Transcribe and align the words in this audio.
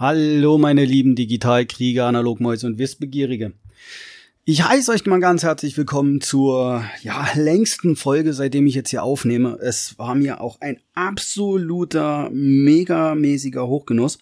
Hallo 0.00 0.56
meine 0.56 0.86
lieben 0.86 1.14
Digitalkrieger, 1.14 2.06
Analogmäuse 2.06 2.66
und 2.66 2.78
Wissbegierige. 2.78 3.52
Ich 4.46 4.66
heiße 4.66 4.90
euch 4.92 5.04
mal 5.04 5.20
ganz 5.20 5.42
herzlich 5.42 5.76
willkommen 5.76 6.22
zur 6.22 6.82
ja, 7.02 7.28
längsten 7.34 7.96
Folge, 7.96 8.32
seitdem 8.32 8.66
ich 8.66 8.74
jetzt 8.74 8.88
hier 8.88 9.02
aufnehme. 9.02 9.58
Es 9.60 9.98
war 9.98 10.14
mir 10.14 10.40
auch 10.40 10.58
ein 10.62 10.80
absoluter, 10.94 12.30
megamäßiger 12.32 13.68
Hochgenuss. 13.68 14.20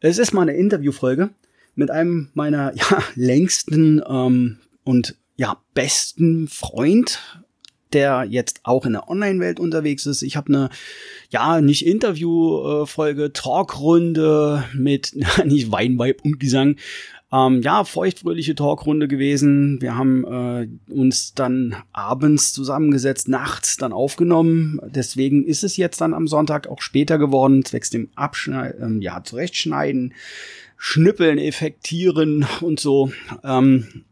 Es 0.00 0.18
ist 0.18 0.34
mal 0.34 0.42
eine 0.42 0.52
Interviewfolge 0.52 1.30
mit 1.74 1.90
einem 1.90 2.28
meiner 2.34 2.74
ja, 2.76 3.02
längsten 3.14 4.02
ähm, 4.06 4.58
und 4.84 5.16
ja, 5.36 5.56
besten 5.72 6.48
Freund, 6.48 7.18
der 7.92 8.26
jetzt 8.28 8.60
auch 8.64 8.86
in 8.86 8.92
der 8.92 9.08
Online-Welt 9.08 9.60
unterwegs 9.60 10.06
ist. 10.06 10.22
Ich 10.22 10.36
habe 10.36 10.52
eine, 10.52 10.70
ja, 11.30 11.60
nicht 11.60 11.86
Interview-Folge, 11.86 13.32
Talkrunde 13.32 14.64
mit, 14.74 15.14
nicht 15.44 15.72
Weinweib 15.72 16.24
und 16.24 16.40
Gesang, 16.40 16.76
ähm, 17.30 17.60
ja, 17.60 17.84
feuchtfröhliche 17.84 18.54
Talkrunde 18.54 19.06
gewesen. 19.06 19.82
Wir 19.82 19.96
haben 19.96 20.24
äh, 20.24 20.92
uns 20.92 21.34
dann 21.34 21.76
abends 21.92 22.52
zusammengesetzt, 22.54 23.28
nachts 23.28 23.76
dann 23.76 23.92
aufgenommen. 23.92 24.80
Deswegen 24.86 25.44
ist 25.44 25.62
es 25.62 25.76
jetzt 25.76 26.00
dann 26.00 26.14
am 26.14 26.26
Sonntag 26.26 26.68
auch 26.68 26.80
später 26.80 27.18
geworden, 27.18 27.64
zwecks 27.64 27.90
dem 27.90 28.08
Abschneiden, 28.14 29.02
äh, 29.02 29.04
ja, 29.04 29.22
zurechtschneiden, 29.22 30.14
schnippeln, 30.78 31.38
effektieren 31.38 32.46
und 32.62 32.80
so. 32.80 33.12
Ähm, 33.44 34.04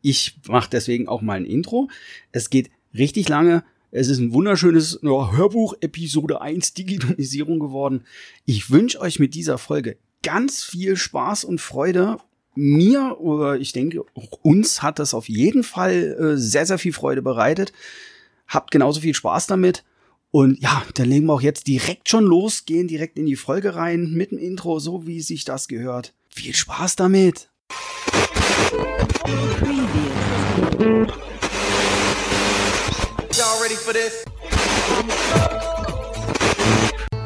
ich 0.00 0.38
mache 0.46 0.70
deswegen 0.70 1.08
auch 1.08 1.22
mal 1.22 1.38
ein 1.38 1.46
Intro. 1.46 1.88
Es 2.30 2.48
geht 2.50 2.70
richtig 2.94 3.28
lange. 3.28 3.64
Es 3.90 4.08
ist 4.08 4.18
ein 4.18 4.32
wunderschönes 4.32 5.00
Hörbuch, 5.02 5.74
Episode 5.80 6.40
1 6.40 6.74
Digitalisierung 6.74 7.58
geworden. 7.58 8.04
Ich 8.46 8.70
wünsche 8.70 9.00
euch 9.00 9.18
mit 9.18 9.34
dieser 9.34 9.58
Folge 9.58 9.98
ganz 10.22 10.64
viel 10.64 10.96
Spaß 10.96 11.44
und 11.44 11.60
Freude. 11.60 12.16
Mir 12.54 13.20
oder 13.20 13.58
ich 13.58 13.72
denke, 13.72 14.04
uns 14.42 14.82
hat 14.82 14.98
das 14.98 15.14
auf 15.14 15.28
jeden 15.28 15.62
Fall 15.62 16.16
äh, 16.18 16.36
sehr, 16.36 16.66
sehr 16.66 16.78
viel 16.78 16.92
Freude 16.92 17.22
bereitet. 17.22 17.72
Habt 18.46 18.70
genauso 18.70 19.00
viel 19.00 19.14
Spaß 19.14 19.46
damit. 19.46 19.84
Und 20.30 20.62
ja, 20.62 20.82
dann 20.94 21.08
legen 21.08 21.26
wir 21.26 21.34
auch 21.34 21.42
jetzt 21.42 21.66
direkt 21.66 22.08
schon 22.08 22.24
los, 22.24 22.64
gehen 22.64 22.88
direkt 22.88 23.18
in 23.18 23.26
die 23.26 23.36
Folge 23.36 23.74
rein 23.74 24.12
mit 24.12 24.30
dem 24.30 24.38
Intro, 24.38 24.78
so 24.78 25.06
wie 25.06 25.20
sich 25.20 25.44
das 25.44 25.68
gehört. 25.68 26.14
Viel 26.30 26.54
Spaß 26.54 26.96
damit! 26.96 27.50
Ready 30.82 31.31
for 33.92 33.98
this? 33.98 34.24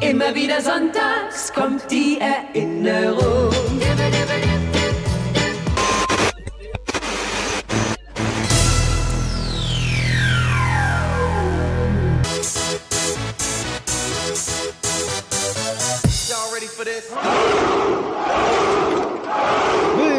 Immer 0.01 0.35
wieder 0.35 0.61
sonntags 0.61 1.53
kommt 1.53 1.91
die 1.91 2.19
Erinnerung. 2.21 3.53
Y'all 16.29 16.53
ready 16.53 16.67
for 16.67 16.85
this? 16.85 17.66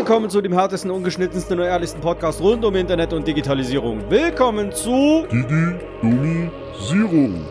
Willkommen 0.08 0.30
zu 0.30 0.40
dem 0.40 0.54
härtesten, 0.54 0.90
ungeschnittensten 0.90 1.60
und 1.60 1.66
ehrlichsten 1.66 2.00
Podcast 2.00 2.40
rund 2.40 2.64
um 2.64 2.74
Internet 2.78 3.12
und 3.12 3.28
Digitalisierung. 3.28 4.10
Willkommen 4.10 4.72
zu 4.72 5.26
Digi-Domisierung. 5.30 7.46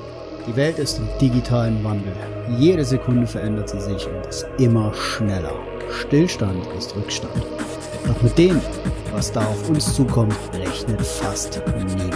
Die 0.46 0.56
Welt 0.56 0.78
ist 0.78 0.98
im 0.98 1.06
digitalen 1.20 1.84
Wandel. 1.84 2.14
Jede 2.56 2.82
Sekunde 2.82 3.26
verändert 3.26 3.68
sie 3.68 3.82
sich 3.82 4.06
und 4.06 4.26
ist 4.26 4.46
immer 4.56 4.94
schneller. 4.94 5.52
Stillstand 5.90 6.66
ist 6.78 6.96
Rückstand. 6.96 7.34
Doch 8.06 8.22
mit 8.22 8.38
dem, 8.38 8.58
was 9.12 9.30
da 9.30 9.44
auf 9.44 9.68
uns 9.68 9.94
zukommt, 9.94 10.34
rechnet 10.54 11.02
fast 11.02 11.60
niemand. 11.76 12.14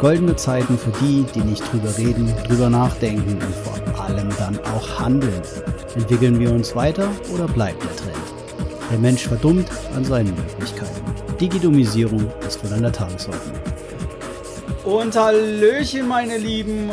Goldene 0.00 0.36
Zeiten 0.36 0.78
für 0.78 0.92
die, 1.04 1.26
die 1.34 1.42
nicht 1.42 1.62
drüber 1.70 1.94
reden, 1.98 2.32
drüber 2.48 2.70
nachdenken 2.70 3.34
und 3.34 3.54
vor 3.54 3.76
allem 4.02 4.30
dann 4.38 4.58
auch 4.74 4.98
handeln. 4.98 5.42
Entwickeln 5.94 6.40
wir 6.40 6.52
uns 6.52 6.74
weiter 6.74 7.10
oder 7.34 7.46
bleibt 7.46 7.84
der 7.84 7.96
Trend? 7.96 8.25
Der 8.90 8.98
Mensch 8.98 9.26
verdummt 9.26 9.68
an 9.94 10.04
seinen 10.04 10.34
Möglichkeiten. 10.34 11.02
Digidomisierung 11.40 12.30
ist 12.46 12.64
wohl 12.64 12.72
an 12.72 12.82
der 12.82 12.92
Tagesordnung. 12.92 13.58
Und 14.84 15.16
Hallöchen, 15.16 16.06
meine 16.06 16.38
Lieben, 16.38 16.90
äh, 16.90 16.92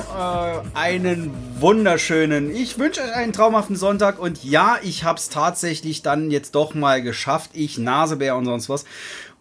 einen 0.74 1.32
wunderschönen. 1.60 2.50
Ich 2.50 2.80
wünsche 2.80 3.02
euch 3.02 3.14
einen 3.14 3.34
traumhaften 3.34 3.76
Sonntag 3.76 4.18
und 4.18 4.44
ja, 4.44 4.78
ich 4.82 5.04
hab's 5.04 5.30
tatsächlich 5.30 6.02
dann 6.02 6.32
jetzt 6.32 6.56
doch 6.56 6.74
mal 6.74 7.04
geschafft. 7.04 7.52
Ich, 7.54 7.78
Nasebär 7.78 8.36
und 8.36 8.46
sonst 8.46 8.68
was. 8.70 8.86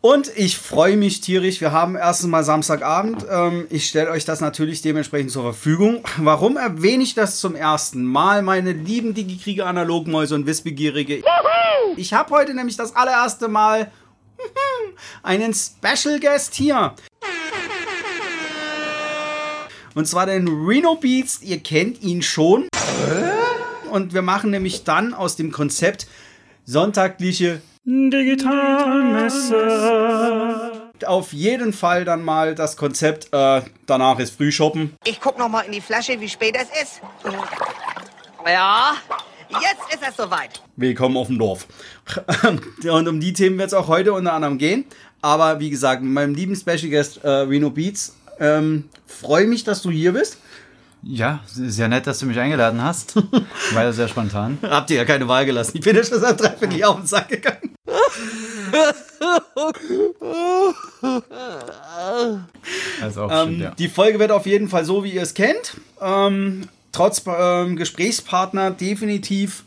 Und 0.03 0.37
ich 0.37 0.59
freue 0.59 0.97
mich 0.97 1.21
tierisch. 1.21 1.61
Wir 1.61 1.71
haben 1.71 1.95
erstens 1.95 2.29
mal 2.29 2.43
Samstagabend. 2.43 3.25
Ähm, 3.31 3.69
ich 3.71 3.87
stelle 3.87 4.11
euch 4.11 4.25
das 4.25 4.41
natürlich 4.41 4.83
dementsprechend 4.83 5.31
zur 5.31 5.45
Verfügung. 5.45 6.03
Warum 6.17 6.57
erwähne 6.57 7.05
ich 7.05 7.15
das 7.15 7.39
zum 7.39 7.55
ersten 7.55 8.05
Mal, 8.05 8.43
meine 8.43 8.73
lieben 8.73 9.15
Digikrieger, 9.15 9.65
Analogmäuse 9.65 10.35
und 10.35 10.45
Wissbegierige? 10.45 11.23
Ich 11.97 12.13
habe 12.13 12.35
heute 12.35 12.53
nämlich 12.53 12.77
das 12.77 12.97
allererste 12.97 13.47
Mal 13.47 13.93
einen 15.23 15.55
Special 15.55 16.19
Guest 16.19 16.55
hier. 16.55 16.95
Und 19.95 20.09
zwar 20.09 20.27
den 20.27 20.49
Reno 20.49 20.97
Beats. 20.97 21.43
Ihr 21.43 21.61
kennt 21.61 22.03
ihn 22.03 22.23
schon. 22.23 22.67
Und 23.89 24.15
wir 24.15 24.23
machen 24.23 24.51
nämlich 24.51 24.83
dann 24.83 25.15
aus 25.15 25.37
dem 25.37 25.53
Konzept 25.53 26.09
sonntagliche 26.65 27.63
Digitalmesse. 27.85 30.83
Auf 31.05 31.33
jeden 31.33 31.73
Fall 31.73 32.05
dann 32.05 32.23
mal 32.23 32.55
das 32.55 32.77
Konzept, 32.77 33.31
äh, 33.33 33.63
danach 33.87 34.21
ist 34.21 34.37
Frühshoppen. 34.37 34.95
Ich 35.05 35.21
guck 35.21 35.37
noch 35.37 35.49
mal 35.49 35.63
in 35.63 35.73
die 35.73 35.81
Flasche, 35.81 36.21
wie 36.21 36.29
spät 36.29 36.57
es 36.57 36.69
ist. 36.81 37.01
Ja, 38.47 38.93
jetzt 39.51 39.93
ist 39.93 40.09
es 40.09 40.17
soweit. 40.17 40.63
Willkommen 40.77 41.17
auf 41.17 41.27
dem 41.27 41.41
Dorf. 41.41 41.67
Und 42.89 43.09
um 43.09 43.19
die 43.19 43.33
Themen 43.33 43.59
wird 43.59 43.67
es 43.69 43.75
auch 43.75 43.89
heute 43.89 44.13
unter 44.13 44.33
anderem 44.33 44.59
gehen. 44.59 44.85
Aber 45.21 45.59
wie 45.59 45.71
gesagt, 45.71 46.03
mit 46.03 46.13
meinem 46.13 46.37
lieben 46.37 46.55
Special 46.55 46.89
Guest 46.89 47.25
äh, 47.25 47.29
Reno 47.29 47.71
Beats, 47.71 48.15
ähm, 48.39 48.89
freue 49.07 49.47
mich, 49.47 49.65
dass 49.65 49.83
du 49.83 49.91
hier 49.91 50.13
bist. 50.13 50.39
Ja, 51.03 51.41
sehr 51.47 51.89
nett, 51.89 52.07
dass 52.07 52.21
du 52.21 52.27
mich 52.27 52.39
eingeladen 52.39 52.81
hast. 52.81 53.17
War 53.73 53.83
ja 53.83 53.93
sehr 53.93 54.07
spontan. 54.07 54.59
Habt 54.63 54.89
ihr 54.91 54.99
ja 54.99 55.05
keine 55.05 55.27
Wahl 55.27 55.45
gelassen. 55.45 55.79
Ich 55.79 55.83
bin 55.83 55.97
ja 55.97 56.05
schon 56.05 56.21
seit 56.21 56.41
dreiviertel 56.41 56.79
Jahr 56.79 56.91
auf 56.91 56.99
den 56.99 57.07
Sack 57.07 57.29
gegangen. 57.29 57.72
Auch 63.17 63.31
Ähm, 63.31 63.49
stimmt, 63.49 63.61
ja. 63.61 63.71
Die 63.73 63.89
Folge 63.89 64.19
wird 64.19 64.31
auf 64.31 64.47
jeden 64.47 64.69
Fall 64.69 64.85
so, 64.85 65.05
wie 65.05 65.11
ihr 65.11 65.23
es 65.23 65.35
kennt. 65.35 65.77
Ähm, 66.01 66.69
trotz 66.93 67.23
ähm, 67.27 67.77
Gesprächspartner 67.77 68.71
definitiv 68.71 69.65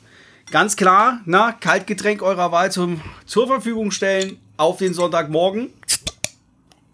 ganz 0.51 0.75
klar, 0.75 1.21
na, 1.25 1.51
Kaltgetränk 1.51 2.21
eurer 2.21 2.51
Wahl 2.51 2.71
zum, 2.71 3.01
zur 3.25 3.47
Verfügung 3.47 3.91
stellen 3.91 4.37
auf 4.57 4.77
den 4.77 4.93
Sonntagmorgen. 4.93 5.69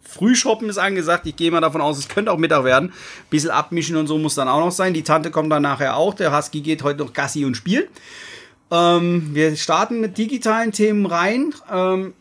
Frühshoppen 0.02 0.70
ist 0.70 0.78
angesagt. 0.78 1.25
Ich 1.25 1.38
gehe 1.38 1.52
mal 1.52 1.62
davon 1.62 1.80
aus, 1.80 1.97
es 1.97 2.09
könnte 2.09 2.31
auch 2.31 2.38
Mittag 2.38 2.66
werden. 2.66 2.91
Bisschen 3.30 3.50
abmischen 3.50 3.96
und 3.96 4.08
so 4.08 4.18
muss 4.18 4.36
dann 4.36 4.50
auch 4.50 4.59
noch 4.59 4.72
sein. 4.72 4.94
Die 4.94 5.03
Tante 5.03 5.31
kommt 5.31 5.52
dann 5.52 5.62
nachher 5.62 5.96
auch. 5.96 6.14
Der 6.14 6.36
Husky 6.36 6.62
geht 6.62 6.84
heute 6.84 7.00
noch 7.00 7.14
Gassi 7.14 7.46
und 7.46 7.56
spielt. 7.56 7.90
Ähm, 8.72 9.36
wir 9.36 9.56
starten 9.58 10.00
mit 10.00 10.18
digitalen 10.18 10.72
Themen 10.72 11.06
rein. 11.06 11.54
Ähm, 11.72 12.14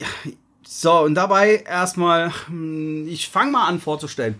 so, 0.67 0.99
und 1.01 1.15
dabei 1.15 1.65
erstmal, 1.69 2.33
hm, 2.47 3.07
ich 3.09 3.29
fange 3.29 3.53
mal 3.53 3.67
an 3.69 3.81
vorzustellen. 3.81 4.35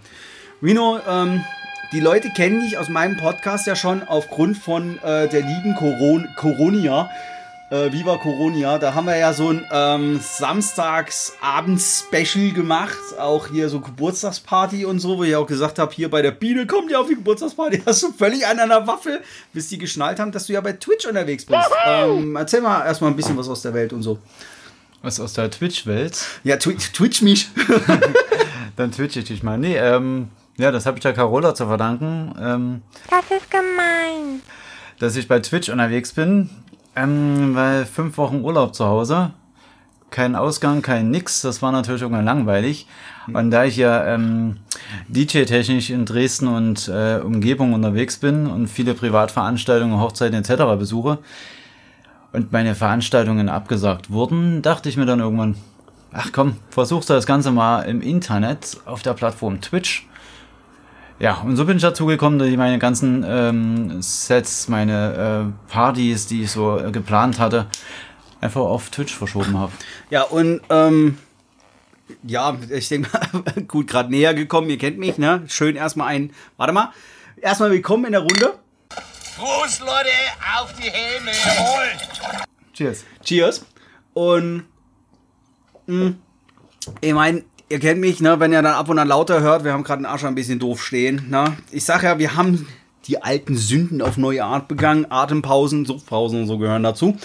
Rino, 0.63 0.99
ähm, 1.09 1.45
die 1.93 2.01
Leute 2.01 2.31
kennen 2.31 2.61
dich 2.61 2.79
aus 2.79 2.89
meinem 2.89 3.17
Podcast 3.17 3.67
ja 3.67 3.75
schon 3.75 4.03
aufgrund 4.03 4.57
von 4.59 4.99
äh, 4.99 5.29
der 5.29 5.41
lieben 5.41 5.75
Coron 5.77 6.29
Coronia. 6.37 7.11
Äh, 7.71 7.93
Viva 7.93 8.17
Coronia. 8.17 8.79
Da 8.79 8.95
haben 8.95 9.07
wir 9.07 9.17
ja 9.17 9.33
so 9.33 9.51
ein 9.51 9.65
ähm, 9.71 10.19
Samstagsabends-Special 10.21 12.51
gemacht. 12.53 12.97
Auch 13.19 13.47
hier 13.49 13.69
so 13.69 13.81
Geburtstagsparty 13.81 14.85
und 14.85 14.99
so, 14.99 15.19
wo 15.19 15.25
ich 15.25 15.37
auch 15.37 15.47
gesagt 15.47 15.79
habe, 15.79 15.93
hier 15.95 16.11
bei 16.11 16.23
der 16.23 16.33
Biene 16.33 16.67
kommt 16.67 16.91
ja 16.91 16.99
auf 16.99 17.07
die 17.07 17.15
Geburtstagsparty. 17.15 17.83
Hast 17.87 18.03
du 18.03 18.13
völlig 18.13 18.47
an 18.47 18.57
der 18.57 18.87
Waffel, 18.87 19.21
bis 19.53 19.69
die 19.69 19.79
geschnallt 19.79 20.19
haben, 20.19 20.33
dass 20.33 20.47
du 20.47 20.53
ja 20.53 20.61
bei 20.61 20.73
Twitch 20.73 21.07
unterwegs 21.07 21.45
bist. 21.45 21.61
Ähm, 21.87 22.37
erzähl 22.37 22.61
mal 22.61 22.85
erstmal 22.85 23.11
ein 23.11 23.17
bisschen 23.17 23.37
was 23.37 23.49
aus 23.49 23.63
der 23.63 23.75
Welt 23.75 23.93
und 23.93 24.03
so. 24.03 24.19
Was 25.03 25.21
aus 25.21 25.33
der 25.35 25.51
Twitch-Welt. 25.51 26.19
Ja, 26.45 26.57
twi 26.57 26.75
Twitch 26.77 27.23
mich. 27.23 27.49
Dann 28.77 28.93
twitch 28.93 29.17
ich 29.17 29.25
dich 29.25 29.43
mal. 29.43 29.57
Nee, 29.59 29.77
ähm, 29.77 30.29
ja, 30.59 30.71
das 30.73 30.85
habe 30.87 30.99
ich 30.99 31.03
der 31.03 31.13
Carola 31.15 31.55
zu 31.55 31.67
verdanken. 31.67 32.35
Ähm, 32.41 32.83
Das 33.09 33.25
ist 33.31 33.51
gemein. 33.51 34.43
dass 34.99 35.17
ich 35.17 35.27
bei 35.29 35.39
Twitch 35.41 35.69
unterwegs 35.71 36.13
bin, 36.13 36.51
ähm, 37.03 37.55
weil 37.55 37.85
fünf 37.85 38.17
Wochen 38.19 38.43
Urlaub 38.43 38.75
zu 38.75 38.87
Hause, 38.87 39.33
kein 40.11 40.35
Ausgang, 40.35 40.83
kein 40.83 41.11
Nix, 41.11 41.43
das 41.43 41.63
war 41.63 41.73
natürlich 41.73 42.03
irgendwann 42.03 42.25
langweilig. 42.25 42.87
Und 43.33 43.51
da 43.51 43.65
ich 43.65 43.77
ja 43.77 44.07
ähm, 44.07 44.57
DJ-technisch 45.09 45.91
in 45.91 46.05
Dresden 46.05 46.49
und 46.49 46.89
äh, 46.89 47.21
Umgebung 47.23 47.73
unterwegs 47.73 48.19
bin 48.19 48.47
und 48.47 48.67
viele 48.67 48.95
Privatveranstaltungen, 48.95 50.01
Hochzeiten 50.01 50.39
etc. 50.39 50.79
besuche 50.79 51.19
und 52.33 52.53
meine 52.53 52.75
Veranstaltungen 52.75 53.49
abgesagt 53.49 54.11
wurden, 54.11 54.63
dachte 54.63 54.89
ich 54.89 54.97
mir 54.97 55.07
dann 55.07 55.21
irgendwann, 55.21 55.57
ach 56.13 56.31
komm, 56.33 56.57
versuchst 56.71 57.09
du 57.09 57.15
das 57.15 57.27
Ganze 57.27 57.53
mal 57.53 57.83
im 57.83 58.03
Internet 58.03 58.79
auf 58.85 59.03
der 59.03 59.15
Plattform 59.15 59.61
Twitch. 59.61 60.09
Ja, 61.21 61.35
und 61.43 61.55
so 61.57 61.67
bin 61.67 61.77
ich 61.77 61.83
dazu 61.83 62.07
gekommen, 62.07 62.39
dass 62.39 62.49
ich 62.49 62.57
meine 62.57 62.79
ganzen 62.79 63.23
ähm, 63.29 64.01
Sets, 64.01 64.69
meine 64.69 65.53
äh, 65.69 65.71
Partys, 65.71 66.27
die 66.27 66.45
ich 66.45 66.51
so 66.51 66.79
äh, 66.79 66.91
geplant 66.91 67.39
hatte, 67.39 67.67
einfach 68.41 68.63
auf 68.63 68.89
Twitch 68.89 69.15
verschoben 69.15 69.59
habe. 69.59 69.71
Ja, 70.09 70.23
und 70.23 70.63
ähm, 70.71 71.19
ja, 72.23 72.57
ich 72.71 72.89
denke 72.89 73.11
mal, 73.13 73.63
gut, 73.69 73.87
gerade 73.87 74.11
näher 74.11 74.33
gekommen, 74.33 74.71
ihr 74.71 74.79
kennt 74.79 74.97
mich, 74.97 75.19
ne? 75.19 75.43
Schön 75.49 75.77
erstmal 75.77 76.09
ein, 76.09 76.33
warte 76.57 76.73
mal, 76.73 76.91
erstmal 77.37 77.71
willkommen 77.71 78.07
in 78.07 78.13
der 78.13 78.23
Runde. 78.23 78.55
Prost, 79.37 79.81
Leute, 79.81 80.09
auf 80.59 80.73
die 80.73 80.89
Helme. 80.89 81.33
Jawohl. 81.33 82.41
Cheers. 82.73 83.05
Cheers. 83.23 83.67
Und 84.15 84.65
mh, 85.87 86.15
ich 87.03 87.13
meine, 87.13 87.45
ihr 87.71 87.79
kennt 87.79 88.01
mich, 88.01 88.21
ne, 88.21 88.39
wenn 88.41 88.53
ihr 88.53 88.61
dann 88.61 88.75
ab 88.75 88.89
und 88.89 88.99
an 88.99 89.09
lauter 89.09 89.41
hört, 89.41 89.65
wir 89.65 89.73
haben 89.73 89.85
gerade 89.85 90.03
den 90.03 90.07
Arsch 90.07 90.25
ein 90.25 90.35
bisschen 90.35 90.59
doof 90.59 90.83
stehen. 90.83 91.27
Ne? 91.31 91.57
Ich 91.71 91.85
sag 91.85 92.03
ja, 92.03 92.19
wir 92.19 92.37
haben 92.37 92.67
die 93.07 93.23
alten 93.23 93.57
Sünden 93.57 94.03
auf 94.03 94.19
neue 94.19 94.45
Art 94.45 94.69
begangen. 94.69 95.07
Atempausen, 95.09 95.87
Suchtpausen 95.87 96.43
und 96.43 96.47
so 96.47 96.59
gehören 96.59 96.83
dazu. 96.83 97.17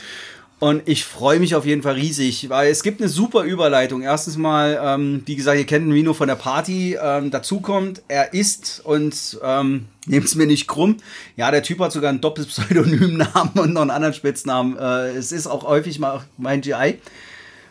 Und 0.60 0.84
ich 0.86 1.04
freue 1.04 1.40
mich 1.40 1.54
auf 1.54 1.66
jeden 1.66 1.82
Fall 1.82 1.96
riesig, 1.96 2.50
weil 2.50 2.72
es 2.72 2.82
gibt 2.82 3.02
eine 3.02 3.10
super 3.10 3.44
Überleitung. 3.44 4.04
Erstens 4.04 4.38
mal, 4.38 4.80
ähm, 4.82 5.22
wie 5.26 5.36
gesagt, 5.36 5.58
ihr 5.58 5.66
kennt 5.66 5.92
Rino 5.92 6.14
von 6.14 6.30
der 6.30 6.36
Party. 6.36 6.98
Ähm, 7.02 7.30
dazu 7.30 7.60
kommt, 7.60 8.04
er 8.08 8.34
ist 8.34 8.82
und 8.86 9.38
ähm, 9.44 9.86
nehmt 10.06 10.26
es 10.26 10.36
mir 10.36 10.48
nicht 10.48 10.68
krumm. 10.68 10.98
Ja, 11.36 11.52
der 11.52 11.62
Typ 11.62 11.80
hat 11.80 11.92
sogar 11.92 12.10
einen 12.10 12.22
doppelt 12.22 12.48
Pseudonymnamen 12.48 13.54
und 13.56 13.74
noch 13.74 13.82
einen 13.82 13.92
anderen 13.92 14.14
Spitznamen. 14.14 14.78
Äh, 14.78 15.10
es 15.10 15.34
ist 15.34 15.48
auch 15.48 15.68
häufig 15.68 16.00
mal 16.00 16.22
mein 16.38 16.62
GI. 16.62 17.00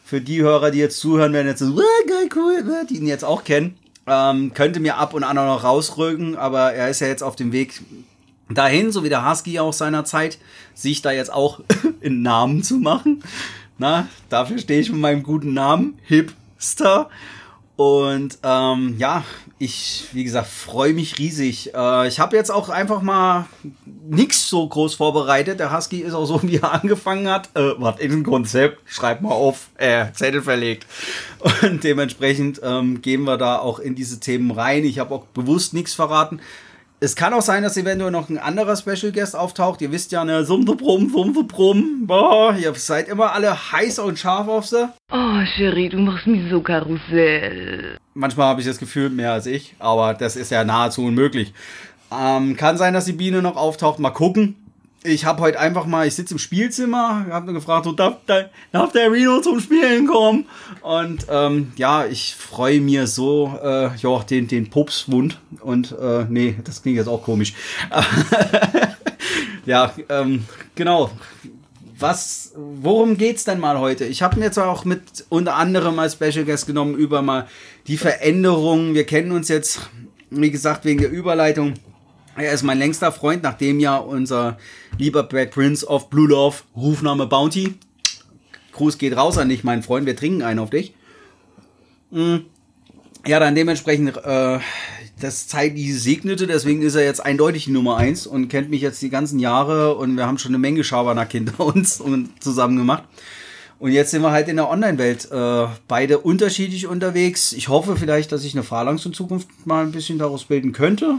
Für 0.07 0.21
die 0.21 0.43
Hörer, 0.43 0.71
die 0.71 0.79
jetzt 0.79 1.01
zuhören, 1.01 1.33
werden 1.33 1.47
jetzt 1.47 1.61
so, 1.61 1.75
"Wow, 1.75 1.83
geil, 2.07 2.29
cool, 2.37 2.63
ne, 2.63 2.87
die 2.89 2.99
ihn 2.99 3.07
jetzt 3.07 3.25
auch 3.25 3.43
kennen. 3.43 3.79
Ähm, 4.07 4.53
könnte 4.53 4.81
mir 4.81 4.99
ab 4.99 5.15
und 5.15 5.25
an 5.25 5.39
auch 5.39 5.47
noch 5.47 5.65
rausrücken, 5.65 6.37
aber 6.37 6.75
er 6.75 6.91
ist 6.91 7.01
ja 7.01 7.07
jetzt 7.07 7.23
auf 7.23 7.37
dem 7.37 7.53
Weg 7.53 7.81
dahin, 8.51 8.93
so 8.93 9.03
wie 9.03 9.09
der 9.09 9.29
Husky 9.29 9.59
auch 9.59 9.73
seinerzeit, 9.73 10.39
sich 10.75 11.01
da 11.01 11.11
jetzt 11.11 11.33
auch 11.33 11.61
einen 12.05 12.21
Namen 12.21 12.63
zu 12.63 12.77
machen. 12.77 13.23
Na, 13.79 14.07
dafür 14.29 14.59
stehe 14.59 14.81
ich 14.81 14.93
mit 14.93 15.01
meinem 15.01 15.23
guten 15.23 15.55
Namen, 15.55 15.99
Hipster. 16.05 17.09
Und 17.77 18.39
ähm, 18.43 18.97
ja, 18.99 19.25
ich, 19.65 20.05
wie 20.13 20.25
gesagt, 20.25 20.49
freue 20.49 20.93
mich 20.93 21.19
riesig. 21.19 21.75
Äh, 21.75 22.09
ich 22.09 22.21
habe 22.21 22.37
jetzt 22.37 22.51
auch 22.51 22.69
einfach 22.69 23.03
mal 23.03 23.47
nichts 23.85 24.49
so 24.49 24.69
groß 24.69 24.95
vorbereitet. 24.95 25.61
Der 25.61 25.75
Husky 25.75 26.01
ist 26.01 26.15
auch 26.15 26.27
so, 26.27 26.43
wie 26.43 26.57
er 26.57 26.73
angefangen 26.83 27.29
hat. 27.29 27.51
Äh, 27.55 27.73
was 27.79 27.99
ist 27.99 28.13
ein 28.13 28.23
Konzept? 28.23 28.81
Schreib 28.87 29.23
mal 29.23 29.31
auf. 29.31 29.71
Äh, 29.77 30.13
Zettel 30.13 30.43
verlegt. 30.43 30.87
Und 31.63 31.85
dementsprechend 31.85 32.61
ähm, 32.63 33.01
gehen 33.03 33.25
wir 33.25 33.37
da 33.37 33.59
auch 33.59 33.79
in 33.79 33.95
diese 33.95 34.21
Themen 34.21 34.51
rein. 34.51 34.85
Ich 34.85 34.99
habe 34.99 35.15
auch 35.15 35.27
bewusst 35.27 35.75
nichts 35.75 35.95
verraten. 35.95 36.41
Es 37.05 37.15
kann 37.15 37.35
auch 37.35 37.43
sein, 37.43 37.63
dass 37.63 37.77
eventuell 37.77 38.11
noch 38.11 38.31
ein 38.31 38.39
anderer 38.39 38.77
Special 38.77 39.13
Guest 39.13 39.37
auftaucht. 39.37 39.83
Ihr 39.83 39.93
wisst 39.93 40.11
ja, 40.11 40.25
ne, 40.25 40.43
Sumsebrum, 40.43 41.11
Sumsebrum. 41.11 42.07
Boah, 42.07 42.57
ihr 42.57 42.73
seid 42.77 43.09
immer 43.09 43.35
alle 43.35 43.73
heiß 43.73 43.99
und 43.99 44.19
scharf 44.19 44.49
auf 44.49 44.67
sie. 44.67 44.89
Oh, 45.13 45.43
Chérie, 45.45 45.91
du 45.91 45.99
machst 45.99 46.27
mich 46.27 46.49
so 46.49 46.63
Karussell. 46.63 47.99
Manchmal 48.15 48.47
habe 48.47 48.63
ich 48.63 48.67
das 48.67 48.79
Gefühl, 48.79 49.11
mehr 49.11 49.33
als 49.33 49.45
ich, 49.45 49.75
aber 49.79 50.15
das 50.15 50.35
ist 50.35 50.51
ja 50.51 50.65
nahezu 50.65 51.05
unmöglich. 51.05 51.53
Ähm, 52.11 52.57
kann 52.57 52.79
sein, 52.79 52.95
dass 52.95 53.05
die 53.05 53.13
Biene 53.13 53.43
noch 53.43 53.57
auftaucht. 53.57 53.99
Mal 53.99 54.09
gucken. 54.09 54.64
Ich 55.07 55.27
habe 55.27 55.43
heute 55.43 55.61
einfach 55.61 55.85
mal, 55.85 56.07
ich 56.07 56.15
sitze 56.15 56.33
im 56.33 56.39
Spielzimmer, 56.39 57.27
habe 57.29 57.45
nur 57.45 57.55
gefragt, 57.55 57.85
so, 57.85 57.93
darf, 57.93 58.17
der, 58.27 58.49
darf 58.73 58.91
der 58.93 59.13
Reno 59.13 59.39
zum 59.43 59.61
Spielen 59.61 60.07
kommen? 60.07 60.47
Und 60.81 61.27
ähm, 61.29 61.75
ja, 61.77 62.07
ich 62.07 62.35
freue 62.35 62.81
mir 62.81 63.07
so, 63.07 63.59
äh, 63.63 63.95
ja, 63.97 64.19
den, 64.23 64.49
den 64.49 64.71
Pupswund. 64.71 65.39
Und 65.61 65.95
äh, 66.01 66.25
nee, 66.31 66.57
das 66.65 66.81
klingt 66.81 66.97
jetzt 66.97 67.09
auch 67.09 67.23
komisch. 67.23 67.53
ja, 69.67 69.93
ähm, 70.09 70.47
genau. 70.75 71.11
Was, 71.99 72.53
worum 72.57 73.19
geht's 73.19 73.45
denn 73.45 73.61
mal 73.61 73.79
heute? 73.79 74.07
Ich 74.07 74.23
habe 74.23 74.39
mir 74.39 74.47
jetzt 74.47 74.59
auch 74.59 74.87
mit 74.87 75.27
unter 75.29 75.57
anderem 75.57 75.99
als 75.99 76.15
Special 76.15 76.47
Guest 76.47 76.67
genommen 76.67 76.95
über 76.95 77.21
mal 77.21 77.47
die 77.89 77.99
Veränderungen. 77.99 78.95
Wir 78.95 79.05
kennen 79.05 79.33
uns 79.33 79.49
jetzt, 79.49 79.81
wie 80.31 80.51
gesagt, 80.51 80.87
wegen 80.87 81.03
der 81.03 81.11
Überleitung. 81.11 81.75
Er 82.37 82.53
ist 82.53 82.63
mein 82.63 82.79
längster 82.79 83.13
Freund, 83.13 83.43
nachdem 83.43 83.79
ja 83.79 83.97
unser 83.97 84.59
lieber 84.99 85.23
Brad 85.23 85.51
Prince 85.51 85.87
of 85.87 86.11
Blue 86.11 86.29
Love 86.29 86.59
Rufname 86.77 87.27
Bounty. 87.27 87.75
Gruß 88.73 88.99
geht 88.99 89.17
raus 89.17 89.39
an 89.39 89.49
dich, 89.49 89.63
mein 89.63 89.83
Freund. 89.83 90.07
Wir 90.07 90.17
trinken 90.17 90.43
einen 90.43 90.59
auf 90.59 90.71
dich. 90.71 90.95
Mm. 92.11 92.39
Ja, 93.27 93.41
dann 93.41 93.55
dementsprechend 93.55 94.17
äh, 94.19 94.59
das 95.21 95.49
Zeit 95.49 95.77
die 95.77 95.93
segnete, 95.93 96.47
deswegen 96.47 96.83
ist 96.83 96.95
er 96.95 97.05
jetzt 97.05 97.25
eindeutig 97.25 97.65
die 97.65 97.71
Nummer 97.71 97.97
eins 97.97 98.27
und 98.27 98.49
kennt 98.49 98.69
mich 98.69 98.83
jetzt 98.83 99.01
die 99.01 99.09
ganzen 99.09 99.39
Jahre 99.39 99.95
und 99.95 100.17
wir 100.17 100.27
haben 100.27 100.39
schon 100.39 100.51
eine 100.51 100.59
Menge 100.59 100.85
Schabernack 100.85 101.33
hinter 101.33 101.61
uns 101.65 102.01
und 102.01 102.43
zusammen 102.43 102.77
gemacht. 102.77 103.05
Und 103.79 103.93
jetzt 103.93 104.13
sind 104.13 104.23
wir 104.23 104.31
halt 104.31 104.49
in 104.49 104.57
der 104.57 104.71
Online-Welt 104.71 105.31
äh, 105.31 105.67
beide 105.89 106.19
unterschiedlich 106.19 106.87
unterwegs. 106.87 107.53
Ich 107.53 107.69
hoffe 107.69 107.97
vielleicht, 107.97 108.33
dass 108.33 108.45
ich 108.45 108.55
eine 108.55 108.63
Phalanx 108.63 109.05
in 109.05 109.13
Zukunft 109.13 109.49
mal 109.67 109.85
ein 109.85 109.93
bisschen 109.93 110.19
daraus 110.19 110.45
bilden 110.45 110.73
könnte. 110.73 111.19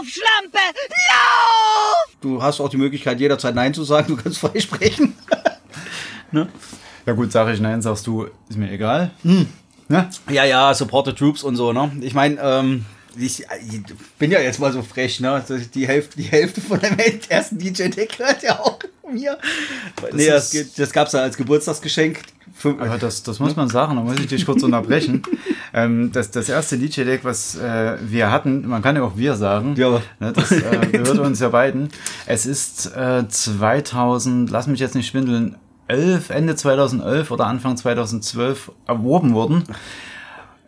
Lauf, 0.00 0.08
Schlampe! 0.08 0.58
Lauf! 0.88 2.16
Du 2.20 2.42
hast 2.42 2.60
auch 2.60 2.68
die 2.68 2.76
Möglichkeit, 2.76 3.20
jederzeit 3.20 3.54
Nein 3.54 3.74
zu 3.74 3.84
sagen. 3.84 4.08
Du 4.16 4.22
kannst 4.22 4.38
frei 4.38 4.58
sprechen. 4.60 5.14
Ja 7.06 7.12
gut, 7.14 7.32
sage 7.32 7.52
ich 7.52 7.60
nein, 7.60 7.82
sagst 7.82 8.06
du, 8.06 8.28
ist 8.48 8.56
mir 8.56 8.70
egal. 8.70 9.10
Hm. 9.22 9.48
Ne? 9.88 10.08
Ja, 10.30 10.44
ja, 10.44 10.72
Support 10.72 11.06
the 11.06 11.12
Troops 11.12 11.42
und 11.42 11.56
so, 11.56 11.72
ne? 11.72 11.90
Ich 12.02 12.14
meine, 12.14 12.38
ähm, 12.40 12.84
ich, 13.18 13.40
ich 13.40 13.82
bin 14.18 14.30
ja 14.30 14.38
jetzt 14.40 14.60
mal 14.60 14.72
so 14.72 14.82
frech, 14.82 15.18
ne? 15.18 15.32
Also 15.32 15.56
Die 15.58 15.88
Hälfte, 15.88 16.16
die 16.18 16.22
Hälfte 16.24 16.60
von 16.60 16.78
dem 16.78 16.96
ersten 17.28 17.58
DJ-Deck 17.58 18.16
gehört 18.16 18.42
ja 18.44 18.60
auch 18.60 18.78
mir. 19.10 19.38
nee, 20.12 20.26
das, 20.28 20.44
ist- 20.44 20.52
geht- 20.52 20.78
das 20.78 20.92
gab's 20.92 21.12
ja 21.12 21.20
als 21.22 21.36
Geburtstagsgeschenk. 21.36 22.20
Aber 22.64 22.98
das, 22.98 23.22
das 23.22 23.38
muss 23.38 23.56
man 23.56 23.68
sagen, 23.68 23.96
da 23.96 24.02
muss 24.02 24.18
ich 24.18 24.26
dich 24.26 24.46
kurz 24.46 24.62
unterbrechen. 24.62 25.22
ähm, 25.74 26.10
das, 26.12 26.30
das 26.30 26.48
erste 26.48 26.78
DJ-Deck, 26.78 27.24
was 27.24 27.56
äh, 27.56 27.96
wir 28.02 28.30
hatten, 28.30 28.68
man 28.68 28.82
kann 28.82 28.96
ja 28.96 29.02
auch 29.02 29.16
wir 29.16 29.34
sagen, 29.34 29.74
Ja, 29.76 30.00
ne, 30.18 30.32
das 30.32 30.52
äh, 30.52 30.86
gehört 30.92 31.18
uns 31.18 31.40
ja 31.40 31.48
beiden. 31.48 31.88
Es 32.26 32.46
ist 32.46 32.94
äh, 32.94 33.26
2000, 33.28 34.50
lass 34.50 34.66
mich 34.66 34.80
jetzt 34.80 34.94
nicht 34.94 35.08
schwindeln, 35.08 35.56
11, 35.88 36.30
Ende 36.30 36.54
2011 36.54 37.30
oder 37.30 37.46
Anfang 37.46 37.76
2012 37.76 38.70
erworben 38.86 39.34
worden. 39.34 39.64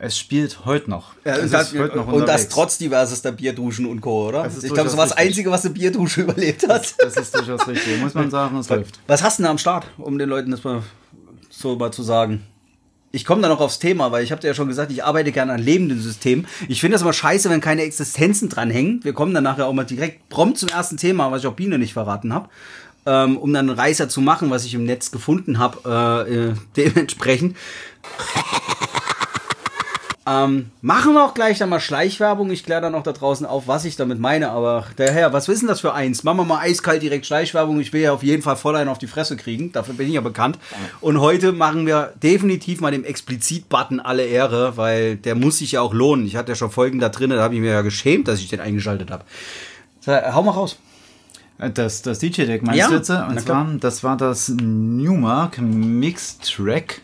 Es 0.04 0.18
spielt 0.18 0.64
heute 0.64 0.90
noch. 0.90 1.14
Ja, 1.24 1.36
es 1.36 1.44
und, 1.44 1.52
das, 1.52 1.72
ist 1.72 1.78
heute 1.78 1.96
noch 1.96 2.08
und 2.08 2.28
das 2.28 2.48
trotz 2.48 2.76
diversester 2.76 3.30
Bierduschen 3.30 3.86
und 3.86 4.00
Co., 4.00 4.26
oder? 4.28 4.42
Das 4.42 4.56
Ich 4.56 4.72
glaube, 4.72 4.88
das 4.88 4.96
war 4.96 5.06
das. 5.06 5.16
Einzige, 5.16 5.48
was 5.52 5.64
eine 5.64 5.74
Bierdusche 5.74 6.22
überlebt 6.22 6.68
hat. 6.68 6.92
Das 6.98 7.16
ist 7.16 7.36
durchaus 7.36 7.68
richtig, 7.68 8.00
muss 8.00 8.12
man 8.12 8.28
sagen, 8.28 8.58
es 8.58 8.68
läuft. 8.68 8.98
Was 9.06 9.22
hast 9.22 9.38
du 9.38 9.44
denn 9.44 9.50
am 9.50 9.58
Start, 9.58 9.86
um 9.98 10.18
den 10.18 10.28
Leuten 10.28 10.50
das 10.50 10.64
mal 10.64 10.82
so 11.62 11.76
mal 11.76 11.92
zu 11.92 12.02
sagen? 12.02 12.42
Ich 13.14 13.26
komme 13.26 13.42
da 13.42 13.48
noch 13.48 13.60
aufs 13.60 13.78
Thema, 13.78 14.10
weil 14.10 14.24
ich 14.24 14.32
habe 14.32 14.46
ja 14.46 14.54
schon 14.54 14.68
gesagt, 14.68 14.90
ich 14.90 15.04
arbeite 15.04 15.32
gerne 15.32 15.52
an 15.52 15.60
lebenden 15.60 16.00
Systemen. 16.00 16.46
Ich 16.68 16.80
finde 16.80 16.94
das 16.94 17.02
immer 17.02 17.12
scheiße, 17.12 17.50
wenn 17.50 17.60
keine 17.60 17.82
Existenzen 17.82 18.48
dranhängen. 18.48 19.04
Wir 19.04 19.12
kommen 19.12 19.34
dann 19.34 19.44
nachher 19.44 19.66
auch 19.66 19.72
mal 19.74 19.84
direkt 19.84 20.28
prompt 20.30 20.58
zum 20.58 20.70
ersten 20.70 20.96
Thema, 20.96 21.30
was 21.30 21.42
ich 21.42 21.46
auch 21.46 21.54
Biene 21.54 21.78
nicht 21.78 21.92
verraten 21.92 22.32
habe. 22.32 22.48
Ähm, 23.04 23.36
um 23.36 23.52
dann 23.52 23.68
einen 23.68 23.78
Reißer 23.78 24.08
zu 24.08 24.20
machen, 24.20 24.50
was 24.50 24.64
ich 24.64 24.74
im 24.74 24.84
Netz 24.84 25.10
gefunden 25.10 25.58
habe, 25.58 26.26
äh, 26.26 26.34
äh, 26.34 26.54
dementsprechend. 26.76 27.56
Ähm, 30.24 30.70
machen 30.82 31.14
wir 31.14 31.24
auch 31.24 31.34
gleich 31.34 31.58
dann 31.58 31.68
mal 31.68 31.80
Schleichwerbung. 31.80 32.50
Ich 32.52 32.64
kläre 32.64 32.80
dann 32.80 32.94
auch 32.94 33.02
da 33.02 33.10
draußen 33.12 33.44
auf, 33.44 33.66
was 33.66 33.84
ich 33.84 33.96
damit 33.96 34.20
meine. 34.20 34.50
Aber 34.50 34.86
daher, 34.96 35.32
was 35.32 35.48
ist 35.48 35.62
denn 35.62 35.68
das 35.68 35.80
für 35.80 35.94
eins? 35.94 36.22
Machen 36.22 36.36
wir 36.36 36.44
mal 36.44 36.60
eiskalt 36.60 37.02
direkt 37.02 37.26
Schleichwerbung. 37.26 37.80
Ich 37.80 37.92
will 37.92 38.02
ja 38.02 38.12
auf 38.12 38.22
jeden 38.22 38.40
Fall 38.42 38.54
voll 38.56 38.76
einen 38.76 38.88
auf 38.88 38.98
die 38.98 39.08
Fresse 39.08 39.36
kriegen. 39.36 39.72
Dafür 39.72 39.94
bin 39.94 40.06
ich 40.06 40.14
ja 40.14 40.20
bekannt. 40.20 40.58
Und 41.00 41.18
heute 41.18 41.50
machen 41.50 41.86
wir 41.86 42.12
definitiv 42.22 42.80
mal 42.80 42.92
dem 42.92 43.02
Explizit-Button 43.04 43.98
alle 43.98 44.24
Ehre, 44.24 44.76
weil 44.76 45.16
der 45.16 45.34
muss 45.34 45.58
sich 45.58 45.72
ja 45.72 45.80
auch 45.80 45.92
lohnen. 45.92 46.24
Ich 46.24 46.36
hatte 46.36 46.52
ja 46.52 46.56
schon 46.56 46.70
Folgen 46.70 47.00
da 47.00 47.08
drin, 47.08 47.30
da 47.30 47.42
habe 47.42 47.54
ich 47.56 47.60
mir 47.60 47.72
ja 47.72 47.82
geschämt, 47.82 48.28
dass 48.28 48.38
ich 48.38 48.48
den 48.48 48.60
eingeschaltet 48.60 49.10
habe. 49.10 49.24
So, 50.00 50.12
hau 50.12 50.42
mal 50.44 50.52
raus. 50.52 50.78
Das, 51.74 52.02
das 52.02 52.18
DJ-Deck 52.20 52.62
meinst 52.62 52.78
Ja, 52.78 52.88
du 52.88 52.94
jetzt? 52.94 53.10
das 53.84 54.02
war 54.04 54.16
das 54.16 54.48
Newmark 54.50 55.60
Mix 55.60 56.38
Track. 56.38 57.02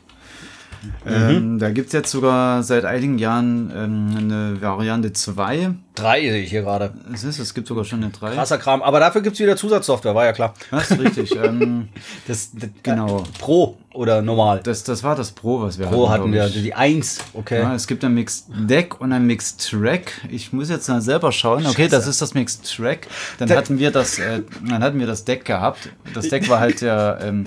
Ähm, 1.06 1.58
da 1.58 1.70
gibt's 1.70 1.92
jetzt 1.92 2.10
sogar 2.10 2.62
seit 2.62 2.84
einigen 2.84 3.18
Jahren 3.18 3.72
ähm, 3.74 4.14
eine 4.16 4.62
Variante 4.62 5.12
2. 5.12 5.70
Drei 5.94 6.20
sehe 6.20 6.42
ich 6.42 6.50
hier 6.50 6.62
gerade. 6.62 6.92
Es 7.12 7.24
ist, 7.24 7.38
es 7.38 7.54
gibt 7.54 7.66
sogar 7.66 7.84
schon 7.84 8.02
eine 8.02 8.12
3. 8.12 8.34
Krasser 8.34 8.58
Kram. 8.58 8.82
Aber 8.82 9.00
dafür 9.00 9.20
gibt's 9.20 9.40
wieder 9.40 9.56
Zusatzsoftware, 9.56 10.14
war 10.14 10.24
ja 10.24 10.32
klar. 10.32 10.54
Das 10.70 10.90
ist 10.90 11.00
richtig. 11.00 11.36
ähm, 11.44 11.88
Das, 12.26 12.50
das 12.52 12.70
Genau. 12.82 13.24
Pro 13.40 13.76
oder 13.94 14.22
normal? 14.22 14.60
das, 14.62 14.84
das 14.84 15.02
war 15.02 15.16
das 15.16 15.32
Pro, 15.32 15.60
was 15.62 15.78
wir 15.78 15.86
Pro 15.86 16.08
hatten 16.08 16.30
glaub 16.30 16.50
wir, 16.52 16.56
ich. 16.56 16.62
die 16.62 16.74
Eins. 16.74 17.18
Okay. 17.34 17.60
Ja, 17.62 17.74
es 17.74 17.86
gibt 17.88 18.04
ein 18.04 18.14
Mixed 18.14 18.46
Deck 18.48 19.00
und 19.00 19.12
ein 19.12 19.26
Mixed 19.26 19.68
Track. 19.70 20.12
Ich 20.30 20.52
muss 20.52 20.68
jetzt 20.70 20.88
mal 20.88 21.00
selber 21.00 21.32
schauen. 21.32 21.66
Okay, 21.66 21.88
das 21.88 22.06
ist 22.06 22.22
das 22.22 22.34
Mixed 22.34 22.76
Track. 22.76 23.08
Dann 23.38 23.50
hatten 23.50 23.78
wir 23.78 23.90
das, 23.90 24.18
äh, 24.20 24.42
dann 24.68 24.82
hatten 24.84 25.00
wir 25.00 25.06
das 25.08 25.24
Deck 25.24 25.44
gehabt. 25.44 25.88
Das 26.14 26.28
Deck 26.28 26.48
war 26.48 26.60
halt 26.60 26.80
der, 26.80 27.18
ähm, 27.22 27.46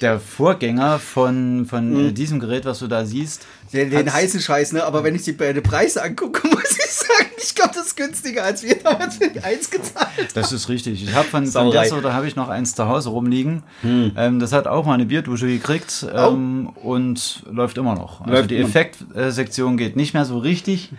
der 0.00 0.20
Vorgänger 0.20 0.98
von, 0.98 1.66
von 1.66 2.08
äh, 2.08 2.12
diesem 2.12 2.40
Gerät, 2.40 2.64
was 2.64 2.78
du 2.80 2.86
da 2.86 3.04
siehst. 3.04 3.46
Den, 3.72 3.90
den 3.90 4.12
heißen 4.12 4.40
Scheiß, 4.40 4.72
ne? 4.72 4.84
Aber 4.84 5.02
wenn 5.04 5.14
ich 5.14 5.22
die 5.22 5.32
beiden 5.32 5.62
Preise 5.62 6.02
angucke, 6.02 6.46
muss 6.50 6.70
ich 6.78 6.90
sagen, 6.90 7.30
ich 7.36 7.54
glaube, 7.54 7.72
das 7.74 7.88
ist 7.88 7.96
günstiger, 7.96 8.44
als 8.44 8.62
wir 8.62 8.76
damals 8.78 9.16
für 9.16 9.28
die 9.28 9.40
Eins 9.40 9.70
gezahlt 9.70 10.28
Das 10.34 10.52
ist 10.52 10.68
richtig. 10.68 11.02
Ich 11.02 11.14
habe 11.14 11.26
von, 11.26 11.42
von 11.44 11.50
Sauerei. 11.50 11.80
der 11.82 11.88
Sorte 11.88 12.12
habe 12.12 12.26
ich 12.28 12.36
noch 12.36 12.48
eins 12.48 12.74
zu 12.74 12.86
Hause 12.88 13.10
rumliegen. 13.10 13.62
Ähm, 13.82 14.38
das 14.38 14.52
hat 14.52 14.66
auch 14.66 14.86
mal 14.86 14.94
eine 14.94 15.06
Bierdusche 15.06 15.46
gekriegt 15.46 16.06
ähm, 16.14 16.70
und 16.82 17.42
läuft 17.50 17.76
immer 17.78 17.94
noch. 17.94 18.20
Also 18.20 18.32
Läuft 18.32 18.50
die. 18.50 18.58
Effektsektion 18.58 19.76
geht 19.76 19.96
nicht 19.96 20.14
mehr 20.14 20.24
so 20.24 20.38
richtig. 20.38 20.92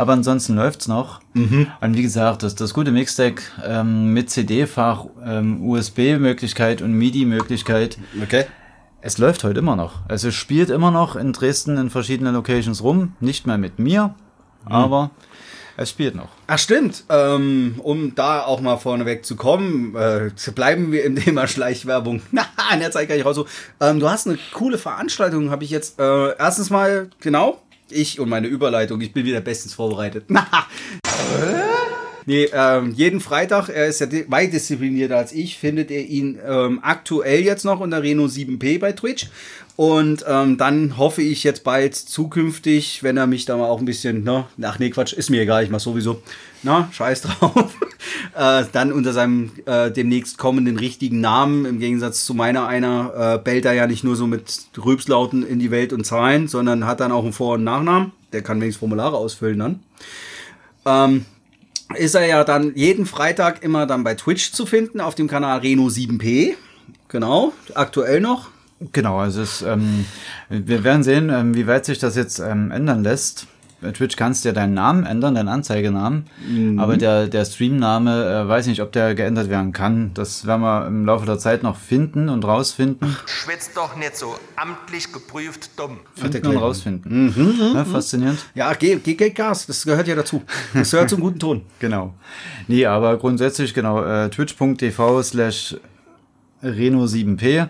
Aber 0.00 0.14
ansonsten 0.14 0.54
läuft's 0.56 0.88
noch. 0.88 1.20
Und 1.34 1.94
wie 1.94 2.00
gesagt, 2.00 2.42
das, 2.42 2.54
das 2.54 2.72
gute 2.72 2.90
Mixdeck 2.90 3.42
ähm, 3.62 4.14
mit 4.14 4.30
CD-Fach, 4.30 5.04
ähm, 5.22 5.62
USB-Möglichkeit 5.68 6.80
und 6.80 6.94
MIDI-Möglichkeit, 6.94 7.98
Okay. 8.22 8.46
es 9.02 9.18
läuft 9.18 9.44
heute 9.44 9.58
immer 9.58 9.76
noch. 9.76 9.96
Also 10.08 10.28
es 10.28 10.34
spielt 10.34 10.70
immer 10.70 10.90
noch 10.90 11.16
in 11.16 11.34
Dresden 11.34 11.76
in 11.76 11.90
verschiedenen 11.90 12.32
Locations 12.32 12.82
rum. 12.82 13.12
Nicht 13.20 13.46
mehr 13.46 13.58
mit 13.58 13.78
mir, 13.78 14.14
aber 14.64 15.10
es 15.76 15.90
spielt 15.90 16.14
noch. 16.14 16.30
Ach 16.46 16.58
stimmt, 16.58 17.04
ähm, 17.10 17.74
um 17.82 18.14
da 18.14 18.44
auch 18.46 18.62
mal 18.62 18.78
vorneweg 18.78 19.26
zu 19.26 19.36
kommen, 19.36 19.94
äh, 19.96 20.30
bleiben 20.54 20.92
wir 20.92 21.04
im 21.04 21.16
Thema 21.16 21.46
Schleichwerbung. 21.46 22.22
Na, 22.32 22.46
in 22.72 22.80
der 22.80 22.90
Zeit 22.90 23.06
kann 23.06 23.18
ich 23.18 23.24
raus 23.26 23.36
so. 23.36 23.44
Ähm, 23.80 24.00
du 24.00 24.08
hast 24.08 24.26
eine 24.26 24.38
coole 24.54 24.78
Veranstaltung, 24.78 25.50
habe 25.50 25.64
ich 25.64 25.70
jetzt 25.70 26.00
äh, 26.00 26.34
erstens 26.38 26.70
mal, 26.70 27.10
genau, 27.20 27.60
ich 27.92 28.20
und 28.20 28.28
meine 28.28 28.46
Überleitung, 28.46 29.00
ich 29.00 29.12
bin 29.12 29.24
wieder 29.24 29.40
bestens 29.40 29.74
vorbereitet. 29.74 30.24
Nee, 32.26 32.48
ähm, 32.52 32.92
jeden 32.94 33.20
Freitag, 33.20 33.70
er 33.70 33.86
ist 33.86 34.00
ja 34.00 34.06
weit 34.28 34.52
disziplinierter 34.52 35.16
als 35.16 35.32
ich, 35.32 35.58
findet 35.58 35.90
ihr 35.90 36.06
ihn 36.06 36.38
ähm, 36.46 36.78
aktuell 36.82 37.40
jetzt 37.40 37.64
noch 37.64 37.80
unter 37.80 38.02
Reno 38.02 38.26
7P 38.26 38.78
bei 38.78 38.92
Twitch. 38.92 39.28
Und 39.80 40.26
ähm, 40.28 40.58
dann 40.58 40.98
hoffe 40.98 41.22
ich 41.22 41.42
jetzt 41.42 41.64
bald 41.64 41.94
zukünftig, 41.94 43.02
wenn 43.02 43.16
er 43.16 43.26
mich 43.26 43.46
da 43.46 43.56
mal 43.56 43.70
auch 43.70 43.78
ein 43.78 43.86
bisschen, 43.86 44.24
ne, 44.24 44.44
ach 44.60 44.78
nee, 44.78 44.90
Quatsch, 44.90 45.14
ist 45.14 45.30
mir 45.30 45.40
egal, 45.40 45.64
ich 45.64 45.70
mach 45.70 45.80
sowieso, 45.80 46.20
na, 46.62 46.90
scheiß 46.92 47.22
drauf, 47.22 47.78
äh, 48.36 48.64
dann 48.72 48.92
unter 48.92 49.14
seinem 49.14 49.52
äh, 49.64 49.90
demnächst 49.90 50.36
kommenden 50.36 50.76
richtigen 50.76 51.22
Namen, 51.22 51.64
im 51.64 51.78
Gegensatz 51.78 52.26
zu 52.26 52.34
meiner 52.34 52.66
einer, 52.66 53.38
äh, 53.38 53.42
bellt 53.42 53.64
er 53.64 53.72
ja 53.72 53.86
nicht 53.86 54.04
nur 54.04 54.16
so 54.16 54.26
mit 54.26 54.64
Rülpslauten 54.76 55.46
in 55.46 55.58
die 55.58 55.70
Welt 55.70 55.94
und 55.94 56.04
Zahlen, 56.04 56.46
sondern 56.46 56.84
hat 56.84 57.00
dann 57.00 57.10
auch 57.10 57.24
einen 57.24 57.32
Vor- 57.32 57.54
und 57.54 57.64
Nachnamen. 57.64 58.12
Der 58.34 58.42
kann 58.42 58.60
wenigstens 58.60 58.80
Formulare 58.80 59.16
ausfüllen 59.16 59.60
dann 59.60 59.80
ähm, 60.84 61.24
ist 61.94 62.14
er 62.14 62.26
ja 62.26 62.44
dann 62.44 62.74
jeden 62.74 63.06
Freitag 63.06 63.62
immer 63.62 63.86
dann 63.86 64.04
bei 64.04 64.14
Twitch 64.14 64.52
zu 64.52 64.66
finden 64.66 65.00
auf 65.00 65.14
dem 65.14 65.26
Kanal 65.26 65.60
Reno 65.60 65.86
7P. 65.86 66.52
Genau, 67.08 67.54
aktuell 67.74 68.20
noch. 68.20 68.50
Genau, 68.92 69.18
also 69.18 69.42
es, 69.42 69.62
ähm, 69.62 70.06
wir 70.48 70.84
werden 70.84 71.02
sehen, 71.02 71.28
ähm, 71.30 71.54
wie 71.54 71.66
weit 71.66 71.84
sich 71.84 71.98
das 71.98 72.16
jetzt 72.16 72.38
ähm, 72.38 72.70
ändern 72.70 73.02
lässt. 73.02 73.46
Bei 73.82 73.92
Twitch 73.92 74.16
kannst 74.16 74.44
du 74.44 74.50
ja 74.50 74.52
deinen 74.52 74.74
Namen 74.74 75.06
ändern, 75.06 75.34
deinen 75.34 75.48
Anzeigenamen, 75.48 76.26
aber 76.78 76.98
der, 76.98 77.28
der 77.28 77.46
Streamname, 77.46 78.42
äh, 78.44 78.46
weiß 78.46 78.66
nicht, 78.66 78.82
ob 78.82 78.92
der 78.92 79.14
geändert 79.14 79.48
werden 79.48 79.72
kann. 79.72 80.10
Das 80.12 80.46
werden 80.46 80.60
wir 80.60 80.86
im 80.86 81.06
Laufe 81.06 81.24
der 81.24 81.38
Zeit 81.38 81.62
noch 81.62 81.78
finden 81.78 82.28
und 82.28 82.44
rausfinden. 82.44 83.16
Schwitzt 83.24 83.74
doch 83.78 83.96
nicht 83.96 84.18
so 84.18 84.34
amtlich 84.56 85.10
geprüft 85.10 85.70
dumm. 85.78 86.00
Finden 86.14 86.46
und 86.48 86.56
rausfinden. 86.58 87.72
Ja, 87.74 87.86
faszinierend. 87.86 88.44
Ja, 88.54 88.74
geh, 88.74 88.96
geh, 88.96 89.14
geh 89.14 89.30
Gas, 89.30 89.66
das 89.66 89.82
gehört 89.84 90.08
ja 90.08 90.14
dazu. 90.14 90.42
Das 90.74 90.90
gehört 90.90 91.08
zum 91.08 91.20
guten 91.20 91.38
Ton. 91.38 91.62
Genau. 91.80 92.12
Nee, 92.68 92.84
aber 92.84 93.16
grundsätzlich, 93.16 93.72
genau, 93.72 94.04
äh, 94.04 94.28
twitch.tv 94.28 95.22
slash 95.22 95.76
Reno7p. 96.62 97.68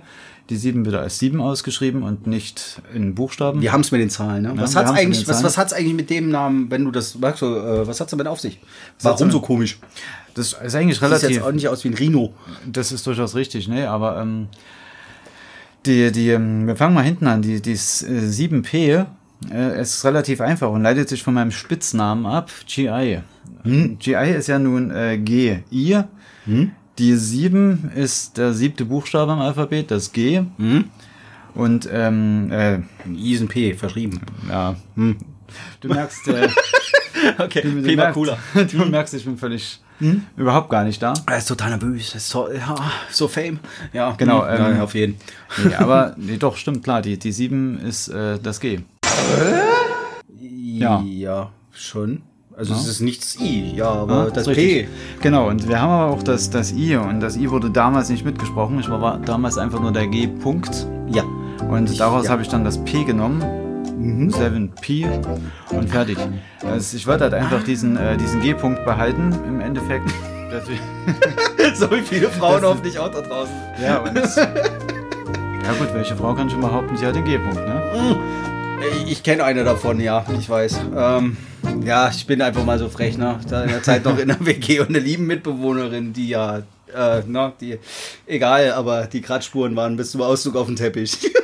Die 0.50 0.57
7 0.57 0.83
bitte 0.83 0.99
als 0.99 1.19
7 1.21 1.40
ausgeschrieben 1.40 2.02
und 2.02 2.26
nicht 2.26 2.83
in 2.92 3.14
Buchstaben. 3.14 3.62
Wir 3.62 3.73
haben 3.73 3.80
es 3.83 3.92
mit 3.92 4.00
den 4.00 4.11
Zahlen, 4.11 4.42
ne? 4.42 4.52
Was 4.57 4.75
wir 4.75 4.80
hat's 4.80 4.90
mit 4.90 5.00
eigentlich, 5.00 5.28
was, 5.28 5.42
was 5.45 5.57
hat's 5.57 5.73
eigentlich 5.73 5.95
mit 5.95 6.11
dem 6.11 6.28
Namen, 6.28 6.71
wenn 6.71 6.85
du 6.85 6.90
das 6.90 7.14
magst, 7.16 7.38
so, 7.40 7.57
äh, 7.57 7.87
was 7.87 8.00
hat's 8.00 8.11
damit 8.11 8.26
auf 8.26 8.40
sich? 8.40 8.59
Warum 9.00 9.19
hat's 9.26 9.33
so 9.33 9.40
komisch? 9.40 9.78
Das 10.35 10.52
ist 10.54 10.75
eigentlich 10.75 10.99
Das 10.99 11.09
sieht 11.11 11.19
relativ. 11.21 11.30
jetzt 11.37 11.42
auch 11.47 11.52
nicht 11.52 11.69
aus 11.69 11.85
wie 11.85 11.88
ein 11.88 11.95
Rhino. 11.95 12.35
Das 12.66 12.90
ist 12.92 13.07
durchaus 13.07 13.35
richtig, 13.37 13.69
ne? 13.69 13.88
Aber 13.88 14.21
ähm, 14.21 14.49
die, 15.87 16.11
die, 16.12 16.30
ähm, 16.30 16.66
wir 16.66 16.76
fangen 16.76 16.95
mal 16.95 17.04
hinten 17.04 17.26
an. 17.26 17.42
Die, 17.42 17.62
die 17.62 17.73
s- 17.73 18.02
äh, 18.02 18.21
7P 18.28 19.07
äh, 19.52 19.80
ist 19.80 20.04
relativ 20.04 20.40
einfach 20.40 20.71
und 20.71 20.83
leitet 20.83 21.09
sich 21.09 21.23
von 21.23 21.33
meinem 21.35 21.50
Spitznamen 21.52 22.26
ab, 22.26 22.50
GI. 22.66 23.21
GI 23.64 24.35
ist 24.37 24.49
ja 24.49 24.59
nun 24.59 24.90
äh, 24.90 25.16
G, 25.19 25.61
I. 25.73 26.00
Die 27.00 27.16
7 27.16 27.92
ist 27.97 28.37
der 28.37 28.52
siebte 28.52 28.85
Buchstabe 28.85 29.33
im 29.33 29.38
Alphabet, 29.38 29.90
das 29.90 30.12
G. 30.12 30.42
Und 31.54 31.88
ähm, 31.90 32.52
äh, 32.52 32.80
Isen 33.16 33.49
P, 33.49 33.73
verschrieben. 33.73 34.21
ja, 34.47 34.76
du 35.80 35.88
merkst, 35.88 36.28
äh, 36.28 36.49
Okay, 37.38 37.62
du, 37.62 37.83
P 37.83 37.97
war 37.97 38.04
merkst 38.04 38.14
cooler. 38.14 38.38
du 38.54 38.85
merkst, 38.85 39.14
ich 39.14 39.25
bin 39.25 39.38
völlig 39.38 39.80
überhaupt 40.37 40.69
gar 40.69 40.85
nicht 40.85 41.02
da. 41.02 41.14
Er 41.26 41.38
ist 41.38 41.49
total 41.49 41.71
nervös, 41.71 42.11
er 42.11 42.16
ist 42.16 42.28
so, 42.28 42.52
ja, 42.52 42.76
so 43.11 43.28
Fame. 43.28 43.61
Ja, 43.95 44.12
Genau, 44.19 44.47
hm, 44.47 44.59
ja, 44.59 44.71
ähm, 44.71 44.80
auf 44.83 44.95
jeden. 44.95 45.16
Nee, 45.64 45.75
aber 45.76 46.14
nee, 46.19 46.37
doch, 46.37 46.59
stimmt, 46.59 46.85
klar, 46.85 47.00
die, 47.00 47.19
die 47.19 47.33
7 47.33 47.80
ist 47.80 48.09
äh, 48.09 48.38
das 48.38 48.61
G. 48.61 48.80
Ja. 50.38 51.02
Ja, 51.02 51.50
schon. 51.73 52.21
Also 52.60 52.74
es 52.74 52.86
ist 52.86 53.00
nicht 53.00 53.22
das 53.22 53.40
I, 53.40 53.72
ja, 53.74 53.88
aber 53.88 54.24
Ja, 54.24 54.30
das 54.30 54.46
ist 54.46 54.54
P. 54.54 54.60
richtig. 54.60 54.88
Genau, 55.22 55.48
und 55.48 55.66
wir 55.66 55.80
haben 55.80 55.90
aber 55.90 56.14
auch 56.14 56.22
das, 56.22 56.50
das 56.50 56.72
I 56.72 56.94
und 56.96 57.20
das 57.20 57.38
I 57.38 57.50
wurde 57.50 57.70
damals 57.70 58.10
nicht 58.10 58.22
mitgesprochen. 58.22 58.78
Ich 58.80 58.90
war 58.90 59.18
damals 59.18 59.56
einfach 59.56 59.80
nur 59.80 59.92
der 59.92 60.06
G-Punkt. 60.06 60.86
Ja. 61.10 61.22
Und 61.70 61.98
daraus 61.98 62.26
ja. 62.26 62.32
habe 62.32 62.42
ich 62.42 62.48
dann 62.48 62.62
das 62.62 62.76
P 62.84 63.04
genommen. 63.04 63.42
7P 64.30 65.06
und 65.70 65.88
fertig. 65.88 66.18
Also 66.62 66.98
ich 66.98 67.06
wollte 67.06 67.24
halt 67.24 67.34
einfach 67.34 67.64
diesen, 67.64 67.96
äh, 67.96 68.18
diesen 68.18 68.42
G-Punkt 68.42 68.84
behalten 68.84 69.34
im 69.48 69.60
Endeffekt. 69.60 70.10
So 71.74 71.88
viele 71.88 72.28
Frauen 72.28 72.62
hoffentlich 72.62 72.98
auch 72.98 73.10
da 73.10 73.22
draußen. 73.22 73.54
ja, 73.82 73.98
und 74.00 74.14
ja 74.16 75.72
gut, 75.78 75.94
welche 75.94 76.14
Frau 76.14 76.34
kann 76.34 76.50
schon 76.50 76.60
behaupten, 76.60 76.94
sie 76.96 77.06
hat 77.06 77.14
den 77.14 77.24
G-Punkt, 77.24 77.56
ne? 77.56 78.16
Ich, 79.06 79.22
kenne 79.22 79.44
eine 79.44 79.64
davon, 79.64 80.00
ja, 80.00 80.25
ich 80.38 80.49
weiß. 80.49 80.80
Ähm, 80.96 81.37
ja, 81.84 82.08
ich 82.10 82.26
bin 82.26 82.40
einfach 82.40 82.64
mal 82.64 82.78
so 82.78 82.88
frech, 82.88 83.18
ne? 83.18 83.38
Da 83.49 83.62
in 83.62 83.68
der 83.70 83.82
Zeit 83.82 84.04
noch 84.04 84.18
in 84.18 84.28
der 84.28 84.44
WG 84.44 84.80
und 84.80 84.88
eine 84.88 84.99
lieben 84.99 85.26
Mitbewohnerin, 85.26 86.12
die 86.12 86.28
ja, 86.28 86.58
äh, 86.94 87.22
na, 87.26 87.52
die, 87.60 87.78
egal, 88.26 88.72
aber 88.72 89.06
die 89.06 89.20
Kratzspuren 89.20 89.76
waren 89.76 89.96
bis 89.96 90.12
zum 90.12 90.22
Auszug 90.22 90.56
auf 90.56 90.66
dem 90.66 90.76
Teppich. 90.76 91.18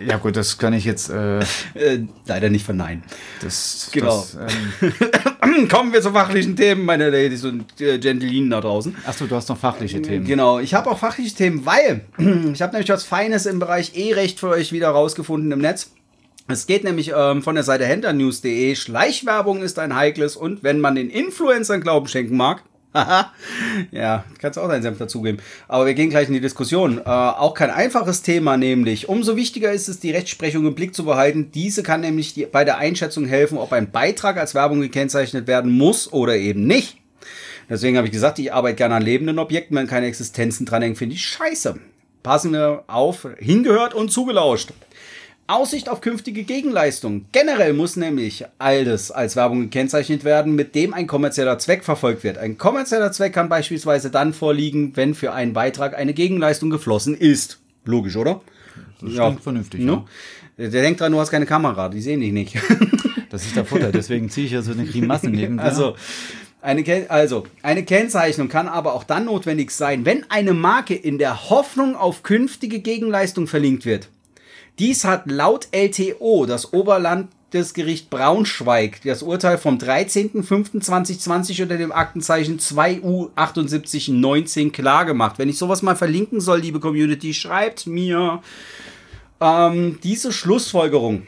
Ja 0.00 0.16
gut, 0.16 0.36
das 0.36 0.58
kann 0.58 0.74
ich 0.74 0.84
jetzt, 0.84 1.10
äh, 1.10 1.40
äh, 1.74 2.04
leider 2.24 2.50
nicht 2.50 2.64
verneinen. 2.64 3.02
das, 3.42 3.88
Genau. 3.92 4.24
das 4.32 4.36
ähm, 4.36 4.92
Kommen 5.70 5.92
wir 5.92 6.02
zu 6.02 6.10
fachlichen 6.10 6.56
Themen, 6.56 6.84
meine 6.84 7.10
Ladies 7.10 7.44
und 7.44 7.80
äh, 7.80 7.98
Gentlemen 7.98 8.50
da 8.50 8.60
draußen. 8.60 8.96
achso, 9.06 9.26
du 9.26 9.36
hast 9.36 9.48
noch 9.48 9.58
fachliche 9.58 10.02
Themen. 10.02 10.26
Genau, 10.26 10.58
ich 10.58 10.74
habe 10.74 10.90
auch 10.90 10.98
fachliche 10.98 11.34
Themen, 11.34 11.64
weil 11.64 12.02
ich 12.52 12.62
habe 12.62 12.72
nämlich 12.72 12.88
was 12.88 13.04
Feines 13.04 13.46
im 13.46 13.58
Bereich 13.58 13.96
E-Recht 13.96 14.40
für 14.40 14.48
euch 14.48 14.72
wieder 14.72 14.88
rausgefunden 14.88 15.52
im 15.52 15.60
Netz. 15.60 15.92
Es 16.48 16.66
geht 16.66 16.82
nämlich 16.82 17.12
ähm, 17.14 17.42
von 17.42 17.54
der 17.54 17.64
Seite 17.64 17.84
henternews.de. 17.84 18.74
Schleichwerbung 18.74 19.62
ist 19.62 19.78
ein 19.78 19.94
heikles 19.94 20.34
und 20.34 20.62
wenn 20.62 20.80
man 20.80 20.94
den 20.94 21.10
Influencern 21.10 21.82
Glauben 21.82 22.08
schenken 22.08 22.36
mag, 22.36 22.62
ja, 23.90 24.24
kannst 24.38 24.58
auch 24.58 24.68
deinen 24.68 24.82
Senf 24.82 24.98
dazugeben. 24.98 25.40
Aber 25.68 25.86
wir 25.86 25.94
gehen 25.94 26.10
gleich 26.10 26.28
in 26.28 26.34
die 26.34 26.40
Diskussion. 26.40 26.98
Äh, 26.98 27.02
auch 27.04 27.54
kein 27.54 27.70
einfaches 27.70 28.22
Thema, 28.22 28.56
nämlich. 28.56 29.08
Umso 29.08 29.36
wichtiger 29.36 29.72
ist 29.72 29.88
es, 29.88 30.00
die 30.00 30.10
Rechtsprechung 30.10 30.66
im 30.66 30.74
Blick 30.74 30.94
zu 30.94 31.04
behalten. 31.04 31.50
Diese 31.52 31.82
kann 31.82 32.00
nämlich 32.00 32.34
die, 32.34 32.46
bei 32.46 32.64
der 32.64 32.78
Einschätzung 32.78 33.26
helfen, 33.26 33.58
ob 33.58 33.72
ein 33.72 33.90
Beitrag 33.90 34.38
als 34.38 34.54
Werbung 34.54 34.80
gekennzeichnet 34.80 35.46
werden 35.46 35.76
muss 35.76 36.12
oder 36.12 36.36
eben 36.36 36.66
nicht. 36.66 36.96
Deswegen 37.68 37.98
habe 37.98 38.06
ich 38.06 38.12
gesagt, 38.12 38.38
ich 38.38 38.52
arbeite 38.52 38.76
gerne 38.76 38.94
an 38.94 39.02
lebenden 39.02 39.38
Objekten, 39.38 39.76
wenn 39.76 39.86
keine 39.86 40.06
Existenzen 40.06 40.64
dranhängen, 40.64 40.96
finde 40.96 41.14
ich 41.14 41.22
scheiße. 41.22 41.78
Passen 42.22 42.52
wir 42.52 42.84
auf, 42.86 43.28
hingehört 43.38 43.94
und 43.94 44.10
zugelauscht. 44.10 44.72
Aussicht 45.48 45.88
auf 45.88 46.02
künftige 46.02 46.42
Gegenleistungen. 46.42 47.24
Generell 47.32 47.72
muss 47.72 47.96
nämlich 47.96 48.44
alles 48.58 49.10
als 49.10 49.34
Werbung 49.34 49.62
gekennzeichnet 49.62 50.22
werden, 50.22 50.54
mit 50.54 50.74
dem 50.74 50.92
ein 50.92 51.06
kommerzieller 51.06 51.58
Zweck 51.58 51.84
verfolgt 51.84 52.22
wird. 52.22 52.36
Ein 52.36 52.58
kommerzieller 52.58 53.12
Zweck 53.12 53.32
kann 53.32 53.48
beispielsweise 53.48 54.10
dann 54.10 54.34
vorliegen, 54.34 54.92
wenn 54.94 55.14
für 55.14 55.32
einen 55.32 55.54
Beitrag 55.54 55.96
eine 55.96 56.12
Gegenleistung 56.12 56.68
geflossen 56.68 57.16
ist. 57.16 57.58
Logisch, 57.86 58.16
oder? 58.16 58.42
Das 59.00 59.14
klingt 59.14 59.42
vernünftig, 59.42 59.80
Ne? 59.80 60.04
Der 60.58 60.68
denkt 60.68 61.00
dran, 61.00 61.12
du 61.12 61.20
hast 61.20 61.30
keine 61.30 61.46
Kamera, 61.46 61.88
die 61.88 62.02
sehen 62.02 62.20
dich 62.20 62.32
nicht. 62.32 62.54
Das 63.30 63.44
ist 63.44 63.56
der 63.56 63.66
Vorteil, 63.66 63.92
deswegen 63.92 64.30
ziehe 64.30 64.46
ich 64.46 64.52
ja 64.52 64.62
so 64.62 64.72
eine 64.72 64.86
Grimassen 64.86 65.32
neben. 65.32 65.58
Also 65.60 65.96
eine, 66.62 66.82
also, 67.10 67.44
eine 67.62 67.84
Kennzeichnung 67.84 68.48
kann 68.48 68.68
aber 68.68 68.94
auch 68.94 69.04
dann 69.04 69.26
notwendig 69.26 69.70
sein, 69.70 70.06
wenn 70.06 70.24
eine 70.30 70.54
Marke 70.54 70.94
in 70.94 71.18
der 71.18 71.50
Hoffnung 71.50 71.94
auf 71.94 72.22
künftige 72.22 72.80
Gegenleistung 72.80 73.46
verlinkt 73.46 73.84
wird. 73.84 74.08
Dies 74.78 75.04
hat 75.04 75.30
laut 75.30 75.68
LTO, 75.72 76.46
das 76.46 76.72
Oberlandesgericht 76.72 78.08
Braunschweig, 78.10 79.02
das 79.02 79.24
Urteil 79.24 79.58
vom 79.58 79.78
13.05.2020 79.78 81.62
unter 81.62 81.76
dem 81.76 81.90
Aktenzeichen 81.90 82.60
2U7819 82.60 84.70
klargemacht. 84.70 85.40
Wenn 85.40 85.48
ich 85.48 85.58
sowas 85.58 85.82
mal 85.82 85.96
verlinken 85.96 86.40
soll, 86.40 86.60
liebe 86.60 86.78
Community, 86.78 87.34
schreibt 87.34 87.88
mir. 87.88 88.40
Ähm, 89.40 89.98
diese 90.04 90.32
Schlussfolgerung 90.32 91.26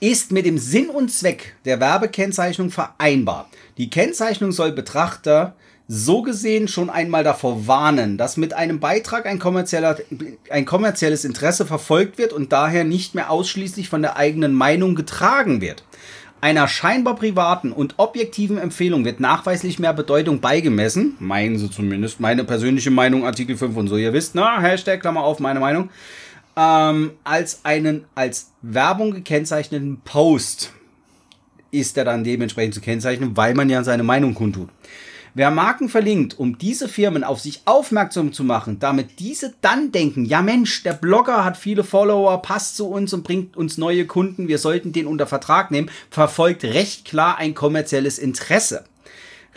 ist 0.00 0.32
mit 0.32 0.46
dem 0.46 0.56
Sinn 0.56 0.88
und 0.88 1.10
Zweck 1.10 1.56
der 1.66 1.80
Werbekennzeichnung 1.80 2.70
vereinbar. 2.70 3.50
Die 3.76 3.90
Kennzeichnung 3.90 4.52
soll 4.52 4.72
Betrachter 4.72 5.54
so 5.86 6.22
gesehen 6.22 6.66
schon 6.66 6.88
einmal 6.88 7.24
davor 7.24 7.66
warnen, 7.66 8.16
dass 8.16 8.36
mit 8.36 8.54
einem 8.54 8.80
Beitrag 8.80 9.26
ein, 9.26 9.38
kommerzieller, 9.38 9.98
ein 10.50 10.64
kommerzielles 10.64 11.24
Interesse 11.24 11.66
verfolgt 11.66 12.16
wird 12.16 12.32
und 12.32 12.52
daher 12.52 12.84
nicht 12.84 13.14
mehr 13.14 13.30
ausschließlich 13.30 13.88
von 13.88 14.00
der 14.00 14.16
eigenen 14.16 14.54
Meinung 14.54 14.94
getragen 14.94 15.60
wird. 15.60 15.84
Einer 16.40 16.68
scheinbar 16.68 17.16
privaten 17.16 17.72
und 17.72 17.94
objektiven 17.98 18.58
Empfehlung 18.58 19.04
wird 19.04 19.20
nachweislich 19.20 19.78
mehr 19.78 19.94
Bedeutung 19.94 20.40
beigemessen, 20.40 21.16
meinen 21.18 21.58
sie 21.58 21.70
zumindest, 21.70 22.20
meine 22.20 22.44
persönliche 22.44 22.90
Meinung, 22.90 23.24
Artikel 23.24 23.56
5 23.56 23.76
und 23.76 23.88
so, 23.88 23.96
ihr 23.96 24.12
wisst, 24.12 24.34
na, 24.34 24.60
Hashtag, 24.60 25.00
Klammer 25.00 25.22
auf, 25.22 25.38
meine 25.38 25.60
Meinung, 25.60 25.90
ähm, 26.56 27.12
als 27.24 27.64
einen 27.64 28.04
als 28.14 28.52
Werbung 28.62 29.12
gekennzeichneten 29.12 30.00
Post 30.04 30.72
ist 31.70 31.96
er 31.96 32.04
dann 32.04 32.24
dementsprechend 32.24 32.74
zu 32.74 32.80
kennzeichnen, 32.80 33.36
weil 33.36 33.54
man 33.54 33.68
ja 33.68 33.82
seine 33.82 34.04
Meinung 34.04 34.34
kundtut. 34.34 34.68
Wer 35.36 35.50
Marken 35.50 35.88
verlinkt, 35.88 36.38
um 36.38 36.58
diese 36.58 36.88
Firmen 36.88 37.24
auf 37.24 37.40
sich 37.40 37.62
aufmerksam 37.64 38.32
zu 38.32 38.44
machen, 38.44 38.78
damit 38.78 39.18
diese 39.18 39.52
dann 39.62 39.90
denken, 39.90 40.24
ja 40.24 40.42
Mensch, 40.42 40.84
der 40.84 40.92
Blogger 40.92 41.44
hat 41.44 41.56
viele 41.56 41.82
Follower, 41.82 42.40
passt 42.40 42.76
zu 42.76 42.86
uns 42.88 43.12
und 43.12 43.24
bringt 43.24 43.56
uns 43.56 43.76
neue 43.76 44.06
Kunden, 44.06 44.46
wir 44.46 44.58
sollten 44.58 44.92
den 44.92 45.08
unter 45.08 45.26
Vertrag 45.26 45.72
nehmen, 45.72 45.90
verfolgt 46.08 46.62
recht 46.62 47.04
klar 47.04 47.36
ein 47.36 47.54
kommerzielles 47.54 48.20
Interesse. 48.20 48.84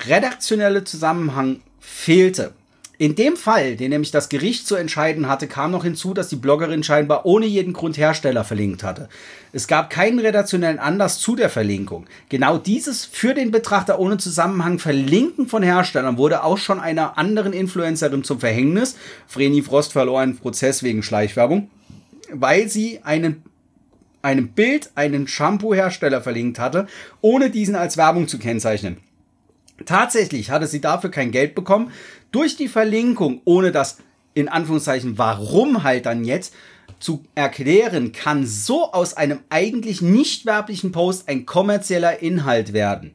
Redaktionelle 0.07 0.83
Zusammenhang 0.83 1.61
fehlte. 1.79 2.53
In 2.99 3.13
dem 3.13 3.35
Fall, 3.35 3.75
den 3.75 3.91
nämlich 3.91 4.09
das 4.09 4.27
Gericht 4.27 4.65
zu 4.65 4.75
entscheiden 4.75 5.27
hatte, 5.27 5.45
kam 5.45 5.69
noch 5.69 5.83
hinzu, 5.83 6.15
dass 6.15 6.29
die 6.29 6.35
Bloggerin 6.35 6.83
scheinbar 6.83 7.27
ohne 7.27 7.45
jeden 7.45 7.73
Grund 7.73 7.95
Hersteller 7.95 8.43
verlinkt 8.43 8.81
hatte. 8.81 9.07
Es 9.53 9.67
gab 9.67 9.91
keinen 9.91 10.17
redaktionellen 10.17 10.79
Anlass 10.79 11.19
zu 11.19 11.35
der 11.35 11.49
Verlinkung. 11.49 12.07
Genau 12.29 12.57
dieses 12.57 13.05
für 13.05 13.35
den 13.35 13.51
Betrachter 13.51 13.99
ohne 13.99 14.17
Zusammenhang 14.17 14.79
Verlinken 14.79 15.47
von 15.47 15.61
Herstellern 15.61 16.17
wurde 16.17 16.43
auch 16.43 16.57
schon 16.57 16.79
einer 16.79 17.19
anderen 17.19 17.53
Influencerin 17.53 18.23
zum 18.23 18.39
Verhängnis. 18.39 18.95
Vreni 19.27 19.61
Frost 19.61 19.93
verlor 19.93 20.21
einen 20.21 20.37
Prozess 20.37 20.81
wegen 20.81 21.03
Schleichwerbung, 21.03 21.69
weil 22.31 22.67
sie 22.67 23.01
einen 23.03 23.43
einem 24.23 24.49
Bild 24.49 24.89
einen 24.95 25.27
Shampoo-Hersteller 25.27 26.21
verlinkt 26.21 26.59
hatte, 26.59 26.87
ohne 27.21 27.49
diesen 27.51 27.75
als 27.75 27.95
Werbung 27.95 28.27
zu 28.27 28.39
kennzeichnen. 28.39 28.97
Tatsächlich 29.85 30.49
hatte 30.51 30.67
sie 30.67 30.81
dafür 30.81 31.11
kein 31.11 31.31
Geld 31.31 31.55
bekommen. 31.55 31.91
Durch 32.31 32.55
die 32.55 32.67
Verlinkung, 32.67 33.41
ohne 33.45 33.71
das 33.71 33.97
in 34.33 34.49
Anführungszeichen, 34.49 35.17
warum 35.17 35.83
halt 35.83 36.05
dann 36.05 36.23
jetzt 36.23 36.53
zu 36.99 37.23
erklären, 37.35 38.11
kann 38.11 38.45
so 38.45 38.91
aus 38.91 39.13
einem 39.15 39.39
eigentlich 39.49 40.01
nicht 40.01 40.45
werblichen 40.45 40.91
Post 40.91 41.27
ein 41.27 41.45
kommerzieller 41.45 42.21
Inhalt 42.21 42.73
werden. 42.73 43.13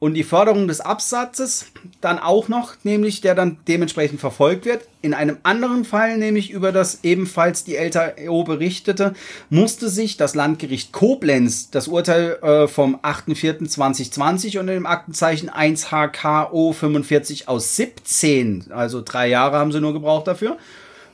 Und 0.00 0.14
die 0.14 0.24
Förderung 0.24 0.66
des 0.66 0.80
Absatzes 0.80 1.66
dann 2.00 2.18
auch 2.18 2.48
noch, 2.48 2.72
nämlich 2.84 3.20
der 3.20 3.34
dann 3.34 3.58
dementsprechend 3.68 4.18
verfolgt 4.18 4.64
wird. 4.64 4.88
In 5.02 5.12
einem 5.12 5.36
anderen 5.42 5.84
Fall, 5.84 6.16
nämlich 6.16 6.50
über 6.50 6.72
das 6.72 7.00
ebenfalls 7.02 7.64
die 7.64 7.76
LTO 7.76 8.44
berichtete, 8.44 9.12
musste 9.50 9.90
sich 9.90 10.16
das 10.16 10.34
Landgericht 10.34 10.92
Koblenz 10.92 11.70
das 11.70 11.86
Urteil 11.86 12.38
äh, 12.42 12.66
vom 12.66 12.96
8.4.2020 12.96 14.58
unter 14.58 14.72
dem 14.72 14.86
Aktenzeichen 14.86 15.50
1HKO 15.50 16.72
45 16.72 17.48
aus 17.48 17.76
17, 17.76 18.68
also 18.70 19.02
drei 19.02 19.28
Jahre 19.28 19.58
haben 19.58 19.70
sie 19.70 19.82
nur 19.82 19.92
gebraucht 19.92 20.26
dafür, 20.26 20.56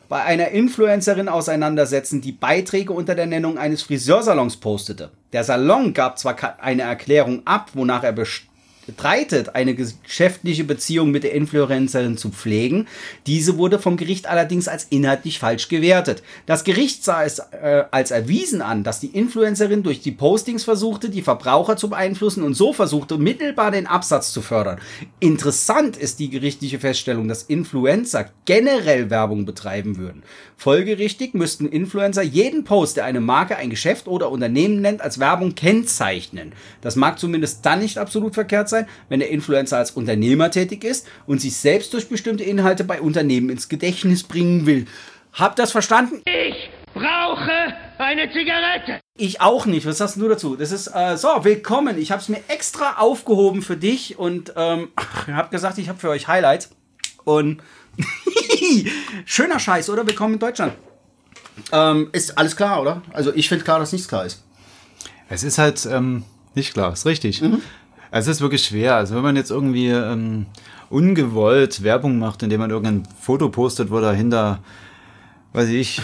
bei 0.09 0.23
einer 0.23 0.50
Influencerin 0.50 1.28
auseinandersetzen, 1.28 2.21
die 2.21 2.30
Beiträge 2.30 2.93
unter 2.93 3.17
der 3.17 3.26
Nennung 3.26 3.58
eines 3.58 3.82
Friseursalons 3.82 4.58
postete. 4.58 5.11
Der 5.32 5.43
Salon 5.43 5.93
gab 5.93 6.21
zwar 6.21 6.37
eine 6.61 6.82
Erklärung 6.82 7.43
ab, 7.45 7.71
wonach 7.75 8.04
er 8.04 8.13
bestreitet, 8.87 9.55
eine 9.55 9.75
geschäftliche 9.75 10.65
Beziehung 10.65 11.11
mit 11.11 11.25
der 11.25 11.33
Influencerin 11.35 12.17
zu 12.17 12.31
pflegen. 12.31 12.87
Diese 13.27 13.59
wurde 13.59 13.79
vom 13.79 13.97
Gericht 13.97 14.27
allerdings 14.27 14.69
als 14.69 14.87
inhaltlich 14.91 15.39
falsch 15.39 15.69
gewertet. 15.69 16.23
Das 16.47 16.65
Gericht 16.65 17.05
sah 17.05 17.25
es 17.25 17.39
äh, 17.39 17.85
als 17.91 18.11
erwiesen 18.11 18.63
an, 18.63 18.85
dass 18.85 19.01
die 19.01 19.09
Influencerin 19.09 19.83
durch 19.83 20.01
die 20.01 20.13
Postings 20.13 20.65
versuchte, 20.65 21.11
die 21.11 21.23
Verbraucher 21.23 21.77
zu 21.77 21.91
beeinflussen 21.91 22.43
und 22.43 22.55
so 22.55 22.73
versuchte, 22.73 23.19
mittelbar 23.19 23.71
den 23.71 23.87
Absatz 23.87 24.33
zu 24.33 24.43
fördern. 24.43 24.79
Interessant 25.21 25.97
ist 25.97 26.19
die 26.19 26.31
gerichtliche 26.31 26.79
Feststellung, 26.79 27.29
dass 27.29 27.43
Influencer 27.43 28.31
generell 28.45 29.11
Werbung 29.11 29.45
betreiben 29.45 29.97
würden. 29.97 30.23
Folgerichtig 30.59 31.35
müssten 31.35 31.67
Influencer 31.67 32.23
jeden 32.23 32.65
Post, 32.65 32.97
der 32.97 33.05
eine 33.05 33.21
Marke, 33.21 33.57
ein 33.57 33.69
Geschäft 33.69 34.09
oder 34.09 34.31
Unternehmen 34.31 34.81
nennt, 34.81 35.03
als 35.03 35.19
Werbung 35.19 35.55
kennzeichnen. 35.55 36.53
Das 36.81 36.97
mag 36.97 37.19
zumindest 37.19 37.65
dann 37.67 37.81
nicht 37.81 37.99
absolut 37.99 38.35
verkehrt 38.35 38.69
sein, 38.69 38.75
wenn 39.08 39.21
der 39.21 39.30
Influencer 39.30 39.78
als 39.78 39.93
Unternehmer 39.93 40.50
tätig 40.50 40.84
ist 40.84 41.08
und 41.26 41.41
sich 41.41 41.56
selbst 41.56 41.95
durch 41.95 42.08
bestimmte 42.08 42.45
Inhalte 42.45 42.84
bei 42.84 43.00
Unternehmen 43.00 43.49
ins 43.49 43.69
Gedächtnis 43.69 44.23
bringen 44.25 44.67
will. 44.67 44.86
Habt 45.32 45.58
das 45.58 45.73
verstanden? 45.73 46.23
Ich 46.25 46.71
brauche 46.95 47.75
eine 47.99 48.30
Zigarette. 48.32 49.00
Ich 49.17 49.41
auch 49.41 49.67
nicht. 49.67 49.86
Was 49.86 49.99
sagst 49.99 50.17
du 50.17 50.28
dazu? 50.28 50.56
Das 50.56 50.73
ist 50.73 50.89
äh, 50.95 51.17
so, 51.17 51.28
willkommen. 51.43 51.99
Ich 51.99 52.10
habe 52.10 52.21
es 52.21 52.28
mir 52.28 52.41
extra 52.49 52.97
aufgehoben 52.99 53.62
für 53.62 53.76
dich 53.76 54.19
und 54.19 54.52
ähm, 54.56 54.89
habe 55.30 55.50
gesagt, 55.50 55.78
ich 55.78 55.89
habe 55.89 55.99
für 55.99 56.10
euch 56.10 56.28
Highlights. 56.28 56.71
Und 57.25 57.62
schöner 59.25 59.58
Scheiß, 59.58 59.91
oder? 59.91 60.06
Willkommen 60.06 60.34
in 60.34 60.41
Deutschland. 60.41 60.75
Ähm, 61.73 62.08
ist 62.12 62.36
alles 62.39 62.56
klar, 62.56 62.80
oder? 62.80 63.02
Also 63.12 63.34
ich 63.34 63.49
finde 63.49 63.65
klar, 63.65 63.78
dass 63.78 63.93
nichts 63.93 64.08
klar 64.08 64.25
ist. 64.25 64.43
Es 65.28 65.43
ist 65.43 65.58
halt 65.58 65.86
ähm, 65.86 66.25
nicht 66.54 66.73
klar, 66.73 66.93
ist 66.93 67.06
richtig. 67.06 67.43
Es 68.10 68.26
ist 68.26 68.40
wirklich 68.40 68.62
schwer. 68.64 68.97
Also 68.97 69.14
wenn 69.16 69.23
man 69.23 69.36
jetzt 69.36 69.50
irgendwie 69.50 69.88
ähm, 69.88 70.47
ungewollt 70.90 71.82
Werbung 71.82 72.19
macht, 72.19 72.42
indem 72.42 72.60
man 72.60 72.71
irgendein 72.71 73.02
Foto 73.21 73.49
postet, 73.49 73.90
wo 73.90 74.00
dahinter, 74.00 74.60
weiß 75.52 75.69
ich, 75.71 76.00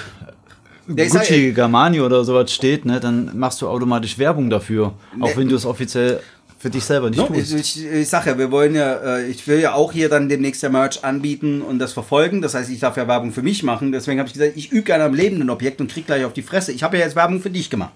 Ja, 0.89 1.05
ich 1.05 1.13
sag- 1.13 1.23
Gucci, 1.23 1.53
Gamani 1.53 2.01
oder 2.01 2.25
sowas 2.25 2.53
steht, 2.53 2.85
ne, 2.85 3.01
dann 3.01 3.37
machst 3.39 3.63
du 3.63 3.69
automatisch 3.69 4.19
Werbung 4.19 4.51
dafür. 4.51 4.95
Auch 5.21 5.37
wenn 5.37 5.49
du 5.49 5.55
es 5.57 5.65
offiziell 5.65 6.21
für 6.59 6.71
dich 6.71 6.85
selber 6.85 7.11
nicht 7.11 7.19
No, 7.19 7.27
tust. 7.27 7.53
ich, 7.55 7.85
ich, 7.85 7.93
ich 7.93 8.09
sag 8.09 8.25
ja, 8.27 8.39
wir 8.39 8.51
wollen 8.53 8.75
ja, 8.77 8.95
äh, 9.19 9.27
ich 9.27 9.47
will 9.49 9.59
ja 9.59 9.73
auch 9.75 9.91
hier 9.93 10.09
dann 10.09 10.29
demnächst 10.29 10.63
der 10.63 10.71
Merch 10.71 11.03
anbieten 11.05 11.61
und 11.61 11.81
das 11.81 11.93
verfolgen. 11.93 12.41
Das 12.41 12.55
heißt, 12.55 12.71
ich 12.71 12.79
darf 12.79 12.97
ja 12.97 13.09
Werbung 13.09 13.33
für 13.33 13.43
mich 13.43 13.63
machen. 13.65 13.91
Deswegen 13.91 14.21
habe 14.21 14.29
ich 14.29 14.33
gesagt, 14.35 14.53
ich 14.57 14.71
übe 14.71 14.83
gerne 14.85 15.03
am 15.05 15.15
lebenden 15.15 15.51
Objekt 15.51 15.81
und 15.81 15.91
krieg 15.91 16.07
gleich 16.07 16.25
auf 16.25 16.33
die 16.35 16.43
Fresse. 16.43 16.71
Ich 16.73 16.83
habe 16.85 16.99
ja 16.99 17.05
jetzt 17.05 17.17
Werbung 17.17 17.41
für 17.41 17.51
dich 17.51 17.69
gemacht. 17.69 17.91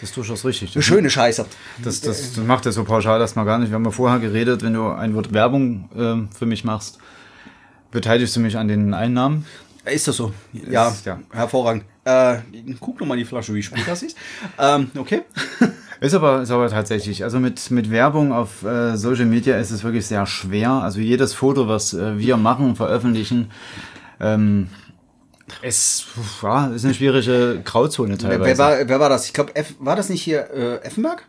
Das 0.00 0.10
ist 0.10 0.16
durchaus 0.16 0.44
richtig. 0.44 0.74
Eine 0.74 0.82
schöne 0.82 1.10
Scheiße. 1.10 1.46
Das, 1.82 2.00
das, 2.02 2.34
das 2.34 2.44
macht 2.44 2.66
er 2.66 2.72
so 2.72 2.84
pauschal 2.84 3.20
erstmal 3.20 3.44
gar 3.44 3.58
nicht. 3.58 3.70
Wir 3.70 3.76
haben 3.76 3.84
ja 3.84 3.90
vorher 3.90 4.18
geredet, 4.18 4.62
wenn 4.62 4.74
du 4.74 4.88
ein 4.90 5.14
Wort 5.14 5.32
Werbung 5.32 5.88
ähm, 5.96 6.28
für 6.36 6.46
mich 6.46 6.64
machst, 6.64 6.98
beteiligst 7.90 8.36
du 8.36 8.40
mich 8.40 8.58
an 8.58 8.68
den 8.68 8.92
Einnahmen. 8.92 9.46
Ist 9.86 10.08
das 10.08 10.16
so? 10.16 10.32
Ja, 10.52 10.88
Ist- 10.88 11.06
ja. 11.06 11.18
hervorragend. 11.32 11.84
Äh, 12.04 12.38
guck 12.80 13.00
noch 13.00 13.06
mal 13.06 13.16
die 13.16 13.24
Flasche, 13.24 13.54
wie 13.54 13.62
spät 13.62 13.84
das 13.86 14.02
ist. 14.02 14.16
ähm, 14.58 14.90
okay. 14.96 15.22
Ist 15.98 16.12
aber, 16.12 16.42
ist 16.42 16.50
aber 16.50 16.68
tatsächlich, 16.68 17.24
also 17.24 17.40
mit, 17.40 17.70
mit 17.70 17.90
Werbung 17.90 18.30
auf 18.30 18.62
äh, 18.64 18.98
Social 18.98 19.24
Media 19.24 19.56
ist 19.56 19.70
es 19.70 19.82
wirklich 19.82 20.06
sehr 20.06 20.26
schwer. 20.26 20.72
Also 20.72 21.00
jedes 21.00 21.32
Foto, 21.32 21.68
was 21.68 21.94
äh, 21.94 22.18
wir 22.18 22.36
machen, 22.36 22.76
veröffentlichen, 22.76 23.50
ähm, 24.20 24.68
es 25.62 26.06
ja, 26.42 26.68
ist 26.68 26.84
eine 26.84 26.94
schwierige 26.94 27.60
Grauzone 27.64 28.18
teilweise. 28.18 28.44
wer, 28.44 28.58
war, 28.58 28.88
wer 28.88 29.00
war 29.00 29.08
das? 29.08 29.26
Ich 29.26 29.32
glaube, 29.32 29.52
war 29.78 29.96
das 29.96 30.08
nicht 30.08 30.22
hier 30.22 30.50
äh, 30.50 30.76
Effenberg? 30.86 31.24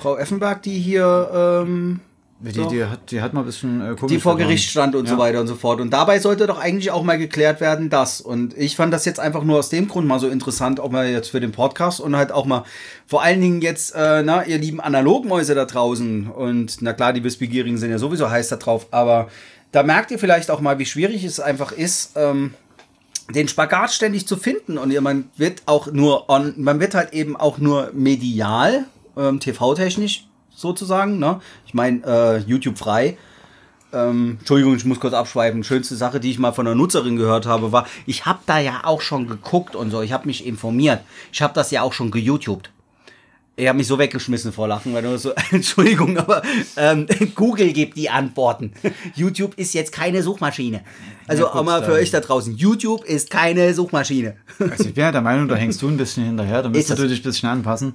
Frau 0.00 0.16
Effenberg, 0.16 0.62
die 0.62 0.78
hier 0.78 1.30
ähm, 1.62 2.00
die, 2.38 2.52
die, 2.66 2.84
hat, 2.84 3.10
die 3.10 3.22
hat 3.22 3.32
mal 3.32 3.40
ein 3.40 3.46
bisschen 3.46 3.80
äh, 3.80 3.94
komisch 3.94 4.12
die 4.12 4.20
vor 4.20 4.34
getan. 4.36 4.48
Gericht 4.48 4.70
stand 4.70 4.94
und 4.94 5.06
so 5.06 5.14
Ja. 5.14 5.18
weiter 5.18 5.40
und 5.40 5.46
so 5.46 5.54
fort. 5.54 5.80
Und 5.80 5.90
dabei 5.90 6.18
sollte 6.18 6.46
doch 6.46 6.58
eigentlich 6.58 6.90
auch 6.90 7.02
mal 7.02 7.16
geklärt 7.16 7.62
werden, 7.62 7.88
das. 7.88 8.20
Und 8.20 8.56
ich 8.58 8.76
fand 8.76 8.92
das 8.92 9.06
jetzt 9.06 9.18
einfach 9.18 9.42
nur 9.42 9.58
aus 9.58 9.70
dem 9.70 9.88
Grund 9.88 10.06
mal 10.06 10.20
so 10.20 10.28
interessant, 10.28 10.78
auch 10.78 10.90
mal 10.90 11.08
jetzt 11.08 11.30
für 11.30 11.40
den 11.40 11.52
Podcast 11.52 11.98
und 11.98 12.14
halt 12.14 12.32
auch 12.32 12.44
mal 12.44 12.64
vor 13.06 13.22
allen 13.22 13.40
Dingen 13.40 13.62
jetzt, 13.62 13.94
äh, 13.94 14.22
na, 14.22 14.44
ihr 14.44 14.58
lieben 14.58 14.80
Analogmäuse 14.82 15.54
da 15.54 15.64
draußen. 15.64 16.28
Und 16.28 16.82
na 16.82 16.92
klar, 16.92 17.14
die 17.14 17.24
Wissbegierigen 17.24 17.78
sind 17.78 17.90
ja 17.90 17.98
sowieso 17.98 18.28
heiß 18.28 18.48
da 18.48 18.56
drauf, 18.56 18.88
aber 18.90 19.28
da 19.72 19.82
merkt 19.82 20.10
ihr 20.10 20.18
vielleicht 20.18 20.50
auch 20.50 20.60
mal, 20.60 20.78
wie 20.78 20.86
schwierig 20.86 21.24
es 21.24 21.40
einfach 21.40 21.72
ist, 21.72 22.12
ähm, 22.16 22.52
den 23.30 23.48
Spagat 23.48 23.92
ständig 23.92 24.26
zu 24.26 24.36
finden 24.36 24.78
und 24.78 24.98
man 25.00 25.30
wird 25.36 25.62
auch 25.66 25.90
nur 25.92 26.28
on, 26.28 26.54
man 26.56 26.80
wird 26.80 26.94
halt 26.94 27.12
eben 27.12 27.36
auch 27.36 27.58
nur 27.58 27.90
medial, 27.92 28.84
ähm, 29.16 29.40
TV-technisch 29.40 30.26
sozusagen, 30.54 31.18
ne? 31.18 31.40
Ich 31.66 31.74
meine, 31.74 32.02
äh, 32.04 32.38
YouTube 32.38 32.78
frei. 32.78 33.16
Ähm, 33.92 34.36
Entschuldigung, 34.38 34.76
ich 34.76 34.84
muss 34.84 35.00
kurz 35.00 35.14
abschweifen. 35.14 35.64
Schönste 35.64 35.96
Sache, 35.96 36.20
die 36.20 36.30
ich 36.30 36.38
mal 36.38 36.52
von 36.52 36.66
einer 36.66 36.76
Nutzerin 36.76 37.16
gehört 37.16 37.46
habe, 37.46 37.72
war, 37.72 37.86
ich 38.06 38.26
habe 38.26 38.40
da 38.46 38.58
ja 38.58 38.80
auch 38.84 39.00
schon 39.00 39.26
geguckt 39.26 39.76
und 39.76 39.90
so. 39.90 40.02
Ich 40.02 40.12
habe 40.12 40.26
mich 40.26 40.46
informiert. 40.46 41.00
Ich 41.32 41.42
habe 41.42 41.54
das 41.54 41.70
ja 41.70 41.82
auch 41.82 41.92
schon 41.92 42.10
geYouTubed. 42.10 42.70
Ich 43.58 43.66
habe 43.66 43.78
mich 43.78 43.86
so 43.86 43.98
weggeschmissen 43.98 44.52
vor 44.52 44.68
Lachen, 44.68 44.92
weil 44.92 45.02
du 45.02 45.16
so, 45.16 45.32
Entschuldigung, 45.50 46.18
aber 46.18 46.42
ähm, 46.76 47.06
Google 47.34 47.72
gibt 47.72 47.96
die 47.96 48.10
Antworten. 48.10 48.72
YouTube 49.14 49.54
ist 49.56 49.72
jetzt 49.72 49.92
keine 49.92 50.22
Suchmaschine. 50.22 50.82
Also 51.26 51.44
Ja, 51.44 51.48
auch 51.54 51.64
mal 51.64 51.82
für 51.82 51.92
euch 51.92 52.10
da 52.10 52.20
draußen. 52.20 52.54
YouTube 52.54 53.02
ist 53.04 53.30
keine 53.30 53.72
Suchmaschine. 53.72 54.36
Also 54.58 54.84
ich 54.84 54.94
bin 54.94 55.02
ja 55.04 55.10
der 55.10 55.22
Meinung, 55.22 55.48
da 55.48 55.56
hängst 55.56 55.80
du 55.80 55.88
ein 55.88 55.96
bisschen 55.96 56.24
hinterher, 56.26 56.62
da 56.62 56.68
müsstest 56.68 56.98
du 56.98 57.08
dich 57.08 57.20
ein 57.20 57.22
bisschen 57.22 57.48
anpassen. 57.48 57.94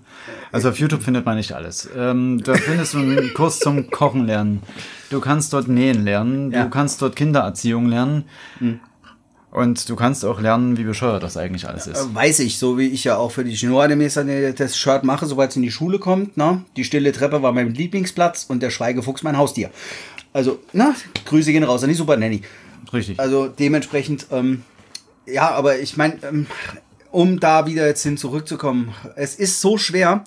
Also 0.51 0.69
auf 0.69 0.79
YouTube 0.79 1.03
findet 1.03 1.25
man 1.27 1.37
nicht 1.37 1.51
alles. 1.53 1.87
Ähm, 1.95 2.41
da 2.43 2.55
findest 2.55 2.95
du 2.95 2.97
einen 2.97 3.31
Kurs 3.35 3.59
zum 3.59 3.89
Kochen 3.91 4.25
lernen. 4.25 4.63
Du 5.11 5.19
kannst 5.19 5.53
dort 5.53 5.67
nähen 5.67 6.03
lernen, 6.03 6.49
du 6.49 6.57
Ja. 6.57 6.63
Hm. 6.63 6.71
kannst 6.71 7.01
dort 7.03 7.15
Kindererziehung 7.15 7.87
lernen. 7.87 8.25
Und 9.51 9.89
du 9.89 9.97
kannst 9.97 10.23
auch 10.23 10.39
lernen, 10.39 10.77
wie 10.77 10.85
bescheuert 10.85 11.23
das 11.23 11.35
eigentlich 11.35 11.67
alles 11.67 11.85
ist. 11.85 11.99
Äh, 11.99 12.15
Weiß 12.15 12.39
ich, 12.39 12.57
so 12.57 12.77
wie 12.77 12.87
ich 12.87 13.03
ja 13.03 13.17
auch 13.17 13.31
für 13.31 13.43
die 13.43 13.53
Chinois-Animes 13.53 14.13
dann 14.13 14.55
das 14.55 14.77
Shirt 14.77 15.03
mache, 15.03 15.25
sobald 15.25 15.51
es 15.51 15.57
in 15.57 15.61
die 15.61 15.71
Schule 15.71 15.99
kommt. 15.99 16.37
Ne? 16.37 16.63
Die 16.77 16.85
stille 16.85 17.11
Treppe 17.11 17.43
war 17.43 17.51
mein 17.51 17.73
Lieblingsplatz 17.73 18.45
und 18.47 18.63
der 18.63 18.69
Schweigefuchs 18.69 19.23
mein 19.23 19.37
Haustier. 19.37 19.69
Also, 20.31 20.59
na, 20.71 20.95
Grüße 21.25 21.51
gehen 21.51 21.63
raus 21.63 21.83
an 21.83 21.89
die 21.89 21.95
Super 21.95 22.15
Nanny. 22.15 22.43
Richtig. 22.93 23.19
Also 23.19 23.47
dementsprechend, 23.47 24.27
ähm, 24.31 24.63
ja, 25.25 25.51
aber 25.51 25.79
ich 25.79 25.97
meine, 25.97 26.15
ähm, 26.23 26.47
um 27.11 27.39
da 27.41 27.65
wieder 27.65 27.85
jetzt 27.85 28.03
hin 28.03 28.17
zurückzukommen, 28.17 28.93
es 29.17 29.35
ist 29.35 29.59
so 29.59 29.77
schwer 29.77 30.23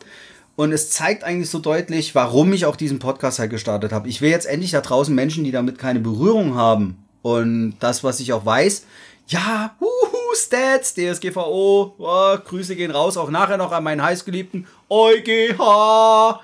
und 0.57 0.73
es 0.73 0.91
zeigt 0.91 1.25
eigentlich 1.25 1.49
so 1.49 1.59
deutlich, 1.59 2.15
warum 2.15 2.53
ich 2.53 2.67
auch 2.67 2.77
diesen 2.77 2.99
Podcast 2.99 3.39
halt 3.39 3.51
gestartet 3.51 3.93
habe. 3.93 4.09
Ich 4.09 4.21
will 4.21 4.31
jetzt 4.31 4.47
endlich 4.47 4.73
da 4.73 4.83
draußen 4.83 5.15
Menschen, 5.15 5.45
die 5.45 5.51
damit 5.51 5.79
keine 5.79 6.01
Berührung 6.01 6.55
haben 6.55 6.99
und 7.23 7.77
das, 7.81 8.05
was 8.05 8.21
ich 8.21 8.35
auch 8.35 8.45
weiß, 8.45 8.85
ja, 9.29 9.75
huhu, 9.81 10.35
Stats, 10.35 10.95
DSGVO, 10.95 11.95
oh, 11.99 12.37
Grüße 12.45 12.77
gehen 12.77 12.91
raus, 12.91 13.17
auch 13.17 13.31
nachher 13.31 13.57
noch 13.57 13.73
an 13.73 13.85
meinen 13.85 14.03
heißgeliebten 14.03 14.67
EuGH 14.91 16.41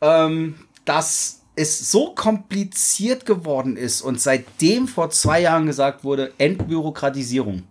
ähm, 0.00 0.54
dass 0.84 1.42
es 1.54 1.90
so 1.90 2.10
kompliziert 2.14 3.24
geworden 3.24 3.76
ist 3.76 4.02
und 4.02 4.20
seitdem 4.20 4.88
vor 4.88 5.10
zwei 5.10 5.40
Jahren 5.40 5.66
gesagt 5.66 6.04
wurde, 6.04 6.32
Entbürokratisierung, 6.38 7.62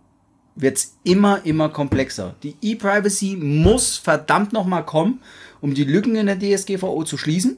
wird 0.56 0.78
es 0.78 0.96
immer, 1.04 1.46
immer 1.46 1.70
komplexer. 1.70 2.36
Die 2.42 2.56
E-Privacy 2.62 3.36
muss 3.36 3.98
verdammt 3.98 4.54
nochmal 4.54 4.86
kommen, 4.86 5.22
um 5.62 5.74
die 5.74 5.84
Lücken 5.84 6.16
in 6.16 6.28
der 6.28 6.40
DSGVO 6.40 7.04
zu 7.04 7.18
schließen, 7.18 7.58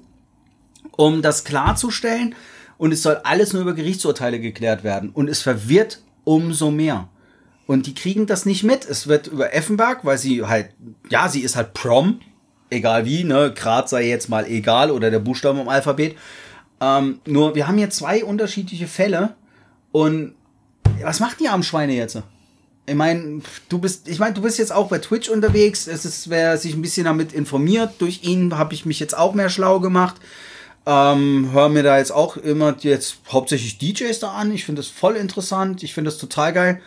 um 0.92 1.22
das 1.22 1.44
klarzustellen. 1.44 2.36
Und 2.80 2.92
es 2.92 3.04
soll 3.04 3.18
alles 3.24 3.54
nur 3.54 3.62
über 3.62 3.74
Gerichtsurteile 3.74 4.40
geklärt 4.40 4.84
werden. 4.84 5.12
Und 5.12 5.30
es 5.30 5.42
verwirrt 5.42 6.02
umso 6.28 6.72
mehr. 6.72 7.08
Und 7.68 7.88
die 7.88 7.96
kriegen 7.96 8.28
das 8.28 8.46
nicht 8.46 8.64
mit. 8.64 8.86
Es 8.86 9.08
wird 9.08 9.28
über 9.28 9.54
Effenberg, 9.54 10.04
weil 10.04 10.18
sie 10.18 10.44
halt, 10.44 10.72
ja, 11.10 11.30
sie 11.30 11.40
ist 11.40 11.56
halt 11.56 11.74
Prom, 11.74 12.20
egal 12.70 13.06
wie, 13.06 13.24
ne, 13.24 13.54
Grad 13.54 13.88
sei 13.88 14.08
jetzt 14.08 14.30
mal 14.30 14.46
egal 14.46 14.92
oder 14.92 15.10
der 15.10 15.20
Buchstabe 15.20 15.60
im 15.60 15.70
Alphabet. 15.70 16.18
Ähm, 16.82 17.22
nur 17.26 17.56
wir 17.56 17.68
haben 17.68 17.78
hier 17.78 17.90
zwei 17.90 18.26
unterschiedliche 18.26 18.88
Fälle 18.88 19.36
und 19.94 20.36
was 21.02 21.22
macht 21.22 21.40
die 21.40 21.48
armen 21.48 21.64
Schweine 21.64 21.94
jetzt? 21.94 22.22
Ich 22.86 22.96
meine, 22.96 23.42
du 23.70 23.80
bist, 23.80 24.08
ich 24.08 24.20
meine, 24.20 24.34
du 24.34 24.42
bist 24.42 24.60
jetzt 24.60 24.74
auch 24.74 24.90
bei 24.90 25.00
Twitch 25.00 25.30
unterwegs. 25.30 25.88
Es 25.88 26.06
ist, 26.06 26.30
wer 26.30 26.58
sich 26.58 26.74
ein 26.74 26.82
bisschen 26.82 27.06
damit 27.06 27.34
informiert, 27.34 27.96
durch 28.00 28.24
ihn 28.24 28.58
habe 28.58 28.74
ich 28.74 28.86
mich 28.86 29.00
jetzt 29.00 29.18
auch 29.18 29.34
mehr 29.34 29.50
schlau 29.50 29.80
gemacht. 29.80 30.18
Ähm, 30.90 31.50
hör 31.52 31.68
mir 31.68 31.84
da 31.84 31.98
jetzt 31.98 32.12
auch 32.12 32.38
immer 32.38 32.74
jetzt 32.80 33.18
hauptsächlich 33.30 33.78
DJs 33.78 34.20
da 34.20 34.32
an. 34.32 34.54
Ich 34.54 34.64
finde 34.64 34.80
das 34.80 34.88
voll 34.88 35.18
interessant. 35.18 35.84
Ich 35.84 35.94
finde 35.94 36.10
das 36.10 36.18
total 36.18 36.54
geil. 36.54 36.82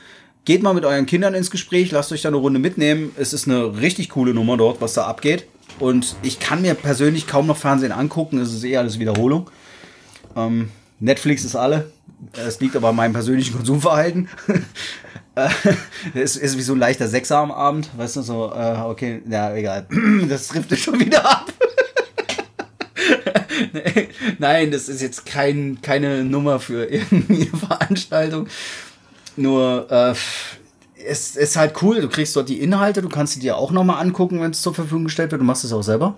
Geht 0.46 0.62
mal 0.62 0.72
mit 0.72 0.86
euren 0.86 1.04
Kindern 1.04 1.34
ins 1.34 1.50
Gespräch, 1.50 1.90
lasst 1.90 2.10
euch 2.10 2.22
da 2.22 2.30
eine 2.30 2.38
Runde 2.38 2.58
mitnehmen. 2.58 3.12
Es 3.18 3.34
ist 3.34 3.46
eine 3.46 3.78
richtig 3.78 4.08
coole 4.08 4.32
Nummer 4.32 4.56
dort, 4.56 4.80
was 4.80 4.94
da 4.94 5.04
abgeht. 5.04 5.46
Und 5.78 6.16
ich 6.22 6.40
kann 6.40 6.62
mir 6.62 6.72
persönlich 6.72 7.26
kaum 7.26 7.46
noch 7.46 7.58
Fernsehen 7.58 7.92
angucken. 7.92 8.38
Es 8.38 8.54
ist 8.54 8.64
eh 8.64 8.78
alles 8.78 8.98
Wiederholung. 8.98 9.50
Ähm, 10.34 10.70
Netflix 10.98 11.44
ist 11.44 11.54
alle. 11.54 11.92
Es 12.32 12.58
liegt 12.58 12.76
aber 12.76 12.88
an 12.88 12.96
meinem 12.96 13.12
persönlichen 13.12 13.54
Konsumverhalten. 13.54 14.28
Es 16.12 16.36
ist 16.36 16.58
wie 16.58 16.62
so 16.62 16.74
ein 16.74 16.78
leichter 16.78 17.08
Sechser 17.08 17.38
am 17.38 17.50
Abend. 17.50 17.88
Weißt 17.96 18.16
du, 18.16 18.22
so, 18.22 18.52
äh, 18.52 18.76
okay, 18.80 19.22
ja, 19.30 19.54
egal. 19.54 19.86
Das 20.28 20.48
trifft 20.48 20.72
es 20.72 20.80
schon 20.80 21.00
wieder 21.00 21.24
ab. 21.24 21.50
Nein, 24.38 24.70
das 24.70 24.88
ist 24.88 25.02
jetzt 25.02 25.26
kein, 25.26 25.78
keine 25.82 26.24
Nummer 26.24 26.60
für 26.60 26.84
irgendwie 26.84 27.48
eine 27.48 27.58
Veranstaltung. 27.58 28.48
Nur, 29.36 29.90
äh, 29.90 30.14
es 31.06 31.36
ist 31.36 31.56
halt 31.56 31.82
cool. 31.82 32.00
Du 32.00 32.08
kriegst 32.08 32.36
dort 32.36 32.48
die 32.48 32.60
Inhalte, 32.60 33.02
du 33.02 33.08
kannst 33.08 33.34
sie 33.34 33.40
dir 33.40 33.56
auch 33.56 33.70
nochmal 33.70 34.00
angucken, 34.00 34.40
wenn 34.40 34.50
es 34.50 34.62
zur 34.62 34.74
Verfügung 34.74 35.04
gestellt 35.04 35.30
wird. 35.32 35.40
Du 35.40 35.46
machst 35.46 35.64
es 35.64 35.72
auch 35.72 35.82
selber. 35.82 36.16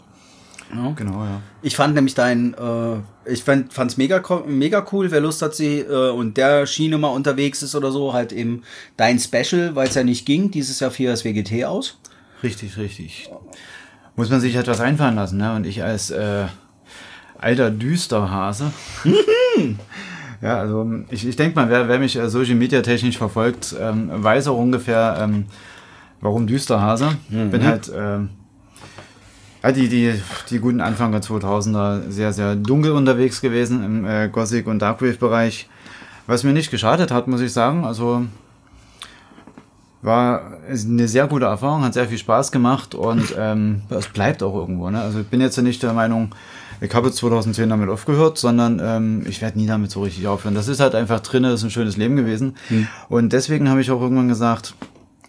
Genau, 0.97 1.25
ja. 1.25 1.43
Ich 1.61 1.77
fand 1.77 1.95
nämlich 1.95 2.15
dein, 2.15 2.55
äh, 2.55 3.31
ich 3.31 3.45
fand 3.45 3.71
es 3.77 3.97
mega, 3.99 4.23
mega 4.47 4.87
cool, 4.91 5.11
wer 5.11 5.21
Lust 5.21 5.43
hat, 5.43 5.55
sie 5.55 5.81
äh, 5.81 6.11
und 6.11 6.39
der 6.39 6.67
Schiene 6.67 6.97
mal 6.97 7.09
unterwegs 7.09 7.63
ist 7.63 7.75
oder 7.75 7.93
so, 7.93 8.15
halt 8.15 8.33
eben 8.33 8.63
dein 8.97 9.19
Special, 9.19 9.75
weil 9.75 9.89
es 9.89 9.95
ja 9.95 10.03
nicht 10.03 10.25
ging, 10.25 10.51
dieses 10.51 10.81
Jahr 10.81 10.91
für 10.91 11.09
das 11.09 11.25
WGT 11.25 11.65
aus. 11.65 11.99
Richtig, 12.43 12.79
richtig. 12.79 13.31
Muss 14.17 14.31
man 14.31 14.41
sich 14.41 14.57
etwas 14.57 14.81
einfallen 14.81 15.15
lassen, 15.15 15.37
ne? 15.37 15.55
Und 15.55 15.67
ich 15.67 15.83
als 15.83 16.11
äh, 16.11 16.47
alter 17.43 17.71
Düsterhase. 17.71 18.73
ja, 20.43 20.59
also 20.59 20.87
ich, 21.11 21.27
ich 21.27 21.37
denke 21.37 21.57
mal, 21.57 21.69
wer, 21.69 21.89
wer 21.89 21.99
mich 21.99 22.17
äh, 22.17 22.29
Social 22.29 22.55
Media 22.55 22.83
technisch 22.83 23.19
verfolgt, 23.19 23.75
ähm, 23.81 24.11
weiß 24.13 24.49
auch 24.49 24.59
ungefähr, 24.59 25.19
ähm, 25.21 25.47
warum 26.21 26.47
Düsterhase. 26.47 27.17
Bin 27.29 27.65
halt 27.65 27.91
ähm, 27.95 28.31
ja, 29.63 29.71
die, 29.71 29.89
die, 29.89 30.15
die 30.51 30.59
guten 30.59 30.81
Anfang 30.81 31.13
der 31.13 31.23
2000er 31.23 32.11
sehr, 32.11 32.33
sehr 32.33 32.57
dunkel 32.57 32.93
unterwegs 32.93 33.41
gewesen 33.41 33.85
im 33.85 34.05
äh, 34.05 34.29
Gothic- 34.29 34.67
und 34.67 34.81
Darkwave-Bereich. 34.81 35.69
Was 36.27 36.45
mir 36.45 36.53
nicht 36.53 36.71
geschadet 36.71 37.11
hat, 37.11 37.29
muss 37.29 37.41
ich 37.41 37.53
sagen. 37.53 37.85
Also 37.85 38.27
war 40.03 40.59
eine 40.69 41.07
sehr 41.07 41.29
gute 41.29 41.45
Erfahrung, 41.45 41.85
hat 41.85 41.95
sehr 41.95 42.09
viel 42.09 42.19
Spaß 42.19 42.51
gemacht 42.51 42.95
und 42.95 43.35
ähm, 43.39 43.83
es 43.89 44.09
bleibt 44.09 44.43
auch 44.43 44.55
irgendwo. 44.55 44.91
Ne? 44.91 45.01
Also 45.01 45.21
ich 45.21 45.29
bin 45.29 45.41
jetzt 45.41 45.57
nicht 45.59 45.83
der 45.83 45.93
Meinung, 45.93 46.35
ich 46.83 46.93
habe 46.95 47.13
2010 47.13 47.69
damit 47.69 47.89
aufgehört, 47.89 48.39
sondern 48.39 48.81
ähm, 48.83 49.25
ich 49.29 49.41
werde 49.41 49.59
nie 49.59 49.67
damit 49.67 49.91
so 49.91 50.03
richtig 50.03 50.27
aufhören. 50.27 50.55
Das 50.55 50.67
ist 50.67 50.81
halt 50.81 50.95
einfach 50.95 51.21
drin, 51.21 51.45
das 51.45 51.55
ist 51.55 51.65
ein 51.65 51.71
schönes 51.71 51.97
Leben 51.97 52.17
gewesen. 52.17 52.57
Und 53.09 53.33
deswegen 53.33 53.69
habe 53.69 53.81
ich 53.81 53.91
auch 53.91 54.01
irgendwann 54.01 54.29
gesagt, 54.29 54.75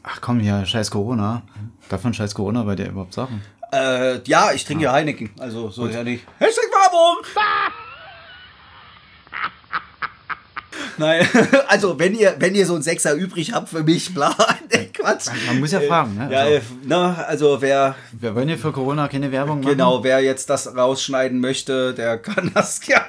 ach 0.02 0.20
komm 0.20 0.40
hier, 0.40 0.66
scheiß 0.66 0.90
Corona. 0.90 1.44
Darf 1.90 2.04
man 2.04 2.14
scheiß 2.14 2.34
Corona 2.34 2.64
bei 2.64 2.76
dir 2.76 2.90
überhaupt 2.90 3.14
sagen? 3.14 3.42
Äh, 3.72 4.22
ja, 4.26 4.52
ich 4.54 4.66
trinke 4.66 4.86
ja 4.86 4.94
Heineken, 4.94 5.30
also 5.40 5.70
so 5.70 5.86
ist 5.86 5.96
ja 5.96 6.04
nicht. 6.04 6.26
Hashtag 6.40 6.66
Werbung! 6.72 7.24
Nein, 10.98 11.26
also 11.68 11.98
wenn 12.00 12.16
ihr, 12.16 12.36
wenn 12.40 12.56
ihr 12.56 12.66
so 12.66 12.74
einen 12.76 12.84
Sechser 12.84 13.14
übrig 13.14 13.54
habt 13.54 13.70
für 13.70 13.84
mich, 13.84 14.14
bla, 14.14 14.36
nee, 14.74 14.90
Quatsch. 14.94 15.28
Man 15.48 15.60
muss 15.60 15.72
ja 15.72 15.82
fragen, 15.82 16.16
ne? 16.16 16.30
Ja, 16.32 16.40
Also, 16.42 16.54
äh, 16.56 16.62
na, 16.84 17.14
also 17.28 17.62
wer, 17.62 17.96
wir 18.12 18.36
wollen 18.36 18.48
hier 18.48 18.58
für 18.58 18.72
Corona 18.72 19.08
keine 19.08 19.32
Werbung 19.32 19.60
machen. 19.62 19.72
genau, 19.72 20.04
wer 20.04 20.20
jetzt 20.22 20.50
das 20.50 20.76
rausschneiden 20.76 21.40
möchte, 21.40 21.94
der 21.94 22.18
kann 22.18 22.52
das, 22.56 22.86
ja. 22.88 23.06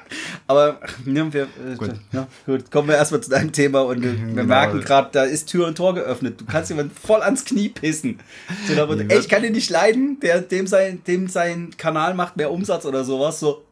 Aber, 0.47 0.81
ne, 1.05 1.33
wir, 1.33 1.43
äh, 1.45 1.77
Gut. 1.77 1.91
Ja, 2.13 2.27
gut, 2.47 2.71
kommen 2.71 2.89
wir 2.89 2.97
erstmal 2.97 3.21
zu 3.21 3.31
deinem 3.31 3.53
Thema 3.53 3.81
und 3.83 4.03
wir 4.03 4.13
Genau. 4.15 4.45
merken 4.45 4.81
gerade, 4.81 5.09
da 5.13 5.25
ist 5.25 5.49
Tür 5.49 5.67
und 5.67 5.77
Tor 5.77 5.95
geöffnet. 5.95 6.41
Du 6.41 6.45
kannst 6.45 6.71
jemand 6.71 6.93
voll 6.99 7.21
ans 7.23 7.45
Knie 7.45 7.69
pissen. 7.69 8.19
So, 8.67 8.75
da 8.75 8.89
wird, 8.89 9.11
ey, 9.11 9.19
ich 9.19 9.29
kann 9.29 9.43
den 9.43 9.53
nicht 9.53 9.71
leiden, 9.71 10.19
der, 10.21 10.41
dem 10.41 10.67
sein, 10.67 11.03
dem 11.07 11.29
sein 11.29 11.71
Kanal 11.77 12.15
macht 12.15 12.37
mehr 12.37 12.51
Umsatz 12.51 12.85
oder 12.87 13.05
sowas, 13.05 13.41
so, 13.41 13.65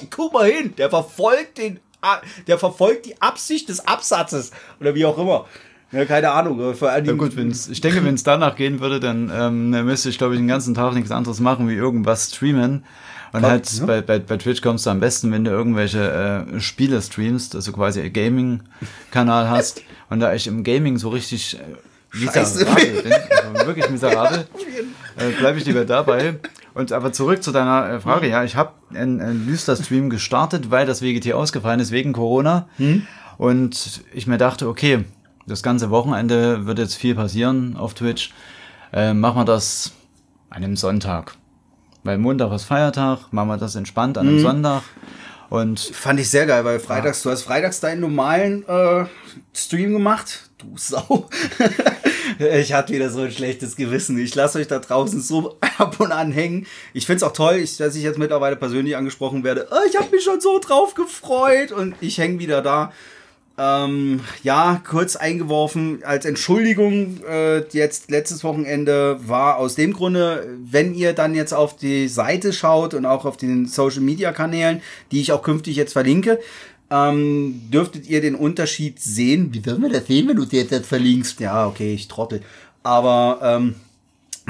ey, 0.00 0.06
guck 0.10 0.32
mal 0.32 0.50
hin, 0.50 0.74
der 0.76 0.90
verfolgt 0.90 1.58
den, 1.58 1.80
der 2.46 2.58
verfolgt 2.58 3.06
die 3.06 3.20
Absicht 3.20 3.68
des 3.68 3.86
Absatzes 3.86 4.50
oder 4.80 4.94
wie 4.94 5.04
auch 5.04 5.18
immer. 5.18 5.46
Ja, 5.90 6.04
keine 6.04 6.30
Ahnung. 6.32 6.74
Vor 6.74 6.90
allen 6.90 7.04
Ja 7.06 7.12
gut, 7.14 7.34
wenn's, 7.36 7.68
ich 7.68 7.80
denke, 7.80 8.04
wenn 8.04 8.14
es 8.14 8.22
danach 8.22 8.56
gehen 8.56 8.80
würde, 8.80 9.00
dann 9.00 9.32
ähm, 9.34 9.72
dann 9.72 9.86
müsste 9.86 10.10
ich, 10.10 10.18
glaube 10.18 10.34
ich, 10.34 10.40
den 10.40 10.48
ganzen 10.48 10.74
Tag 10.74 10.92
nichts 10.94 11.10
anderes 11.10 11.40
machen, 11.40 11.68
wie 11.68 11.74
irgendwas 11.74 12.28
streamen. 12.28 12.84
Und 13.32 13.40
Klar, 13.40 13.52
halt 13.52 13.72
ja. 13.72 13.86
bei, 13.86 14.00
bei, 14.00 14.18
bei 14.18 14.36
Twitch 14.36 14.62
kommst 14.62 14.86
du 14.86 14.90
am 14.90 15.00
besten, 15.00 15.30
wenn 15.32 15.44
du 15.44 15.50
irgendwelche 15.50 16.46
äh, 16.54 16.60
Spiele 16.60 17.00
streamst, 17.00 17.54
also 17.54 17.72
quasi 17.72 18.08
Gaming-Kanal 18.08 19.50
hast. 19.50 19.82
Und 20.10 20.20
da 20.20 20.32
ich 20.32 20.46
im 20.46 20.64
Gaming 20.64 20.96
so 20.96 21.10
richtig 21.10 21.58
äh, 21.58 22.18
miserabel 22.18 23.02
bin, 23.02 23.12
also 23.12 23.66
wirklich 23.66 23.90
miserabel, 23.90 24.46
äh, 25.18 25.30
bleibe 25.38 25.58
ich 25.58 25.64
lieber 25.64 25.84
dabei. 25.84 26.38
Und 26.74 26.92
aber 26.92 27.12
zurück 27.12 27.42
zu 27.42 27.52
deiner 27.52 27.90
äh, 27.90 28.00
Frage, 28.00 28.28
ja, 28.28 28.44
ich 28.44 28.56
habe 28.56 28.72
einen, 28.94 29.20
einen 29.20 29.46
Düster-Stream 29.46 30.10
gestartet, 30.10 30.70
weil 30.70 30.86
das 30.86 31.02
WGT 31.02 31.32
ausgefallen 31.32 31.80
ist 31.80 31.90
wegen 31.90 32.12
Corona. 32.12 32.68
Und 33.36 34.02
ich 34.12 34.26
mir 34.26 34.38
dachte, 34.38 34.68
okay, 34.68 35.04
das 35.46 35.62
ganze 35.62 35.90
Wochenende 35.90 36.66
wird 36.66 36.78
jetzt 36.78 36.94
viel 36.94 37.14
passieren 37.14 37.76
auf 37.76 37.94
Twitch. 37.94 38.32
Äh, 38.92 39.14
machen 39.14 39.38
wir 39.40 39.44
das 39.44 39.92
an 40.50 40.64
einem 40.64 40.76
Sonntag. 40.76 41.34
Weil 42.04 42.18
Montag 42.18 42.52
ist 42.52 42.64
Feiertag, 42.64 43.32
machen 43.32 43.48
wir 43.48 43.56
das 43.56 43.74
entspannt 43.74 44.18
an 44.18 44.28
einem 44.28 44.40
Sonntag. 44.40 44.82
Und 45.50 45.80
Fand 45.80 46.20
ich 46.20 46.28
sehr 46.30 46.46
geil, 46.46 46.64
weil 46.64 46.78
freitags, 46.78 47.22
du 47.22 47.30
hast 47.30 47.42
freitags 47.42 47.80
deinen 47.80 48.00
normalen 48.00 48.66
äh, 48.68 49.06
Stream 49.54 49.92
gemacht. 49.92 50.50
Du 50.58 50.74
Sau. 50.76 51.28
ich 52.38 52.72
hatte 52.72 52.92
wieder 52.92 53.10
so 53.10 53.22
ein 53.22 53.30
schlechtes 53.30 53.76
Gewissen. 53.76 54.18
Ich 54.18 54.34
lasse 54.34 54.58
euch 54.58 54.68
da 54.68 54.78
draußen 54.78 55.20
so 55.20 55.56
ab 55.78 55.98
und 56.00 56.12
an 56.12 56.32
hängen. 56.32 56.66
Ich 56.92 57.06
find's 57.06 57.22
auch 57.22 57.32
toll, 57.32 57.64
dass 57.78 57.96
ich 57.96 58.02
jetzt 58.02 58.18
mittlerweile 58.18 58.56
persönlich 58.56 58.96
angesprochen 58.96 59.44
werde. 59.44 59.68
Oh, 59.70 59.88
ich 59.88 59.96
habe 59.96 60.10
mich 60.10 60.24
schon 60.24 60.40
so 60.40 60.58
drauf 60.58 60.94
gefreut 60.94 61.72
und 61.72 61.94
ich 62.00 62.18
häng 62.18 62.38
wieder 62.38 62.62
da. 62.62 62.92
Ähm, 63.60 64.20
ja, 64.44 64.80
kurz 64.88 65.16
eingeworfen 65.16 66.04
als 66.04 66.24
Entschuldigung, 66.24 67.24
äh, 67.28 67.64
jetzt 67.70 68.08
letztes 68.08 68.44
Wochenende 68.44 69.18
war 69.26 69.56
aus 69.56 69.74
dem 69.74 69.94
Grunde, 69.94 70.46
wenn 70.64 70.94
ihr 70.94 71.12
dann 71.12 71.34
jetzt 71.34 71.52
auf 71.52 71.74
die 71.74 72.06
Seite 72.06 72.52
schaut 72.52 72.94
und 72.94 73.04
auch 73.04 73.24
auf 73.24 73.36
den 73.36 73.66
Social 73.66 74.00
Media 74.00 74.30
Kanälen, 74.30 74.80
die 75.10 75.20
ich 75.20 75.32
auch 75.32 75.42
künftig 75.42 75.74
jetzt 75.74 75.94
verlinke, 75.94 76.38
ähm, 76.90 77.60
dürftet 77.72 78.08
ihr 78.08 78.20
den 78.20 78.34
Unterschied 78.34 79.00
sehen. 79.00 79.52
Wie 79.52 79.60
sollen 79.60 79.82
wir 79.82 79.90
das 79.90 80.06
sehen, 80.06 80.28
wenn 80.28 80.36
du 80.36 80.44
dir 80.44 80.62
jetzt 80.62 80.86
verlinkst? 80.86 81.40
Ja, 81.40 81.66
okay, 81.66 81.94
ich 81.94 82.08
trottel. 82.08 82.40
Aber 82.82 83.40
ähm, 83.42 83.74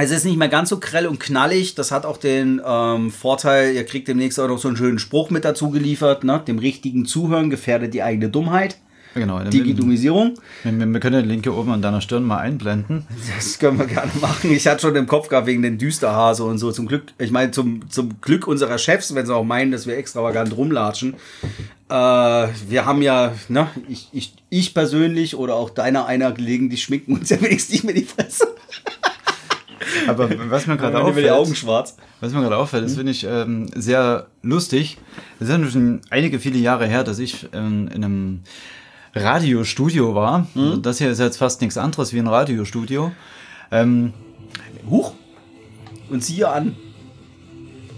es 0.01 0.12
ist 0.12 0.24
nicht 0.24 0.37
mehr 0.37 0.48
ganz 0.48 0.68
so 0.68 0.79
grell 0.79 1.07
und 1.07 1.18
knallig. 1.18 1.74
Das 1.74 1.90
hat 1.90 2.07
auch 2.07 2.18
den 2.18 2.61
ähm, 2.64 3.11
Vorteil, 3.11 3.74
ihr 3.74 3.85
kriegt 3.85 4.07
demnächst 4.07 4.38
auch 4.38 4.46
noch 4.46 4.59
so 4.59 4.68
einen 4.68 4.77
schönen 4.77 4.98
Spruch 5.01 5.31
mit 5.31 5.44
dazu 5.44 5.70
geliefert. 5.70 6.22
Ne? 6.22 6.40
Dem 6.46 6.59
richtigen 6.59 7.05
Zuhören 7.05 7.51
gefährdet 7.51 7.94
die 7.94 8.03
eigene 8.05 8.29
Dummheit. 8.29 8.79
genau, 9.14 9.40
Digitalisierung. 9.40 10.35
wir, 10.62 10.72
wir 10.72 11.01
können 11.01 11.22
den 11.22 11.29
Link 11.29 11.42
hier 11.42 11.57
oben 11.57 11.72
an 11.72 11.83
deiner 11.83 12.01
Stirn 12.01 12.22
mal 12.22 12.38
einblenden. 12.38 13.09
Das 13.35 13.59
können 13.59 13.81
wir 13.81 13.87
gerne 13.87 14.12
machen. 14.20 14.53
Ich 14.53 14.68
hatte 14.68 14.83
schon 14.83 14.94
im 14.94 15.09
Kopf 15.09 15.29
gehabt 15.29 15.48
wegen 15.48 15.62
den 15.62 15.79
Düsterhase 15.79 16.44
und 16.44 16.59
so. 16.59 16.70
Zum 16.70 16.87
Glück, 16.87 17.03
ich 17.18 17.33
meine, 17.33 17.51
zum, 17.51 17.90
zum 17.90 18.20
Glück 18.20 18.46
unserer 18.46 18.79
Chefs, 18.79 19.16
wenn 19.16 19.27
sie 19.27 19.35
auch 19.35 19.42
meinen, 19.42 19.72
dass 19.72 19.88
wir 19.88 19.96
extravagant 19.96 20.57
rumlatschen. 20.57 21.14
Äh, 21.88 21.92
wir 21.92 22.85
haben 22.85 23.03
ja, 23.03 23.35
ne, 23.48 23.68
ich, 23.88 24.09
ich, 24.12 24.35
ich 24.51 24.74
persönlich 24.74 25.37
oder 25.37 25.55
auch 25.55 25.70
deiner 25.70 26.07
einer 26.07 26.33
gelegentlich 26.33 26.83
schminken 26.83 27.14
uns 27.14 27.31
ja 27.31 27.40
wenigstens 27.40 27.72
nicht 27.72 27.85
mehr 27.85 27.94
die 27.94 28.05
Fresse. 28.05 28.46
Aber 30.07 30.29
was 30.51 30.66
mir 30.66 30.77
gerade 30.77 30.94
werden 30.94 31.07
die 31.07 31.11
auffällt, 31.11 31.31
Augen 31.31 31.55
schwarz. 31.55 31.96
was 32.20 32.33
mir 32.33 32.42
gerade 32.42 32.57
auffällt, 32.57 32.85
das 32.85 32.94
finde 32.94 33.12
ich 33.12 33.24
ähm, 33.24 33.68
sehr 33.74 34.27
lustig. 34.42 34.98
Es 35.40 35.48
ist 35.48 35.59
ja 35.59 35.70
schon 35.70 36.03
einige 36.11 36.40
viele 36.40 36.59
Jahre 36.59 36.87
her, 36.87 37.05
dass 37.05 37.18
ich 37.18 37.48
ähm, 37.53 37.88
in 37.88 38.05
einem 38.05 38.40
Radiostudio 39.14 40.14
war. 40.14 40.46
Das 40.83 40.98
hier 40.98 41.11
ist 41.11 41.18
jetzt 41.18 41.38
fast 41.38 41.61
nichts 41.62 41.79
anderes 41.79 42.12
wie 42.12 42.18
ein 42.18 42.27
Radiostudio. 42.27 43.12
Ähm, 43.70 44.12
Huch. 44.88 45.14
Und 46.11 46.24
siehe 46.24 46.48
an. 46.48 46.77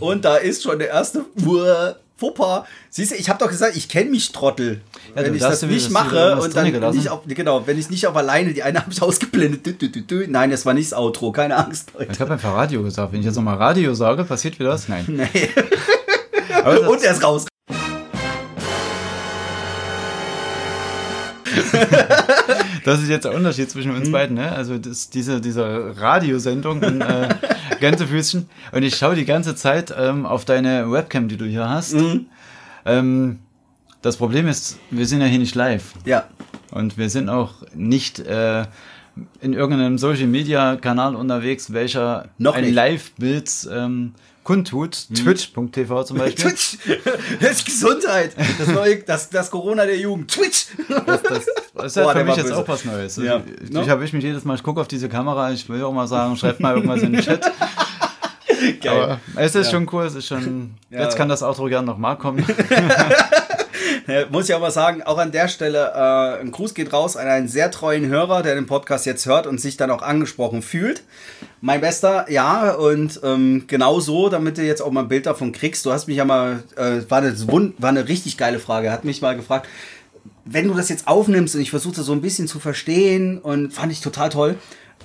Und 0.01 0.25
da 0.25 0.37
ist 0.37 0.63
schon 0.63 0.79
der 0.79 0.89
erste 0.89 1.25
Uah, 1.45 1.97
Fauxpas. 2.21 2.65
Siehst 2.91 3.13
du, 3.13 3.17
ich 3.17 3.29
habe 3.29 3.39
doch 3.39 3.49
gesagt, 3.49 3.75
ich 3.77 3.89
kenne 3.89 4.11
mich 4.11 4.31
Trottel. 4.33 4.81
Ja, 5.17 5.23
wenn 5.23 5.31
du 5.33 5.35
ich 5.37 5.41
das 5.43 5.63
nicht 5.63 5.87
wieder- 5.89 5.93
mache 5.93 6.37
und 6.41 6.55
dann 6.55 6.71
gelassen. 6.71 6.99
nicht 6.99 7.09
auf, 7.09 7.21
genau, 7.27 7.67
wenn 7.67 7.79
ich 7.79 7.89
nicht 7.91 8.07
auf 8.07 8.15
alleine, 8.17 8.53
die 8.53 8.63
eine 8.63 8.79
habe 8.83 8.93
ich 8.93 9.01
ausgeblendet. 9.03 9.65
Dü, 9.67 9.73
dü, 9.73 9.89
dü. 10.03 10.27
Nein, 10.29 10.51
das 10.51 10.67
war 10.67 10.75
nicht 10.75 10.93
das 10.93 10.99
Outro, 10.99 11.33
keine 11.33 11.57
Angst, 11.57 11.93
Leute. 11.99 12.13
ich 12.13 12.21
habe 12.21 12.33
einfach 12.33 12.53
Radio 12.55 12.83
gesagt. 12.83 13.13
Wenn 13.13 13.21
ich 13.21 13.27
jetzt 13.27 13.37
nochmal 13.37 13.57
Radio 13.57 13.95
sage, 13.95 14.25
passiert 14.25 14.59
wieder 14.59 14.71
was? 14.71 14.89
Nein. 14.89 15.05
Nee. 15.09 15.49
Das, 16.63 16.79
Und 16.81 17.03
er 17.03 17.13
ist 17.13 17.25
raus. 17.25 17.47
Das 22.85 23.03
ist 23.03 23.09
jetzt 23.09 23.25
der 23.25 23.35
Unterschied 23.35 23.71
zwischen 23.71 23.95
uns 23.95 24.11
beiden. 24.11 24.37
Ne? 24.37 24.53
Also 24.53 24.79
das, 24.79 25.11
diese, 25.11 25.41
diese 25.41 25.95
Radiosendung 25.99 26.83
in 26.83 27.01
äh, 27.01 27.35
Gänsefüßchen. 27.81 28.49
Und 28.73 28.83
ich 28.83 28.97
schaue 28.97 29.15
die 29.15 29.25
ganze 29.25 29.55
Zeit 29.55 29.95
ähm, 29.97 30.27
auf 30.27 30.45
deine 30.45 30.91
Webcam, 30.91 31.29
die 31.29 31.37
du 31.37 31.45
hier 31.45 31.69
hast. 31.69 31.97
Ähm, 32.85 33.39
das 34.03 34.17
Problem 34.17 34.47
ist, 34.47 34.79
wir 34.91 35.07
sind 35.07 35.21
ja 35.21 35.27
hier 35.27 35.39
nicht 35.39 35.55
live. 35.55 35.93
Ja. 36.05 36.27
Und 36.71 36.97
wir 36.97 37.11
sind 37.11 37.29
auch 37.29 37.55
nicht 37.75 38.21
äh, 38.21 38.65
in 39.41 39.53
irgendeinem 39.53 39.99
Social 39.99 40.27
Media 40.27 40.77
Kanal 40.77 41.15
unterwegs, 41.17 41.73
welcher 41.73 42.29
Noch 42.39 42.55
ein. 42.55 42.73
Live-Bild 42.73 43.69
ähm, 43.73 44.15
kundtut. 44.51 45.07
Twitch.tv 45.15 46.05
zum 46.05 46.19
Beispiel. 46.19 46.51
Twitch. 46.51 46.79
Das 47.41 47.51
ist 47.53 47.65
Gesundheit. 47.67 48.33
Das 48.59 48.67
neue, 48.69 48.99
das, 48.99 49.31
das 49.31 49.49
Corona 49.51 49.87
der 49.87 49.97
Jugend. 49.97 50.29
Twitch. 50.33 50.67
Das, 50.89 51.23
das, 51.23 51.47
das 51.75 51.85
ist 51.87 51.97
ja 51.97 52.03
Boah, 52.03 52.13
für 52.13 52.25
mich 52.25 52.37
jetzt 52.37 52.49
böse. 52.49 52.57
auch 52.59 52.67
was 52.69 52.85
Neues. 52.85 53.17
Also 53.19 53.23
Ja. 53.23 53.43
Ich, 53.63 53.71
ich 53.71 53.89
habe 53.89 54.05
ich 54.05 54.13
mich 54.13 54.25
jedes 54.25 54.45
Mal, 54.45 54.57
ich 54.57 54.63
gucke 54.65 54.81
auf 54.81 54.89
diese 54.89 55.09
Kamera, 55.09 55.53
ich 55.53 55.69
will 55.69 55.85
auch 55.85 55.93
mal 55.93 56.09
sagen, 56.09 56.37
schreibt 56.37 56.59
mal 56.59 56.75
irgendwas 56.75 57.03
in 57.03 57.13
den 57.13 57.23
Chat. 57.23 57.49
Aber 58.87 59.21
es 59.37 59.55
ist 59.55 59.71
schon 59.71 59.89
cool, 59.93 60.05
es 60.05 60.15
ist 60.17 60.27
schon. 60.27 60.75
Ja. 60.91 61.03
Jetzt 61.03 61.17
kann 61.17 61.29
das 61.29 61.43
Outro 61.43 61.67
gerne 61.67 61.87
nochmal 61.87 62.19
kommen. 62.19 62.45
Muss 64.31 64.49
ich 64.49 64.55
aber 64.55 64.71
sagen, 64.71 65.03
auch 65.03 65.19
an 65.19 65.33
der 65.33 65.49
Stelle, 65.49 65.93
äh, 65.95 66.41
ein 66.41 66.51
Gruß 66.51 66.75
geht 66.75 66.93
raus 66.93 67.17
an 67.17 67.27
einen 67.27 67.49
sehr 67.49 67.71
treuen 67.71 68.07
Hörer, 68.07 68.43
der 68.43 68.55
den 68.55 68.67
Podcast 68.67 69.07
jetzt 69.07 69.27
hört 69.27 69.47
und 69.47 69.61
sich 69.61 69.77
dann 69.77 69.91
auch 69.91 70.03
angesprochen 70.03 70.63
fühlt. 70.63 71.03
Mein 71.61 71.81
Bester, 71.81 72.31
ja, 72.31 72.73
und 72.73 73.21
ähm, 73.23 73.65
genau 73.67 74.01
so, 74.01 74.29
damit 74.29 74.59
du 74.59 74.63
jetzt 74.63 74.81
auch 74.81 74.91
mal 74.91 75.03
ein 75.03 75.09
Bild 75.09 75.27
davon 75.27 75.53
kriegst. 75.53 75.87
Du 75.87 75.93
hast 75.93 76.09
mich 76.09 76.17
ja 76.17 76.25
mal, 76.25 76.63
äh, 76.77 77.03
war, 77.09 77.19
eine, 77.19 77.35
war 77.79 77.89
eine 77.89 78.09
richtig 78.09 78.37
geile 78.37 78.59
Frage, 78.59 78.91
hat 78.91 79.05
mich 79.05 79.23
mal 79.23 79.37
gefragt, 79.37 79.69
wenn 80.45 80.67
du 80.67 80.75
das 80.75 80.89
jetzt 80.89 81.07
aufnimmst 81.07 81.55
und 81.55 81.61
ich 81.61 81.71
versuche 81.71 81.97
das 81.97 82.07
so 82.07 82.13
ein 82.13 82.21
bisschen 82.21 82.49
zu 82.49 82.59
verstehen 82.59 83.39
und 83.39 83.73
fand 83.73 83.93
ich 83.93 84.01
total 84.01 84.31
toll. 84.31 84.57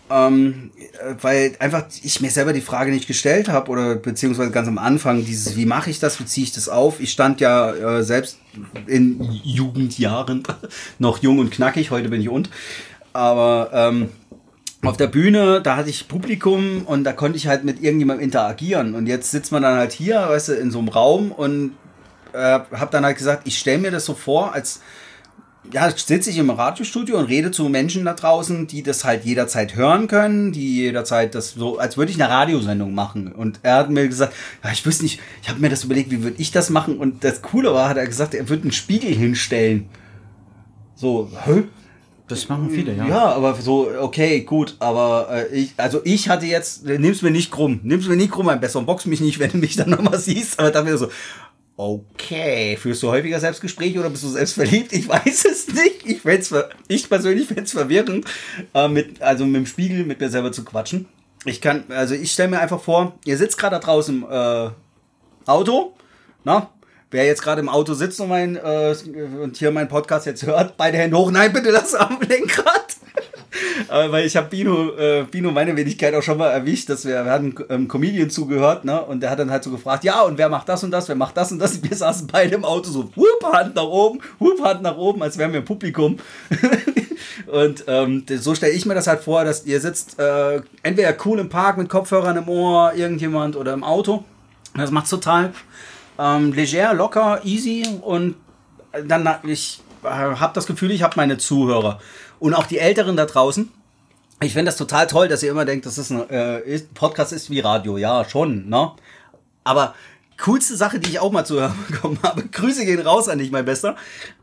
Ähm, 0.07 0.69
äh, 0.77 1.15
weil 1.21 1.55
einfach 1.57 1.85
ich 2.03 2.21
mir 2.21 2.29
selber 2.29 2.53
die 2.53 2.61
Frage 2.61 2.91
nicht 2.91 3.07
gestellt 3.07 3.49
habe 3.49 3.71
oder 3.71 3.95
beziehungsweise 3.95 4.51
ganz 4.51 4.67
am 4.67 4.77
Anfang 4.77 5.25
dieses, 5.25 5.55
wie 5.55 5.65
mache 5.65 5.89
ich 5.89 5.99
das, 5.99 6.19
wie 6.19 6.25
ziehe 6.25 6.45
ich 6.45 6.51
das 6.51 6.69
auf? 6.69 6.99
Ich 6.99 7.11
stand 7.11 7.41
ja 7.41 7.71
äh, 7.71 8.03
selbst 8.03 8.37
in 8.85 9.19
Jugendjahren 9.43 10.43
noch 10.99 11.23
jung 11.23 11.39
und 11.39 11.49
knackig, 11.49 11.89
heute 11.89 12.09
bin 12.09 12.21
ich 12.21 12.29
und. 12.29 12.51
Aber 13.13 13.71
ähm, 13.73 14.09
auf 14.83 14.97
der 14.97 15.07
Bühne, 15.07 15.61
da 15.61 15.77
hatte 15.77 15.89
ich 15.89 16.07
Publikum 16.07 16.83
und 16.85 17.03
da 17.03 17.13
konnte 17.13 17.37
ich 17.37 17.47
halt 17.47 17.63
mit 17.63 17.81
irgendjemandem 17.81 18.25
interagieren. 18.25 18.93
Und 18.93 19.07
jetzt 19.07 19.31
sitzt 19.31 19.51
man 19.51 19.63
dann 19.63 19.77
halt 19.77 19.91
hier, 19.91 20.17
weißt 20.17 20.49
du, 20.49 20.53
in 20.53 20.69
so 20.69 20.79
einem 20.79 20.89
Raum 20.89 21.31
und 21.31 21.71
äh, 22.33 22.37
habe 22.37 22.91
dann 22.91 23.05
halt 23.05 23.17
gesagt, 23.17 23.47
ich 23.47 23.57
stelle 23.57 23.79
mir 23.79 23.91
das 23.91 24.05
so 24.05 24.13
vor, 24.13 24.53
als 24.53 24.81
ja, 25.71 25.89
sitze 25.89 26.29
ich 26.29 26.37
im 26.37 26.49
Radiostudio 26.49 27.17
und 27.17 27.25
rede 27.25 27.51
zu 27.51 27.69
Menschen 27.69 28.05
da 28.05 28.13
draußen, 28.13 28.67
die 28.67 28.83
das 28.83 29.03
halt 29.03 29.25
jederzeit 29.25 29.75
hören 29.75 30.07
können, 30.07 30.51
die 30.51 30.75
jederzeit 30.77 31.35
das 31.35 31.51
so, 31.51 31.77
als 31.77 31.97
würde 31.97 32.11
ich 32.11 32.21
eine 32.21 32.31
Radiosendung 32.31 32.93
machen. 32.93 33.31
Und 33.31 33.59
er 33.63 33.75
hat 33.75 33.89
mir 33.89 34.07
gesagt, 34.07 34.33
ja, 34.63 34.71
ich 34.71 34.85
wüsste 34.85 35.03
nicht, 35.03 35.19
ich 35.41 35.49
habe 35.49 35.59
mir 35.59 35.69
das 35.69 35.83
überlegt, 35.83 36.11
wie 36.11 36.23
würde 36.23 36.41
ich 36.41 36.51
das 36.51 36.69
machen? 36.69 36.97
Und 36.97 37.23
das 37.23 37.41
Coole 37.41 37.73
war, 37.73 37.89
hat 37.89 37.97
er 37.97 38.07
gesagt, 38.07 38.33
er 38.33 38.49
würde 38.49 38.63
einen 38.63 38.71
Spiegel 38.71 39.13
hinstellen. 39.13 39.87
So, 40.95 41.29
hä? 41.45 41.63
Das 42.27 42.49
machen 42.49 42.71
viele, 42.71 42.95
ja. 42.95 43.07
Ja, 43.07 43.25
aber 43.33 43.53
so, 43.53 43.87
okay, 43.99 44.41
gut, 44.41 44.75
aber 44.79 45.27
äh, 45.29 45.55
ich, 45.55 45.73
also 45.77 46.01
ich 46.03 46.27
hatte 46.27 46.47
jetzt, 46.47 46.83
nimm's 46.83 47.21
mir 47.21 47.29
nicht 47.29 47.51
krumm, 47.51 47.81
nimm's 47.83 48.07
mir 48.07 48.15
nicht 48.15 48.31
krumm, 48.31 48.47
mein 48.47 48.59
besser 48.59 48.81
box 48.81 49.05
mich 49.05 49.21
nicht, 49.21 49.37
wenn 49.39 49.51
du 49.51 49.57
mich 49.57 49.75
dann 49.75 49.91
nochmal 49.91 50.17
siehst, 50.17 50.59
aber 50.59 50.71
dann 50.71 50.87
wieder 50.87 50.97
so, 50.97 51.09
okay, 51.77 52.77
führst 52.77 53.03
du 53.03 53.09
häufiger 53.09 53.39
Selbstgespräche 53.39 53.99
oder 53.99 54.09
bist 54.09 54.23
du 54.23 54.29
selbst 54.29 54.53
verliebt? 54.53 54.93
Ich 54.93 55.07
weiß 55.07 55.45
es 55.45 55.67
nicht. 55.73 56.05
Ich, 56.05 56.21
fänd's 56.21 56.53
ich 56.87 57.09
persönlich 57.09 57.47
fände 57.47 57.63
es 57.63 57.71
verwirrend, 57.71 58.25
äh, 58.73 58.87
mit, 58.87 59.21
also 59.21 59.45
mit 59.45 59.55
dem 59.55 59.65
Spiegel 59.65 60.05
mit 60.05 60.19
mir 60.19 60.29
selber 60.29 60.51
zu 60.51 60.63
quatschen. 60.63 61.07
Ich 61.43 61.61
kann, 61.61 61.85
also 61.89 62.15
ich 62.15 62.31
stelle 62.31 62.49
mir 62.49 62.59
einfach 62.59 62.81
vor, 62.81 63.19
ihr 63.25 63.37
sitzt 63.37 63.57
gerade 63.57 63.75
da 63.75 63.79
draußen 63.79 64.23
im 64.23 64.27
äh, 64.29 64.69
Auto, 65.45 65.93
na? 66.43 66.71
Wer 67.11 67.25
jetzt 67.25 67.43
gerade 67.43 67.61
im 67.61 67.69
Auto 67.69 67.93
sitzt 67.93 68.19
und, 68.19 68.29
mein, 68.29 68.55
äh, 68.55 68.95
und 69.41 69.55
hier 69.57 69.71
meinen 69.71 69.87
Podcast 69.87 70.25
jetzt 70.25 70.45
hört, 70.45 70.75
beide 70.75 70.97
Hände 70.97 71.15
hoch. 71.17 71.31
Nein, 71.31 71.53
bitte 71.53 71.69
lass 71.69 71.93
am 71.93 72.19
Lenkrad. 72.19 72.97
Aber 73.87 74.11
weil 74.11 74.25
ich 74.25 74.35
habe 74.35 74.47
Bino, 74.47 74.91
äh, 74.97 75.23
Bino 75.29 75.51
meine 75.51 75.75
Wenigkeit 75.75 76.13
auch 76.13 76.21
schon 76.21 76.37
mal 76.37 76.49
erwischt, 76.49 76.89
dass 76.89 77.05
wir, 77.05 77.25
wir 77.25 77.31
hatten 77.31 77.55
ähm, 77.69 77.87
Comedian 77.87 78.29
zugehört, 78.29 78.85
ne? 78.85 79.01
Und 79.01 79.21
der 79.21 79.29
hat 79.29 79.39
dann 79.39 79.51
halt 79.51 79.63
so 79.63 79.71
gefragt, 79.71 80.03
ja, 80.03 80.21
und 80.21 80.37
wer 80.37 80.49
macht 80.49 80.69
das 80.69 80.83
und 80.83 80.91
das, 80.91 81.07
wer 81.07 81.15
macht 81.15 81.37
das 81.37 81.51
und 81.51 81.59
das? 81.59 81.81
Wir 81.83 81.95
saßen 81.95 82.27
beide 82.31 82.55
im 82.55 82.65
Auto 82.65 82.89
so, 82.89 83.09
whoop, 83.15 83.53
Hand 83.53 83.75
nach 83.75 83.83
oben, 83.83 84.19
whoop, 84.39 84.63
Hand 84.63 84.81
nach 84.81 84.97
oben, 84.97 85.21
als 85.21 85.37
wären 85.37 85.51
wir 85.51 85.59
im 85.59 85.65
Publikum. 85.65 86.17
und 87.47 87.83
ähm, 87.87 88.25
so 88.27 88.55
stelle 88.55 88.73
ich 88.73 88.85
mir 88.85 88.95
das 88.95 89.07
halt 89.07 89.21
vor, 89.21 89.43
dass 89.43 89.65
ihr 89.65 89.79
sitzt 89.79 90.19
äh, 90.19 90.61
entweder 90.83 91.15
cool 91.25 91.39
im 91.39 91.49
Park 91.49 91.77
mit 91.77 91.89
Kopfhörern 91.89 92.37
im 92.37 92.49
Ohr, 92.49 92.93
irgendjemand 92.95 93.55
oder 93.55 93.73
im 93.73 93.83
Auto. 93.83 94.23
Das 94.75 94.91
macht's 94.91 95.09
total 95.09 95.53
ähm, 96.19 96.53
leger, 96.53 96.93
locker, 96.93 97.41
easy 97.43 97.85
und 98.01 98.35
dann 99.05 99.27
ich 99.43 99.81
äh, 100.03 100.07
habe 100.07 100.53
das 100.53 100.65
Gefühl, 100.65 100.91
ich 100.91 101.03
habe 101.03 101.13
meine 101.17 101.37
Zuhörer 101.37 101.99
und 102.39 102.53
auch 102.53 102.65
die 102.65 102.79
Älteren 102.79 103.15
da 103.15 103.25
draußen. 103.25 103.71
Ich 104.41 104.53
finde 104.53 104.65
das 104.65 104.77
total 104.77 105.07
toll, 105.07 105.27
dass 105.27 105.43
ihr 105.43 105.51
immer 105.51 105.65
denkt, 105.65 105.85
das 105.85 105.97
ist 105.97 106.11
ein 106.11 106.29
äh, 106.29 106.61
ist, 106.61 106.93
Podcast 106.93 107.31
ist 107.31 107.49
wie 107.49 107.61
Radio, 107.61 107.97
ja 107.97 108.25
schon, 108.25 108.67
ne? 108.69 108.91
Aber 109.63 109.95
coolste 110.37 110.75
Sache, 110.75 110.99
die 110.99 111.09
ich 111.09 111.19
auch 111.19 111.31
mal 111.31 111.45
zu 111.45 111.59
hören 111.59 111.77
bekommen 111.89 112.19
habe. 112.21 112.43
Grüße 112.43 112.85
gehen 112.85 112.99
raus 113.01 113.29
an 113.29 113.39
dich, 113.39 113.51
mein 113.51 113.65
Bester. 113.65 113.95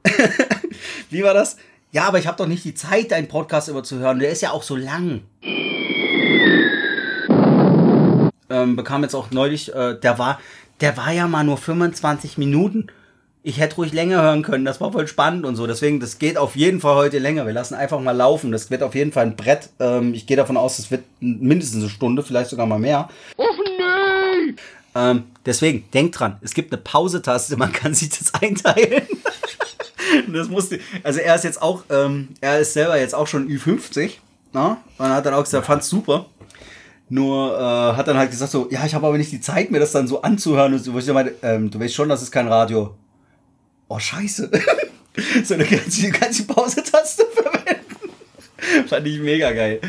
wie 1.10 1.22
war 1.22 1.34
das? 1.34 1.56
Ja, 1.90 2.04
aber 2.04 2.18
ich 2.18 2.26
habe 2.26 2.38
doch 2.38 2.46
nicht 2.46 2.64
die 2.64 2.74
Zeit, 2.74 3.10
deinen 3.10 3.28
Podcast 3.28 3.68
immer 3.68 3.82
zu 3.82 3.98
hören. 3.98 4.18
Der 4.18 4.30
ist 4.30 4.40
ja 4.40 4.50
auch 4.52 4.62
so 4.62 4.76
lang. 4.76 5.22
Ähm, 8.48 8.76
bekam 8.76 9.02
jetzt 9.02 9.14
auch 9.14 9.30
neulich, 9.30 9.74
äh, 9.74 9.98
der 10.00 10.18
war, 10.18 10.40
der 10.80 10.96
war 10.96 11.12
ja 11.12 11.28
mal 11.28 11.44
nur 11.44 11.58
25 11.58 12.38
Minuten. 12.38 12.86
Ich 13.44 13.58
hätte 13.58 13.76
ruhig 13.76 13.92
länger 13.92 14.22
hören 14.22 14.42
können. 14.42 14.64
Das 14.64 14.80
war 14.80 14.92
voll 14.92 15.08
spannend 15.08 15.44
und 15.44 15.56
so. 15.56 15.66
Deswegen, 15.66 15.98
das 15.98 16.18
geht 16.18 16.38
auf 16.38 16.54
jeden 16.54 16.80
Fall 16.80 16.94
heute 16.94 17.18
länger. 17.18 17.44
Wir 17.44 17.52
lassen 17.52 17.74
einfach 17.74 18.00
mal 18.00 18.12
laufen. 18.12 18.52
Das 18.52 18.70
wird 18.70 18.84
auf 18.84 18.94
jeden 18.94 19.10
Fall 19.10 19.26
ein 19.26 19.36
Brett. 19.36 19.70
Ähm, 19.80 20.14
ich 20.14 20.26
gehe 20.26 20.36
davon 20.36 20.56
aus, 20.56 20.78
es 20.78 20.92
wird 20.92 21.02
mindestens 21.18 21.80
eine 21.82 21.90
Stunde, 21.90 22.22
vielleicht 22.22 22.50
sogar 22.50 22.66
mal 22.66 22.78
mehr. 22.78 23.08
Oh 23.36 23.44
nee! 23.78 24.54
Ähm, 24.94 25.24
deswegen, 25.44 25.84
denkt 25.92 26.20
dran, 26.20 26.36
es 26.40 26.54
gibt 26.54 26.72
eine 26.72 26.80
Pause-Taste. 26.80 27.56
Man 27.56 27.72
kann 27.72 27.94
sich 27.94 28.10
das 28.10 28.32
einteilen. 28.40 29.02
das 30.32 30.48
musste, 30.48 30.78
also 31.02 31.18
er 31.18 31.34
ist 31.34 31.44
jetzt 31.44 31.60
auch, 31.60 31.82
ähm, 31.90 32.28
er 32.40 32.60
ist 32.60 32.74
selber 32.74 32.96
jetzt 32.98 33.14
auch 33.14 33.26
schon 33.26 33.48
Ü50. 33.48 34.12
Na? 34.52 34.78
Und 34.98 35.08
hat 35.08 35.26
dann 35.26 35.34
auch 35.34 35.42
gesagt, 35.42 35.64
er 35.64 35.66
fand's 35.66 35.88
super. 35.88 36.26
Nur 37.08 37.58
äh, 37.58 37.96
hat 37.96 38.06
dann 38.06 38.16
halt 38.16 38.30
gesagt 38.30 38.52
so, 38.52 38.68
ja, 38.70 38.86
ich 38.86 38.94
habe 38.94 39.06
aber 39.06 39.18
nicht 39.18 39.32
die 39.32 39.40
Zeit, 39.40 39.72
mir 39.72 39.80
das 39.80 39.90
dann 39.92 40.06
so 40.06 40.22
anzuhören. 40.22 40.74
Und 40.74 40.78
so, 40.78 40.92
wo 40.94 40.98
ich 40.98 41.06
meinte, 41.08 41.34
ähm, 41.42 41.70
du 41.70 41.80
weißt 41.80 41.94
schon, 41.94 42.08
das 42.08 42.22
ist 42.22 42.30
kein 42.30 42.46
Radio. 42.46 42.94
Oh, 43.92 43.98
scheiße. 43.98 44.50
so, 45.44 45.54
du, 45.54 45.64
kannst 45.66 46.38
die 46.38 46.44
Pause-Taste 46.44 47.26
verwenden. 47.34 48.88
Fand 48.88 49.06
ich 49.06 49.20
mega 49.20 49.52
geil. 49.52 49.80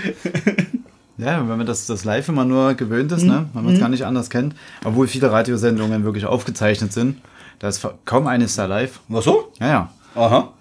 Ja, 1.17 1.39
wenn 1.47 1.57
man 1.57 1.65
das, 1.65 1.85
das 1.85 2.03
live 2.03 2.27
immer 2.27 2.43
nur 2.43 2.73
gewöhnt 2.73 3.13
ist, 3.13 3.23
ne? 3.23 3.47
wenn 3.53 3.63
man 3.63 3.75
es 3.75 3.79
gar 3.79 3.87
nicht 3.87 4.05
anders 4.05 4.29
kennt, 4.29 4.55
obwohl 4.83 5.07
viele 5.07 5.31
Radiosendungen 5.31 6.03
wirklich 6.03 6.25
aufgezeichnet 6.25 6.91
sind, 6.91 7.21
da 7.59 7.69
ist 7.69 7.87
kaum 8.03 8.27
eines 8.27 8.55
da 8.55 8.65
live. 8.65 8.99
Was 9.07 9.23
so? 9.23 9.53
Ja, 9.61 9.67
ja. 9.67 9.89
Aha. 10.15 10.51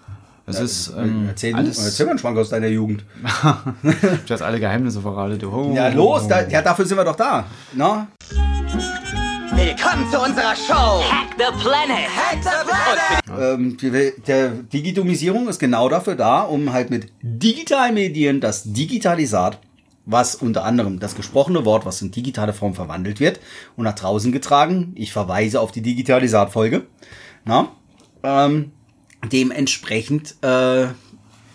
Das 0.46 0.60
ist 0.60 0.92
ähm, 0.96 1.26
erzähl, 1.28 1.54
alles, 1.54 1.84
erzähl 1.84 2.06
mal 2.06 2.10
einen 2.10 2.18
Schwank 2.20 2.38
aus 2.38 2.50
deiner 2.50 2.68
Jugend. 2.68 3.04
du 3.82 4.32
hast 4.34 4.42
alle 4.42 4.60
Geheimnisse 4.60 5.00
verratet. 5.00 5.42
du. 5.42 5.50
Oh, 5.50 5.72
Ja, 5.74 5.88
los, 5.88 6.28
da, 6.28 6.46
ja, 6.46 6.62
dafür 6.62 6.84
sind 6.84 6.96
wir 6.96 7.04
doch 7.04 7.16
da. 7.16 7.44
Na? 7.74 8.06
Willkommen 9.54 10.10
zu 10.10 10.18
unserer 10.18 10.56
Show. 10.56 11.02
Hack 11.04 11.36
the 11.36 11.44
planet. 11.62 12.08
Hack 12.08 12.42
the 12.42 12.50
Planet. 12.64 13.60
Ähm, 13.60 13.76
die, 13.76 14.12
der 14.26 14.48
Digitalisierung 14.48 15.46
ist 15.46 15.58
genau 15.58 15.90
dafür 15.90 16.14
da, 16.14 16.40
um 16.40 16.72
halt 16.72 16.88
mit 16.88 17.12
Digitalmedien 17.20 18.40
das 18.40 18.72
Digitalisat, 18.72 19.58
was 20.06 20.34
unter 20.34 20.64
anderem 20.64 21.00
das 21.00 21.14
gesprochene 21.14 21.66
Wort, 21.66 21.84
was 21.84 22.00
in 22.00 22.10
digitale 22.10 22.54
Form 22.54 22.74
verwandelt 22.74 23.20
wird 23.20 23.40
und 23.76 23.84
nach 23.84 23.94
draußen 23.94 24.32
getragen. 24.32 24.92
Ich 24.94 25.12
verweise 25.12 25.60
auf 25.60 25.70
die 25.70 25.82
Digitalisat-Folge. 25.82 26.86
Na? 27.44 27.72
Ähm, 28.22 28.72
dementsprechend, 29.30 30.34
äh, 30.42 30.86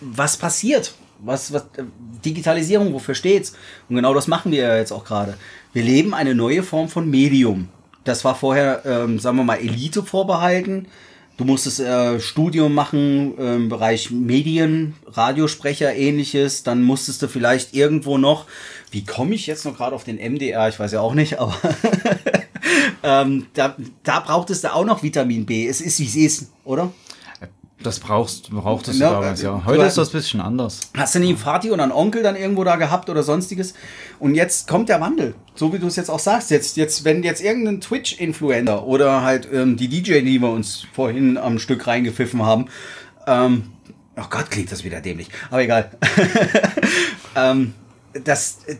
was 0.01 0.37
passiert? 0.37 0.93
Was, 1.19 1.51
was, 1.51 1.63
äh, 1.77 1.83
Digitalisierung, 2.23 2.93
wofür 2.93 3.15
steht's? 3.15 3.53
Und 3.89 3.95
genau 3.95 4.13
das 4.13 4.27
machen 4.27 4.51
wir 4.51 4.61
ja 4.61 4.77
jetzt 4.77 4.91
auch 4.91 5.03
gerade. 5.03 5.35
Wir 5.73 5.81
leben 5.83 6.13
eine 6.13 6.35
neue 6.35 6.61
Form 6.61 6.89
von 6.89 7.09
Medium. 7.09 7.69
Das 8.07 8.23
war 8.23 8.35
vorher, 8.35 8.83
ähm, 8.85 9.19
sagen 9.19 9.37
wir 9.37 9.43
mal, 9.43 9.59
Elite 9.59 10.01
vorbehalten. 10.01 10.87
Du 11.35 11.45
musstest 11.45 11.79
äh, 11.79 12.19
Studium 12.19 12.73
machen 12.73 13.37
äh, 13.37 13.55
im 13.55 13.69
Bereich 13.69 14.09
Medien, 14.09 14.95
Radiosprecher, 15.05 15.93
ähnliches. 15.93 16.63
Dann 16.63 16.81
musstest 16.81 17.21
du 17.21 17.27
vielleicht 17.27 17.75
irgendwo 17.75 18.17
noch, 18.17 18.45
wie 18.91 19.05
komme 19.05 19.35
ich 19.35 19.45
jetzt 19.45 19.65
noch 19.65 19.77
gerade 19.77 19.95
auf 19.95 20.03
den 20.03 20.15
MDR? 20.15 20.67
Ich 20.69 20.79
weiß 20.79 20.93
ja 20.93 21.01
auch 21.01 21.13
nicht, 21.13 21.37
aber 21.39 21.55
ähm, 23.03 23.47
da, 23.53 23.75
da 24.03 24.21
brauchtest 24.21 24.63
du 24.63 24.73
auch 24.73 24.85
noch 24.85 25.03
Vitamin 25.03 25.45
B. 25.45 25.67
Es 25.67 25.81
ist, 25.81 25.99
wie 25.99 26.05
es 26.05 26.15
ist, 26.15 26.51
oder? 26.63 26.91
Das 27.83 27.99
brauchst, 27.99 28.49
brauchtest 28.49 28.99
Ja, 28.99 29.09
du 29.09 29.15
damals, 29.15 29.41
äh, 29.41 29.45
ja. 29.45 29.51
du 29.51 29.65
Heute 29.65 29.83
ist 29.83 29.97
das 29.97 30.09
ein 30.09 30.13
bisschen 30.13 30.41
anders. 30.41 30.79
Hast 30.97 31.13
du 31.13 31.19
nie 31.19 31.29
einen 31.29 31.37
Vati 31.37 31.71
oder 31.71 31.83
einen 31.83 31.91
Onkel 31.91 32.23
dann 32.23 32.35
irgendwo 32.35 32.63
da 32.63 32.75
gehabt 32.75 33.09
oder 33.09 33.21
sonstiges? 33.21 33.75
Und 34.19 34.33
jetzt 34.33 34.67
kommt 34.67 34.89
der 34.89 34.99
Wandel. 34.99 35.35
So 35.53 35.71
wie 35.73 35.79
du 35.79 35.85
es 35.85 35.95
jetzt 35.95 36.09
auch 36.09 36.19
sagst. 36.19 36.49
Jetzt, 36.49 36.75
jetzt, 36.77 37.05
wenn 37.05 37.21
jetzt 37.21 37.41
irgendein 37.41 37.79
Twitch-Influencer 37.79 38.85
oder 38.85 39.21
halt 39.21 39.47
ähm, 39.53 39.77
die 39.77 39.89
DJ, 39.89 40.21
die 40.21 40.39
wir 40.39 40.49
uns 40.49 40.87
vorhin 40.91 41.37
am 41.37 41.59
Stück 41.59 41.85
reingepfiffen 41.85 42.43
haben, 42.43 42.65
ähm, 43.27 43.71
oh 44.15 44.25
Gott, 44.27 44.49
klingt 44.49 44.71
das 44.71 44.83
wieder 44.83 44.99
dämlich. 44.99 45.29
Aber 45.51 45.61
egal. 45.61 45.91
ähm, 47.35 47.75
das, 48.23 48.59
äh, 48.67 48.75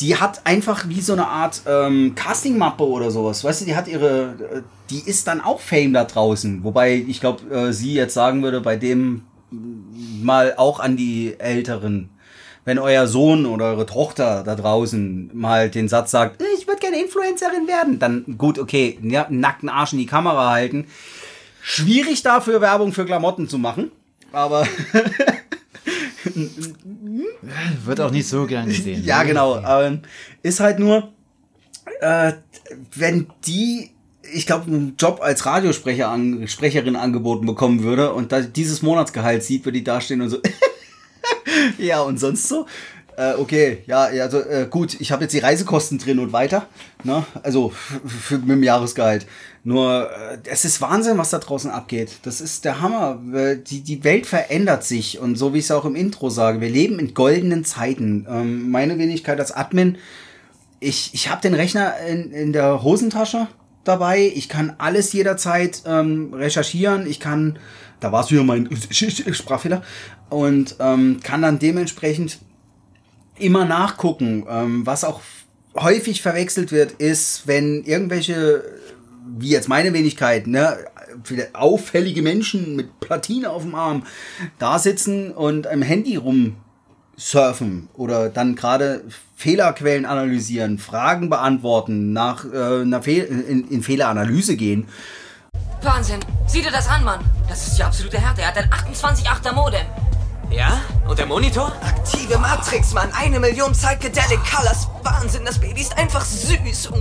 die 0.00 0.16
hat 0.16 0.46
einfach 0.46 0.88
wie 0.88 1.00
so 1.00 1.12
eine 1.12 1.26
Art 1.26 1.62
ähm, 1.66 2.14
Casting-Mappe 2.14 2.84
oder 2.84 3.10
sowas. 3.10 3.44
Weißt 3.44 3.60
du, 3.60 3.64
die 3.64 3.76
hat 3.76 3.88
ihre, 3.88 4.34
äh, 4.52 4.62
die 4.90 5.00
ist 5.00 5.26
dann 5.26 5.40
auch 5.40 5.60
Fame 5.60 5.92
da 5.92 6.04
draußen. 6.04 6.64
Wobei 6.64 6.94
ich 6.94 7.20
glaube, 7.20 7.54
äh, 7.54 7.72
sie 7.72 7.94
jetzt 7.94 8.14
sagen 8.14 8.42
würde, 8.42 8.60
bei 8.60 8.76
dem 8.76 9.22
mal 9.50 10.54
auch 10.56 10.80
an 10.80 10.96
die 10.96 11.34
Älteren. 11.38 12.10
Wenn 12.64 12.78
euer 12.78 13.06
Sohn 13.06 13.46
oder 13.46 13.66
eure 13.66 13.86
Tochter 13.86 14.42
da 14.44 14.54
draußen 14.54 15.30
mal 15.32 15.70
den 15.70 15.88
Satz 15.88 16.10
sagt, 16.10 16.42
ich 16.58 16.66
würde 16.66 16.80
gerne 16.80 17.00
Influencerin 17.00 17.66
werden, 17.66 17.98
dann 17.98 18.36
gut, 18.36 18.58
okay, 18.58 18.98
ja, 19.02 19.26
nackten 19.30 19.70
Arsch 19.70 19.94
in 19.94 20.00
die 20.00 20.06
Kamera 20.06 20.50
halten. 20.50 20.86
Schwierig 21.62 22.22
dafür 22.22 22.60
Werbung 22.60 22.92
für 22.92 23.06
Klamotten 23.06 23.48
zu 23.48 23.56
machen, 23.56 23.90
aber 24.32 24.66
Wird 27.84 28.00
auch 28.00 28.10
nicht 28.10 28.28
so 28.28 28.46
gern 28.46 28.66
gesehen. 28.66 29.04
ja 29.04 29.22
genau, 29.22 29.58
ähm, 29.58 30.00
ist 30.42 30.60
halt 30.60 30.78
nur, 30.78 31.12
äh, 32.00 32.32
wenn 32.94 33.28
die, 33.46 33.90
ich 34.32 34.46
glaube, 34.46 34.66
einen 34.66 34.96
Job 34.98 35.20
als 35.22 35.46
Radiosprecher 35.46 36.08
an, 36.08 36.46
Sprecherin 36.48 36.96
angeboten 36.96 37.46
bekommen 37.46 37.82
würde 37.82 38.12
und 38.12 38.34
dieses 38.56 38.82
Monatsgehalt 38.82 39.42
sieht, 39.42 39.64
würde 39.64 39.78
die 39.78 39.84
dastehen 39.84 40.20
und 40.20 40.30
so, 40.30 40.38
ja 41.78 42.00
und 42.00 42.18
sonst 42.18 42.48
so. 42.48 42.66
Äh, 43.18 43.34
okay, 43.36 43.78
ja, 43.88 44.02
also 44.04 44.38
äh, 44.38 44.68
gut, 44.70 45.00
ich 45.00 45.10
habe 45.10 45.24
jetzt 45.24 45.32
die 45.32 45.40
Reisekosten 45.40 45.98
drin 45.98 46.20
und 46.20 46.32
weiter, 46.32 46.68
ne? 47.02 47.24
Also 47.42 47.72
mit 48.30 48.48
dem 48.48 48.62
Jahresgehalt. 48.62 49.26
Nur 49.64 50.08
äh, 50.12 50.38
es 50.44 50.64
ist 50.64 50.80
Wahnsinn, 50.80 51.18
was 51.18 51.30
da 51.30 51.38
draußen 51.38 51.68
abgeht. 51.68 52.12
Das 52.22 52.40
ist 52.40 52.64
der 52.64 52.80
Hammer. 52.80 53.20
Äh, 53.34 53.56
Die, 53.56 53.80
die 53.80 54.04
Welt 54.04 54.24
verändert 54.24 54.84
sich 54.84 55.18
und 55.18 55.34
so 55.34 55.52
wie 55.52 55.58
ich 55.58 55.64
es 55.64 55.72
auch 55.72 55.84
im 55.84 55.96
Intro 55.96 56.30
sage, 56.30 56.60
wir 56.60 56.70
leben 56.70 57.00
in 57.00 57.12
goldenen 57.12 57.64
Zeiten. 57.64 58.24
Ähm, 58.30 58.70
meine 58.70 58.96
Wenigkeit 58.98 59.40
als 59.40 59.50
Admin, 59.50 59.98
ich, 60.78 61.12
ich 61.12 61.28
habe 61.28 61.42
den 61.42 61.54
Rechner 61.54 61.98
in, 62.06 62.30
in 62.30 62.52
der 62.52 62.84
Hosentasche 62.84 63.48
dabei. 63.82 64.30
Ich 64.32 64.48
kann 64.48 64.74
alles 64.78 65.12
jederzeit 65.12 65.82
ähm, 65.86 66.32
recherchieren. 66.34 67.04
Ich 67.04 67.18
kann, 67.18 67.58
da 67.98 68.12
war 68.12 68.22
es 68.22 68.30
wieder 68.30 68.44
mein 68.44 68.68
Sprachfehler, 68.92 69.82
und 70.30 70.76
ähm, 70.78 71.18
kann 71.22 71.42
dann 71.42 71.58
dementsprechend 71.58 72.38
immer 73.40 73.64
nachgucken. 73.64 74.46
Ähm, 74.48 74.86
was 74.86 75.04
auch 75.04 75.20
häufig 75.76 76.22
verwechselt 76.22 76.72
wird, 76.72 76.92
ist, 76.92 77.46
wenn 77.46 77.84
irgendwelche, 77.84 78.64
wie 79.38 79.50
jetzt 79.50 79.68
meine 79.68 79.92
Wenigkeit, 79.92 80.46
ne, 80.46 80.78
auffällige 81.52 82.22
Menschen 82.22 82.76
mit 82.76 83.00
Platine 83.00 83.50
auf 83.50 83.62
dem 83.62 83.74
Arm 83.74 84.04
da 84.58 84.78
sitzen 84.78 85.32
und 85.32 85.66
am 85.66 85.82
Handy 85.82 86.16
rumsurfen 86.16 87.88
oder 87.94 88.28
dann 88.28 88.54
gerade 88.54 89.04
Fehlerquellen 89.36 90.04
analysieren, 90.04 90.78
Fragen 90.78 91.30
beantworten, 91.30 92.12
nach 92.12 92.44
äh, 92.44 92.82
einer 92.82 93.02
Fehl 93.02 93.24
in, 93.24 93.68
in 93.68 93.82
Fehleranalyse 93.82 94.56
gehen. 94.56 94.88
Wahnsinn. 95.82 96.20
Sieh 96.46 96.62
dir 96.62 96.72
das 96.72 96.88
an, 96.88 97.04
Mann. 97.04 97.20
Das 97.48 97.68
ist 97.68 97.78
ja 97.78 97.86
absolute 97.86 98.18
Härte. 98.18 98.42
Er 98.42 98.48
hat 98.48 98.56
ein 98.58 98.68
28-8er 98.68 99.52
Modem. 99.52 99.86
Ja? 100.50 100.80
Und 101.08 101.18
der 101.18 101.26
Monitor? 101.26 101.72
Aktive 101.82 102.38
Matrix, 102.38 102.94
Mann. 102.94 103.10
Eine 103.12 103.40
Million 103.40 103.72
Psychedelic 103.72 104.40
Colors. 104.44 104.88
Wahnsinn, 105.02 105.44
das 105.44 105.58
Baby 105.58 105.80
ist 105.80 105.96
einfach 105.96 106.24
süß. 106.24 106.90
Mm. 106.90 106.94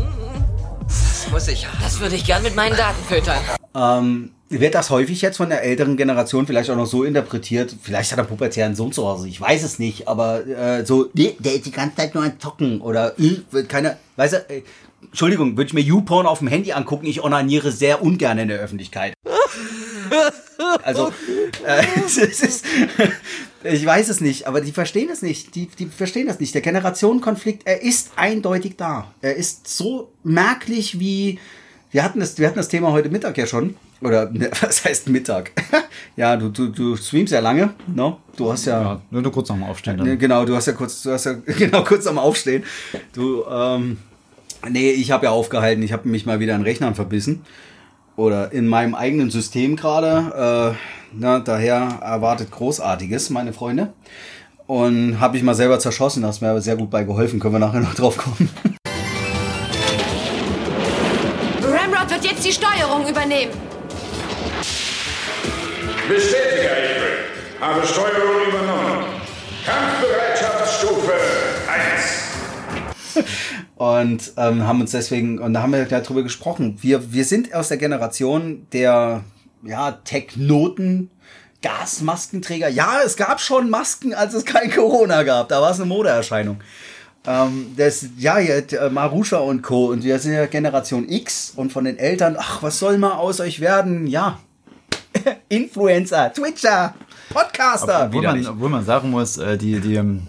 Das 0.87 1.27
muss 1.31 1.47
ich 1.47 1.65
haben. 1.67 1.77
Das 1.81 1.99
würde 1.99 2.15
ich 2.15 2.25
gern 2.25 2.43
mit 2.43 2.55
meinen 2.55 2.75
Daten 2.75 3.03
füttern. 3.07 3.39
Ähm, 3.75 4.31
wird 4.49 4.75
das 4.75 4.89
häufig 4.89 5.21
jetzt 5.21 5.37
von 5.37 5.49
der 5.49 5.63
älteren 5.63 5.97
Generation 5.97 6.47
vielleicht 6.47 6.69
auch 6.69 6.75
noch 6.75 6.85
so 6.85 7.03
interpretiert? 7.03 7.75
Vielleicht 7.81 8.11
hat 8.11 8.19
er 8.19 8.25
pubertären 8.25 8.75
Sohn 8.75 8.91
zu 8.93 9.05
Hause, 9.05 9.27
ich 9.27 9.39
weiß 9.39 9.63
es 9.63 9.77
nicht, 9.77 10.07
aber 10.07 10.47
äh, 10.47 10.85
so, 10.85 11.09
nee, 11.13 11.35
der 11.39 11.55
ist 11.55 11.65
die 11.65 11.71
ganze 11.71 11.97
Zeit 11.97 12.15
nur 12.15 12.23
ein 12.23 12.39
Zocken 12.39 12.79
oder 12.79 13.19
äh, 13.19 13.41
wird 13.51 13.67
keine, 13.67 13.97
weißt 14.15 14.33
du, 14.33 14.37
äh, 14.49 14.63
Entschuldigung, 15.03 15.57
würde 15.57 15.67
ich 15.67 15.73
mir 15.73 15.81
YouPorn 15.81 16.25
auf 16.25 16.39
dem 16.39 16.47
Handy 16.47 16.71
angucken, 16.71 17.05
ich 17.05 17.23
onaniere 17.23 17.71
sehr 17.71 18.01
ungern 18.01 18.37
in 18.37 18.47
der 18.47 18.59
Öffentlichkeit. 18.59 19.13
Also, 20.83 21.11
äh, 21.65 21.83
es 22.05 22.17
ist, 22.17 22.65
ich 23.63 23.85
weiß 23.85 24.09
es 24.09 24.21
nicht, 24.21 24.47
aber 24.47 24.61
die 24.61 24.71
verstehen 24.71 25.09
es 25.11 25.21
nicht. 25.21 25.55
Die, 25.55 25.67
die 25.67 25.85
verstehen 25.85 26.27
das 26.27 26.39
nicht. 26.39 26.53
Der 26.53 26.61
Generationenkonflikt, 26.61 27.63
er 27.65 27.81
ist 27.81 28.11
eindeutig 28.15 28.75
da. 28.77 29.13
Er 29.21 29.35
ist 29.35 29.67
so 29.67 30.11
merklich 30.23 30.99
wie, 30.99 31.39
wir 31.91 32.03
hatten 32.03 32.19
das, 32.19 32.37
wir 32.37 32.47
hatten 32.47 32.57
das 32.57 32.67
Thema 32.67 32.91
heute 32.91 33.09
Mittag 33.09 33.37
ja 33.37 33.45
schon. 33.45 33.75
Oder, 34.01 34.29
ne, 34.29 34.51
was 34.61 34.85
heißt 34.85 35.09
Mittag? 35.09 35.51
ja, 36.15 36.35
du, 36.37 36.49
du, 36.49 36.67
du 36.67 36.95
streamst 36.95 37.33
ja 37.33 37.39
lange, 37.39 37.73
ne? 37.87 38.17
Du 38.35 38.51
hast 38.51 38.65
ja, 38.65 38.81
Ja, 38.81 39.01
nur, 39.09 39.21
nur 39.21 39.31
kurz 39.31 39.49
nochmal 39.49 39.71
aufstehen. 39.71 39.97
Ne, 39.97 40.05
Dann. 40.05 40.19
Genau, 40.19 40.45
du 40.45 40.55
hast 40.55 40.67
ja 40.67 40.73
kurz, 40.73 41.01
du 41.03 41.11
hast 41.11 41.25
ja 41.25 41.33
genau 41.33 41.83
kurz 41.83 42.05
am 42.07 42.19
Aufstehen. 42.19 42.63
Du, 43.13 43.43
ähm, 43.49 43.97
nee, 44.69 44.91
ich 44.91 45.11
habe 45.11 45.25
ja 45.25 45.31
aufgehalten, 45.31 45.81
ich 45.81 45.93
habe 45.93 46.07
mich 46.07 46.25
mal 46.25 46.39
wieder 46.39 46.55
an 46.55 46.61
Rechnern 46.61 46.95
verbissen. 46.95 47.43
Oder 48.17 48.51
in 48.51 48.67
meinem 48.67 48.95
eigenen 48.95 49.29
System 49.29 49.75
gerade. 49.77 50.75
Äh, 50.75 50.77
Na, 51.13 51.39
daher 51.39 51.99
erwartet 52.01 52.51
Großartiges, 52.51 53.29
meine 53.29 53.53
Freunde. 53.53 53.93
Und 54.65 55.21
habe 55.21 55.37
ich 55.37 55.43
mal 55.43 55.55
selber 55.55 55.79
zerschossen, 55.79 56.23
da 56.23 56.27
hast 56.27 56.41
mir 56.41 56.49
aber 56.49 56.59
sehr 56.59 56.75
gut 56.75 56.89
bei 56.89 57.03
geholfen, 57.05 57.39
können 57.39 57.53
wir 57.53 57.59
nachher 57.59 57.79
noch 57.79 57.93
drauf 57.93 58.17
kommen. 58.17 58.49
Ramrod 61.61 62.09
wird 62.11 62.25
jetzt 62.25 62.43
die 62.43 62.51
Steuerung 62.51 63.07
übernehmen. 63.07 63.53
Bestätige, 66.09 66.69
April. 66.71 67.61
Habe 67.61 67.87
Steuerung 67.87 68.47
übernommen. 68.49 69.05
Kampfbereitschaftsstufe 69.65 71.13
1. 73.15 73.25
und 73.77 74.33
ähm, 74.37 74.65
haben 74.65 74.81
uns 74.81 74.91
deswegen, 74.91 75.39
und 75.39 75.53
da 75.53 75.61
haben 75.61 75.71
wir 75.71 75.87
ja 75.87 75.99
drüber 76.01 76.23
gesprochen. 76.23 76.77
Wir, 76.81 77.13
wir 77.13 77.25
sind 77.25 77.53
aus 77.53 77.67
der 77.67 77.77
Generation 77.77 78.65
der 78.73 79.23
ja, 79.63 79.91
Technoten, 80.03 81.11
Gasmaskenträger. 81.61 82.69
Ja, 82.69 82.99
es 83.05 83.17
gab 83.17 83.39
schon 83.39 83.69
Masken, 83.69 84.13
als 84.13 84.33
es 84.33 84.45
kein 84.45 84.71
Corona 84.71 85.23
gab. 85.23 85.49
Da 85.49 85.61
war 85.61 85.71
es 85.71 85.77
eine 85.77 85.87
Modeerscheinung. 85.87 86.59
Ähm, 87.27 87.73
das, 87.77 88.07
ja, 88.17 88.39
jetzt, 88.39 88.73
äh, 88.73 88.89
Marusha 88.89 89.37
und 89.37 89.61
Co. 89.61 89.87
Und 89.87 90.03
wir 90.03 90.17
sind 90.17 90.33
ja 90.33 90.45
Generation 90.47 91.07
X 91.07 91.53
und 91.55 91.71
von 91.71 91.83
den 91.83 91.97
Eltern, 91.97 92.35
ach, 92.39 92.63
was 92.63 92.79
soll 92.79 92.97
mal 92.97 93.13
aus 93.13 93.39
euch 93.39 93.59
werden? 93.59 94.07
Ja, 94.07 94.39
Influencer, 95.49 96.33
Twitcher, 96.33 96.95
Podcaster. 97.29 98.05
Obwohl 98.07 98.23
man, 98.23 98.47
obwohl 98.47 98.69
man 98.69 98.85
sagen 98.85 99.11
muss, 99.11 99.37
äh, 99.37 99.57
die, 99.57 99.79
die, 99.79 99.95
ähm, 99.95 100.23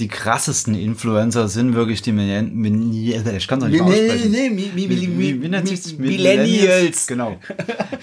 die 0.00 0.08
krassesten 0.08 0.74
Influencer 0.74 1.46
sind 1.46 1.74
wirklich 1.74 2.02
die 2.02 2.10
Millenn 2.10 2.52
Millenn- 2.54 2.92
ich 3.36 3.46
kann 3.46 3.62
es 3.62 3.68
nicht 3.68 3.80
Nee, 3.80 3.80
aussprechen. 3.80 4.30
nee, 4.32 4.50
mi- 4.50 4.70
mi- 4.74 4.86
mi- 4.88 5.06
mi- 5.06 5.42
Wie 5.42 5.48
nennt 5.48 5.68
sich's? 5.68 5.92
mi- 5.92 6.08
Millennials. 6.08 7.06
Genau. 7.06 7.36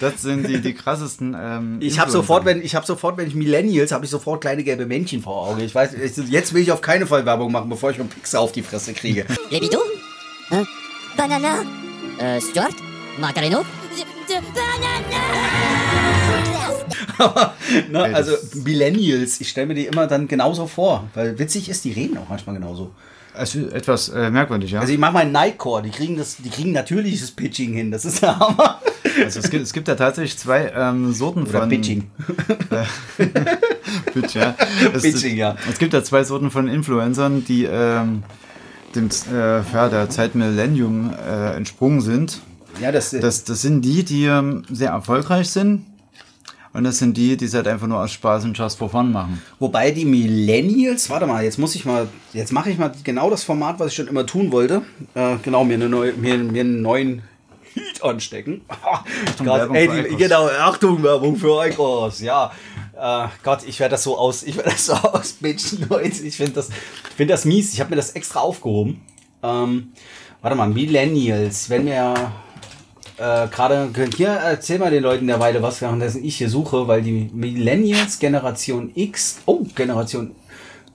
Das 0.00 0.22
sind 0.22 0.48
die, 0.48 0.60
die 0.62 0.72
krassesten. 0.72 1.36
Ähm, 1.38 1.76
Ich 1.80 1.98
habe 1.98 2.10
sofort, 2.10 2.46
wenn 2.46 2.62
ich 2.62 2.74
habe 2.74 2.86
sofort, 2.86 3.18
wenn 3.18 3.26
ich 3.28 3.34
Millennials, 3.34 3.92
habe 3.92 4.04
ich 4.06 4.10
sofort 4.10 4.40
kleine 4.40 4.64
gelbe 4.64 4.86
Männchen 4.86 5.20
vor 5.20 5.48
Augen. 5.48 5.60
Ich 5.60 5.74
weiß, 5.74 5.92
ich, 5.92 6.16
jetzt 6.30 6.54
will 6.54 6.62
ich 6.62 6.72
auf 6.72 6.80
keine 6.80 7.06
Fall 7.06 7.26
Werbung 7.26 7.52
machen, 7.52 7.68
bevor 7.68 7.90
ich 7.90 8.00
einen 8.00 8.08
Pixar 8.08 8.40
auf 8.40 8.52
die 8.52 8.62
Fresse 8.62 8.94
kriege. 8.94 9.26
Lebidou 9.50 9.80
Hein 10.50 10.66
Banana 11.16 11.62
Euh, 12.20 12.40
Stuart 12.40 12.74
Macareno 13.20 13.64
ne, 17.90 18.06
Ey, 18.06 18.14
also 18.14 18.32
Millennials, 18.64 19.40
ich 19.40 19.48
stelle 19.48 19.68
mir 19.68 19.74
die 19.74 19.86
immer 19.86 20.06
dann 20.06 20.28
genauso 20.28 20.66
vor, 20.66 21.08
weil 21.14 21.38
witzig 21.38 21.68
ist, 21.68 21.84
die 21.84 21.92
reden 21.92 22.18
auch 22.18 22.28
manchmal 22.28 22.56
genauso. 22.56 22.92
Also 23.34 23.60
etwas 23.70 24.10
äh, 24.10 24.30
merkwürdig, 24.30 24.72
ja. 24.72 24.80
Also 24.80 24.92
ich 24.92 24.98
mache 24.98 25.14
mal 25.14 25.26
Nightcore, 25.30 25.82
die 25.82 25.90
kriegen 25.90 26.18
das, 26.18 26.36
die 26.36 26.50
kriegen 26.50 26.72
natürliches 26.72 27.30
Pitching 27.30 27.72
hin, 27.72 27.90
das 27.90 28.04
ist 28.04 28.22
der 28.22 28.38
Hammer. 28.38 28.80
Also 29.24 29.40
es 29.40 29.50
gibt, 29.50 29.62
es 29.62 29.72
gibt 29.72 29.88
ja 29.88 29.94
tatsächlich 29.94 30.38
zwei 30.38 30.70
ähm, 30.74 31.12
Sorten 31.12 31.42
Oder 31.44 31.60
von. 31.60 31.68
Pitching. 31.68 32.10
Pitch, 34.12 34.34
ja. 34.34 34.54
Es, 34.94 35.02
Pitching, 35.02 35.36
ja. 35.36 35.56
Es 35.70 35.78
gibt 35.78 35.94
ja 35.94 36.02
zwei 36.02 36.24
Sorten 36.24 36.50
von 36.50 36.68
Influencern, 36.68 37.44
die 37.44 37.64
ähm, 37.64 38.22
dem, 38.94 39.08
äh, 39.32 39.60
ja, 39.72 39.88
der 39.88 40.10
Zeit 40.10 40.34
Millennium 40.34 41.12
äh, 41.12 41.56
entsprungen 41.56 42.02
sind. 42.02 42.40
Ja, 42.80 42.92
das, 42.92 43.10
Das, 43.10 43.44
das 43.44 43.62
sind 43.62 43.82
die, 43.82 44.04
die 44.04 44.24
ähm, 44.24 44.64
sehr 44.70 44.90
erfolgreich 44.90 45.48
sind. 45.48 45.86
Und 46.74 46.84
das 46.84 46.98
sind 46.98 47.16
die, 47.16 47.36
die 47.36 47.44
es 47.44 47.54
halt 47.54 47.68
einfach 47.68 47.86
nur 47.86 47.98
aus 47.98 48.12
Spaß 48.12 48.44
und 48.44 48.56
Just 48.56 48.78
for 48.78 48.88
Fun 48.88 49.12
machen. 49.12 49.42
Wobei 49.58 49.90
die 49.90 50.06
Millennials, 50.06 51.10
warte 51.10 51.26
mal, 51.26 51.44
jetzt 51.44 51.58
muss 51.58 51.74
ich 51.74 51.84
mal, 51.84 52.08
jetzt 52.32 52.52
mache 52.52 52.70
ich 52.70 52.78
mal 52.78 52.92
genau 53.04 53.28
das 53.28 53.44
Format, 53.44 53.78
was 53.78 53.88
ich 53.88 53.94
schon 53.94 54.08
immer 54.08 54.24
tun 54.24 54.52
wollte. 54.52 54.82
Äh, 55.14 55.36
genau, 55.42 55.64
mir, 55.64 55.74
eine 55.74 55.90
neue, 55.90 56.14
mir, 56.14 56.38
mir 56.38 56.62
einen 56.62 56.80
neuen 56.80 57.22
Heat 57.74 58.02
anstecken. 58.02 58.62
Grad, 59.38 59.46
Werbung 59.46 59.76
ey, 59.76 60.08
die, 60.08 60.16
genau, 60.16 60.46
Achtung, 60.46 61.02
Werbung 61.02 61.36
für 61.36 61.60
Eikos, 61.60 62.20
ja. 62.20 62.50
Äh, 62.98 63.28
Gott, 63.42 63.60
ich 63.66 63.78
werde 63.78 63.92
das 63.92 64.04
so 64.04 64.16
aus, 64.16 64.42
ich 64.42 64.56
werde 64.56 64.70
das 64.70 64.86
so 64.86 64.92
ausbitchen, 64.94 65.86
Leute. 65.90 66.22
Ich 66.22 66.36
finde 66.36 66.52
das, 66.52 66.70
ich 66.70 67.16
finde 67.16 67.34
das 67.34 67.44
mies. 67.44 67.74
Ich 67.74 67.80
habe 67.80 67.90
mir 67.90 67.96
das 67.96 68.12
extra 68.12 68.40
aufgehoben. 68.40 69.02
Ähm, 69.42 69.92
warte 70.40 70.56
mal, 70.56 70.68
Millennials, 70.68 71.68
wenn 71.68 71.84
wir 71.84 72.32
äh, 73.18 73.48
gerade 73.48 73.90
hier 74.16 74.28
erzähl 74.28 74.78
mal 74.78 74.90
den 74.90 75.02
Leuten 75.02 75.26
derweile 75.26 75.62
was, 75.62 75.80
währenddessen 75.80 76.24
ich 76.24 76.36
hier 76.36 76.48
suche, 76.48 76.88
weil 76.88 77.02
die 77.02 77.30
Millennials 77.32 78.18
Generation 78.18 78.90
X, 78.94 79.40
oh 79.46 79.64
Generation 79.74 80.34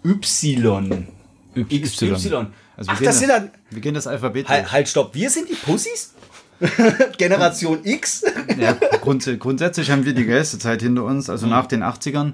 Y, 0.04 1.08
XY. 1.56 2.10
Also 2.10 2.30
wir 2.30 2.48
Ach, 2.88 2.98
gehen 3.00 3.06
das 3.06 3.20
sind 3.20 3.30
dann 3.30 3.52
Wir 3.70 3.82
gehen 3.82 3.94
das 3.94 4.08
Alphabet 4.08 4.48
halt, 4.48 4.72
halt, 4.72 4.88
stopp, 4.88 5.14
wir 5.14 5.30
sind 5.30 5.50
die 5.50 5.56
Pussys? 5.56 6.14
Generation 7.18 7.80
X? 7.84 8.24
Ja, 8.60 8.74
grunds 9.02 9.30
grundsätzlich 9.40 9.92
haben 9.92 10.06
wir 10.06 10.14
die 10.14 10.26
geilste 10.26 10.58
Zeit 10.58 10.82
hinter 10.82 11.04
uns. 11.04 11.30
Also 11.30 11.46
nach 11.48 11.68
den 11.68 11.84
80ern 11.84 12.34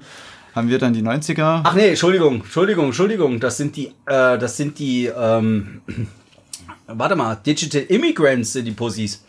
haben 0.54 0.68
wir 0.68 0.78
dann 0.78 0.92
die 0.92 1.02
90er. 1.02 1.62
Ach 1.64 1.74
nee, 1.74 1.88
Entschuldigung, 1.88 2.36
Entschuldigung, 2.36 2.86
Entschuldigung, 2.86 3.40
das 3.40 3.56
sind 3.56 3.76
die, 3.76 3.88
äh, 4.06 4.38
das 4.38 4.56
sind 4.56 4.78
die, 4.78 5.06
ähm, 5.06 5.82
warte 6.86 7.16
mal, 7.16 7.36
Digital 7.36 7.82
Immigrants 7.82 8.52
sind 8.52 8.66
die 8.66 8.72
Pussys. 8.72 9.24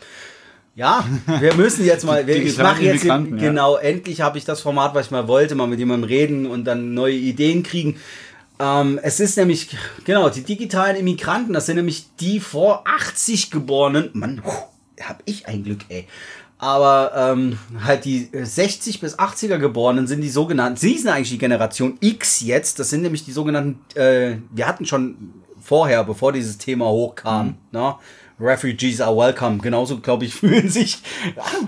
Ja, 0.76 1.04
wir 1.40 1.54
müssen 1.54 1.84
jetzt 1.86 2.04
mal, 2.04 2.26
wir- 2.26 2.36
ich 2.36 2.58
mache 2.58 2.82
jetzt, 2.82 3.04
ja. 3.04 3.16
genau, 3.18 3.76
endlich 3.76 4.20
habe 4.20 4.36
ich 4.36 4.44
das 4.44 4.60
Format, 4.60 4.94
was 4.94 5.06
ich 5.06 5.10
mal 5.10 5.26
wollte, 5.26 5.54
mal 5.54 5.66
mit 5.66 5.78
jemandem 5.78 6.06
reden 6.08 6.44
und 6.46 6.64
dann 6.64 6.92
neue 6.92 7.14
Ideen 7.14 7.62
kriegen. 7.62 7.96
Ähm, 8.58 9.00
es 9.02 9.18
ist 9.18 9.36
nämlich, 9.38 9.74
genau, 10.04 10.28
die 10.28 10.42
digitalen 10.42 10.96
Immigranten, 10.96 11.54
das 11.54 11.64
sind 11.66 11.76
nämlich 11.76 12.06
die 12.20 12.40
vor 12.40 12.84
80 12.86 13.50
geborenen, 13.50 14.10
Mann, 14.12 14.42
hab 15.02 15.22
ich 15.24 15.48
ein 15.48 15.64
Glück, 15.64 15.80
ey. 15.88 16.06
Aber 16.58 17.12
ähm, 17.14 17.58
halt 17.84 18.04
die 18.04 18.28
60 18.32 19.00
bis 19.00 19.18
80er 19.18 19.58
geborenen 19.58 20.06
sind 20.06 20.20
die 20.20 20.28
sogenannten, 20.30 20.76
sie 20.78 20.96
sind 20.98 21.08
eigentlich 21.08 21.30
die 21.30 21.38
Generation 21.38 21.96
X 22.00 22.40
jetzt, 22.42 22.78
das 22.78 22.90
sind 22.90 23.00
nämlich 23.02 23.24
die 23.24 23.32
sogenannten, 23.32 23.78
äh, 23.98 24.36
wir 24.52 24.66
hatten 24.66 24.84
schon 24.86 25.32
vorher, 25.60 26.04
bevor 26.04 26.32
dieses 26.32 26.58
Thema 26.58 26.86
hochkam, 26.86 27.56
ne? 27.72 27.94
Refugees 28.38 29.00
are 29.00 29.16
welcome. 29.16 29.58
Genauso, 29.58 29.98
glaube 29.98 30.24
ich, 30.24 30.34
fühlen 30.36 30.68
sich. 30.68 30.98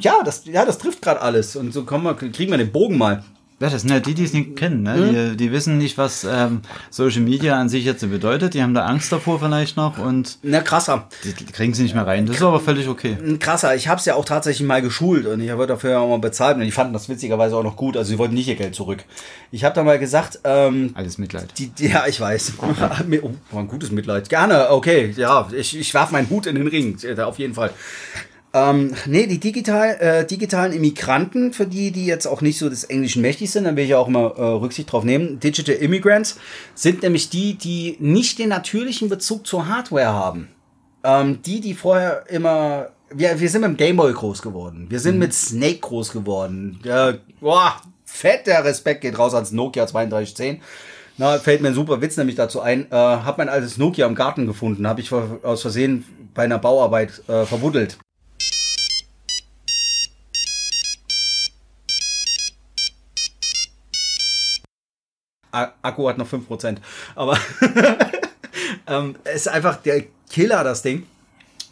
Ja, 0.01 0.23
das, 0.25 0.45
ja, 0.47 0.65
das 0.65 0.79
trifft 0.79 1.03
gerade 1.03 1.21
alles. 1.21 1.57
Und 1.57 1.73
so 1.73 1.85
kommen 1.85 2.05
wir, 2.05 2.15
kriegen 2.15 2.51
wir 2.51 2.59
den 2.59 2.73
Bogen 2.73 2.99
mal. 2.99 3.25
Ja, 3.61 3.69
das 3.69 3.83
sind 3.83 3.91
halt 3.91 4.07
die, 4.07 4.15
die 4.15 4.23
es 4.23 4.33
nicht 4.33 4.55
kennen. 4.55 4.85
Ne? 4.85 5.31
Die, 5.33 5.37
die 5.37 5.53
wissen 5.53 5.79
nicht, 5.79 5.99
was 5.99 6.23
ähm, 6.23 6.61
Social 6.91 7.23
Media 7.23 7.59
an 7.59 7.69
sich 7.69 7.85
jetzt 7.85 8.01
so 8.01 8.07
bedeutet. 8.07 8.55
Die 8.55 8.63
haben 8.63 8.73
da 8.73 8.87
Angst 8.87 9.11
davor 9.11 9.41
vielleicht 9.41 9.77
noch 9.77 9.99
und 9.99 10.39
Na, 10.43 10.61
krasser. 10.61 11.09
die, 11.25 11.45
kriegen 11.45 11.75
sie 11.75 11.83
nicht 11.83 11.95
mehr 11.95 12.07
rein. 12.07 12.27
Das 12.27 12.37
ist 12.37 12.43
aber 12.43 12.61
völlig 12.61 12.87
okay. 12.87 13.17
Krasser. 13.41 13.75
Ich 13.75 13.89
habe 13.89 13.99
es 13.99 14.05
ja 14.05 14.15
auch 14.15 14.25
tatsächlich 14.25 14.67
mal 14.67 14.81
geschult 14.81 15.27
und 15.27 15.41
ich 15.41 15.53
wurde 15.53 15.69
dafür 15.69 15.91
ja 15.91 15.99
auch 15.99 16.09
mal 16.09 16.21
bezahlt 16.21 16.57
und 16.57 16.63
die 16.63 16.71
fanden 16.71 16.93
das 16.93 17.09
witzigerweise 17.09 17.57
auch 17.57 17.65
noch 17.65 17.75
gut. 17.75 17.97
Also 17.97 18.11
sie 18.11 18.19
wollten 18.19 18.35
nicht 18.35 18.47
ihr 18.47 18.55
Geld 18.55 18.77
zurück. 18.77 19.05
Ich 19.51 19.65
habe 19.65 19.75
da 19.75 19.83
mal 19.83 19.99
gesagt, 19.99 20.39
ähm, 20.45 20.93
Alles 20.95 21.19
Mitleid. 21.19 21.49
die, 21.59 21.73
ja, 21.79 22.07
ich 22.07 22.21
weiß. 22.21 22.53
oh, 22.63 22.69
war 22.79 23.61
ein 23.61 23.69
gutes 23.69 23.91
Mitleid. 23.91 24.29
Gerne, 24.29 24.71
okay. 24.71 25.13
Ja, 25.17 25.49
ich, 25.53 25.77
ich 25.77 25.93
werfe 25.95 26.13
meinen 26.13 26.31
Hut 26.31 26.47
in 26.47 26.55
den 26.55 26.69
Ring. 26.69 26.97
Auf 27.25 27.41
jeden 27.41 27.55
Fall. 27.55 27.73
Ähm, 28.55 28.95
nee, 29.05 29.27
die 29.27 29.39
digital, 29.39 29.97
äh, 30.01 30.27
digitalen 30.27 30.73
Immigranten, 30.73 31.53
für 31.53 31.67
die, 31.67 31.91
die 31.91 32.07
jetzt 32.07 32.27
auch 32.27 32.41
nicht 32.41 32.59
so 32.59 32.71
des 32.71 32.85
Englischen 32.85 33.21
mächtig 33.21 33.51
sind, 33.51 33.65
dann 33.65 33.77
will 33.77 33.85
ich 33.85 33.91
ja 33.91 33.99
auch 33.99 34.09
immer 34.09 34.37
äh, 34.37 34.43
Rücksicht 34.43 34.91
drauf 34.91 35.05
nehmen. 35.05 35.39
Digital 35.39 35.75
Immigrants 35.75 36.39
sind 36.75 37.03
nämlich 37.03 37.29
die, 37.29 37.55
die 37.55 37.97
nicht 38.01 38.39
den 38.39 38.49
natürlichen 38.49 39.11
Bezug 39.11 39.47
zur 39.47 39.69
Hardware 39.69 40.15
haben. 40.15 40.49
Ähm, 41.05 41.43
die, 41.43 41.61
die 41.61 41.75
vorher 41.75 42.25
immer. 42.29 42.89
Wir, 43.11 43.41
wir 43.41 43.49
sind 43.49 43.63
mit 43.63 43.71
dem 43.71 43.77
Gameboy 43.77 44.13
groß 44.13 44.43
geworden. 44.43 44.87
Wir 44.91 45.01
sind 45.01 45.19
mit 45.19 45.33
Snake 45.33 45.79
groß 45.79 46.13
geworden. 46.13 46.79
Ja, 46.85 47.15
boah, 47.41 47.77
fett, 48.05 48.47
der 48.47 48.65
Respekt 48.65 49.01
geht 49.01 49.19
raus 49.19 49.35
ans 49.35 49.53
Nokia 49.53 49.87
3210. 49.87 50.61
Na, 51.17 51.39
fällt 51.39 51.63
mir 51.63 51.69
ein 51.69 51.75
super 51.75 52.01
Witz 52.01 52.17
nämlich 52.17 52.37
dazu 52.37 52.61
ein. 52.61 52.87
Äh, 52.91 52.95
hab 52.95 53.39
mein 53.39 53.49
altes 53.49 53.77
Nokia 53.79 54.07
im 54.07 54.15
Garten 54.15 54.47
gefunden. 54.47 54.87
Habe 54.87 55.01
ich 55.01 55.13
aus 55.13 55.63
Versehen 55.63 56.05
bei 56.35 56.45
einer 56.45 56.59
Bauarbeit 56.59 57.23
äh, 57.29 57.45
verbuddelt. 57.45 57.99
Akku 65.53 66.09
hat 66.09 66.19
noch 66.19 66.29
5%. 66.29 66.77
Aber 67.15 67.39
ähm, 68.87 69.17
ist 69.35 69.49
einfach 69.49 69.77
der 69.77 70.05
Killer, 70.31 70.65
das 70.65 70.83
Ding. 70.83 71.07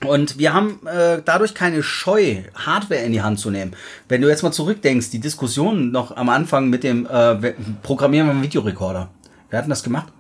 Und 0.04 0.38
wir 0.38 0.52
haben 0.52 0.86
äh, 0.86 1.22
dadurch 1.24 1.54
keine 1.54 1.82
Scheu, 1.82 2.42
Hardware 2.54 3.00
in 3.00 3.12
die 3.12 3.22
Hand 3.22 3.38
zu 3.38 3.50
nehmen. 3.50 3.74
Wenn 4.08 4.20
du 4.20 4.28
jetzt 4.28 4.42
mal 4.42 4.52
zurückdenkst, 4.52 5.10
die 5.10 5.20
Diskussion 5.20 5.90
noch 5.90 6.16
am 6.16 6.28
Anfang 6.28 6.68
mit 6.68 6.84
dem 6.84 7.06
äh, 7.06 7.54
Programmieren 7.82 8.26
wir 8.26 8.32
einen 8.32 8.42
Videorekorder. 8.42 9.08
Wer 9.48 9.58
hat 9.58 9.64
denn 9.64 9.70
das 9.70 9.82
gemacht? 9.82 10.12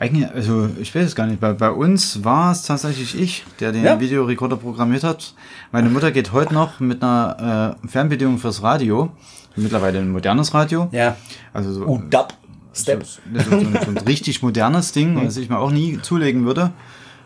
Eigentlich, 0.00 0.30
also 0.30 0.68
ich 0.80 0.94
weiß 0.94 1.04
es 1.08 1.14
gar 1.14 1.26
nicht. 1.26 1.40
Bei, 1.40 1.52
bei 1.52 1.70
uns 1.70 2.24
war 2.24 2.52
es 2.52 2.62
tatsächlich 2.62 3.20
ich, 3.20 3.44
der 3.60 3.70
den 3.70 3.84
Ja. 3.84 4.00
Videorekorder 4.00 4.56
programmiert 4.56 5.04
hat. 5.04 5.34
Meine 5.72 5.90
Mutter 5.90 6.10
geht 6.10 6.32
heute 6.32 6.54
noch 6.54 6.80
mit 6.80 7.02
einer 7.02 7.76
äh, 7.84 7.86
Fernbedienung 7.88 8.38
fürs 8.38 8.62
Radio. 8.62 9.12
Mittlerweile 9.56 9.98
ein 9.98 10.10
modernes 10.10 10.54
Radio. 10.54 10.88
Ja. 10.92 11.16
Also 11.52 11.72
so, 11.74 11.84
UDAP. 11.86 12.32
so, 12.72 12.82
Step. 12.82 13.04
so, 13.04 13.20
so, 13.50 13.56
ein- 13.56 13.78
so 13.84 13.90
ein 13.90 13.98
richtig 13.98 14.42
modernes 14.42 14.92
Ding, 14.92 15.22
was 15.26 15.36
ich 15.36 15.50
mir 15.50 15.58
auch 15.58 15.70
nie 15.70 15.98
zulegen 16.00 16.46
würde. 16.46 16.70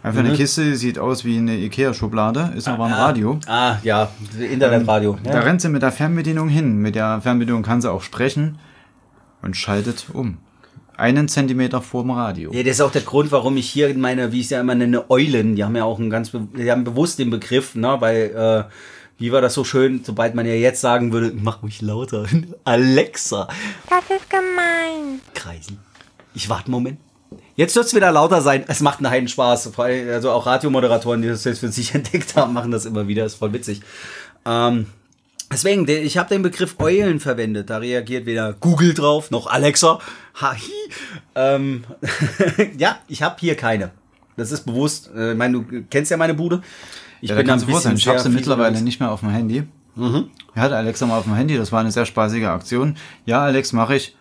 Einfach 0.03 0.21
eine 0.21 0.35
Kiste, 0.35 0.75
sieht 0.77 0.99
aus 0.99 1.25
wie 1.25 1.39
eine 1.39 1.57
Ikea-Schublade, 1.57 2.53
ist 2.57 2.67
aber 2.69 2.87
ein 2.87 2.93
Radio. 2.93 3.39
Ah, 3.47 3.77
ja, 3.85 4.09
Internetradio. 4.39 5.17
Da 5.23 5.41
rennt 5.41 5.61
sie 5.63 5.69
mit 5.71 5.81
der 5.83 5.93
Fernbedienung 5.93 6.49
hin. 6.49 6.77
Mit 6.79 6.95
der 6.97 7.21
Fernbedienung 7.23 7.63
kann 7.63 7.81
sie 7.81 7.91
auch 7.91 8.03
sprechen 8.03 8.59
und 9.43 9.57
schaltet 9.57 10.07
um. 10.13 10.39
Einen 10.97 11.29
Zentimeter 11.29 11.83
vorm 11.83 12.11
Radio. 12.11 12.53
Ja, 12.53 12.63
das 12.63 12.73
ist 12.77 12.81
auch 12.81 12.93
der 12.93 13.03
Grund, 13.03 13.33
warum 13.33 13.57
ich 13.57 13.69
hier 13.69 13.93
meine, 13.97 14.31
wie 14.33 14.39
ich 14.41 14.47
es 14.47 14.51
ja 14.51 14.61
immer 14.61 14.75
nenne, 14.75 15.11
Eulen, 15.11 15.57
die 15.57 15.65
haben 15.65 15.75
ja 15.77 15.85
auch 15.85 15.99
einen 15.99 16.11
ganz, 16.11 16.31
die 16.33 16.71
haben 16.71 16.85
bewusst 16.85 17.19
den 17.19 17.31
Begriff, 17.31 17.75
ne, 17.75 17.97
weil, 18.01 18.67
äh, 18.69 18.73
wie 19.19 19.33
war 19.33 19.41
das 19.41 19.55
so 19.55 19.65
schön, 19.65 20.03
sobald 20.05 20.35
man 20.35 20.47
ja 20.47 20.55
jetzt 20.55 20.81
sagen 20.81 21.13
würde, 21.13 21.33
mach 21.35 21.63
mich 21.63 21.83
lauter, 21.83 22.27
Alexa, 22.65 23.49
Das 23.91 24.05
ist 24.17 24.29
gemein. 24.31 25.21
kreisen. 25.35 25.79
Ich 26.35 26.49
warte 26.49 26.67
einen 26.67 26.73
Moment. 26.73 26.99
Jetzt 27.57 27.75
wird 27.77 27.87
es 27.87 27.95
wieder 27.95 28.11
lauter 28.11 28.41
sein. 28.41 28.65
Es 28.67 28.81
macht 28.81 28.99
einen 28.99 29.11
heiden 29.11 29.29
Spaß. 29.29 29.69
Vor 29.75 29.85
allem, 29.85 30.09
Also 30.09 30.31
auch 30.33 30.47
Radiomoderatoren, 30.47 31.23
die 31.23 31.29
das 31.29 31.45
jetzt 31.45 31.61
für 31.61 31.69
sich 31.69 31.95
entdeckt 31.95 32.35
haben, 32.37 32.53
machen 32.53 32.71
das 32.73 32.85
immer 32.87 33.07
wieder. 33.07 33.25
Ist 33.25 33.37
voll 33.37 33.53
witzig. 33.53 33.81
Ähm, 34.45 34.87
deswegen, 35.55 35.89
ich 35.89 36.19
habe 36.19 36.29
den 36.29 36.43
Begriff 36.43 36.77
Eulen 36.79 37.21
verwendet. 37.21 37.71
Da 37.71 37.79
reagiert 37.79 38.27
weder 38.27 38.53
Google 38.55 38.93
drauf, 38.93 39.31
noch 39.31 39.47
Alexa. 39.47 40.01
Hahi. 40.41 40.59
Ähm, 41.35 41.85
ja, 42.79 42.99
ich 43.09 43.23
habe 43.23 43.37
hier 43.39 43.55
keine. 43.57 43.91
Das 44.37 44.51
ist 44.53 44.67
bewusst. 44.67 45.11
Äh, 45.17 45.33
Ich 45.33 45.39
meine, 45.39 45.61
du 45.61 45.85
kennst 45.89 46.11
ja 46.11 46.17
meine 46.17 46.35
Bude. 46.35 46.61
Ich 47.21 47.31
ja, 47.31 47.37
da 47.37 47.43
kannst 47.43 47.67
du 47.67 47.71
froh 47.71 47.79
sein. 47.79 47.97
Ich 47.97 48.07
habe 48.07 48.19
sie 48.19 48.29
mittlerweile 48.29 48.83
nicht 48.83 49.01
mehr 49.01 49.11
auf 49.11 49.21
dem 49.21 49.31
Handy. 49.31 49.65
Ich 49.97 50.61
hatte 50.61 50.77
Alexa 50.77 51.07
mal 51.07 51.19
auf 51.19 51.25
dem 51.25 51.37
Handy, 51.37 51.57
das 51.57 51.71
war 51.71 51.79
eine 51.81 51.93
sehr 51.93 52.05
spaßige 52.05 52.45
Aktion. 52.47 52.97
Ja, 53.27 53.43
Alex, 53.45 53.73
mache 53.73 53.95
ich. 53.95 54.17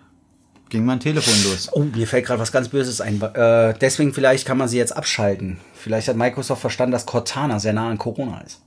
Ging 0.70 0.86
mein 0.86 1.00
Telefon 1.00 1.34
los. 1.52 1.70
Oh, 1.72 1.84
mir 1.84 2.08
fällt 2.08 2.26
gerade 2.28 2.40
was 2.40 2.52
ganz 2.52 2.70
Böses 2.70 3.02
ein. 3.02 3.20
Äh, 3.22 3.74
deswegen 3.82 4.14
vielleicht 4.14 4.46
kann 4.46 4.58
man 4.58 4.68
sie 4.68 4.78
jetzt 4.78 4.96
abschalten. 4.96 5.58
Vielleicht 5.74 6.08
hat 6.08 6.16
Microsoft 6.16 6.62
verstanden, 6.62 6.92
dass 6.92 7.06
Cortana 7.08 7.60
sehr 7.60 7.74
nah 7.74 7.90
an 7.90 7.98
Corona 7.98 8.42
ist. 8.42 8.62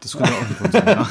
Das 0.00 0.16
könnte 0.16 0.32
auch 0.32 0.40
ein 0.40 0.56
Grund 0.58 0.72
sein, 0.72 0.86
ja. 0.86 1.08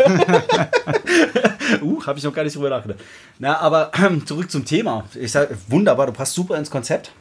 Uh, 1.82 2.04
habe 2.06 2.18
ich 2.18 2.26
noch 2.26 2.34
gar 2.34 2.44
nicht 2.44 2.56
drüber 2.56 2.70
nachgedacht. 2.70 3.00
Na, 3.38 3.60
aber 3.60 3.92
zurück 4.26 4.50
zum 4.50 4.66
Thema. 4.66 5.06
Ich 5.14 5.32
sag, 5.32 5.50
wunderbar, 5.68 6.08
du 6.08 6.14
passt 6.14 6.34
super 6.34 6.58
ins 6.58 6.72
Konzept. 6.72 7.12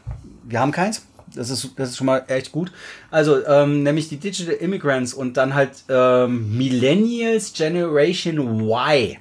Wir 0.44 0.60
haben 0.60 0.72
keins. 0.72 1.04
Das 1.34 1.50
ist, 1.50 1.68
das 1.76 1.90
ist 1.90 1.98
schon 1.98 2.06
mal 2.06 2.24
echt 2.28 2.52
gut. 2.52 2.72
Also, 3.10 3.44
ähm, 3.46 3.82
nämlich 3.82 4.08
die 4.08 4.16
Digital 4.16 4.54
Immigrants 4.54 5.12
und 5.12 5.36
dann 5.36 5.54
halt 5.54 5.72
ähm, 5.90 6.56
Millennials 6.56 7.52
Generation 7.52 8.38
Y. 8.38 9.18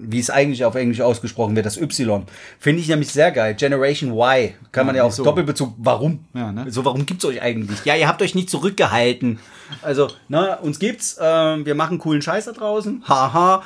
Wie 0.00 0.18
es 0.18 0.30
eigentlich 0.30 0.64
auf 0.64 0.74
Englisch 0.74 1.00
ausgesprochen 1.00 1.56
wird, 1.56 1.66
das 1.66 1.76
Y. 1.76 2.24
Finde 2.58 2.80
ich 2.80 2.88
nämlich 2.88 3.08
sehr 3.08 3.30
geil. 3.30 3.54
Generation 3.54 4.12
Y. 4.12 4.54
Kann 4.72 4.86
man 4.86 4.94
ja 4.94 5.02
auch 5.04 5.10
wieso? 5.10 5.24
Doppelbezug. 5.24 5.74
Warum? 5.78 6.24
Ja, 6.34 6.52
ne? 6.52 6.70
So, 6.70 6.84
warum 6.84 7.04
gibt's 7.04 7.24
euch 7.24 7.42
eigentlich? 7.42 7.84
Ja, 7.84 7.96
ihr 7.96 8.08
habt 8.08 8.22
euch 8.22 8.34
nicht 8.34 8.50
zurückgehalten. 8.50 9.38
Also, 9.82 10.08
na, 10.28 10.54
uns 10.54 10.78
gibt's. 10.78 11.18
Ähm, 11.20 11.66
wir 11.66 11.74
machen 11.74 11.98
coolen 11.98 12.22
Scheiß 12.22 12.46
da 12.46 12.52
draußen. 12.52 13.02
Haha. 13.08 13.62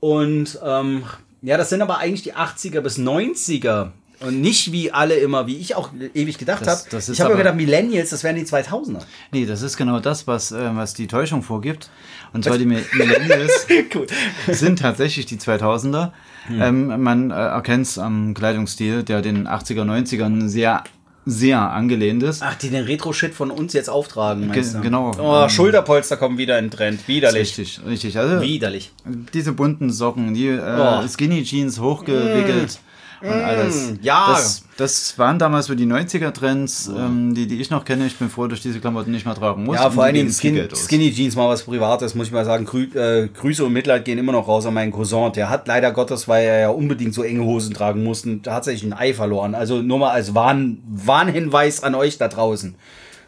Und 0.00 0.58
ähm, 0.64 1.04
ja, 1.42 1.56
das 1.56 1.70
sind 1.70 1.82
aber 1.82 1.98
eigentlich 1.98 2.22
die 2.22 2.34
80er 2.34 2.80
bis 2.80 2.98
90er. 2.98 3.90
Und 4.26 4.40
nicht 4.40 4.72
wie 4.72 4.92
alle 4.92 5.14
immer, 5.14 5.46
wie 5.46 5.56
ich 5.56 5.74
auch 5.74 5.90
ewig 6.14 6.38
gedacht 6.38 6.66
habe. 6.66 6.80
Ich 7.12 7.20
habe 7.20 7.32
mir 7.32 7.38
gedacht, 7.38 7.56
Millennials, 7.56 8.10
das 8.10 8.22
wären 8.24 8.36
die 8.36 8.44
2000er. 8.44 9.00
Nee, 9.32 9.46
das 9.46 9.62
ist 9.62 9.76
genau 9.76 10.00
das, 10.00 10.26
was, 10.26 10.52
äh, 10.52 10.70
was 10.74 10.94
die 10.94 11.06
Täuschung 11.06 11.42
vorgibt. 11.42 11.90
Und 12.32 12.44
zwar 12.44 12.56
die 12.58 12.66
Mi- 12.66 12.82
Millennials 12.94 13.66
Cool. 13.94 14.06
sind 14.48 14.78
tatsächlich 14.78 15.26
die 15.26 15.36
2000er. 15.38 16.12
Ähm, 16.50 17.02
man 17.02 17.30
äh, 17.30 17.34
erkennt 17.34 17.86
es 17.86 17.98
am 17.98 18.34
Kleidungsstil, 18.34 19.02
der 19.02 19.22
den 19.22 19.46
80er, 19.46 19.82
90ern 19.84 20.48
sehr, 20.48 20.82
sehr 21.26 21.60
angelehnt 21.60 22.22
ist. 22.22 22.42
Ach, 22.42 22.54
die 22.56 22.68
den 22.70 22.84
Retro-Shit 22.84 23.32
von 23.34 23.50
uns 23.50 23.72
jetzt 23.74 23.88
auftragen. 23.90 24.42
Ge- 24.42 24.50
meinst 24.50 24.74
du? 24.74 24.80
genau. 24.80 25.12
Oh, 25.20 25.42
Ähm, 25.44 25.50
Schulterpolster 25.50 26.16
kommen 26.16 26.38
wieder 26.38 26.58
in 26.58 26.70
Trend. 26.70 27.06
Widerlich. 27.06 27.56
Richtig, 27.58 27.80
richtig. 27.86 28.18
Also 28.18 28.40
Widerlich. 28.40 28.92
diese 29.34 29.52
bunten 29.52 29.90
Socken, 29.90 30.34
die 30.34 30.48
äh, 30.48 30.60
Oh. 30.78 31.06
Skinny 31.06 31.42
Jeans 31.44 31.78
hochgewickelt 31.80 32.78
und 33.22 33.30
alles. 33.30 33.94
ja. 34.02 34.28
Das, 34.28 34.62
das 34.76 35.18
waren 35.18 35.38
damals 35.38 35.66
so 35.66 35.74
die 35.74 35.86
90er-Trends, 35.86 36.88
ähm, 36.88 37.34
die, 37.34 37.46
die 37.46 37.60
ich 37.60 37.70
noch 37.70 37.84
kenne. 37.84 38.06
Ich 38.06 38.16
bin 38.16 38.28
froh, 38.30 38.46
dass 38.46 38.58
ich 38.58 38.62
diese 38.62 38.80
Klamotten 38.80 39.10
nicht 39.10 39.24
mehr 39.24 39.34
tragen 39.34 39.64
muss. 39.64 39.76
Ja, 39.76 39.90
vor 39.90 40.04
allen 40.04 40.14
Dingen 40.14 40.30
Skin. 40.30 40.68
Skinny 40.74 41.12
Jeans 41.12 41.36
mal 41.36 41.48
was 41.48 41.62
Privates, 41.62 42.14
muss 42.14 42.26
ich 42.26 42.32
mal 42.32 42.44
sagen. 42.44 42.64
Grü 42.64 42.84
äh, 42.94 43.28
Grüße 43.28 43.64
und 43.64 43.72
Mitleid 43.72 44.04
gehen 44.04 44.18
immer 44.18 44.32
noch 44.32 44.48
raus 44.48 44.66
an 44.66 44.74
meinen 44.74 44.92
Cousin. 44.92 45.32
Der 45.32 45.50
hat 45.50 45.68
leider 45.68 45.92
Gottes, 45.92 46.26
weil 46.28 46.44
er 46.44 46.60
ja 46.60 46.70
unbedingt 46.70 47.14
so 47.14 47.22
enge 47.22 47.44
Hosen 47.44 47.74
tragen 47.74 48.02
musste, 48.02 48.42
tatsächlich 48.42 48.90
ein 48.90 48.98
Ei 48.98 49.14
verloren. 49.14 49.54
Also 49.54 49.82
nur 49.82 49.98
mal 49.98 50.10
als 50.10 50.34
Warn 50.34 50.82
Warnhinweis 50.86 51.82
an 51.82 51.94
euch 51.94 52.18
da 52.18 52.28
draußen. 52.28 52.74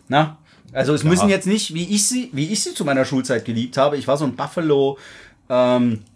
Na? 0.09 0.38
Also 0.72 0.92
es 0.92 1.05
müssen 1.05 1.28
jetzt 1.28 1.47
nicht, 1.47 1.72
wie 1.72 1.84
ich 1.95 2.09
sie, 2.09 2.30
wie 2.32 2.53
ich 2.53 2.62
sie 2.62 2.74
zu 2.74 2.84
meiner 2.84 3.05
Schulzeit 3.05 3.45
geliebt 3.45 3.76
habe. 3.76 3.97
Ich 3.97 4.09
war 4.09 4.16
so 4.16 4.24
ein 4.24 4.34
Buffalo, 4.34 4.99
ähm, 5.49 5.92
äh, 5.92 6.14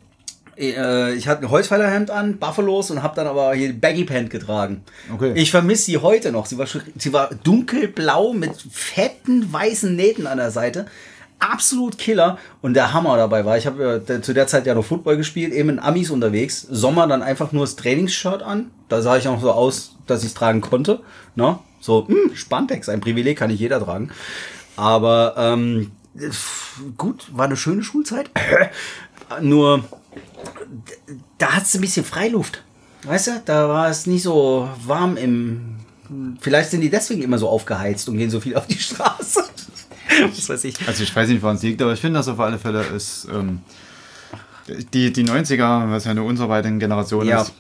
ich 0.59 1.29
hatte 1.29 1.43
ein 1.43 1.51
Holzfällerhemd 1.51 2.11
an, 2.11 2.39
Buffalos 2.39 2.91
und 2.91 3.03
habe 3.03 3.15
dann 3.15 3.29
aber 3.29 3.55
hier 3.55 3.73
Baggy 3.73 4.05
Pant 4.05 4.29
getragen. 4.29 4.83
Okay. 5.15 5.33
Ich 5.37 5.53
vermisse 5.53 5.85
sie 5.85 5.99
heute 5.99 6.33
noch. 6.33 6.47
Sie 6.47 6.59
war, 6.59 6.67
sie 6.97 7.13
war 7.13 7.31
dunkelblau 7.45 8.33
mit 8.33 8.51
fetten 8.71 9.53
weißen 9.53 9.95
Nähten 9.95 10.27
an 10.27 10.39
der 10.39 10.51
Seite. 10.51 10.87
Absolut 11.39 11.99
Killer. 11.99 12.39
Und 12.61 12.75
der 12.75 12.93
Hammer 12.93 13.17
dabei 13.17 13.45
war, 13.45 13.57
ich 13.57 13.67
habe 13.67 14.03
ja 14.09 14.21
zu 14.21 14.35
der 14.35 14.49
Zeit 14.49 14.67
ja 14.67 14.75
noch 14.75 14.85
Football 14.85 15.17
gespielt, 15.17 15.53
eben 15.53 15.69
in 15.69 15.79
Amis 15.79 16.11
unterwegs. 16.11 16.63
Sommer 16.63 17.07
dann 17.07 17.23
einfach 17.23 17.53
nur 17.53 17.63
das 17.63 17.77
Trainingsshirt 17.77 18.43
an. 18.43 18.73
Da 18.89 19.01
sah 19.01 19.17
ich 19.17 19.29
auch 19.29 19.41
so 19.41 19.53
aus, 19.53 19.97
dass 20.09 20.23
ich 20.23 20.31
es 20.31 20.35
tragen 20.35 20.61
konnte. 20.61 21.01
Ne? 21.37 21.61
So, 21.81 22.07
mh, 22.09 22.35
Spandex, 22.35 22.89
ein 22.89 23.01
Privileg 23.01 23.39
kann 23.39 23.51
nicht 23.51 23.61
jeder 23.61 23.79
tragen. 23.81 24.11
Aber 24.75 25.35
ähm, 25.37 25.93
gut, 26.97 27.29
war 27.33 27.45
eine 27.45 27.57
schöne 27.57 27.85
Schulzeit. 27.85 28.31
Nur 29.41 29.85
da 31.39 31.53
hat 31.53 31.65
es 31.65 31.75
ein 31.75 31.81
bisschen 31.81 32.05
Freiluft. 32.05 32.63
Weißt 33.05 33.27
du, 33.29 33.43
da 33.45 33.69
war 33.69 33.89
es 33.89 34.07
nicht 34.07 34.23
so 34.23 34.69
warm 34.85 35.17
im. 35.17 35.77
Vielleicht 36.41 36.71
sind 36.71 36.81
die 36.81 36.91
deswegen 36.91 37.23
immer 37.23 37.39
so 37.39 37.49
aufgeheizt 37.49 38.09
und 38.09 38.17
gehen 38.17 38.31
so 38.31 38.41
viel 38.41 38.57
auf 38.57 38.67
die 38.67 38.79
Straße. 38.79 39.45
Was 40.23 40.49
weiß 40.49 40.65
ich. 40.65 40.75
Also 40.89 41.03
ich 41.03 41.15
weiß 41.15 41.29
nicht, 41.29 41.43
woran 41.43 41.57
es 41.57 41.63
liegt, 41.63 41.81
aber 41.83 41.93
ich 41.93 42.01
finde, 42.01 42.19
das 42.19 42.29
auf 42.29 42.41
alle 42.41 42.59
Fälle 42.59 42.83
ist 42.83 43.29
ähm, 43.33 43.61
die, 44.95 45.13
die 45.13 45.25
90er, 45.25 45.91
was 45.91 46.05
ja 46.05 46.11
eine 46.11 46.23
unserer 46.23 46.49
beiden 46.49 46.79
Generation 46.79 47.27
Ja. 47.27 47.43
ist. 47.43 47.53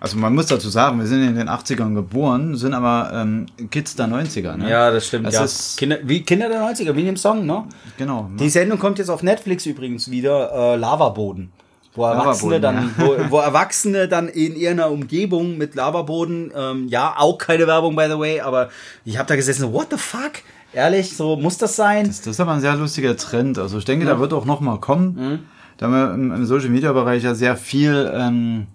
Also 0.00 0.16
man 0.16 0.32
muss 0.34 0.46
dazu 0.46 0.68
sagen, 0.68 1.00
wir 1.00 1.06
sind 1.06 1.22
in 1.26 1.34
den 1.34 1.48
80ern 1.48 1.94
geboren, 1.94 2.54
sind 2.56 2.72
aber 2.74 3.10
ähm, 3.12 3.46
Kids 3.70 3.96
der 3.96 4.06
90er. 4.06 4.56
Ne? 4.56 4.70
Ja, 4.70 4.90
das 4.92 5.08
stimmt. 5.08 5.26
Das 5.26 5.34
ja. 5.34 5.44
ist- 5.44 5.76
Kinder, 5.76 5.98
wie 6.04 6.22
Kinder 6.22 6.48
der 6.48 6.60
90er, 6.62 6.94
wie 6.94 7.00
in 7.00 7.06
dem 7.06 7.16
Song, 7.16 7.44
ne? 7.46 7.64
Genau. 7.96 8.30
Die 8.38 8.48
Sendung 8.48 8.78
kommt 8.78 8.98
jetzt 9.00 9.08
auf 9.08 9.22
Netflix 9.24 9.66
übrigens 9.66 10.08
wieder, 10.10 10.52
äh, 10.52 10.76
Lavaboden. 10.76 11.50
Wo 11.98 12.06
Erwachsene, 12.06 12.60
dann, 12.60 12.94
wo, 12.96 13.16
wo 13.28 13.38
Erwachsene 13.40 14.08
dann 14.08 14.28
in 14.28 14.56
ihrer 14.56 14.90
Umgebung 14.90 15.58
mit 15.58 15.74
Lavaboden, 15.74 16.52
ähm, 16.56 16.88
ja, 16.88 17.14
auch 17.16 17.38
keine 17.38 17.66
Werbung, 17.66 17.96
by 17.96 18.06
the 18.08 18.18
way, 18.18 18.40
aber 18.40 18.70
ich 19.04 19.18
habe 19.18 19.26
da 19.28 19.36
gesessen, 19.36 19.72
what 19.72 19.88
the 19.90 19.98
fuck? 19.98 20.32
Ehrlich, 20.72 21.16
so 21.16 21.36
muss 21.36 21.58
das 21.58 21.76
sein? 21.76 22.06
Das 22.06 22.26
ist 22.26 22.40
aber 22.40 22.52
ein 22.52 22.60
sehr 22.60 22.76
lustiger 22.76 23.16
Trend. 23.16 23.58
Also 23.58 23.78
ich 23.78 23.84
denke, 23.84 24.06
da 24.06 24.20
wird 24.20 24.32
auch 24.32 24.44
noch 24.44 24.60
mal 24.60 24.78
kommen. 24.78 25.48
Da 25.78 25.88
wir 25.88 26.12
im, 26.14 26.30
im 26.32 26.44
Social 26.44 26.68
Media 26.68 26.92
Bereich 26.92 27.22
ja 27.22 27.34
sehr 27.34 27.56
viel 27.56 28.12
ähm, 28.14 28.66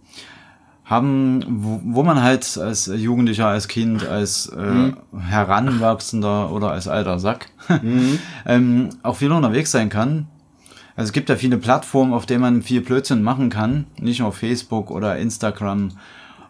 haben, 0.86 1.46
wo, 1.48 1.82
wo 1.84 2.04
man 2.04 2.22
halt 2.22 2.58
als 2.58 2.88
Jugendlicher, 2.88 3.48
als 3.48 3.68
Kind, 3.68 4.08
als 4.08 4.48
äh, 4.48 4.92
Heranwachsender 5.18 6.52
oder 6.52 6.72
als 6.72 6.88
alter 6.88 7.20
Sack 7.20 7.48
ähm, 8.46 8.90
auch 9.04 9.16
viel 9.16 9.32
unterwegs 9.32 9.72
sein 9.72 9.90
kann. 9.90 10.28
Also 10.96 11.10
es 11.10 11.14
gibt 11.14 11.30
ja 11.30 11.36
viele 11.36 11.58
Plattformen, 11.58 12.14
auf 12.14 12.26
denen 12.26 12.42
man 12.42 12.62
viel 12.62 12.82
Blödsinn 12.82 13.24
machen 13.24 13.50
kann. 13.50 13.88
Nicht 14.00 14.20
nur 14.20 14.32
Facebook 14.32 14.92
oder 14.92 15.18
Instagram 15.18 15.98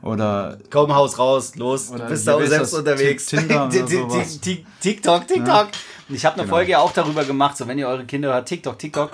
oder 0.01 0.57
Komm, 0.69 0.93
Haus 0.93 1.17
raus, 1.17 1.55
los, 1.55 1.89
du 1.91 1.97
bist 2.05 2.27
da 2.27 2.45
selbst 2.45 2.73
unterwegs. 2.73 3.25
TikTok, 4.81 5.27
TikTok. 5.27 5.67
Und 6.09 6.15
Ich 6.15 6.25
habe 6.25 6.35
eine 6.35 6.43
Genau. 6.43 6.55
Folge 6.55 6.71
ja 6.71 6.79
auch 6.79 6.91
darüber 6.91 7.23
gemacht, 7.23 7.55
so 7.55 7.67
wenn 7.67 7.77
ihr 7.77 7.87
eure 7.87 8.03
Kinder 8.05 8.33
hört, 8.33 8.47
TikTok, 8.47 8.77
TikTok. 8.77 9.11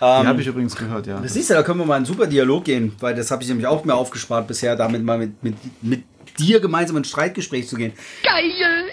die 0.00 0.04
habe 0.04 0.40
ich 0.40 0.46
übrigens 0.48 0.74
gehört, 0.74 1.06
ja. 1.06 1.20
Das 1.20 1.32
siehst 1.34 1.50
du, 1.50 1.54
da 1.54 1.62
können 1.62 1.78
wir 1.78 1.86
mal 1.86 1.94
einen 1.94 2.04
super 2.04 2.26
Dialog 2.26 2.64
gehen, 2.64 2.92
weil 2.98 3.14
das 3.14 3.30
habe 3.30 3.44
ich 3.44 3.48
nämlich 3.48 3.68
auch 3.68 3.84
mir 3.84 3.94
aufgespart 3.94 4.48
bisher, 4.48 4.74
damit 4.74 5.04
mal 5.04 5.18
mit, 5.18 5.42
mit, 5.44 5.54
mit 5.82 6.02
dir 6.38 6.58
gemeinsam 6.58 6.96
in 6.96 7.02
ein 7.02 7.04
Streitgespräch 7.04 7.68
zu 7.68 7.76
gehen. 7.76 7.92
Geil! 8.24 8.90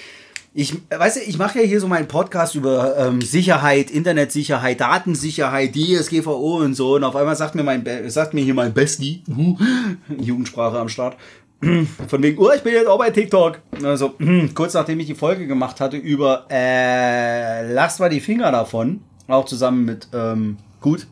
Ich, 0.55 0.75
weißt 0.95 1.17
du, 1.17 1.21
ich 1.21 1.39
mache 1.39 1.59
ja 1.61 1.65
hier 1.65 1.79
so 1.79 1.87
meinen 1.87 2.07
Podcast 2.07 2.53
über 2.53 2.95
ähm, 2.97 3.21
Sicherheit, 3.21 3.89
Internetsicherheit, 3.89 4.79
Datensicherheit, 4.79 5.73
DSGVO 5.75 6.57
und 6.57 6.75
so. 6.75 6.95
Und 6.95 7.03
auf 7.03 7.15
einmal 7.15 7.35
sagt 7.35 7.55
mir 7.55 7.63
mein, 7.63 7.83
Be- 7.83 8.07
sagt 8.11 8.35
mir 8.35 8.41
hier 8.43 8.53
mein 8.53 8.71
Bestie, 8.71 9.23
Jugendsprache 10.19 10.77
am 10.77 10.89
Start, 10.89 11.17
von 12.07 12.21
wegen, 12.21 12.37
oh, 12.37 12.51
ich 12.55 12.61
bin 12.61 12.73
jetzt 12.73 12.85
auch 12.87 12.99
bei 12.99 13.09
TikTok. 13.09 13.59
Also, 13.83 14.13
kurz 14.53 14.75
nachdem 14.75 14.99
ich 14.99 15.07
die 15.07 15.15
Folge 15.15 15.47
gemacht 15.47 15.79
hatte 15.79 15.97
über, 15.97 16.45
äh, 16.51 17.73
lass 17.73 17.97
mal 17.97 18.09
die 18.09 18.19
Finger 18.19 18.51
davon, 18.51 19.01
auch 19.27 19.45
zusammen 19.45 19.85
mit, 19.85 20.07
ähm, 20.13 20.57
gut, 20.81 21.07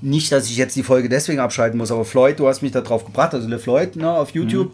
nicht, 0.00 0.32
dass 0.32 0.46
ich 0.50 0.56
jetzt 0.56 0.74
die 0.74 0.82
Folge 0.82 1.08
deswegen 1.08 1.38
abschalten 1.38 1.78
muss, 1.78 1.92
aber 1.92 2.04
Floyd, 2.04 2.40
du 2.40 2.48
hast 2.48 2.62
mich 2.62 2.72
da 2.72 2.80
drauf 2.80 3.04
gebracht, 3.04 3.32
also 3.32 3.46
Le 3.48 3.60
Floyd, 3.60 3.94
ne, 3.94 4.10
auf 4.10 4.30
YouTube. 4.30 4.72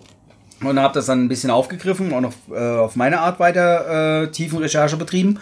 Und 0.61 0.79
habe 0.79 0.95
das 0.95 1.07
dann 1.07 1.25
ein 1.25 1.29
bisschen 1.29 1.51
aufgegriffen 1.51 2.13
und 2.13 2.25
auf, 2.25 2.35
äh, 2.51 2.59
auf 2.59 2.97
meine 2.97 3.21
Art 3.21 3.39
weiter 3.39 4.23
äh, 4.23 4.31
tiefen 4.31 4.59
Recherche 4.59 4.97
betrieben. 4.97 5.39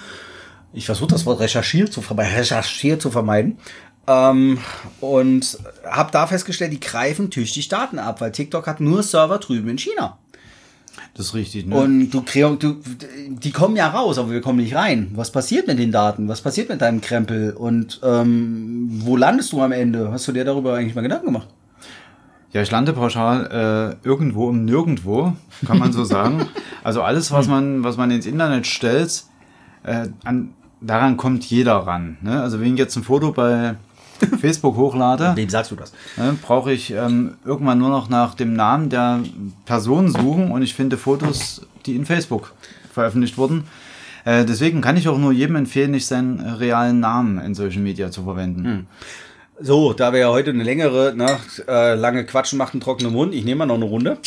Ich 0.72 0.86
versuche 0.86 1.08
das 1.08 1.24
Wort 1.24 1.40
recherchiert 1.40 1.92
zu, 1.92 2.02
verme 2.02 2.22
recherchiert 2.22 3.00
zu 3.00 3.10
vermeiden. 3.10 3.58
Ähm, 4.06 4.58
und 5.00 5.58
habe 5.84 6.12
da 6.12 6.26
festgestellt, 6.26 6.72
die 6.72 6.80
greifen 6.80 7.30
tüchtig 7.30 7.68
Daten 7.68 7.98
ab, 7.98 8.20
weil 8.20 8.32
TikTok 8.32 8.66
hat 8.66 8.80
nur 8.80 9.02
Server 9.02 9.38
drüben 9.38 9.68
in 9.70 9.78
China. 9.78 10.18
Das 11.14 11.26
ist 11.26 11.34
richtig, 11.34 11.66
ne? 11.66 11.76
Und 11.76 12.10
du, 12.10 12.22
du, 12.56 12.76
die 13.28 13.50
kommen 13.50 13.74
ja 13.74 13.88
raus, 13.88 14.18
aber 14.18 14.30
wir 14.30 14.42
kommen 14.42 14.58
nicht 14.58 14.74
rein. 14.74 15.12
Was 15.14 15.32
passiert 15.32 15.66
mit 15.66 15.78
den 15.78 15.90
Daten? 15.90 16.28
Was 16.28 16.42
passiert 16.42 16.68
mit 16.68 16.82
deinem 16.82 17.00
Krempel? 17.00 17.52
Und 17.52 18.00
ähm, 18.04 18.88
wo 19.02 19.16
landest 19.16 19.52
du 19.52 19.62
am 19.62 19.72
Ende? 19.72 20.12
Hast 20.12 20.28
du 20.28 20.32
dir 20.32 20.44
darüber 20.44 20.74
eigentlich 20.74 20.94
mal 20.94 21.00
Gedanken 21.00 21.26
gemacht? 21.26 21.48
Ja, 22.56 22.62
ich 22.62 22.70
lande 22.70 22.94
pauschal 22.94 23.98
äh, 24.02 24.08
irgendwo 24.08 24.48
im 24.48 24.64
Nirgendwo, 24.64 25.34
kann 25.66 25.78
man 25.78 25.92
so 25.92 26.04
sagen. 26.16 26.46
Also 26.82 27.02
alles, 27.02 27.30
was 27.30 27.48
man, 27.48 27.84
was 27.84 27.98
man 27.98 28.10
ins 28.10 28.24
Internet 28.24 28.66
stellt, 28.66 29.24
äh, 29.82 30.08
an, 30.24 30.54
daran 30.80 31.18
kommt 31.18 31.44
jeder 31.44 31.74
ran. 31.74 32.16
Ne? 32.22 32.40
Also 32.40 32.58
wenn 32.58 32.72
ich 32.72 32.78
jetzt 32.78 32.96
ein 32.96 33.02
Foto 33.02 33.32
bei 33.32 33.74
Facebook 34.40 34.74
hochlade, 34.74 35.32
Wem 35.36 35.50
sagst 35.50 35.70
du 35.70 35.76
das? 35.76 35.92
ne, 36.16 36.34
brauche 36.40 36.72
ich 36.72 36.92
ähm, 36.92 37.34
irgendwann 37.44 37.76
nur 37.76 37.90
noch 37.90 38.08
nach 38.08 38.34
dem 38.34 38.54
Namen 38.54 38.88
der 38.88 39.20
Person 39.66 40.08
suchen 40.10 40.50
und 40.50 40.62
ich 40.62 40.72
finde 40.72 40.96
Fotos, 40.96 41.66
die 41.84 41.94
in 41.94 42.06
Facebook 42.06 42.54
veröffentlicht 42.90 43.36
wurden. 43.36 43.64
Äh, 44.24 44.46
deswegen 44.46 44.80
kann 44.80 44.96
ich 44.96 45.10
auch 45.10 45.18
nur 45.18 45.32
jedem 45.32 45.56
empfehlen, 45.56 45.90
nicht 45.90 46.06
seinen 46.06 46.40
realen 46.40 47.00
Namen 47.00 47.38
in 47.38 47.54
Social 47.54 47.82
Media 47.82 48.10
zu 48.10 48.24
verwenden. 48.24 48.86
So, 49.58 49.92
da 49.94 50.12
wir 50.12 50.20
ja 50.20 50.28
heute 50.28 50.50
eine 50.50 50.62
längere, 50.64 51.14
ne, 51.16 51.38
äh, 51.66 51.94
lange 51.94 52.26
Quatschen 52.26 52.58
macht 52.58 52.74
einen 52.74 52.80
trockenen 52.82 53.12
Mund. 53.12 53.34
Ich 53.34 53.44
nehme 53.44 53.60
mal 53.60 53.66
noch 53.66 53.76
eine 53.76 53.86
Runde. 53.86 54.18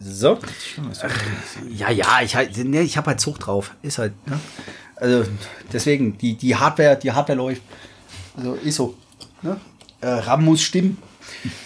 So. 0.00 0.38
Ja, 1.70 1.90
ja, 1.90 2.20
ich, 2.22 2.36
halt- 2.36 2.56
nee, 2.64 2.80
ich 2.80 2.96
habe 2.96 3.08
halt 3.08 3.20
Zucht 3.20 3.46
drauf. 3.46 3.72
Ist 3.82 3.98
halt, 3.98 4.12
ne? 4.26 4.38
Also, 4.96 5.24
deswegen, 5.72 6.16
die, 6.16 6.34
die 6.36 6.56
Hardware, 6.56 6.96
die 6.96 7.12
Hardware 7.12 7.36
läuft. 7.36 7.62
Also, 8.36 8.54
ist 8.54 8.76
so. 8.76 8.94
Ne? 9.42 9.60
Äh, 10.00 10.08
RAM 10.08 10.44
muss 10.44 10.62
stimmen. 10.62 10.96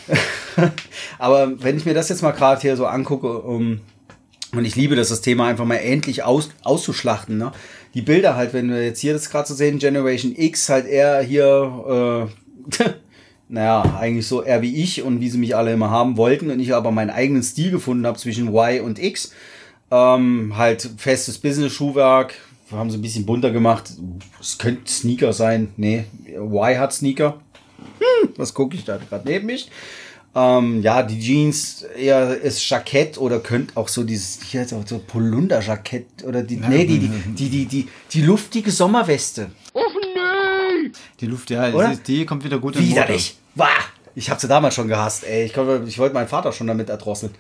Aber 1.18 1.62
wenn 1.62 1.76
ich 1.76 1.84
mir 1.84 1.94
das 1.94 2.08
jetzt 2.08 2.22
mal 2.22 2.32
gerade 2.32 2.60
hier 2.60 2.76
so 2.76 2.86
angucke, 2.86 3.38
um, 3.38 3.80
und 4.52 4.64
ich 4.64 4.74
liebe 4.74 4.96
das, 4.96 5.10
das 5.10 5.20
Thema 5.20 5.46
einfach 5.46 5.64
mal 5.64 5.76
endlich 5.76 6.24
aus, 6.24 6.50
auszuschlachten, 6.64 7.38
ne? 7.38 7.52
Die 7.94 8.02
Bilder 8.02 8.34
halt, 8.36 8.52
wenn 8.52 8.68
wir 8.70 8.84
jetzt 8.84 9.00
hier 9.00 9.12
das 9.12 9.30
gerade 9.30 9.46
so 9.48 9.54
sehen, 9.54 9.78
Generation 9.78 10.34
X 10.36 10.68
halt 10.68 10.86
eher 10.86 11.20
hier, 11.22 12.28
äh, 12.28 12.49
naja, 13.48 13.96
eigentlich 13.98 14.26
so 14.26 14.42
eher 14.42 14.62
wie 14.62 14.76
ich 14.76 15.02
und 15.02 15.20
wie 15.20 15.28
sie 15.28 15.38
mich 15.38 15.56
alle 15.56 15.72
immer 15.72 15.90
haben 15.90 16.16
wollten 16.16 16.50
und 16.50 16.60
ich 16.60 16.74
aber 16.74 16.90
meinen 16.90 17.10
eigenen 17.10 17.42
Stil 17.42 17.70
gefunden 17.70 18.06
habe 18.06 18.18
zwischen 18.18 18.48
Y 18.48 18.80
und 18.84 18.98
X. 18.98 19.32
Ähm, 19.90 20.54
halt 20.56 20.88
festes 20.98 21.38
Business-Schuhwerk, 21.38 22.34
haben 22.70 22.90
sie 22.90 22.98
ein 22.98 23.02
bisschen 23.02 23.26
bunter 23.26 23.50
gemacht. 23.50 23.90
Es 24.40 24.58
könnte 24.58 24.90
Sneaker 24.90 25.32
sein. 25.32 25.72
Nee, 25.76 26.04
Y 26.28 26.78
hat 26.78 26.92
Sneaker. 26.92 27.40
Hm, 27.98 28.30
was 28.36 28.54
gucke 28.54 28.76
ich 28.76 28.84
da 28.84 28.98
gerade 28.98 29.28
neben 29.28 29.46
mich? 29.46 29.70
Ähm, 30.32 30.80
ja, 30.82 31.02
die 31.02 31.18
Jeans 31.18 31.82
eher 31.82 32.40
ist 32.40 32.68
Jackett 32.68 33.18
oder 33.18 33.40
könnte 33.40 33.76
auch 33.76 33.88
so 33.88 34.04
dieses 34.04 34.40
hier 34.42 34.64
so, 34.64 34.80
so 34.86 35.00
Polunder-Jackett 35.00 36.24
oder 36.24 36.42
die, 36.42 36.56
nee, 36.56 36.84
die, 36.84 37.00
die, 37.00 37.08
die, 37.08 37.48
die, 37.48 37.66
die, 37.66 37.88
die 38.12 38.22
luftige 38.22 38.70
Sommerweste. 38.70 39.50
Die 41.20 41.26
Luft, 41.26 41.50
ja, 41.50 41.72
Oder? 41.72 41.94
die, 41.94 42.26
kommt 42.26 42.44
wieder 42.44 42.58
gut 42.58 42.76
in 42.76 42.88
Widerlich. 42.88 43.36
Wah! 43.54 43.68
Ich 44.14 44.28
habe 44.28 44.40
sie 44.40 44.48
damals 44.48 44.74
schon 44.74 44.88
gehasst, 44.88 45.24
ey. 45.24 45.44
Ich, 45.44 45.52
ich 45.52 45.98
wollte 45.98 46.14
meinen 46.14 46.28
Vater 46.28 46.52
schon 46.52 46.66
damit 46.66 46.88
erdrosseln. 46.88 47.32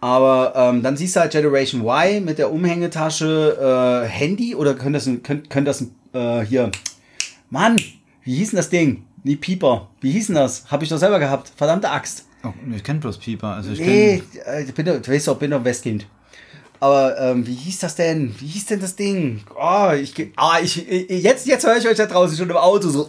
Aber 0.00 0.52
ähm, 0.54 0.82
dann 0.82 0.96
siehst 0.96 1.16
du 1.16 1.20
halt 1.20 1.32
Generation 1.32 1.82
Y 1.82 2.24
mit 2.24 2.38
der 2.38 2.52
Umhängetasche, 2.52 4.04
äh, 4.04 4.08
Handy 4.08 4.54
oder 4.54 4.74
könnte 4.74 4.98
das 4.98 5.06
ein, 5.06 5.22
könnte, 5.22 5.48
könnte 5.48 5.70
das 5.70 5.86
äh, 6.12 6.44
hier, 6.44 6.70
Mann, 7.50 7.76
wie 8.22 8.36
hieß 8.36 8.50
denn 8.50 8.58
das 8.58 8.68
Ding? 8.70 9.04
Nie 9.22 9.36
Pieper. 9.36 9.88
Wie 10.00 10.10
hieß 10.10 10.26
denn 10.26 10.36
das? 10.36 10.70
Habe 10.70 10.84
ich 10.84 10.90
doch 10.90 10.98
selber 10.98 11.18
gehabt. 11.18 11.50
Verdammte 11.56 11.90
Axt. 11.90 12.26
Oh, 12.42 12.52
ich 12.74 12.84
kenne 12.84 13.00
bloß 13.00 13.16
Pieper. 13.18 13.54
Also 13.54 13.70
ich 13.72 13.80
Nee, 13.80 14.22
kenn, 14.32 14.42
äh, 14.46 14.62
ich 14.64 14.74
bin 14.74 14.84
du 14.84 15.08
weißt 15.08 15.28
doch, 15.28 15.32
ich 15.34 15.38
bin 15.38 15.50
doch 15.50 15.64
Westkind. 15.64 16.06
Aber 16.84 17.18
ähm, 17.18 17.46
wie 17.46 17.54
hieß 17.54 17.78
das 17.78 17.94
denn? 17.94 18.34
Wie 18.38 18.46
hieß 18.46 18.66
denn 18.66 18.78
das 18.78 18.94
Ding? 18.94 19.40
Oh, 19.58 19.88
ich, 19.98 20.12
ah, 20.36 20.58
ich, 20.62 20.86
ich 20.86 21.22
jetzt, 21.22 21.46
jetzt 21.46 21.66
höre 21.66 21.78
ich 21.78 21.88
euch 21.88 21.96
da 21.96 22.04
draußen 22.04 22.36
schon 22.36 22.50
im 22.50 22.58
Auto 22.58 22.90
so. 22.90 23.08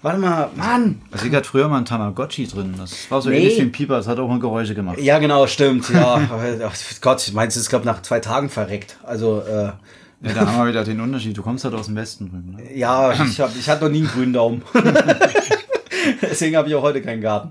Warte 0.00 0.18
mal, 0.18 0.48
Mann. 0.56 1.02
also 1.10 1.26
ich 1.26 1.34
hatte 1.34 1.46
früher 1.46 1.68
mal 1.68 1.76
ein 1.76 1.84
Tamagotchi 1.84 2.46
drin. 2.46 2.72
Das 2.78 3.10
war 3.10 3.20
so 3.20 3.28
Nee. 3.28 3.40
ähnlich 3.40 3.58
wie 3.58 3.60
ein 3.60 3.72
Pieper. 3.72 3.98
Das 3.98 4.08
hat 4.08 4.18
auch 4.18 4.26
mal 4.26 4.38
Geräusche 4.40 4.74
gemacht. 4.74 4.98
Ja, 4.98 5.18
genau, 5.18 5.46
stimmt. 5.46 5.86
Ja, 5.90 6.18
Ach 6.66 6.74
Gott, 7.02 7.30
meinst 7.34 7.56
du, 7.58 7.60
es 7.60 7.68
glaube 7.68 7.84
nach 7.84 8.00
zwei 8.00 8.20
Tagen 8.20 8.48
verreckt. 8.48 8.96
Also, 9.02 9.42
äh, 9.42 9.64
Ja, 10.26 10.32
da 10.34 10.46
haben 10.46 10.56
wir 10.56 10.68
wieder 10.68 10.82
den 10.82 11.02
Unterschied. 11.02 11.36
Du 11.36 11.42
kommst 11.42 11.64
halt 11.66 11.74
aus 11.74 11.86
dem 11.86 11.96
Westen 11.96 12.30
drüben. 12.30 12.56
Ne? 12.56 12.74
ja, 12.74 13.12
ich, 13.22 13.38
hab, 13.38 13.54
ich 13.54 13.68
hatte 13.68 13.84
noch 13.84 13.90
nie 13.90 13.98
einen 13.98 14.08
grünen 14.08 14.32
Daumen. 14.32 14.62
Deswegen 16.22 16.56
habe 16.56 16.68
ich 16.70 16.74
auch 16.74 16.82
heute 16.82 17.02
keinen 17.02 17.20
Garten. 17.20 17.50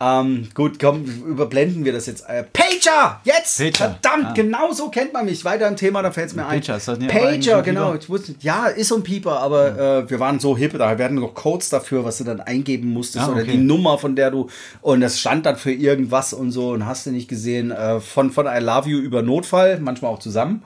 Ähm, 0.00 0.48
gut, 0.54 0.78
komm, 0.78 1.04
überblenden 1.04 1.84
wir 1.84 1.92
das 1.92 2.06
jetzt. 2.06 2.28
Äh, 2.28 2.44
Pager! 2.44 3.20
Jetzt! 3.24 3.58
Pager, 3.58 3.72
Verdammt, 3.76 4.26
ah. 4.26 4.32
genau 4.32 4.72
so 4.72 4.90
kennt 4.90 5.12
man 5.12 5.24
mich. 5.24 5.44
Weiter 5.44 5.66
im 5.66 5.74
Thema, 5.74 6.02
da 6.02 6.12
fällt 6.12 6.28
es 6.28 6.36
mir 6.36 6.46
ein. 6.46 6.60
Pager, 6.60 6.76
ist 6.76 6.86
das 6.86 6.98
nicht 6.98 7.10
Pager, 7.10 7.62
genau. 7.62 7.94
Ich 7.94 8.08
wusste, 8.08 8.36
ja, 8.38 8.66
ist 8.66 8.88
so 8.88 8.96
ein 8.96 9.02
Pieper, 9.02 9.40
aber 9.40 9.76
äh, 9.76 10.10
wir 10.10 10.20
waren 10.20 10.38
so 10.38 10.56
hip, 10.56 10.78
da 10.78 10.98
werden 10.98 11.18
noch 11.18 11.34
Codes 11.34 11.68
dafür, 11.70 12.04
was 12.04 12.18
du 12.18 12.24
dann 12.24 12.40
eingeben 12.40 12.92
musstest 12.92 13.26
Ah, 13.26 13.32
oder 13.32 13.42
okay. 13.42 13.52
die 13.52 13.58
Nummer, 13.58 13.98
von 13.98 14.14
der 14.14 14.30
du 14.30 14.48
und 14.82 15.00
das 15.00 15.18
stand 15.18 15.46
dann 15.46 15.56
für 15.56 15.72
irgendwas 15.72 16.32
und 16.32 16.52
so 16.52 16.70
und 16.70 16.86
hast 16.86 17.06
du 17.06 17.10
nicht 17.10 17.28
gesehen, 17.28 17.72
äh, 17.72 18.00
von, 18.00 18.30
von 18.30 18.46
I 18.46 18.60
Love 18.60 18.88
You 18.88 18.98
über 18.98 19.22
Notfall, 19.22 19.80
manchmal 19.80 20.12
auch 20.12 20.20
zusammen. 20.20 20.62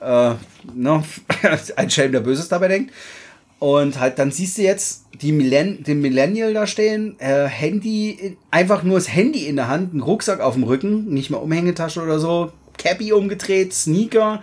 Äh, 0.00 0.32
ne? 0.74 1.04
ein 1.76 1.90
Schelm, 1.90 2.10
der 2.10 2.20
Böses 2.20 2.48
dabei 2.48 2.68
denkt. 2.68 2.92
Und 3.58 3.98
halt, 3.98 4.18
dann 4.18 4.30
siehst 4.32 4.58
du 4.58 4.62
jetzt 4.62 5.06
die 5.22 5.32
Millenn 5.32 5.82
den 5.82 6.00
Millennial 6.02 6.52
da 6.52 6.66
stehen, 6.66 7.18
äh, 7.20 7.46
Handy, 7.46 8.10
in- 8.10 8.36
einfach 8.50 8.82
nur 8.82 8.96
das 8.98 9.12
Handy 9.12 9.46
in 9.46 9.56
der 9.56 9.68
Hand, 9.68 9.94
ein 9.94 10.00
Rucksack 10.00 10.40
auf 10.40 10.54
dem 10.54 10.64
Rücken, 10.64 11.06
nicht 11.08 11.30
mal 11.30 11.38
Umhängetasche 11.38 12.02
oder 12.02 12.18
so, 12.18 12.52
Cappy 12.76 13.12
umgedreht, 13.14 13.72
Sneaker, 13.72 14.42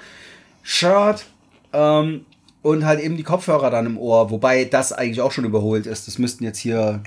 Shirt 0.64 1.26
ähm, 1.74 2.26
und 2.64 2.86
halt 2.86 3.02
eben 3.02 3.16
die 3.18 3.24
Kopfhörer 3.24 3.70
dann 3.70 3.86
im 3.86 3.98
Ohr, 4.00 4.32
wobei 4.32 4.66
das 4.66 4.92
eigentlich 4.94 5.22
auch 5.22 5.32
schon 5.32 5.46
überholt 5.46 5.86
ist. 5.86 6.08
Das 6.08 6.18
müssten 6.18 6.44
jetzt 6.44 6.58
hier 6.58 7.02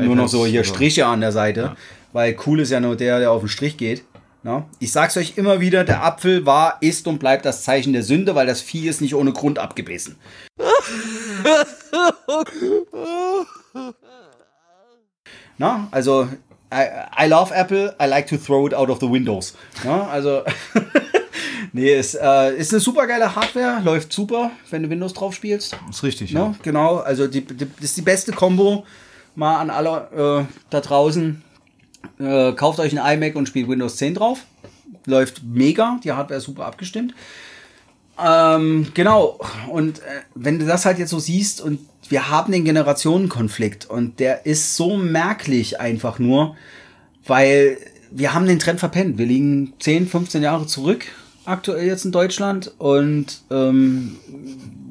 nur 0.00 0.16
noch 0.16 0.28
so 0.28 0.46
hier 0.46 0.64
Striche 0.64 1.06
an 1.06 1.20
der 1.20 1.30
Seite, 1.32 1.76
weil 2.12 2.36
cool 2.46 2.58
ist 2.60 2.70
ja 2.72 2.80
nur 2.80 2.96
der, 2.96 3.20
der 3.20 3.30
auf 3.30 3.42
den 3.42 3.48
Strich 3.48 3.76
geht. 3.76 4.02
Na? 4.46 4.64
Ich 4.78 4.92
sag's 4.92 5.16
euch 5.16 5.36
immer 5.36 5.58
wieder, 5.58 5.82
der 5.82 6.04
Apfel 6.04 6.46
war, 6.46 6.76
ist 6.80 7.08
und 7.08 7.18
bleibt 7.18 7.44
das 7.44 7.64
Zeichen 7.64 7.92
der 7.92 8.04
Sünde, 8.04 8.36
weil 8.36 8.46
das 8.46 8.60
Vieh 8.60 8.86
ist 8.86 9.00
nicht 9.00 9.16
ohne 9.16 9.32
Grund 9.32 9.58
abgebissen. 9.58 10.14
Na, 15.58 15.88
also 15.90 16.28
I, 16.72 17.24
I 17.24 17.26
love 17.26 17.52
Apple, 17.52 17.96
I 18.00 18.06
like 18.06 18.28
to 18.28 18.36
throw 18.36 18.68
it 18.68 18.74
out 18.74 18.88
of 18.88 19.00
the 19.00 19.10
windows. 19.10 19.56
Na, 19.82 20.06
also 20.10 20.44
nee, 21.72 21.92
es 21.94 22.14
äh, 22.14 22.56
ist 22.56 22.72
eine 22.72 22.78
super 22.78 23.08
geile 23.08 23.34
Hardware, 23.34 23.80
läuft 23.82 24.12
super, 24.12 24.52
wenn 24.70 24.84
du 24.84 24.90
Windows 24.90 25.12
drauf 25.12 25.34
spielst. 25.34 25.76
Ist 25.90 26.04
richtig, 26.04 26.30
Ja, 26.30 26.40
ja. 26.40 26.54
genau. 26.62 26.98
Also 26.98 27.26
die, 27.26 27.44
die, 27.44 27.66
das 27.66 27.84
ist 27.86 27.96
die 27.96 28.02
beste 28.02 28.30
Kombo. 28.30 28.86
Mal 29.34 29.56
an 29.58 29.70
alle 29.70 30.46
äh, 30.46 30.54
da 30.70 30.80
draußen. 30.80 31.42
Äh, 32.18 32.52
kauft 32.52 32.80
euch 32.80 32.98
ein 32.98 33.18
iMac 33.18 33.36
und 33.36 33.46
spielt 33.46 33.68
Windows 33.68 33.96
10 33.96 34.14
drauf. 34.14 34.44
Läuft 35.06 35.42
mega. 35.44 35.98
Die 36.02 36.12
Hardware 36.12 36.38
ist 36.38 36.44
super 36.44 36.64
abgestimmt. 36.66 37.14
Ähm, 38.24 38.88
genau. 38.94 39.38
Und 39.68 39.98
äh, 39.98 40.22
wenn 40.34 40.58
du 40.58 40.66
das 40.66 40.86
halt 40.86 40.98
jetzt 40.98 41.10
so 41.10 41.18
siehst 41.18 41.60
und 41.60 41.80
wir 42.08 42.30
haben 42.30 42.52
den 42.52 42.64
Generationenkonflikt 42.64 43.86
und 43.86 44.20
der 44.20 44.46
ist 44.46 44.76
so 44.76 44.96
merklich 44.96 45.80
einfach 45.80 46.18
nur, 46.18 46.56
weil 47.26 47.78
wir 48.10 48.32
haben 48.32 48.46
den 48.46 48.58
Trend 48.58 48.78
verpennt. 48.78 49.18
Wir 49.18 49.26
liegen 49.26 49.74
10, 49.80 50.06
15 50.06 50.42
Jahre 50.42 50.66
zurück 50.66 51.06
aktuell 51.46 51.86
jetzt 51.86 52.04
in 52.04 52.12
Deutschland 52.12 52.72
und 52.78 53.40
ähm, 53.50 54.16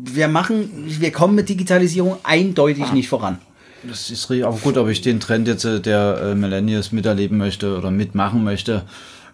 wir 0.03 0.27
machen, 0.27 0.69
wir 0.87 1.11
kommen 1.11 1.35
mit 1.35 1.49
Digitalisierung 1.49 2.17
eindeutig 2.23 2.91
nicht 2.93 3.09
voran. 3.09 3.39
Das 3.87 4.09
ist 4.09 4.29
richtig. 4.29 4.45
Aber 4.45 4.57
gut, 4.57 4.77
ob 4.77 4.87
ich 4.87 5.01
den 5.01 5.19
Trend 5.19 5.47
jetzt 5.47 5.65
äh, 5.65 5.79
der 5.79 6.19
äh, 6.21 6.35
Millennials 6.35 6.91
miterleben 6.91 7.37
möchte 7.37 7.77
oder 7.77 7.91
mitmachen 7.91 8.43
möchte, 8.43 8.83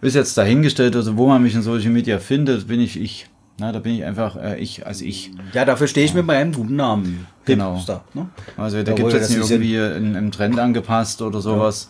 ist 0.01 0.15
jetzt 0.15 0.37
dahingestellt. 0.37 0.95
Also 0.95 1.17
wo 1.17 1.27
man 1.27 1.41
mich 1.41 1.55
in 1.55 1.61
Social 1.61 1.91
Media 1.91 2.19
findet, 2.19 2.67
bin 2.67 2.79
ich 2.79 2.99
ich. 2.99 3.27
Na, 3.59 3.71
da 3.71 3.79
bin 3.79 3.93
ich 3.93 4.03
einfach 4.03 4.37
äh, 4.37 4.59
ich 4.59 4.87
als 4.87 5.01
ich. 5.01 5.31
Ja, 5.53 5.65
dafür 5.65 5.87
stehe 5.87 6.05
ich 6.05 6.13
mit 6.13 6.25
meinem 6.25 6.53
guten 6.53 6.75
Namen. 6.75 7.27
Genau. 7.45 7.75
Hipster, 7.75 8.03
ne? 8.13 8.29
Also 8.57 8.81
da 8.81 8.93
gibt 8.93 9.07
es 9.09 9.13
jetzt 9.13 9.37
nicht 9.37 9.49
irgendwie 9.49 9.79
einen, 9.79 10.31
Trend 10.31 10.57
angepasst 10.59 11.21
oder 11.21 11.41
sowas. 11.41 11.89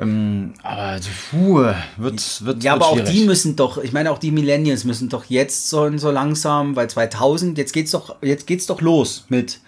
Ähm, 0.00 0.54
aber 0.62 0.82
also, 0.82 1.10
puh, 1.30 1.58
wird, 1.98 2.44
wird, 2.44 2.64
Ja, 2.64 2.72
wird 2.72 2.82
aber 2.82 2.86
auch 2.86 2.96
schwierig. 2.96 3.12
die 3.12 3.24
müssen 3.26 3.56
doch, 3.56 3.76
ich 3.78 3.92
meine 3.92 4.10
auch 4.10 4.18
die 4.18 4.30
Millennials 4.30 4.84
müssen 4.84 5.10
doch 5.10 5.26
jetzt 5.26 5.68
so, 5.68 5.96
so 5.98 6.10
langsam, 6.10 6.74
weil 6.74 6.88
2000, 6.88 7.58
jetzt 7.58 7.72
geht's 7.72 7.90
doch, 7.90 8.16
jetzt 8.22 8.46
geht's 8.46 8.66
doch 8.66 8.80
los 8.80 9.26
mit, 9.28 9.60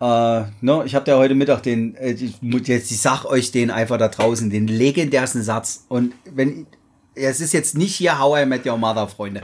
äh, 0.00 0.42
ne, 0.60 0.82
ich 0.84 0.94
habe 0.94 1.10
ja 1.10 1.16
heute 1.16 1.34
Mittag 1.34 1.62
den, 1.62 1.94
äh, 1.96 2.12
jetzt 2.12 2.90
ich 2.90 3.00
sag 3.00 3.24
euch 3.24 3.50
den 3.50 3.70
einfach 3.70 3.98
da 3.98 4.08
draußen, 4.08 4.50
den 4.50 4.68
legendärsten 4.68 5.42
Satz 5.42 5.84
und 5.88 6.14
wenn, 6.32 6.66
es 7.14 7.40
ist 7.40 7.52
jetzt 7.52 7.76
nicht 7.76 7.94
hier 7.94 8.18
How 8.18 8.42
I 8.42 8.46
Met 8.46 8.64
Your 8.66 8.78
Mother, 8.78 9.08
Freunde. 9.08 9.42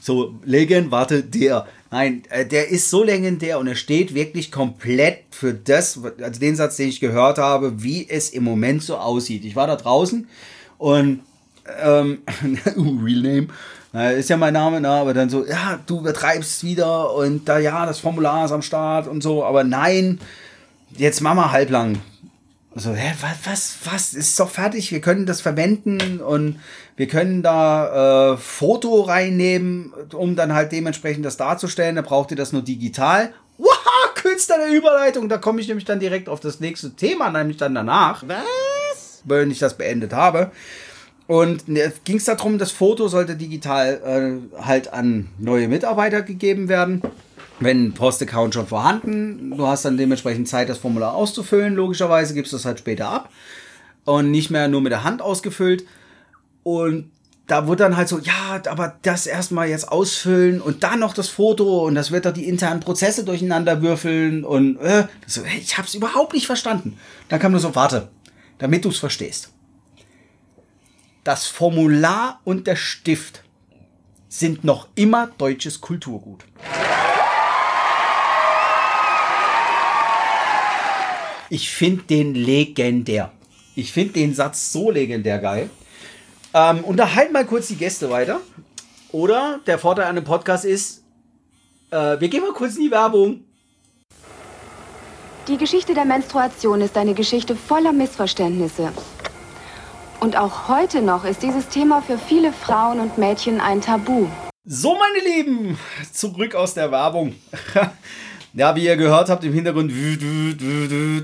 So, 0.00 0.34
legend, 0.44 0.90
warte, 0.90 1.22
der. 1.22 1.66
Nein, 1.92 2.22
äh, 2.30 2.44
der 2.44 2.70
ist 2.70 2.90
so 2.90 3.04
legendär 3.04 3.58
und 3.58 3.68
er 3.68 3.76
steht 3.76 4.14
wirklich 4.14 4.50
komplett 4.50 5.18
für 5.30 5.54
das, 5.54 6.00
also 6.20 6.40
den 6.40 6.56
Satz, 6.56 6.76
den 6.76 6.88
ich 6.88 7.00
gehört 7.00 7.38
habe, 7.38 7.82
wie 7.82 8.08
es 8.08 8.30
im 8.30 8.42
Moment 8.42 8.82
so 8.82 8.96
aussieht. 8.96 9.44
Ich 9.44 9.54
war 9.54 9.66
da 9.66 9.76
draußen 9.76 10.26
und 10.78 11.20
ähm, 11.80 12.22
Real 12.76 13.22
Name, 13.22 13.48
na, 13.92 14.10
ist 14.10 14.30
ja 14.30 14.36
mein 14.36 14.54
Name, 14.54 14.80
na, 14.80 15.00
aber 15.00 15.12
dann 15.12 15.28
so, 15.28 15.44
ja, 15.46 15.78
du 15.86 16.00
übertreibst 16.00 16.64
wieder 16.64 17.14
und 17.14 17.48
da, 17.48 17.58
ja, 17.58 17.84
das 17.84 18.00
Formular 18.00 18.46
ist 18.46 18.52
am 18.52 18.62
Start 18.62 19.06
und 19.06 19.22
so, 19.22 19.44
aber 19.44 19.64
nein, 19.64 20.18
jetzt 20.96 21.20
mach 21.20 21.34
mal 21.34 21.52
halblang. 21.52 22.00
So, 22.74 22.94
hä, 22.94 23.12
was, 23.20 23.36
was, 23.44 23.76
was, 23.92 24.14
ist 24.14 24.40
doch 24.40 24.48
fertig, 24.48 24.92
wir 24.92 25.02
können 25.02 25.26
das 25.26 25.42
verwenden 25.42 26.20
und 26.20 26.58
wir 26.96 27.06
können 27.06 27.42
da 27.42 28.32
äh, 28.32 28.36
Foto 28.38 29.02
reinnehmen, 29.02 29.92
um 30.14 30.36
dann 30.36 30.54
halt 30.54 30.72
dementsprechend 30.72 31.26
das 31.26 31.36
darzustellen, 31.36 31.96
da 31.96 32.02
braucht 32.02 32.30
ihr 32.30 32.36
das 32.36 32.52
nur 32.52 32.62
digital. 32.62 33.34
Wow, 33.58 34.14
Künstler 34.14 34.56
der 34.56 34.74
Überleitung, 34.74 35.28
da 35.28 35.36
komme 35.36 35.60
ich 35.60 35.68
nämlich 35.68 35.84
dann 35.84 36.00
direkt 36.00 36.30
auf 36.30 36.40
das 36.40 36.60
nächste 36.60 36.94
Thema, 36.96 37.28
nämlich 37.28 37.58
dann 37.58 37.74
danach. 37.74 38.24
Was? 38.26 39.20
Wenn 39.24 39.50
ich 39.50 39.58
das 39.58 39.76
beendet 39.76 40.14
habe. 40.14 40.50
Und 41.26 41.64
ging 42.04 42.16
es 42.16 42.24
darum, 42.24 42.58
das 42.58 42.72
Foto 42.72 43.08
sollte 43.08 43.36
digital 43.36 44.40
äh, 44.56 44.62
halt 44.62 44.92
an 44.92 45.28
neue 45.38 45.68
Mitarbeiter 45.68 46.22
gegeben 46.22 46.68
werden. 46.68 47.02
Wenn 47.60 47.92
Post-Account 47.92 48.54
schon 48.54 48.66
vorhanden, 48.66 49.56
du 49.56 49.66
hast 49.66 49.84
dann 49.84 49.96
dementsprechend 49.96 50.48
Zeit, 50.48 50.68
das 50.68 50.78
Formular 50.78 51.14
auszufüllen. 51.14 51.74
Logischerweise 51.74 52.34
gibst 52.34 52.52
du 52.52 52.56
es 52.56 52.64
halt 52.64 52.80
später 52.80 53.08
ab 53.08 53.30
und 54.04 54.30
nicht 54.30 54.50
mehr 54.50 54.68
nur 54.68 54.80
mit 54.80 54.92
der 54.92 55.04
Hand 55.04 55.22
ausgefüllt. 55.22 55.86
Und 56.64 57.10
da 57.46 57.66
wurde 57.66 57.84
dann 57.84 57.96
halt 57.96 58.08
so, 58.08 58.18
ja, 58.18 58.60
aber 58.68 58.96
das 59.02 59.26
erstmal 59.26 59.68
jetzt 59.68 59.90
ausfüllen 59.90 60.60
und 60.60 60.82
dann 60.84 61.00
noch 61.00 61.12
das 61.12 61.28
Foto 61.28 61.84
und 61.86 61.94
das 61.94 62.10
wird 62.10 62.24
doch 62.24 62.32
die 62.32 62.48
internen 62.48 62.80
Prozesse 62.80 63.24
durcheinander 63.24 63.82
würfeln 63.82 64.44
und 64.44 64.78
äh, 64.78 65.06
so, 65.26 65.42
ich 65.58 65.76
habe 65.76 65.86
es 65.86 65.94
überhaupt 65.94 66.34
nicht 66.34 66.46
verstanden. 66.46 66.98
Dann 67.28 67.40
kam 67.40 67.52
nur 67.52 67.60
so, 67.60 67.74
warte, 67.74 68.08
damit 68.58 68.84
du 68.84 68.88
es 68.88 68.98
verstehst. 68.98 69.50
Das 71.24 71.46
Formular 71.46 72.40
und 72.44 72.66
der 72.66 72.74
Stift 72.74 73.44
sind 74.28 74.64
noch 74.64 74.88
immer 74.96 75.28
deutsches 75.38 75.80
Kulturgut. 75.80 76.44
Ich 81.48 81.70
finde 81.70 82.02
den 82.04 82.34
legendär. 82.34 83.30
Ich 83.76 83.92
finde 83.92 84.14
den 84.14 84.34
Satz 84.34 84.72
so 84.72 84.90
legendär 84.90 85.38
geil. 85.38 85.70
Ähm, 86.54 86.82
unterhalten 86.82 87.32
mal 87.32 87.46
kurz 87.46 87.68
die 87.68 87.76
Gäste 87.76 88.10
weiter. 88.10 88.40
Oder 89.12 89.60
der 89.66 89.78
Vorteil 89.78 90.06
an 90.06 90.16
einem 90.16 90.24
Podcast 90.24 90.64
ist, 90.64 91.04
äh, 91.90 92.18
wir 92.18 92.28
gehen 92.28 92.40
mal 92.40 92.52
kurz 92.52 92.76
in 92.76 92.84
die 92.84 92.90
Werbung. 92.90 93.44
Die 95.46 95.56
Geschichte 95.56 95.94
der 95.94 96.04
Menstruation 96.04 96.80
ist 96.80 96.96
eine 96.96 97.14
Geschichte 97.14 97.54
voller 97.54 97.92
Missverständnisse. 97.92 98.92
Und 100.22 100.36
auch 100.36 100.68
heute 100.68 101.02
noch 101.02 101.24
ist 101.24 101.42
dieses 101.42 101.66
Thema 101.66 102.00
für 102.00 102.16
viele 102.16 102.52
Frauen 102.52 103.00
und 103.00 103.18
Mädchen 103.18 103.60
ein 103.60 103.80
Tabu. 103.80 104.28
So, 104.64 104.94
meine 104.94 105.36
Lieben, 105.36 105.76
zurück 106.12 106.54
aus 106.54 106.74
der 106.74 106.92
Werbung. 106.92 107.34
ja, 108.54 108.76
wie 108.76 108.84
ihr 108.84 108.96
gehört 108.96 109.28
habt 109.30 109.42
im 109.42 109.52
Hintergrund, 109.52 109.90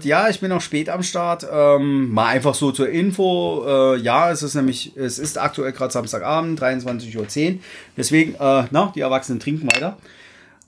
ja, 0.02 0.28
ich 0.28 0.40
bin 0.40 0.48
noch 0.48 0.60
spät 0.60 0.88
am 0.88 1.04
Start. 1.04 1.46
Ähm, 1.48 2.12
mal 2.12 2.26
einfach 2.26 2.56
so 2.56 2.72
zur 2.72 2.88
Info. 2.88 3.64
Äh, 3.68 3.98
ja, 3.98 4.32
es 4.32 4.42
ist 4.42 4.56
nämlich, 4.56 4.96
es 4.96 5.20
ist 5.20 5.38
aktuell 5.38 5.70
gerade 5.70 5.92
Samstagabend, 5.92 6.60
23.10 6.60 7.52
Uhr. 7.54 7.58
Deswegen, 7.96 8.34
äh, 8.34 8.64
na, 8.72 8.90
die 8.96 9.00
Erwachsenen 9.02 9.38
trinken 9.38 9.68
weiter. 9.72 9.96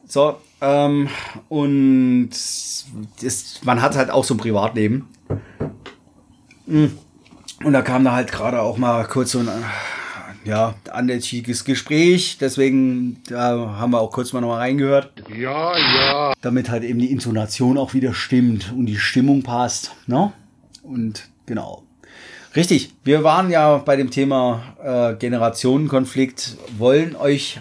So, 0.06 0.36
ähm, 0.60 1.08
und 1.48 2.30
das, 2.30 3.60
man 3.64 3.82
hat 3.82 3.96
halt 3.96 4.10
auch 4.10 4.22
so 4.22 4.34
ein 4.34 4.38
Privatleben. 4.38 5.08
Mhm. 6.66 6.96
Und 7.62 7.74
da 7.74 7.82
kam 7.82 8.04
da 8.04 8.12
halt 8.12 8.32
gerade 8.32 8.62
auch 8.62 8.78
mal 8.78 9.04
kurz 9.04 9.32
so 9.32 9.40
ein 9.40 9.48
ja, 10.44 10.74
andächtiges 10.90 11.64
Gespräch. 11.64 12.38
Deswegen 12.40 13.22
da 13.28 13.76
haben 13.78 13.92
wir 13.92 14.00
auch 14.00 14.10
kurz 14.10 14.32
mal 14.32 14.40
noch 14.40 14.48
mal 14.48 14.58
reingehört. 14.58 15.12
Ja, 15.36 15.76
ja. 15.76 16.32
Damit 16.40 16.70
halt 16.70 16.84
eben 16.84 16.98
die 16.98 17.12
Intonation 17.12 17.76
auch 17.76 17.92
wieder 17.92 18.14
stimmt 18.14 18.72
und 18.72 18.86
die 18.86 18.96
Stimmung 18.96 19.42
passt. 19.42 19.92
Ne? 20.06 20.32
Und 20.82 21.28
genau. 21.44 21.82
Richtig, 22.56 22.94
wir 23.04 23.22
waren 23.22 23.50
ja 23.50 23.76
bei 23.76 23.94
dem 23.94 24.10
Thema 24.10 24.62
äh, 24.82 25.14
Generationenkonflikt, 25.14 26.56
wollen 26.78 27.14
euch 27.14 27.60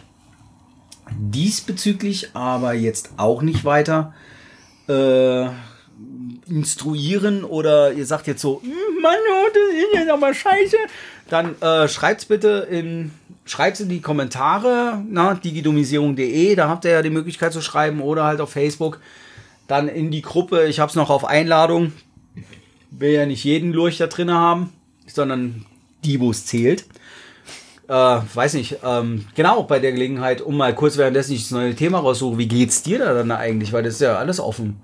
diesbezüglich 1.12 2.30
aber 2.34 2.74
jetzt 2.74 3.12
auch 3.18 3.41
nicht 3.41 3.66
weiter 3.66 4.14
äh, 4.88 5.47
instruieren 6.47 7.43
oder 7.43 7.93
ihr 7.93 8.06
sagt 8.06 8.26
jetzt 8.28 8.41
so, 8.41 8.62
hm, 8.64 8.89
Mann, 9.02 9.18
oh, 9.32 9.47
das 9.54 9.76
ist 9.78 9.93
jetzt 9.93 10.10
aber 10.10 10.34
scheiße, 10.34 10.78
dann 11.30 11.62
äh, 11.62 11.88
schreibt's 11.88 12.26
bitte 12.26 12.68
in 12.70 13.12
schreibt's 13.45 13.80
in 13.80 13.89
die 13.89 14.02
Kommentare, 14.02 15.04
na, 15.10 15.34
digidomisierung.de, 15.34 16.56
da 16.56 16.70
habt 16.70 16.86
ihr 16.86 16.91
ja 16.91 17.02
die 17.02 17.10
Möglichkeit 17.10 17.52
zu 17.52 17.62
schreiben 17.62 18.02
oder 18.02 18.24
halt 18.24 18.41
auf 18.41 18.52
Facebook. 18.52 19.00
Dann 19.68 19.88
in 19.88 20.12
die 20.12 20.22
Gruppe, 20.22 20.66
ich 20.66 20.80
hab's 20.80 20.95
noch 20.95 21.10
auf 21.10 21.26
Einladung. 21.26 21.93
Will 22.91 23.12
ja 23.12 23.26
nicht 23.26 23.43
jeden 23.43 23.72
Lurch 23.72 23.97
da 23.97 24.08
drin 24.08 24.32
haben, 24.32 24.74
sondern 25.08 25.66
die, 26.04 26.20
wo 26.20 26.32
es 26.32 26.45
zählt. 26.45 26.86
Äh, 27.88 27.93
weiß 28.34 28.54
nicht, 28.54 28.78
ähm, 28.84 29.26
genau, 29.36 29.64
bei 29.64 29.80
der 29.80 29.91
Gelegenheit, 29.91 30.41
um 30.41 30.58
mal 30.58 30.76
kurz 30.76 30.97
währenddessen 30.97 31.34
ich 31.34 31.43
das 31.43 31.52
neue 31.52 31.76
Thema 31.76 32.00
raussuche, 32.00 32.38
wie 32.38 32.47
geht's 32.47 32.84
dir 32.84 33.00
da 33.00 33.14
dann 33.14 33.32
eigentlich? 33.32 33.74
Weil 33.74 33.84
das 33.84 33.95
ist 33.95 34.02
ja 34.02 34.18
alles 34.18 34.39
offen. 34.39 34.80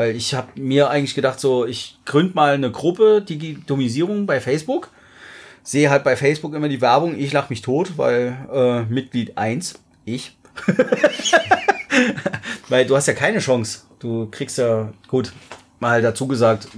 Weil 0.00 0.16
ich 0.16 0.32
habe 0.32 0.48
mir 0.58 0.88
eigentlich 0.88 1.14
gedacht, 1.14 1.38
so, 1.40 1.66
ich 1.66 1.98
gründe 2.06 2.32
mal 2.32 2.54
eine 2.54 2.70
Gruppe 2.70 3.20
Digitomisierung 3.20 4.24
bei 4.24 4.40
Facebook. 4.40 4.88
Sehe 5.62 5.90
halt 5.90 6.04
bei 6.04 6.16
Facebook 6.16 6.54
immer 6.54 6.70
die 6.70 6.80
Werbung, 6.80 7.18
ich 7.18 7.34
lache 7.34 7.50
mich 7.50 7.60
tot, 7.60 7.98
weil 7.98 8.34
äh, 8.50 8.80
Mitglied 8.90 9.36
1, 9.36 9.74
ich. 10.06 10.38
weil 12.70 12.86
du 12.86 12.96
hast 12.96 13.08
ja 13.08 13.12
keine 13.12 13.40
Chance. 13.40 13.80
Du 13.98 14.26
kriegst 14.30 14.56
ja, 14.56 14.90
gut, 15.06 15.34
mal 15.80 16.00
dazu 16.00 16.26
gesagt, 16.26 16.68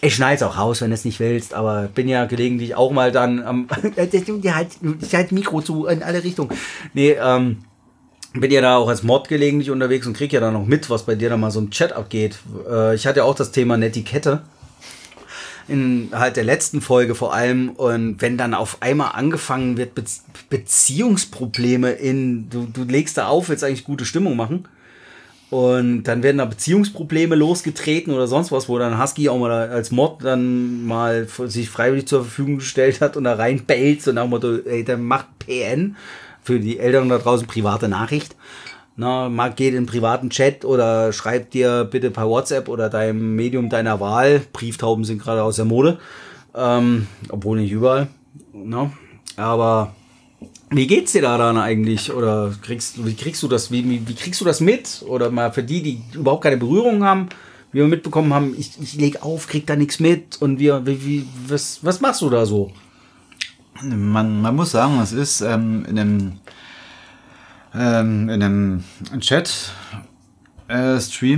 ich 0.00 0.14
schneide 0.14 0.46
auch 0.46 0.56
raus, 0.56 0.80
wenn 0.80 0.88
du 0.88 0.94
es 0.94 1.04
nicht 1.04 1.20
willst, 1.20 1.52
aber 1.52 1.88
bin 1.88 2.08
ja 2.08 2.24
gelegentlich 2.24 2.74
auch 2.74 2.90
mal 2.90 3.12
dann 3.12 3.42
am. 3.42 3.68
Halt, 3.82 5.12
halt 5.12 5.32
Mikro 5.32 5.60
zu 5.60 5.84
in 5.84 6.02
alle 6.02 6.24
Richtungen. 6.24 6.56
Nee, 6.94 7.18
ähm, 7.20 7.58
bin 8.40 8.50
ja 8.50 8.60
da 8.60 8.76
auch 8.76 8.88
als 8.88 9.02
Mod 9.02 9.28
gelegentlich 9.28 9.70
unterwegs 9.70 10.06
und 10.06 10.16
krieg 10.16 10.32
ja 10.32 10.40
dann 10.40 10.54
noch 10.54 10.66
mit, 10.66 10.90
was 10.90 11.04
bei 11.04 11.14
dir 11.14 11.30
da 11.30 11.36
mal 11.36 11.50
so 11.50 11.60
im 11.60 11.70
Chat 11.70 11.92
abgeht. 11.92 12.38
Äh, 12.68 12.94
ich 12.94 13.06
hatte 13.06 13.20
ja 13.20 13.24
auch 13.24 13.34
das 13.34 13.52
Thema 13.52 13.76
Netiquette 13.76 14.42
in 15.68 16.08
halt 16.12 16.36
der 16.36 16.44
letzten 16.44 16.80
Folge 16.80 17.14
vor 17.14 17.34
allem. 17.34 17.70
Und 17.70 18.20
wenn 18.20 18.38
dann 18.38 18.54
auf 18.54 18.78
einmal 18.80 19.12
angefangen 19.14 19.76
wird 19.76 19.94
Be 19.94 20.04
Beziehungsprobleme 20.50 21.92
in 21.92 22.48
du, 22.48 22.66
du 22.72 22.84
legst 22.84 23.18
da 23.18 23.28
auf, 23.28 23.50
willst 23.50 23.62
eigentlich 23.64 23.84
gute 23.84 24.06
Stimmung 24.06 24.34
machen. 24.34 24.66
Und 25.50 26.02
dann 26.04 26.22
werden 26.22 26.38
da 26.38 26.44
Beziehungsprobleme 26.44 27.34
losgetreten 27.34 28.12
oder 28.12 28.26
sonst 28.26 28.52
was, 28.52 28.68
wo 28.68 28.78
dann 28.78 29.00
Husky 29.00 29.28
auch 29.28 29.38
mal 29.38 29.50
als 29.50 29.90
Mod 29.90 30.22
dann 30.22 30.84
mal 30.84 31.26
sich 31.46 31.70
freiwillig 31.70 32.06
zur 32.06 32.22
Verfügung 32.22 32.56
gestellt 32.58 33.00
hat 33.00 33.16
und 33.16 33.24
da 33.24 33.34
reinbellt 33.34 34.06
und 34.08 34.16
nach 34.16 34.24
dem 34.24 34.30
Motto, 34.30 34.56
ey, 34.58 34.84
der 34.84 34.98
macht 34.98 35.26
PN 35.38 35.96
für 36.48 36.60
die 36.60 36.78
Eltern 36.78 37.10
da 37.10 37.18
draußen 37.18 37.46
private 37.46 37.88
Nachricht. 37.88 38.34
Na, 38.96 39.28
mal 39.28 39.52
geht 39.52 39.74
in 39.74 39.84
privaten 39.84 40.30
Chat 40.30 40.64
oder 40.64 41.12
schreibt 41.12 41.52
dir 41.52 41.84
bitte 41.84 42.10
per 42.10 42.26
WhatsApp 42.26 42.70
oder 42.70 42.88
deinem 42.88 43.36
Medium 43.36 43.68
deiner 43.68 44.00
Wahl. 44.00 44.40
Brieftauben 44.54 45.04
sind 45.04 45.22
gerade 45.22 45.42
aus 45.42 45.56
der 45.56 45.66
Mode. 45.66 45.98
Ähm, 46.54 47.06
obwohl 47.28 47.60
nicht 47.60 47.70
überall. 47.70 48.08
Na, 48.54 48.90
aber 49.36 49.94
wie 50.70 50.86
geht's 50.86 51.12
dir 51.12 51.20
da 51.20 51.36
dann 51.36 51.58
eigentlich? 51.58 52.14
Oder 52.14 52.54
kriegst, 52.62 53.04
wie 53.04 53.14
kriegst 53.14 53.42
du 53.42 53.48
das, 53.48 53.70
wie, 53.70 54.08
wie 54.08 54.14
kriegst 54.14 54.40
du 54.40 54.46
das 54.46 54.60
mit? 54.60 55.04
Oder 55.06 55.30
mal 55.30 55.52
für 55.52 55.62
die, 55.62 55.82
die 55.82 56.00
überhaupt 56.14 56.44
keine 56.44 56.56
Berührung 56.56 57.04
haben, 57.04 57.28
wie 57.72 57.80
wir 57.80 57.88
mitbekommen 57.88 58.32
haben, 58.32 58.54
ich, 58.58 58.70
ich 58.80 58.94
leg 58.94 59.22
auf, 59.22 59.48
krieg 59.48 59.66
da 59.66 59.76
nichts 59.76 60.00
mit 60.00 60.40
und 60.40 60.58
wir, 60.58 60.86
wie, 60.86 61.04
wie, 61.04 61.26
was, 61.46 61.80
was 61.82 62.00
machst 62.00 62.22
du 62.22 62.30
da 62.30 62.46
so? 62.46 62.72
Man, 63.82 64.40
man 64.40 64.56
muss 64.56 64.72
sagen, 64.72 65.00
es 65.00 65.12
ist 65.12 65.40
ähm, 65.40 65.84
in 65.88 65.98
einem, 65.98 66.32
ähm, 67.74 68.28
in 68.28 68.42
einem 68.42 68.84
Chat-Stream, 69.20 69.72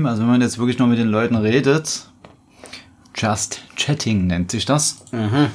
äh, 0.07 0.09
also 0.09 0.23
wenn 0.23 0.29
man 0.31 0.41
jetzt 0.41 0.59
wirklich 0.59 0.79
nur 0.79 0.89
mit 0.89 0.99
den 0.99 1.09
Leuten 1.09 1.37
redet, 1.37 2.07
Just 3.15 3.61
Chatting 3.77 4.27
nennt 4.27 4.51
sich 4.51 4.65
das. 4.65 5.05
Mhm. 5.13 5.49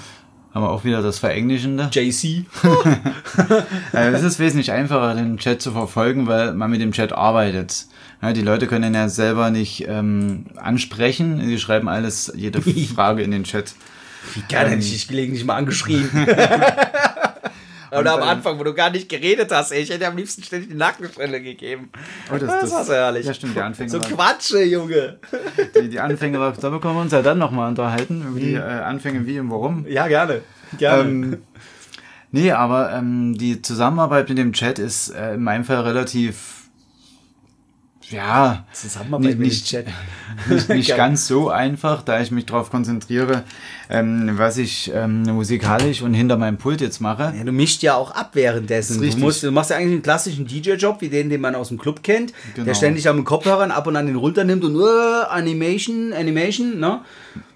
Haben 0.53 0.63
wir 0.63 0.69
auch 0.69 0.83
wieder 0.85 1.01
das 1.01 1.19
Verenglischende. 1.19 1.89
JC. 1.91 2.45
Äh, 3.91 3.97
es 4.13 4.23
ist 4.23 4.39
wesentlich 4.39 4.71
einfacher, 4.71 5.15
den 5.15 5.37
Chat 5.37 5.61
zu 5.61 5.71
verfolgen, 5.71 6.27
weil 6.27 6.53
man 6.53 6.69
mit 6.69 6.79
dem 6.79 6.91
Chat 6.91 7.11
arbeitet. 7.11 7.87
Ja, 8.21 8.33
die 8.33 8.41
Leute 8.41 8.67
können 8.67 8.93
ja 8.93 9.09
selber 9.09 9.49
nicht 9.49 9.85
ähm, 9.87 10.45
ansprechen. 10.55 11.41
Sie 11.45 11.59
schreiben 11.59 11.89
alles, 11.89 12.31
jede 12.35 12.61
Frage 12.95 13.23
in 13.23 13.31
den 13.31 13.43
Chat. 13.43 13.73
Wie 14.33 14.41
gerne 14.47 14.65
ähm, 14.65 14.71
hätte 14.73 14.83
ich 14.85 14.91
dich 14.93 15.07
gelegentlich 15.07 15.45
mal 15.45 15.55
angeschrieben. 15.55 16.09
Oder 17.91 18.13
am 18.13 18.21
ähm, 18.21 18.27
Anfang, 18.27 18.59
wo 18.59 18.63
du 18.63 18.73
gar 18.73 18.89
nicht 18.89 19.07
geredet 19.07 19.51
hast, 19.51 19.71
ey. 19.71 19.81
Ich 19.81 19.89
hätte 19.89 20.07
am 20.07 20.17
liebsten 20.17 20.43
ständig 20.43 20.69
die 20.69 20.75
Nackenstelle 20.75 21.41
gegeben. 21.41 21.89
Oh, 22.33 22.37
das, 22.37 22.61
Das 22.61 22.71
war 22.71 22.83
so 22.83 22.93
herrlich. 22.93 23.25
Ja, 23.25 23.33
stimmt, 23.33 23.55
die 23.55 23.61
Anfänge. 23.61 23.89
So 23.89 24.01
war- 24.01 24.09
Quatsche, 24.09 24.63
Junge. 24.63 25.19
die, 25.81 25.89
die 25.89 25.99
Anfänge, 25.99 26.39
war- 26.39 26.51
da 26.51 26.69
können 26.71 26.81
wir 26.95 27.01
uns 27.01 27.11
ja 27.13 27.21
dann 27.21 27.37
nochmal 27.37 27.69
unterhalten, 27.69 28.25
über 28.27 28.39
die 28.39 28.53
äh, 28.55 28.59
Anfänge, 28.59 29.25
wie 29.25 29.39
und 29.39 29.49
warum. 29.49 29.85
Ja, 29.87 30.07
gerne. 30.07 30.41
Gerne. 30.77 31.01
Ähm, 31.09 31.37
nee, 32.31 32.51
aber 32.51 32.91
ähm, 32.93 33.37
die 33.37 33.61
Zusammenarbeit 33.61 34.27
mit 34.29 34.39
dem 34.39 34.51
Chat 34.51 34.79
ist 34.79 35.09
äh, 35.09 35.35
in 35.35 35.43
meinem 35.43 35.63
Fall 35.63 35.81
relativ, 35.81 36.54
ja, 38.11 38.65
Zusammenarbeit 38.71 39.39
nicht, 39.39 39.73
nicht, 39.73 39.85
nicht, 40.49 40.69
nicht 40.69 40.95
ganz 40.97 41.27
so 41.27 41.49
einfach, 41.49 42.01
da 42.03 42.21
ich 42.21 42.31
mich 42.31 42.45
darauf 42.45 42.69
konzentriere, 42.69 43.43
ähm, 43.89 44.31
was 44.37 44.57
ich 44.57 44.91
ähm, 44.93 45.23
musikalisch 45.23 46.01
und 46.01 46.13
hinter 46.13 46.37
meinem 46.37 46.57
Pult 46.57 46.81
jetzt 46.81 46.99
mache. 47.01 47.33
Ja, 47.37 47.43
du 47.43 47.51
mischst 47.51 47.81
ja 47.81 47.95
auch 47.95 48.11
ab 48.11 48.31
währenddessen. 48.33 49.01
Du, 49.01 49.17
musst, 49.17 49.43
du 49.43 49.51
machst 49.51 49.69
ja 49.71 49.77
eigentlich 49.77 49.93
einen 49.93 50.01
klassischen 50.03 50.45
DJ-Job, 50.47 51.01
wie 51.01 51.09
den, 51.09 51.29
den 51.29 51.41
man 51.41 51.55
aus 51.55 51.69
dem 51.69 51.77
Club 51.77 52.03
kennt, 52.03 52.33
Genau. 52.53 52.65
der 52.65 52.73
ständig 52.75 53.07
am 53.09 53.23
Kopfhörern 53.23 53.71
ab 53.71 53.87
und 53.87 53.95
an 53.95 54.05
den 54.05 54.15
runternimmt 54.15 54.63
und 54.63 54.75
uh, 54.75 54.85
Animation, 55.29 56.13
Animation, 56.13 56.79
ne? 56.79 57.01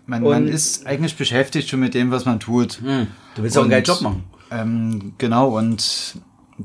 Man, 0.05 0.23
Und- 0.23 0.29
man 0.31 0.47
ist 0.47 0.87
eigentlich 0.87 1.15
beschäftigt 1.15 1.69
schon 1.69 1.79
mit 1.81 1.93
dem, 1.93 2.09
was 2.11 2.25
man 2.25 2.39
tut. 2.39 2.79
Du 3.35 3.43
willst 3.43 3.55
auch 3.57 3.61
einen 3.61 3.65
Und, 3.65 3.71
geilen 3.71 3.83
Job 3.85 4.01
machen. 4.01 4.23
Ähm, 4.51 5.13
genau, 5.19 5.55
und 5.57 6.15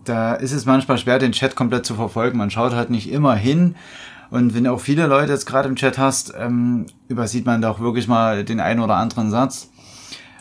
da 0.04 0.34
ist 0.34 0.52
es 0.52 0.66
manchmal 0.66 0.98
schwer, 0.98 1.18
den 1.18 1.32
Chat 1.32 1.54
komplett 1.56 1.86
zu 1.86 1.94
verfolgen. 1.94 2.38
Man 2.38 2.50
schaut 2.50 2.72
halt 2.72 2.90
nicht 2.90 3.10
immer 3.10 3.34
hin. 3.34 3.76
Und 4.30 4.54
wenn 4.54 4.64
du 4.64 4.72
auch 4.72 4.80
viele 4.80 5.06
Leute 5.06 5.32
jetzt 5.32 5.46
gerade 5.46 5.68
im 5.68 5.76
Chat 5.76 5.98
hast, 5.98 6.32
ähm, 6.36 6.86
übersieht 7.08 7.46
man 7.46 7.62
da 7.62 7.70
auch 7.70 7.78
wirklich 7.80 8.08
mal 8.08 8.44
den 8.44 8.58
einen 8.60 8.80
oder 8.80 8.96
anderen 8.96 9.30
Satz. 9.30 9.70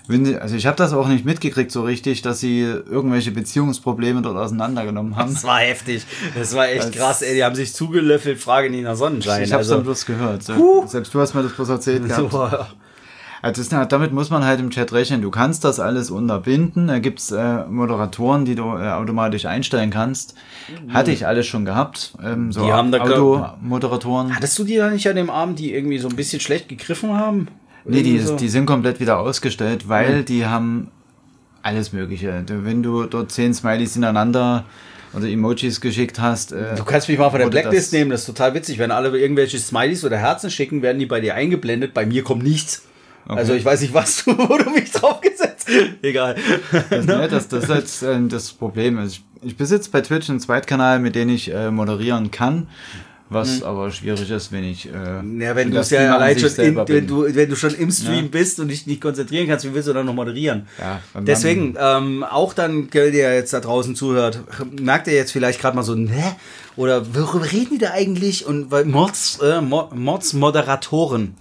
Wenn 0.08 0.26
sie, 0.26 0.38
also 0.38 0.56
ich 0.56 0.66
habe 0.66 0.76
das 0.76 0.92
auch 0.92 1.08
nicht 1.08 1.24
mitgekriegt 1.24 1.72
so 1.72 1.84
richtig, 1.84 2.22
dass 2.22 2.40
sie 2.42 2.60
irgendwelche 2.62 3.32
Beziehungsprobleme 3.32 4.22
dort 4.22 4.36
auseinandergenommen 4.36 5.16
haben. 5.16 5.34
Das 5.34 5.44
war 5.46 5.60
heftig. 5.60 6.06
Das 6.36 6.54
war 6.56 6.68
echt 6.68 6.86
Als- 6.86 6.96
krass, 6.96 7.22
ey. 7.22 7.36
Die 7.36 7.44
haben 7.44 7.56
sich 7.56 7.74
zugelöffelt, 7.74 8.38
Frage 8.40 8.70
nie 8.70 8.82
nach 8.82 8.96
Sonnenschein. 8.96 9.44
Ich 9.44 9.52
habe 9.52 9.60
also, 9.60 9.76
dann 9.76 9.84
bloß 9.84 10.06
gehört. 10.06 10.46
Puh. 10.46 10.86
Selbst 10.88 11.14
du 11.14 11.22
hast 11.22 11.34
mir 11.36 11.44
das 11.44 11.54
bloß 11.54 11.70
erzählt 11.70 12.06
gehabt. 12.08 12.32
so, 12.32 12.50
Also 13.44 13.62
das, 13.62 13.88
damit 13.90 14.14
muss 14.14 14.30
man 14.30 14.46
halt 14.46 14.62
im 14.62 14.70
Chat 14.70 14.94
rechnen. 14.94 15.22
Du 15.22 15.30
kannst 15.30 15.66
das 15.66 15.80
alles 15.82 16.10
unterbinden. 16.10 16.88
Da 16.88 17.00
gibt's 17.00 17.30
äh, 17.30 17.66
Moderatoren, 17.66 18.46
die 18.46 18.56
du 18.56 18.64
äh, 18.64 18.90
automatisch 18.92 19.46
einstellen 19.46 19.90
kannst. 19.90 20.34
Hatte 20.88 21.12
ich 21.12 21.28
alles 21.28 21.46
schon 21.46 21.66
gehabt. 21.66 22.14
Ähm, 22.24 22.54
so 22.54 22.64
Die 22.66 22.72
haben 22.72 22.92
da, 22.94 23.00
Automoderatoren. 23.00 24.34
Hattest 24.34 24.58
du 24.60 24.64
die 24.64 24.78
da 24.78 24.90
nicht 24.90 25.08
an 25.10 25.18
dem 25.18 25.30
Abend, 25.30 25.60
die 25.60 25.74
irgendwie 25.74 25.98
so 26.00 26.08
ein 26.08 26.16
bisschen 26.16 26.40
schlecht 26.40 26.70
gegriffen 26.70 27.14
haben? 27.18 27.50
Nee, 27.86 28.02
die, 28.02 28.18
so? 28.20 28.38
die 28.38 28.48
sind 28.48 28.66
komplett 28.66 29.02
wieder 29.02 29.20
ausgestellt, 29.20 29.90
weil 29.90 30.20
Mhm. 30.22 30.26
die 30.26 30.46
haben 30.46 30.88
alles 31.64 31.92
Mögliche. 31.92 32.44
Wenn 32.48 32.82
du 32.82 33.04
dort 33.04 33.30
zehn 33.32 33.54
Smileys 33.54 33.98
ineinander 33.98 34.64
oder 35.14 35.28
Emojis 35.28 35.82
geschickt 35.82 36.18
hast. 36.20 36.54
Äh, 36.54 36.76
Du 36.78 36.86
kannst 36.86 37.10
mich 37.10 37.18
mal 37.20 37.30
von 37.30 37.40
der 37.40 37.48
Blacklist 37.50 37.88
das- 37.88 37.92
nehmen, 37.92 38.10
das 38.10 38.22
ist 38.22 38.28
total 38.28 38.54
witzig. 38.54 38.80
Wenn 38.80 38.92
alle 38.92 39.10
irgendwelche 39.18 39.60
Smileys 39.60 40.06
oder 40.06 40.18
Herzen 40.18 40.50
schicken, 40.50 40.82
werden 40.82 41.00
die 41.00 41.06
bei 41.06 41.20
dir 41.20 41.36
eingeblendet. 41.36 41.94
Bei 41.94 42.06
mir 42.06 42.24
kommt 42.24 42.44
nichts. 42.44 42.84
Okay. 43.26 43.38
Also 43.40 43.54
ich 43.54 43.64
weiß 43.64 43.82
nicht, 43.82 43.94
was 43.94 44.26
du, 44.26 44.38
wo 44.38 44.58
du 44.58 44.70
mich 44.70 44.92
draufgesetzt. 44.92 45.68
Egal. 46.02 46.36
Das, 46.90 47.06
ne, 47.06 47.28
das, 47.30 47.48
das 47.48 47.64
ist 47.64 47.70
jetzt 47.70 48.04
äh, 48.04 48.20
das 48.28 48.52
Problem. 48.52 48.98
Also 48.98 49.18
ich, 49.42 49.50
ich 49.50 49.58
besitze 49.58 49.90
bei 49.92 50.02
Twitch 50.02 50.30
einen 50.30 50.40
Zweitkanal, 50.40 51.00
mit 51.00 51.16
dem 51.16 51.30
ich 51.30 51.54
äh, 51.54 51.72
moderieren 51.72 52.32
kann. 52.32 52.68
Was 53.30 53.64
aber 53.64 53.90
schwierig 53.90 54.30
ist, 54.30 54.52
wenn 54.52 54.64
ich. 54.64 54.88
Äh. 54.90 54.92
Ja, 55.40 55.56
wenn 55.56 55.72
du 55.72 55.80
es 55.80 55.90
ja 55.90 56.14
allein 56.14 56.38
schon, 56.38 56.50
in, 56.64 56.76
wenn 56.76 56.86
bin. 56.86 57.08
du, 57.08 57.26
wenn 57.34 57.50
du 57.50 57.56
schon 57.56 57.74
im 57.74 57.90
Stream 57.90 58.26
Ja. 58.26 58.30
bist 58.30 58.60
und 58.60 58.68
dich 58.68 58.86
nicht 58.86 59.02
konzentrieren 59.02 59.48
kannst, 59.48 59.66
wie 59.66 59.74
willst 59.74 59.88
du 59.88 59.94
dann 59.94 60.06
noch 60.06 60.14
moderieren? 60.14 60.68
Ja, 60.78 61.00
Deswegen, 61.20 61.76
ähm, 61.80 62.24
auch 62.24 62.54
dann, 62.54 62.90
der 62.92 63.34
jetzt 63.34 63.52
da 63.54 63.60
draußen 63.60 63.96
zuhört, 63.96 64.40
merkt 64.80 65.08
ihr 65.08 65.14
jetzt 65.14 65.32
vielleicht 65.32 65.60
gerade 65.60 65.76
mal 65.76 65.82
so, 65.84 65.96
ne? 65.96 66.36
Oder 66.76 67.16
worüber 67.16 67.52
reden 67.52 67.70
die 67.72 67.78
da 67.80 67.92
eigentlich? 67.92 68.46
Und 68.46 68.70
weil 68.70 68.86
Mods, 68.86 69.40
äh, 69.42 69.62
Mo- 69.62 69.90
Mods 69.96 70.34
Moderatoren, 70.34 71.34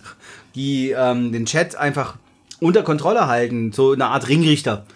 die 0.54 0.90
ähm, 0.90 1.32
den 1.32 1.46
Chat 1.46 1.76
einfach 1.76 2.16
unter 2.60 2.82
Kontrolle 2.82 3.26
halten, 3.26 3.72
so 3.72 3.92
eine 3.92 4.06
Art 4.06 4.28
Ringrichter. 4.28 4.86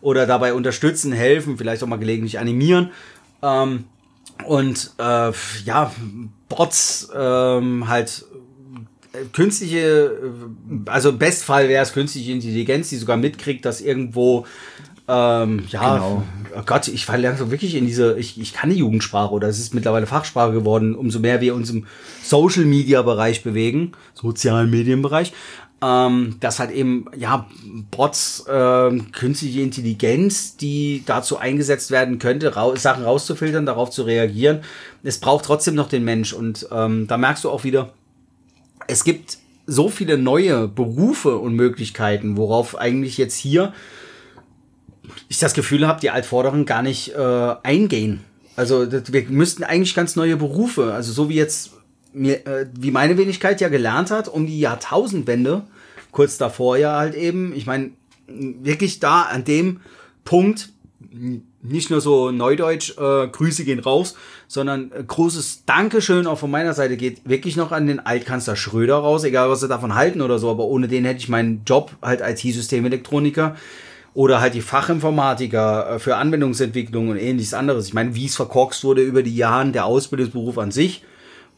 Oder 0.00 0.26
dabei 0.26 0.54
unterstützen, 0.54 1.12
helfen, 1.12 1.58
vielleicht 1.58 1.82
auch 1.82 1.86
mal 1.86 1.98
gelegentlich 1.98 2.38
animieren. 2.38 2.90
Ähm, 3.42 3.84
und 4.46 4.92
äh, 4.98 5.32
ja, 5.64 5.92
Bots 6.48 7.10
ähm, 7.14 7.88
halt 7.88 8.24
äh, 9.12 9.18
künstliche, 9.32 9.78
äh, 9.78 10.90
also 10.90 11.10
im 11.10 11.18
Bestfall 11.18 11.68
wäre 11.68 11.82
es 11.82 11.92
künstliche 11.92 12.32
Intelligenz, 12.32 12.88
die 12.88 12.96
sogar 12.96 13.16
mitkriegt, 13.16 13.64
dass 13.64 13.80
irgendwo 13.80 14.46
ähm, 15.10 15.64
ja, 15.68 15.94
Genau. 15.94 16.22
oh 16.56 16.62
Gott, 16.64 16.86
ich 16.86 17.04
falle 17.04 17.22
langsam 17.22 17.50
wirklich 17.50 17.74
in 17.74 17.84
diese, 17.84 18.16
ich, 18.16 18.40
ich 18.40 18.52
kann 18.52 18.70
die 18.70 18.76
Jugendsprache 18.76 19.32
oder 19.32 19.48
es 19.48 19.58
ist 19.58 19.74
mittlerweile 19.74 20.06
Fachsprache 20.06 20.52
geworden, 20.52 20.94
umso 20.94 21.18
mehr 21.18 21.40
wir 21.40 21.54
uns 21.54 21.68
im 21.70 21.86
Social 22.22 22.64
Media 22.64 23.02
Bereich 23.02 23.42
bewegen, 23.42 23.92
sozialen 24.14 24.70
Medienbereich, 24.70 25.32
ähm, 25.82 26.36
dass 26.38 26.60
halt 26.60 26.70
eben, 26.70 27.06
ja, 27.16 27.48
Bots, 27.90 28.44
ähm, 28.48 29.10
künstliche 29.10 29.62
Intelligenz, 29.62 30.56
die 30.56 31.02
dazu 31.06 31.38
eingesetzt 31.38 31.90
werden 31.90 32.20
könnte, 32.20 32.54
rau 32.54 32.76
Sachen 32.76 33.02
rauszufiltern, 33.02 33.66
darauf 33.66 33.90
zu 33.90 34.02
reagieren. 34.02 34.60
Es 35.02 35.18
braucht 35.18 35.46
trotzdem 35.46 35.74
noch 35.74 35.88
den 35.88 36.04
Mensch 36.04 36.32
und 36.32 36.68
ähm, 36.70 37.08
da 37.08 37.16
merkst 37.16 37.42
du 37.42 37.50
auch 37.50 37.64
wieder, 37.64 37.92
es 38.86 39.02
gibt 39.02 39.38
so 39.66 39.88
viele 39.88 40.18
neue 40.18 40.68
Berufe 40.68 41.36
und 41.36 41.54
Möglichkeiten, 41.54 42.36
worauf 42.36 42.78
eigentlich 42.78 43.18
jetzt 43.18 43.36
hier 43.36 43.72
ich 45.28 45.38
das 45.38 45.54
Gefühl 45.54 45.86
habe, 45.86 46.00
die 46.00 46.10
Altvorderen 46.10 46.66
gar 46.66 46.82
nicht 46.82 47.14
äh, 47.14 47.54
eingehen. 47.62 48.20
Also 48.56 48.86
wir 48.90 49.24
müssten 49.28 49.64
eigentlich 49.64 49.94
ganz 49.94 50.16
neue 50.16 50.36
Berufe, 50.36 50.92
also 50.92 51.12
so 51.12 51.28
wie 51.28 51.36
jetzt 51.36 51.72
mir, 52.12 52.46
äh, 52.46 52.66
wie 52.78 52.90
meine 52.90 53.16
Wenigkeit 53.16 53.60
ja 53.60 53.68
gelernt 53.68 54.10
hat, 54.10 54.28
um 54.28 54.46
die 54.46 54.60
Jahrtausendwende, 54.60 55.62
kurz 56.10 56.38
davor 56.38 56.76
ja 56.76 56.98
halt 56.98 57.14
eben, 57.14 57.54
ich 57.54 57.66
meine, 57.66 57.90
wirklich 58.26 59.00
da 59.00 59.22
an 59.22 59.44
dem 59.44 59.80
Punkt, 60.24 60.70
nicht 61.62 61.90
nur 61.90 62.00
so 62.00 62.30
neudeutsch, 62.30 62.96
äh, 62.98 63.28
Grüße 63.28 63.64
gehen 63.64 63.80
raus, 63.80 64.14
sondern 64.48 64.92
äh, 64.92 65.02
großes 65.06 65.64
Dankeschön 65.66 66.26
auch 66.26 66.38
von 66.38 66.50
meiner 66.50 66.74
Seite 66.74 66.96
geht 66.96 67.28
wirklich 67.28 67.56
noch 67.56 67.72
an 67.72 67.86
den 67.86 68.00
Altkanzler 68.00 68.56
Schröder 68.56 68.96
raus, 68.96 69.24
egal 69.24 69.50
was 69.50 69.60
sie 69.60 69.68
davon 69.68 69.94
halten 69.94 70.22
oder 70.22 70.38
so, 70.38 70.50
aber 70.50 70.64
ohne 70.64 70.88
den 70.88 71.04
hätte 71.04 71.20
ich 71.20 71.28
meinen 71.28 71.62
Job 71.66 71.92
halt 72.02 72.20
IT-Systemelektroniker 72.20 73.56
oder 74.14 74.40
halt 74.40 74.54
die 74.54 74.60
Fachinformatiker 74.60 75.94
äh, 75.94 75.98
für 75.98 76.16
Anwendungsentwicklung 76.16 77.08
und 77.08 77.16
ähnliches 77.16 77.54
anderes. 77.54 77.86
Ich 77.86 77.94
meine, 77.94 78.14
wie 78.14 78.26
es 78.26 78.36
verkorkst 78.36 78.84
wurde 78.84 79.02
über 79.02 79.22
die 79.22 79.36
Jahre, 79.36 79.70
der 79.70 79.84
Ausbildungsberuf 79.84 80.58
an 80.58 80.70
sich, 80.70 81.04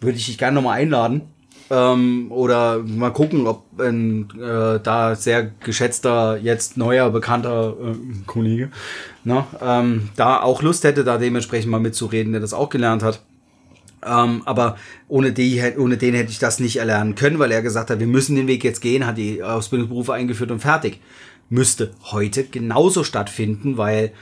würde 0.01 0.19
ich 0.19 0.27
dich 0.27 0.39
gerne 0.39 0.57
nochmal 0.57 0.79
einladen. 0.79 1.23
Ähm, 1.71 2.27
oder 2.31 2.81
mal 2.81 3.13
gucken, 3.13 3.47
ob 3.47 3.65
ein 3.81 4.29
äh, 4.37 4.81
da 4.83 5.15
sehr 5.15 5.45
geschätzter, 5.45 6.37
jetzt 6.37 6.77
neuer, 6.77 7.09
bekannter 7.11 7.75
äh, 7.81 7.95
Kollege 8.27 8.71
ne, 9.25 9.45
ähm, 9.61 10.11
da 10.17 10.43
auch 10.43 10.63
Lust 10.63 10.85
hätte, 10.85 11.05
da 11.05 11.19
dementsprechend 11.19 11.71
mal 11.71 11.81
mitzureden, 11.81 12.33
der 12.33 12.41
das 12.41 12.53
auch 12.53 12.69
gelernt 12.69 13.03
hat. 13.03 13.23
Ähm, 14.05 14.43
aber 14.45 14.77
ohne, 15.09 15.33
die, 15.33 15.63
ohne 15.79 15.97
den 15.97 16.15
hätte 16.15 16.31
ich 16.31 16.41
das 16.41 16.59
nicht 16.59 16.77
erlernen 16.77 17.15
können, 17.15 17.39
weil 17.39 17.53
er 17.53 17.63
gesagt 17.63 17.91
hat, 17.91 18.01
wir 18.01 18.07
müssen 18.07 18.35
den 18.35 18.49
Weg 18.49 18.65
jetzt 18.65 18.81
gehen, 18.81 19.07
hat 19.07 19.17
die 19.17 19.43
Ausbildungsberufe 19.43 20.13
eingeführt 20.13 20.51
und 20.51 20.61
fertig. 20.61 21.01
Müsste 21.53 21.91
heute 22.05 22.45
genauso 22.45 23.05
stattfinden, 23.05 23.77
weil 23.77 24.13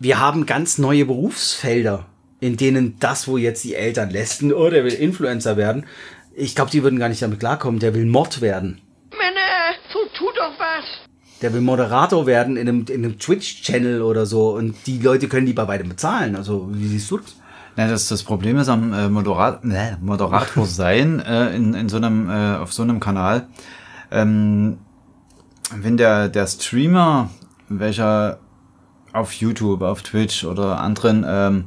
wir 0.00 0.18
haben 0.18 0.46
ganz 0.46 0.78
neue 0.78 1.04
Berufsfelder, 1.04 2.06
in 2.40 2.56
denen 2.56 2.98
das, 2.98 3.28
wo 3.28 3.36
jetzt 3.36 3.62
die 3.62 3.76
Eltern 3.76 4.10
lästen, 4.10 4.52
oh, 4.52 4.68
der 4.68 4.82
will 4.82 4.92
Influencer 4.92 5.56
werden, 5.56 5.86
ich 6.34 6.56
glaube, 6.56 6.72
die 6.72 6.82
würden 6.82 6.98
gar 6.98 7.08
nicht 7.08 7.22
damit 7.22 7.38
klarkommen, 7.38 7.78
der 7.78 7.94
will 7.94 8.04
Mod 8.04 8.40
werden. 8.40 8.80
Männer, 9.12 9.76
so 9.92 10.00
tu 10.18 10.24
doch 10.34 10.58
was. 10.58 10.84
Der 11.40 11.54
will 11.54 11.60
Moderator 11.60 12.26
werden 12.26 12.56
in 12.56 12.68
einem, 12.68 12.84
in 12.88 13.04
einem 13.04 13.20
Twitch-Channel 13.20 14.02
oder 14.02 14.26
so 14.26 14.56
und 14.56 14.74
die 14.88 14.98
Leute 14.98 15.28
können 15.28 15.46
die 15.46 15.52
bei 15.52 15.68
weitem 15.68 15.88
bezahlen. 15.88 16.34
Also, 16.34 16.68
wie 16.72 16.88
siehst 16.88 17.08
du 17.12 17.18
das? 17.18 17.36
Na, 17.76 17.86
das, 17.86 18.08
das 18.08 18.24
Problem 18.24 18.58
ist 18.58 18.68
am 18.68 18.92
äh, 18.92 19.08
Moderat, 19.08 19.64
ne, 19.64 19.98
Moderator 20.00 20.66
sein 20.66 21.20
äh, 21.20 21.54
in, 21.54 21.74
in 21.74 21.88
so 21.88 21.98
einem, 21.98 22.28
äh, 22.28 22.56
auf 22.56 22.72
so 22.72 22.82
einem 22.82 22.98
Kanal. 22.98 23.46
Ähm, 24.10 24.78
wenn 25.74 25.96
der, 25.96 26.28
der 26.28 26.46
Streamer, 26.46 27.30
welcher 27.68 28.38
auf 29.12 29.32
YouTube, 29.32 29.82
auf 29.82 30.02
Twitch 30.02 30.44
oder 30.44 30.80
anderen 30.80 31.24
ähm, 31.26 31.64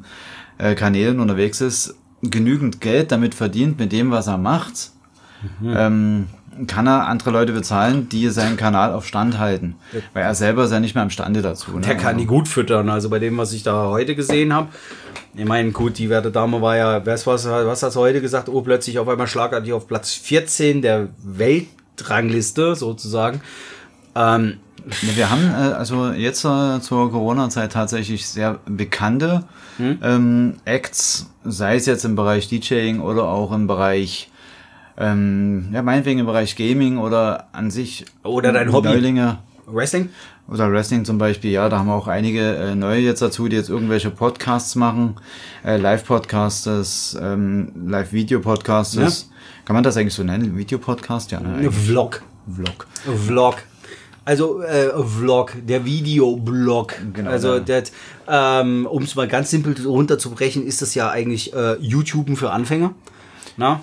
äh, 0.57 0.75
Kanälen 0.75 1.19
unterwegs 1.19 1.61
ist, 1.61 1.95
genügend 2.21 2.81
Geld 2.81 3.11
damit 3.11 3.33
verdient 3.35 3.79
mit 3.79 3.91
dem, 3.91 4.11
was 4.11 4.27
er 4.27 4.37
macht, 4.37 4.91
Mhm. 5.61 5.73
ähm, 5.77 6.27
kann 6.67 6.85
er 6.85 7.07
andere 7.07 7.31
Leute 7.31 7.53
bezahlen, 7.53 8.09
die 8.09 8.27
seinen 8.27 8.57
Kanal 8.57 8.91
auf 8.91 9.07
Stand 9.07 9.39
halten. 9.39 9.77
Weil 10.13 10.23
er 10.23 10.35
selber 10.35 10.65
ist 10.65 10.71
ja 10.71 10.81
nicht 10.81 10.95
mehr 10.95 11.03
imstande 11.05 11.41
dazu. 11.41 11.71
Ne? 11.71 11.79
Der 11.79 11.95
kann 11.95 12.17
die 12.17 12.25
gut 12.25 12.49
füttern. 12.49 12.89
Also 12.89 13.09
bei 13.09 13.19
dem, 13.19 13.37
was 13.37 13.53
ich 13.53 13.63
da 13.63 13.85
heute 13.87 14.15
gesehen 14.15 14.51
habe. 14.51 14.67
Ich 15.35 15.45
meine, 15.45 15.71
gut, 15.71 15.97
die 15.97 16.09
werte 16.09 16.29
Dame 16.31 16.61
war 16.61 16.75
ja, 16.75 17.05
was, 17.05 17.25
was, 17.25 17.45
was 17.47 17.81
hast 17.83 17.95
du 17.95 17.99
heute 18.01 18.19
gesagt? 18.19 18.49
Oh, 18.49 18.61
plötzlich 18.61 18.99
auf 18.99 19.07
einmal 19.07 19.27
schlagartig 19.27 19.71
auf 19.71 19.87
Platz 19.87 20.11
14 20.11 20.81
der 20.81 21.07
Weltrangliste 21.23 22.75
sozusagen. 22.75 23.39
Ähm, 24.15 24.57
Ja, 25.01 25.15
wir 25.15 25.29
haben 25.29 25.51
äh, 25.51 25.73
also 25.73 26.09
jetzt 26.11 26.43
äh, 26.45 26.79
zur 26.81 27.11
Corona-Zeit 27.11 27.73
tatsächlich 27.73 28.27
sehr 28.27 28.59
bekannte 28.65 29.43
ähm, 29.79 30.55
Acts, 30.65 31.29
sei 31.45 31.75
es 31.75 31.85
jetzt 31.85 32.03
im 32.03 32.15
Bereich 32.15 32.49
DJing 32.49 32.99
oder 32.99 33.25
auch 33.25 33.51
im 33.53 33.65
Bereich, 33.67 34.29
ähm, 34.97 35.69
ja, 35.71 35.81
meinetwegen 35.81 36.19
im 36.19 36.25
Bereich 36.25 36.57
Gaming 36.57 36.97
oder 36.97 37.47
an 37.53 37.71
sich. 37.71 38.05
Oder 38.23 38.51
dein 38.51 38.73
Hobby. 38.73 38.89
Neulinge. 38.89 39.37
Wrestling? 39.67 40.09
Oder 40.49 40.71
Wrestling 40.71 41.05
zum 41.05 41.17
Beispiel, 41.17 41.51
ja, 41.51 41.69
da 41.69 41.79
haben 41.79 41.87
wir 41.87 41.93
auch 41.93 42.07
einige 42.07 42.55
äh, 42.55 42.75
neue 42.75 42.99
jetzt 42.99 43.21
dazu, 43.21 43.47
die 43.47 43.55
jetzt 43.55 43.69
irgendwelche 43.69 44.09
Podcasts 44.09 44.75
machen, 44.75 45.15
äh, 45.63 45.77
Live-Podcasters, 45.77 47.17
ähm, 47.21 47.71
Live-Video-Podcasters. 47.87 49.29
Kann 49.63 49.75
man 49.75 49.83
das 49.83 49.95
eigentlich 49.95 50.15
so 50.15 50.23
nennen? 50.23 50.57
Video-Podcast? 50.57 51.31
Ja, 51.31 51.39
ne. 51.39 51.71
Vlog. 51.71 52.23
Vlog. 52.51 52.87
Vlog. 53.27 53.57
Also 54.25 54.61
äh, 54.61 54.89
Vlog, 55.03 55.53
der 55.67 55.85
Videoblog. 55.85 56.93
Genau, 57.13 57.31
also 57.31 57.57
ja. 57.57 57.81
ähm, 58.61 58.85
um 58.85 59.03
es 59.03 59.15
mal 59.15 59.27
ganz 59.27 59.49
simpel 59.49 59.75
runterzubrechen, 59.85 60.65
ist 60.65 60.81
das 60.81 60.93
ja 60.95 61.09
eigentlich 61.09 61.53
äh, 61.53 61.75
YouTuben 61.79 62.35
für 62.35 62.51
Anfänger. 62.51 62.93
Na? 63.57 63.81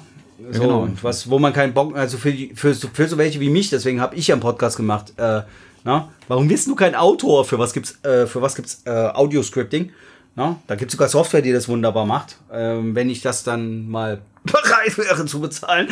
So, 0.52 0.60
Genau. 0.60 0.88
was, 1.02 1.28
wo 1.30 1.38
man 1.38 1.52
keinen 1.52 1.72
Bock, 1.74 1.96
also 1.96 2.18
für, 2.18 2.32
für, 2.54 2.74
so- 2.74 2.88
für 2.92 3.08
so 3.08 3.16
welche 3.18 3.40
wie 3.40 3.48
mich, 3.50 3.70
deswegen 3.70 4.00
habe 4.00 4.14
ich 4.16 4.26
ja 4.28 4.34
einen 4.34 4.42
Podcast 4.42 4.76
gemacht. 4.76 5.14
Äh, 5.16 5.40
na? 5.84 6.08
Warum 6.28 6.46
bist 6.48 6.66
du 6.68 6.74
kein 6.74 6.94
Autor? 6.94 7.44
Für 7.44 7.58
was 7.58 7.72
gibt's, 7.72 7.98
äh, 8.04 8.26
für 8.26 8.42
was 8.42 8.54
gibt's 8.54 8.82
äh, 8.84 8.90
Audio-Scripting? 8.90 9.90
Na? 10.36 10.56
Da 10.66 10.74
gibt's 10.74 10.92
sogar 10.92 11.08
Software, 11.08 11.40
die 11.42 11.52
das 11.52 11.68
wunderbar 11.68 12.04
macht. 12.06 12.36
Ähm, 12.52 12.94
wenn 12.94 13.08
ich 13.08 13.22
das 13.22 13.42
dann 13.44 13.88
mal 13.88 14.20
bereit 14.46 14.96
wäre 14.98 15.26
zu 15.26 15.40
bezahlen. 15.40 15.88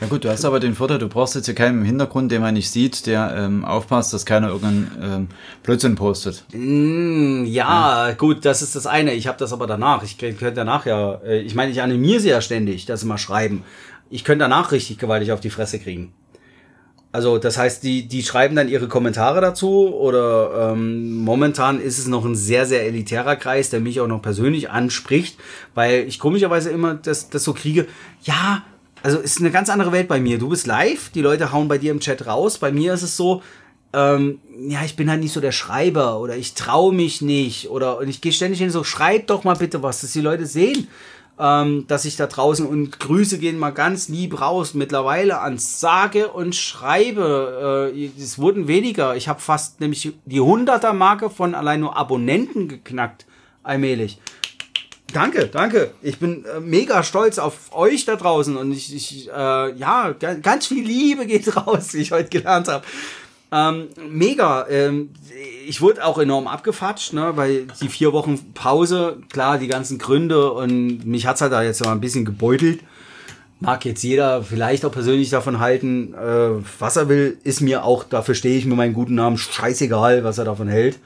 Ja 0.00 0.06
gut, 0.06 0.24
du 0.24 0.30
hast 0.30 0.44
aber 0.44 0.60
den 0.60 0.74
Vorteil, 0.74 0.98
du 0.98 1.08
brauchst 1.08 1.34
jetzt 1.34 1.46
hier 1.46 1.54
keinen 1.54 1.78
im 1.80 1.84
Hintergrund, 1.84 2.30
den 2.30 2.40
man 2.42 2.54
nicht 2.54 2.70
sieht, 2.70 3.06
der 3.06 3.34
ähm, 3.36 3.64
aufpasst, 3.64 4.12
dass 4.12 4.24
keiner 4.26 4.48
irgendeinen 4.48 4.90
ähm, 5.02 5.28
Blödsinn 5.62 5.94
postet. 5.96 6.44
Mm, 6.52 7.44
ja, 7.44 8.12
gut, 8.12 8.44
das 8.44 8.62
ist 8.62 8.76
das 8.76 8.86
eine. 8.86 9.14
Ich 9.14 9.26
habe 9.26 9.38
das 9.38 9.52
aber 9.52 9.66
danach. 9.66 10.02
Ich 10.02 10.12
kö- 10.12 10.34
könnte 10.34 10.54
danach 10.54 10.86
ja, 10.86 11.14
äh, 11.24 11.40
ich 11.40 11.54
meine, 11.54 11.72
ich 11.72 11.82
animiere 11.82 12.20
sie 12.20 12.28
ja 12.30 12.40
ständig, 12.40 12.86
dass 12.86 13.00
sie 13.00 13.06
mal 13.06 13.18
schreiben. 13.18 13.64
Ich 14.10 14.24
könnte 14.24 14.44
danach 14.44 14.72
richtig 14.72 14.98
gewaltig 14.98 15.32
auf 15.32 15.40
die 15.40 15.50
Fresse 15.50 15.78
kriegen. 15.78 16.12
Also, 17.10 17.38
das 17.38 17.56
heißt, 17.56 17.82
die, 17.82 18.06
die 18.06 18.22
schreiben 18.22 18.54
dann 18.54 18.68
ihre 18.68 18.86
Kommentare 18.86 19.40
dazu 19.40 19.94
oder 19.94 20.72
ähm, 20.72 21.16
momentan 21.16 21.80
ist 21.80 21.98
es 21.98 22.06
noch 22.06 22.24
ein 22.24 22.34
sehr, 22.34 22.66
sehr 22.66 22.84
elitärer 22.84 23.36
Kreis, 23.36 23.70
der 23.70 23.80
mich 23.80 24.00
auch 24.00 24.06
noch 24.06 24.20
persönlich 24.20 24.70
anspricht, 24.70 25.38
weil 25.74 26.06
ich 26.06 26.18
komischerweise 26.18 26.70
immer 26.70 26.94
das, 26.94 27.30
das 27.30 27.44
so 27.44 27.54
kriege, 27.54 27.86
ja, 28.22 28.62
also 29.02 29.18
ist 29.18 29.40
eine 29.40 29.50
ganz 29.50 29.70
andere 29.70 29.92
Welt 29.92 30.08
bei 30.08 30.20
mir. 30.20 30.38
Du 30.38 30.50
bist 30.50 30.66
live, 30.66 31.10
die 31.10 31.22
Leute 31.22 31.52
hauen 31.52 31.68
bei 31.68 31.78
dir 31.78 31.92
im 31.92 32.00
Chat 32.00 32.26
raus. 32.26 32.58
Bei 32.58 32.72
mir 32.72 32.92
ist 32.92 33.02
es 33.02 33.16
so, 33.16 33.42
ähm, 33.92 34.40
ja, 34.68 34.84
ich 34.84 34.96
bin 34.96 35.08
halt 35.08 35.20
nicht 35.20 35.32
so 35.32 35.40
der 35.40 35.52
Schreiber 35.52 36.20
oder 36.20 36.36
ich 36.36 36.54
traue 36.54 36.94
mich 36.94 37.22
nicht 37.22 37.70
oder 37.70 37.98
und 37.98 38.08
ich 38.08 38.20
gehe 38.20 38.32
ständig 38.32 38.58
hin 38.58 38.70
so, 38.70 38.84
schreib 38.84 39.28
doch 39.28 39.44
mal 39.44 39.56
bitte 39.56 39.82
was, 39.82 40.02
dass 40.02 40.12
die 40.12 40.20
Leute 40.20 40.46
sehen, 40.46 40.88
ähm, 41.38 41.84
dass 41.88 42.04
ich 42.04 42.16
da 42.16 42.26
draußen 42.26 42.66
und 42.66 42.98
Grüße 42.98 43.38
gehen 43.38 43.58
mal 43.58 43.70
ganz 43.70 44.08
lieb 44.08 44.40
raus 44.40 44.74
mittlerweile 44.74 45.40
ans 45.40 45.80
Sage 45.80 46.28
und 46.28 46.54
Schreibe. 46.54 47.92
Äh, 47.94 48.10
es 48.20 48.38
wurden 48.38 48.66
weniger. 48.68 49.16
Ich 49.16 49.28
habe 49.28 49.40
fast 49.40 49.80
nämlich 49.80 50.12
die 50.24 50.40
100er 50.40 50.92
Marke 50.92 51.30
von 51.30 51.54
allein 51.54 51.80
nur 51.80 51.96
Abonnenten 51.96 52.68
geknackt 52.68 53.26
allmählich. 53.62 54.18
Danke, 55.12 55.46
danke. 55.46 55.92
Ich 56.02 56.18
bin 56.18 56.44
äh, 56.44 56.60
mega 56.60 57.02
stolz 57.02 57.38
auf 57.38 57.72
euch 57.74 58.04
da 58.04 58.16
draußen 58.16 58.56
und 58.56 58.72
ich, 58.72 58.94
ich 58.94 59.28
äh, 59.28 59.32
ja, 59.74 60.12
ga- 60.12 60.34
ganz 60.34 60.66
viel 60.66 60.84
Liebe 60.84 61.24
geht 61.24 61.56
raus, 61.56 61.94
wie 61.94 61.98
ich 61.98 62.12
heute 62.12 62.28
gelernt 62.28 62.68
habe. 62.68 62.84
Ähm, 63.50 63.88
mega. 64.10 64.66
Ähm, 64.68 65.10
ich 65.66 65.80
wurde 65.80 66.04
auch 66.04 66.18
enorm 66.18 66.46
abgefatscht, 66.46 67.12
ne, 67.14 67.32
weil 67.36 67.66
die 67.80 67.88
vier 67.88 68.12
Wochen 68.12 68.52
Pause, 68.52 69.18
klar, 69.30 69.58
die 69.58 69.68
ganzen 69.68 69.98
Gründe 69.98 70.52
und 70.52 71.06
mich 71.06 71.26
hat's 71.26 71.40
halt 71.40 71.52
da 71.52 71.62
jetzt 71.62 71.84
mal 71.84 71.92
ein 71.92 72.00
bisschen 72.00 72.24
gebeutelt. 72.24 72.80
Mag 73.60 73.84
jetzt 73.84 74.02
jeder 74.02 74.42
vielleicht 74.42 74.84
auch 74.84 74.92
persönlich 74.92 75.30
davon 75.30 75.58
halten, 75.58 76.14
äh, 76.14 76.62
was 76.78 76.96
er 76.96 77.08
will, 77.08 77.38
ist 77.42 77.60
mir 77.60 77.84
auch, 77.84 78.04
dafür 78.04 78.34
stehe 78.34 78.56
ich 78.56 78.66
mir 78.66 78.76
meinen 78.76 78.94
guten 78.94 79.14
Namen, 79.14 79.36
scheißegal, 79.36 80.22
was 80.24 80.38
er 80.38 80.44
davon 80.44 80.68
hält. 80.68 80.98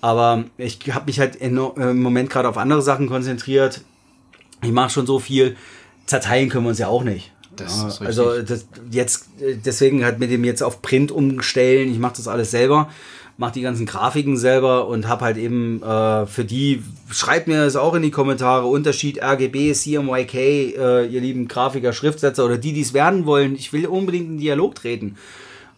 Aber 0.00 0.44
ich 0.58 0.78
habe 0.92 1.06
mich 1.06 1.20
halt 1.20 1.40
äh, 1.40 1.46
im 1.46 2.02
Moment 2.02 2.30
gerade 2.30 2.48
auf 2.48 2.58
andere 2.58 2.82
Sachen 2.82 3.08
konzentriert. 3.08 3.80
Ich 4.62 4.72
mache 4.72 4.90
schon 4.90 5.06
so 5.06 5.18
viel. 5.18 5.56
Zerteilen 6.04 6.48
können 6.48 6.64
wir 6.64 6.70
uns 6.70 6.78
ja 6.78 6.88
auch 6.88 7.02
nicht. 7.02 7.32
Das 7.56 7.80
Ja, 7.80 7.88
ist 7.88 8.00
richtig. 8.00 8.06
also 8.06 8.42
das, 8.42 8.66
jetzt 8.90 9.26
äh, 9.40 9.56
deswegen 9.56 10.04
halt 10.04 10.18
mit 10.18 10.30
dem 10.30 10.44
jetzt 10.44 10.62
auf 10.62 10.82
Print 10.82 11.10
umstellen. 11.12 11.90
Ich 11.90 11.98
mache 11.98 12.16
das 12.16 12.28
alles 12.28 12.50
selber, 12.50 12.88
mache 13.38 13.52
die 13.54 13.62
ganzen 13.62 13.86
Grafiken 13.86 14.36
selber 14.36 14.86
und 14.88 15.08
habe 15.08 15.24
halt 15.24 15.36
eben 15.36 15.82
äh, 15.82 16.26
für 16.26 16.44
die 16.44 16.82
schreibt 17.10 17.48
mir 17.48 17.64
das 17.64 17.76
auch 17.76 17.94
in 17.94 18.02
die 18.02 18.10
Kommentare 18.10 18.66
Unterschied 18.66 19.22
RGB, 19.22 19.72
CMYK, 19.72 20.34
äh, 20.34 21.06
ihr 21.06 21.20
lieben 21.20 21.48
Grafiker, 21.48 21.92
Schriftsetzer 21.92 22.44
oder 22.44 22.58
die, 22.58 22.72
die 22.72 22.80
es 22.80 22.94
werden 22.94 23.26
wollen. 23.26 23.54
Ich 23.54 23.72
will 23.72 23.86
unbedingt 23.86 24.28
in 24.28 24.38
Dialog 24.38 24.74
treten. 24.74 25.16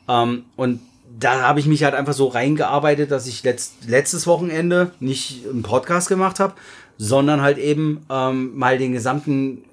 Ähm, 0.09 0.45
und 0.57 0.81
da 1.19 1.43
habe 1.43 1.59
ich 1.59 1.67
mich 1.67 1.83
halt 1.85 1.95
einfach 1.95 2.13
so 2.13 2.29
reingearbeitet, 2.29 3.11
dass 3.11 3.27
ich 3.27 3.43
letzt, 3.43 3.73
letztes 3.87 4.27
Wochenende 4.27 4.93
nicht 5.01 5.45
einen 5.51 5.63
Podcast 5.63 6.09
gemacht 6.09 6.39
habe, 6.39 6.55
sondern 6.97 7.43
halt 7.43 7.59
eben 7.59 8.05
ähm, 8.11 8.57
mal 8.57 8.79
den 8.79 8.93
gesamten 8.93 9.65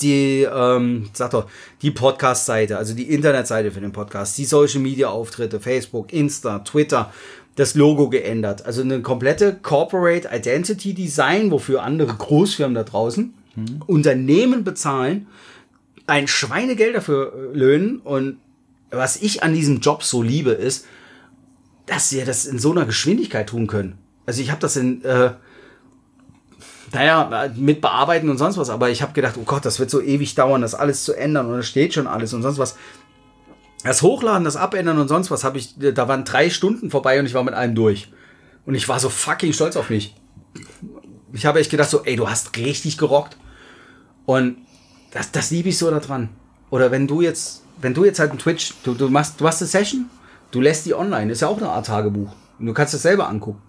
die, 0.00 0.42
ähm, 0.42 1.08
sag 1.12 1.30
doch, 1.30 1.48
die 1.82 1.90
Podcast-Seite, 1.90 2.76
also 2.76 2.94
die 2.94 3.12
Internetseite 3.12 3.70
für 3.70 3.80
den 3.80 3.92
Podcast, 3.92 4.36
die 4.38 4.44
Social-Media-Auftritte, 4.44 5.60
Facebook, 5.60 6.12
Insta, 6.12 6.60
Twitter, 6.60 7.12
das 7.56 7.74
Logo 7.74 8.10
geändert. 8.10 8.66
Also 8.66 8.82
eine 8.82 9.00
komplette 9.00 9.56
Corporate 9.62 10.28
Identity 10.32 10.94
Design, 10.94 11.50
wofür 11.50 11.82
andere 11.82 12.14
Großfirmen 12.14 12.74
da 12.74 12.84
draußen 12.84 13.32
Unternehmen 13.86 14.64
bezahlen, 14.64 15.26
ein 16.06 16.28
Schweinegeld 16.28 16.94
dafür 16.94 17.32
äh, 17.32 17.56
löhnen 17.56 18.00
und 18.00 18.38
was 18.90 19.16
ich 19.16 19.42
an 19.42 19.54
diesem 19.54 19.80
Job 19.80 20.02
so 20.04 20.22
liebe, 20.22 20.52
ist, 20.52 20.86
dass 21.86 22.08
sie 22.08 22.24
das 22.24 22.46
in 22.46 22.58
so 22.58 22.70
einer 22.70 22.84
Geschwindigkeit 22.84 23.48
tun 23.48 23.66
können. 23.66 23.98
Also 24.26 24.42
ich 24.42 24.50
habe 24.50 24.60
das 24.60 24.76
in, 24.76 25.04
äh, 25.04 25.30
naja, 26.96 27.50
mit 27.54 27.82
bearbeiten 27.82 28.30
und 28.30 28.38
sonst 28.38 28.56
was, 28.56 28.70
aber 28.70 28.88
ich 28.88 29.02
habe 29.02 29.12
gedacht, 29.12 29.34
oh 29.38 29.44
Gott, 29.44 29.66
das 29.66 29.78
wird 29.78 29.90
so 29.90 30.00
ewig 30.00 30.34
dauern, 30.34 30.62
das 30.62 30.74
alles 30.74 31.04
zu 31.04 31.12
ändern 31.12 31.46
und 31.46 31.56
da 31.56 31.62
steht 31.62 31.92
schon 31.92 32.06
alles 32.06 32.32
und 32.32 32.40
sonst 32.40 32.56
was. 32.56 32.76
Das 33.84 34.00
Hochladen, 34.00 34.44
das 34.44 34.56
Abändern 34.56 34.98
und 34.98 35.06
sonst 35.06 35.30
was 35.30 35.44
habe 35.44 35.58
ich, 35.58 35.74
da 35.78 36.08
waren 36.08 36.24
drei 36.24 36.48
Stunden 36.48 36.90
vorbei 36.90 37.20
und 37.20 37.26
ich 37.26 37.34
war 37.34 37.44
mit 37.44 37.52
allem 37.52 37.74
durch. 37.74 38.10
Und 38.64 38.74
ich 38.74 38.88
war 38.88 38.98
so 38.98 39.10
fucking 39.10 39.52
stolz 39.52 39.76
auf 39.76 39.90
mich. 39.90 40.16
Ich 41.34 41.44
habe 41.44 41.60
echt 41.60 41.70
gedacht 41.70 41.90
so, 41.90 42.02
ey, 42.02 42.16
du 42.16 42.30
hast 42.30 42.56
richtig 42.56 42.96
gerockt. 42.96 43.36
Und 44.24 44.56
das, 45.12 45.30
das 45.30 45.50
liebe 45.50 45.68
ich 45.68 45.76
so 45.76 45.90
daran. 45.90 46.30
Oder 46.70 46.90
wenn 46.90 47.06
du 47.06 47.20
jetzt, 47.20 47.62
wenn 47.78 47.92
du 47.92 48.06
jetzt 48.06 48.18
halt 48.20 48.32
ein 48.32 48.38
Twitch, 48.38 48.72
du, 48.84 48.94
du 48.94 49.10
machst, 49.10 49.38
du 49.38 49.46
hast 49.46 49.60
eine 49.60 49.68
Session, 49.68 50.06
du 50.50 50.62
lässt 50.62 50.86
die 50.86 50.94
online, 50.94 51.30
ist 51.30 51.42
ja 51.42 51.48
auch 51.48 51.58
eine 51.58 51.68
Art 51.68 51.86
Tagebuch. 51.86 52.32
Und 52.58 52.66
du 52.66 52.72
kannst 52.72 52.94
das 52.94 53.02
selber 53.02 53.28
angucken. 53.28 53.60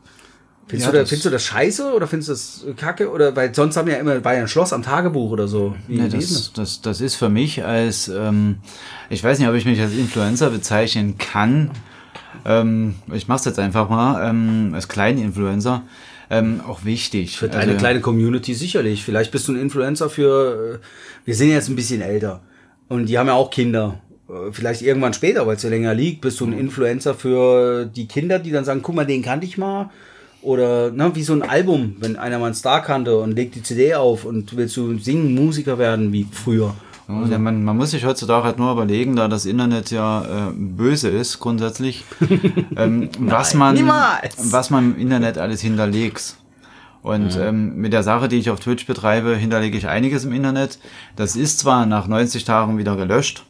Findest, 0.67 0.85
Ja, 0.87 0.91
du, 0.91 0.99
das, 0.99 1.09
findest 1.09 1.25
du 1.25 1.29
das 1.29 1.43
scheiße 1.45 1.93
oder 1.93 2.07
findest 2.07 2.29
du 2.29 2.33
das 2.33 2.75
kacke? 2.77 3.09
Oder 3.09 3.35
weil 3.35 3.55
sonst 3.55 3.77
haben 3.77 3.87
wir 3.87 3.93
ja 3.95 3.99
immer, 4.01 4.23
war 4.25 4.33
ja 4.33 4.41
ein 4.41 4.47
Schloss 4.49 4.73
am 4.73 4.83
Tagebuch 4.83 5.31
oder 5.31 5.47
so. 5.47 5.75
Wie, 5.87 5.97
ist 5.97 6.13
das, 6.13 6.53
das, 6.53 6.81
das 6.81 7.01
ist 7.01 7.15
für 7.15 7.29
mich 7.29 7.63
als, 7.63 8.09
ähm, 8.09 8.57
ich 9.09 9.23
weiß 9.23 9.39
nicht, 9.39 9.47
ob 9.47 9.55
ich 9.55 9.65
mich 9.65 9.79
als 9.79 9.93
Influencer 9.93 10.49
bezeichnen 10.49 11.17
kann. 11.17 11.71
Ähm, 12.45 12.95
ich 13.13 13.27
mache 13.27 13.39
es 13.39 13.45
jetzt 13.45 13.59
einfach 13.59 13.89
mal, 13.89 14.29
ähm, 14.29 14.71
als 14.73 14.87
kleinen 14.89 15.19
Influencer, 15.19 15.83
ähm, 16.29 16.59
auch 16.67 16.83
wichtig. 16.83 17.37
Für 17.37 17.47
deine 17.47 17.71
Also- 17.71 17.77
kleine 17.77 18.01
Community 18.01 18.53
sicherlich. 18.53 19.03
Vielleicht 19.03 19.31
bist 19.31 19.47
du 19.47 19.53
ein 19.53 19.59
Influencer 19.61 20.09
für. 20.09 20.79
äh, 20.81 20.85
Wir 21.25 21.35
sind 21.35 21.49
jetzt 21.49 21.69
ein 21.69 21.75
bisschen 21.77 22.01
älter. 22.01 22.41
Und 22.89 23.07
die 23.07 23.17
haben 23.17 23.27
ja 23.27 23.33
auch 23.33 23.51
Kinder. 23.51 24.01
Äh, 24.29 24.51
Vielleicht 24.51 24.81
irgendwann 24.81 25.13
später, 25.13 25.47
weil 25.47 25.55
es 25.55 25.63
ja 25.63 25.69
länger 25.69 25.93
liegt, 25.93 26.19
bist 26.21 26.39
du 26.41 26.45
ein 26.45 26.53
Influencer 26.53 27.13
für 27.15 27.85
die 27.85 28.07
Kinder, 28.07 28.39
die 28.39 28.51
dann 28.51 28.65
sagen, 28.65 28.81
guck 28.81 28.95
mal, 28.95 29.05
den 29.05 29.21
kannte 29.21 29.45
ich 29.45 29.57
mal. 29.57 29.89
Oder 30.41 30.91
ne, 30.91 31.11
wie 31.15 31.23
so 31.23 31.33
ein 31.33 31.41
Album, 31.41 31.95
wenn 31.99 32.15
einer 32.15 32.39
mal 32.39 32.47
einen 32.47 32.55
Star 32.55 32.81
kannte 32.81 33.17
und 33.19 33.33
legt 33.33 33.55
die 33.55 33.63
CD 33.63 33.95
auf 33.95 34.23
und 34.23 34.55
willst 34.55 34.77
du 34.77 34.97
singen, 34.97 35.33
Musiker 35.33 35.77
werden 35.77 36.13
wie 36.13 36.27
früher. 36.31 36.73
Ja, 37.07 37.37
man, 37.37 37.63
man 37.63 37.77
muss 37.77 37.91
sich 37.91 38.05
heutzutage 38.05 38.43
halt 38.43 38.59
nur 38.59 38.71
überlegen, 38.71 39.15
da 39.15 39.29
das 39.29 39.45
Internet 39.45 39.91
ja 39.91 40.49
äh, 40.49 40.51
böse 40.53 41.07
ist 41.07 41.39
grundsätzlich, 41.39 42.03
ähm, 42.75 43.09
was, 43.19 43.53
man, 43.53 43.75
niemals. 43.75 44.51
was 44.51 44.69
man 44.69 44.93
im 44.93 44.99
Internet 44.99 45.37
alles 45.37 45.61
hinterlegt. 45.61 46.35
Und 47.03 47.37
ähm, 47.37 47.77
mit 47.77 47.93
der 47.93 48.03
Sache, 48.03 48.27
die 48.27 48.35
ich 48.35 48.49
auf 48.49 48.59
Twitch 48.59 48.85
betreibe, 48.85 49.37
hinterlege 49.37 49.77
ich 49.77 49.87
einiges 49.87 50.25
im 50.25 50.33
Internet. 50.33 50.79
Das 51.15 51.37
ist 51.37 51.59
zwar 51.59 51.85
nach 51.85 52.07
90 52.07 52.43
Tagen 52.43 52.77
wieder 52.77 52.97
gelöscht. 52.97 53.45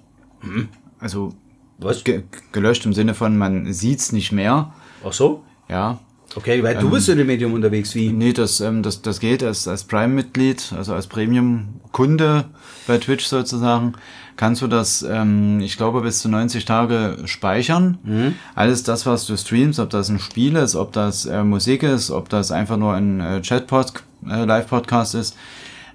Also 1.00 1.34
Was? 1.80 2.04
ge 2.04 2.24
gelöscht 2.52 2.86
im 2.86 2.94
Sinne 2.94 3.16
von, 3.16 3.36
man 3.36 3.74
sieht's 3.74 4.12
nicht 4.12 4.32
mehr. 4.32 4.74
Ach 5.04 5.14
so? 5.14 5.44
Ja. 5.68 5.98
Okay, 6.36 6.62
weil 6.62 6.76
du 6.76 6.86
Ähm, 6.86 6.92
bist 6.92 7.10
in 7.10 7.18
dem 7.18 7.28
Medium 7.28 7.54
unterwegs, 7.54 7.96
wie? 7.96 8.10
Nee, 8.10 8.34
das, 8.34 8.60
ähm, 8.60 8.84
das, 8.84 9.02
das 9.02 9.20
geht 9.20 9.44
als, 9.44 9.68
als 9.68 9.84
Prime-Mitglied, 9.86 10.74
also 10.78 10.94
als 10.94 11.08
Premium-Kunde 11.08 12.46
bei 12.86 12.98
Twitch 12.98 13.26
sozusagen, 13.26 13.94
kannst 14.36 14.62
du 14.62 14.68
das, 14.68 15.02
ähm, 15.10 15.60
ich 15.62 15.78
glaube, 15.78 16.02
bis 16.02 16.20
zu 16.22 16.30
90 16.30 16.66
Tage 16.66 17.18
speichern. 17.26 17.98
Mhm. 18.04 18.36
Alles 18.56 18.84
das, 18.84 19.06
was 19.06 19.26
du 19.26 19.36
streamst, 19.36 19.80
ob 19.80 19.90
das 19.90 20.10
ein 20.10 20.20
Spiel 20.20 20.56
ist, 20.58 20.76
ob 20.76 20.94
das 20.94 21.26
äh, 21.26 21.44
Musik 21.44 21.84
ist, 21.84 22.12
ob 22.12 22.30
das 22.30 22.52
einfach 22.52 22.78
nur 22.78 22.94
ein 22.94 23.20
äh, 23.20 23.42
Chatpod, 23.42 23.94
äh, 24.30 24.46
Live-Podcast 24.46 25.16
ist, 25.16 25.36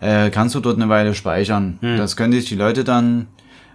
äh, 0.01 0.30
kannst 0.30 0.55
du 0.57 0.61
dort 0.61 0.76
eine 0.76 0.89
Weile 0.89 1.14
speichern. 1.14 1.78
Mhm. 1.80 1.97
Das 1.99 2.16
können 2.16 2.33
sich 2.33 2.47
die 2.47 2.57
Leute 2.57 2.83
dann, 2.83 3.28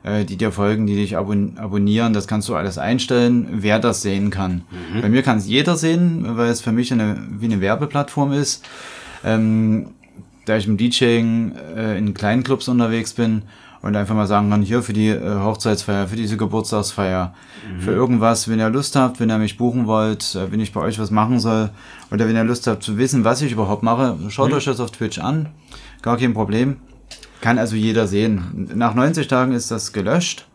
äh, 0.08 0.24
die 0.26 0.38
dir 0.38 0.52
folgen, 0.52 0.88
die 0.88 0.96
dich 0.96 1.18
abon 1.18 1.58
abonnieren, 1.58 2.14
das 2.14 2.28
kannst 2.28 2.48
du 2.50 2.56
alles 2.56 2.78
einstellen, 2.78 3.48
wer 3.52 3.80
das 3.80 4.02
sehen 4.02 4.30
kann. 4.30 4.62
Mhm. 4.94 5.02
Bei 5.02 5.10
mir 5.10 5.22
kann 5.24 5.38
es 5.38 5.48
jeder 5.48 5.76
sehen, 5.76 6.26
weil 6.38 6.50
es 6.50 6.62
für 6.62 6.72
mich 6.72 6.92
eine, 6.94 7.18
wie 7.40 7.46
eine 7.46 7.60
Werbeplattform 7.62 8.32
ist. 8.34 8.64
Ähm, 9.24 9.88
da 10.46 10.56
ich 10.58 10.68
im 10.68 10.78
DJing 10.78 11.54
äh, 11.76 11.98
in 11.98 12.14
kleinen 12.14 12.44
Clubs 12.44 12.68
unterwegs 12.70 13.14
bin 13.14 13.42
und 13.82 13.96
einfach 13.96 14.16
mal 14.16 14.28
sagen 14.28 14.50
kann, 14.50 14.62
hier 14.62 14.82
für 14.82 14.94
die 14.94 15.10
äh, 15.10 15.40
Hochzeitsfeier, 15.40 16.08
für 16.08 16.16
diese 16.16 16.38
Geburtstagsfeier, 16.38 17.34
Mhm. 17.68 17.82
für 17.82 17.92
irgendwas, 17.92 18.48
wenn 18.48 18.60
ihr 18.60 18.70
Lust 18.70 18.96
habt, 18.96 19.20
wenn 19.20 19.30
ihr 19.30 19.38
mich 19.40 19.58
buchen 19.58 19.88
wollt, 19.88 20.36
äh, 20.36 20.52
wenn 20.52 20.60
ich 20.62 20.72
bei 20.72 20.80
euch 20.82 21.00
was 21.00 21.12
machen 21.12 21.40
soll 21.40 21.70
oder 22.12 22.28
wenn 22.28 22.36
ihr 22.36 22.44
Lust 22.46 22.66
habt 22.68 22.82
zu 22.84 22.98
wissen, 22.98 23.24
was 23.26 23.42
ich 23.42 23.52
überhaupt 23.52 23.84
mache, 23.84 24.16
schaut 24.30 24.50
Mhm. 24.52 24.56
euch 24.58 24.66
das 24.66 24.80
auf 24.80 24.92
Twitch 24.92 25.20
an. 25.20 25.48
Gar 26.02 26.18
kein 26.18 26.34
Problem. 26.34 26.78
Kann 27.42 27.58
also 27.60 27.76
jeder 27.76 28.08
sehen. 28.08 28.70
Nach 28.76 28.96
90 28.96 29.28
Tagen 29.28 29.54
ist 29.54 29.72
das 29.72 29.94
gelöscht. 29.94 30.48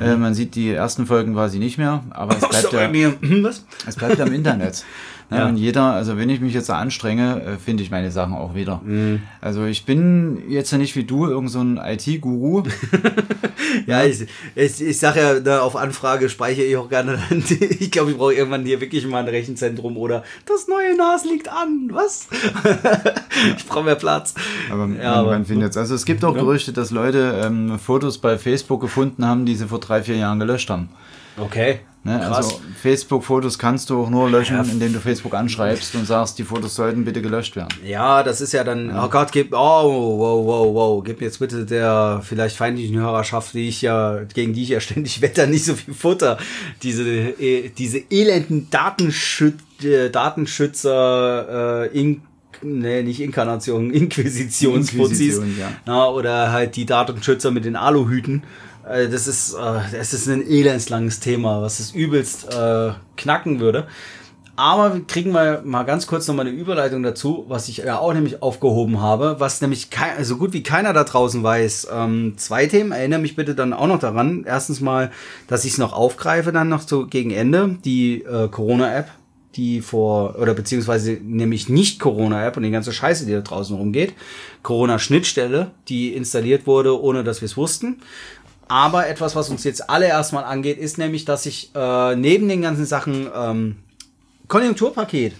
Äh, 0.00 0.16
man 0.16 0.34
sieht 0.34 0.54
die 0.54 0.70
ersten 0.70 1.06
Folgen 1.06 1.34
quasi 1.34 1.58
nicht 1.58 1.76
mehr, 1.76 2.04
aber 2.10 2.36
es 2.36 2.48
bleibt, 2.48 2.72
ja, 2.72 3.12
was? 3.42 3.64
es 3.86 3.96
bleibt 3.96 4.18
ja 4.18 4.26
im 4.26 4.32
Internet. 4.32 4.84
Ja, 5.32 5.38
Ja. 5.40 5.48
Und 5.48 5.56
jeder, 5.56 5.92
also 5.92 6.16
wenn 6.16 6.28
ich 6.28 6.40
mich 6.40 6.54
jetzt 6.54 6.68
da 6.68 6.78
anstrenge, 6.78 7.42
äh, 7.42 7.56
finde 7.56 7.82
ich 7.82 7.90
meine 7.90 8.10
Sachen 8.10 8.34
auch 8.34 8.54
wieder. 8.54 8.80
Mhm. 8.84 9.22
Also 9.40 9.64
ich 9.64 9.84
bin 9.84 10.42
jetzt 10.48 10.70
ja 10.70 10.78
nicht 10.78 10.94
wie 10.96 11.04
du, 11.04 11.26
irgend 11.26 11.50
so 11.50 11.60
ein 11.60 11.78
IT-Guru. 11.78 12.62
Ja, 13.86 14.04
ich, 14.04 14.26
ich, 14.54 14.82
ich 14.82 14.98
sage 14.98 15.20
ja, 15.20 15.40
ne, 15.40 15.62
auf 15.62 15.76
Anfrage 15.76 16.28
speichere 16.28 16.64
ich 16.66 16.76
auch 16.76 16.88
gerne. 16.88 17.18
Ich 17.80 17.90
glaube, 17.90 18.10
ich 18.10 18.16
brauche 18.16 18.34
irgendwann 18.34 18.64
hier 18.64 18.80
wirklich 18.80 19.06
mal 19.06 19.20
ein 19.20 19.28
Rechenzentrum 19.28 19.96
oder 19.96 20.24
das 20.46 20.68
neue 20.68 20.96
NAS 20.96 21.24
liegt 21.24 21.48
an. 21.48 21.88
Was? 21.90 22.28
ich 23.56 23.66
brauche 23.66 23.84
mehr 23.84 23.94
Platz. 23.94 24.34
Aber 24.70 24.86
man, 24.86 25.00
Ja, 25.00 25.22
man 25.22 25.44
findet 25.44 25.76
Also 25.76 25.94
es 25.94 26.04
gibt 26.04 26.24
auch. 26.24 26.34
Gerüchte, 26.34 26.72
dass 26.72 26.90
Leute 26.90 27.40
ähm, 27.44 27.78
Fotos 27.78 28.18
bei 28.18 28.38
Facebook 28.38 28.80
gefunden 28.80 29.26
haben, 29.26 29.46
die 29.46 29.54
sie 29.54 29.66
vor 29.66 29.80
drei, 29.80 30.02
vier 30.02 30.16
Jahren 30.16 30.38
gelöscht 30.38 30.70
haben. 30.70 30.88
Okay. 31.36 31.80
Ne? 32.04 32.20
Also 32.32 32.60
Facebook-Fotos 32.82 33.60
kannst 33.60 33.88
du 33.88 34.02
auch 34.02 34.10
nur 34.10 34.28
löschen, 34.28 34.56
Ja. 34.56 34.62
indem 34.62 34.92
du 34.92 34.98
Facebook 34.98 35.34
anschreibst 35.34 35.94
und 35.94 36.04
sagst, 36.04 36.36
die 36.36 36.42
Fotos 36.42 36.74
sollten 36.74 37.04
bitte 37.04 37.22
gelöscht 37.22 37.54
werden. 37.54 37.68
Ja, 37.84 38.24
das 38.24 38.40
ist 38.40 38.52
ja 38.52 38.64
dann, 38.64 38.90
oh 38.90 39.08
Gott, 39.08 39.30
gib, 39.30 39.52
oh, 39.52 39.58
wow, 40.18 40.44
wow, 40.44 40.74
wow, 40.74 41.04
gib 41.04 41.20
mir 41.20 41.26
jetzt 41.26 41.38
bitte 41.38 41.64
der 41.64 42.20
vielleicht 42.24 42.56
feindlichen 42.56 42.98
Hörerschaft, 42.98 43.54
die 43.54 43.68
ich 43.68 43.82
ja, 43.82 44.24
gegen 44.34 44.52
die 44.52 44.64
ich 44.64 44.70
ja 44.70 44.80
ständig 44.80 45.22
wetter, 45.22 45.46
nicht 45.46 45.64
so 45.64 45.74
viel 45.74 45.94
Futter. 45.94 46.38
Diese, 46.82 47.04
äh, 47.08 47.68
diese 47.68 48.02
elenden 48.10 48.68
Datenschüt 48.70 49.54
äh, 49.84 50.10
Datenschützer, 50.10 51.84
äh, 51.92 51.98
in, 51.98 52.22
nee, 52.62 53.02
nicht 53.04 53.20
Inkarnation, 53.20 53.90
Inquisitionsfuzis. 53.92 55.36
Inquisition, 55.36 55.56
ja. 55.58 55.70
Ja, 55.86 56.06
oder 56.08 56.50
halt 56.52 56.74
die 56.74 56.86
Datenschützer 56.86 57.52
mit 57.52 57.64
den 57.64 57.76
Aluhüten. 57.76 58.42
Äh, 58.92 59.08
Das 59.08 59.26
ist, 59.26 59.54
äh, 59.54 59.80
das 59.92 60.12
ist 60.12 60.28
ein 60.28 60.46
elendslanges 60.46 61.20
Thema, 61.20 61.62
was 61.62 61.80
es 61.80 61.92
übelst 61.92 62.52
äh, 62.52 62.92
knacken 63.16 63.60
würde. 63.60 63.86
Aber 64.54 64.94
wir 64.94 65.04
kriegen 65.06 65.32
wir 65.32 65.62
mal 65.64 65.84
ganz 65.84 66.06
kurz 66.06 66.28
noch 66.28 66.34
mal 66.34 66.46
eine 66.46 66.54
Überleitung 66.54 67.02
dazu, 67.02 67.46
was 67.48 67.68
ich 67.68 67.78
ja 67.78 67.98
auch 67.98 68.12
nämlich 68.12 68.42
aufgehoben 68.42 69.00
habe, 69.00 69.36
was 69.38 69.62
nämlich 69.62 69.88
kei- 69.90 70.22
so 70.24 70.36
gut 70.36 70.52
wie 70.52 70.62
keiner 70.62 70.92
da 70.92 71.04
draußen 71.04 71.42
weiß. 71.42 71.88
Ähm, 71.90 72.34
zwei 72.36 72.66
Themen, 72.66 72.92
erinnere 72.92 73.20
mich 73.20 73.34
bitte 73.34 73.54
dann 73.54 73.72
auch 73.72 73.86
noch 73.86 73.98
daran. 73.98 74.44
Erstens 74.46 74.82
mal, 74.82 75.10
dass 75.48 75.64
ich 75.64 75.72
es 75.72 75.78
noch 75.78 75.94
aufgreife, 75.94 76.52
dann 76.52 76.68
noch 76.68 76.86
so 76.86 77.06
gegen 77.06 77.30
Ende, 77.30 77.78
die 77.82 78.22
äh, 78.24 78.48
Corona-App, 78.48 79.08
die 79.56 79.80
vor, 79.80 80.38
oder 80.38 80.52
beziehungsweise 80.52 81.12
nämlich 81.22 81.70
nicht 81.70 81.98
Corona-App 81.98 82.56
und 82.58 82.62
die 82.62 82.70
ganze 82.70 82.92
Scheiße, 82.92 83.24
die 83.24 83.32
da 83.32 83.40
draußen 83.40 83.74
rumgeht. 83.74 84.12
Corona-Schnittstelle, 84.62 85.70
die 85.88 86.12
installiert 86.14 86.66
wurde, 86.66 87.00
ohne 87.00 87.24
dass 87.24 87.40
wir 87.40 87.46
es 87.46 87.56
wussten. 87.56 88.02
Aber 88.68 89.06
etwas, 89.06 89.36
was 89.36 89.50
uns 89.50 89.64
jetzt 89.64 89.90
alle 89.90 90.06
erstmal 90.06 90.44
angeht, 90.44 90.78
ist 90.78 90.98
nämlich, 90.98 91.24
dass 91.24 91.46
ich 91.46 91.70
äh, 91.74 92.16
neben 92.16 92.48
den 92.48 92.62
ganzen 92.62 92.86
Sachen 92.86 93.28
ähm, 93.34 93.76
Konjunkturpaket. 94.48 95.34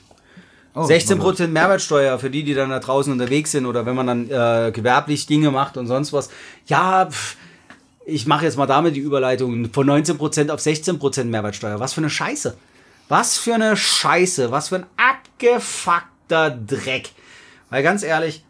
Oh, 0.74 0.80
16% 0.80 1.48
Mehrwertsteuer 1.48 2.18
für 2.18 2.30
die, 2.30 2.44
die 2.44 2.54
dann 2.54 2.70
da 2.70 2.78
draußen 2.78 3.12
unterwegs 3.12 3.52
sind 3.52 3.66
oder 3.66 3.84
wenn 3.84 3.94
man 3.94 4.06
dann 4.06 4.30
äh, 4.30 4.72
gewerblich 4.72 5.26
Dinge 5.26 5.50
macht 5.50 5.76
und 5.76 5.86
sonst 5.86 6.14
was. 6.14 6.30
Ja, 6.66 7.06
pff, 7.10 7.36
ich 8.06 8.26
mache 8.26 8.46
jetzt 8.46 8.56
mal 8.56 8.66
damit 8.66 8.96
die 8.96 9.00
Überleitung 9.00 9.70
von 9.72 9.88
19% 9.88 10.50
auf 10.50 10.60
16% 10.60 11.24
Mehrwertsteuer. 11.24 11.78
Was 11.78 11.92
für 11.92 12.00
eine 12.00 12.10
Scheiße. 12.10 12.56
Was 13.08 13.36
für 13.36 13.54
eine 13.54 13.76
Scheiße. 13.76 14.50
Was 14.50 14.68
für 14.68 14.76
ein 14.76 14.86
abgefuckter 14.96 16.50
Dreck. 16.50 17.10
Weil 17.70 17.82
ganz 17.82 18.02
ehrlich, 18.02 18.44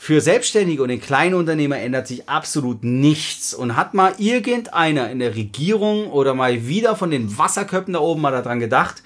für 0.00 0.20
Selbstständige 0.20 0.80
und 0.80 0.90
den 0.90 1.00
kleinen 1.00 1.34
Unternehmer 1.34 1.76
ändert 1.76 2.06
sich 2.06 2.28
absolut 2.28 2.84
nichts. 2.84 3.52
Und 3.52 3.74
hat 3.74 3.94
mal 3.94 4.14
irgendeiner 4.18 5.10
in 5.10 5.18
der 5.18 5.34
Regierung 5.34 6.06
oder 6.12 6.34
mal 6.34 6.68
wieder 6.68 6.94
von 6.94 7.10
den 7.10 7.36
Wasserköpfen 7.36 7.94
da 7.94 8.00
oben 8.00 8.20
mal 8.20 8.30
daran 8.30 8.60
gedacht, 8.60 9.02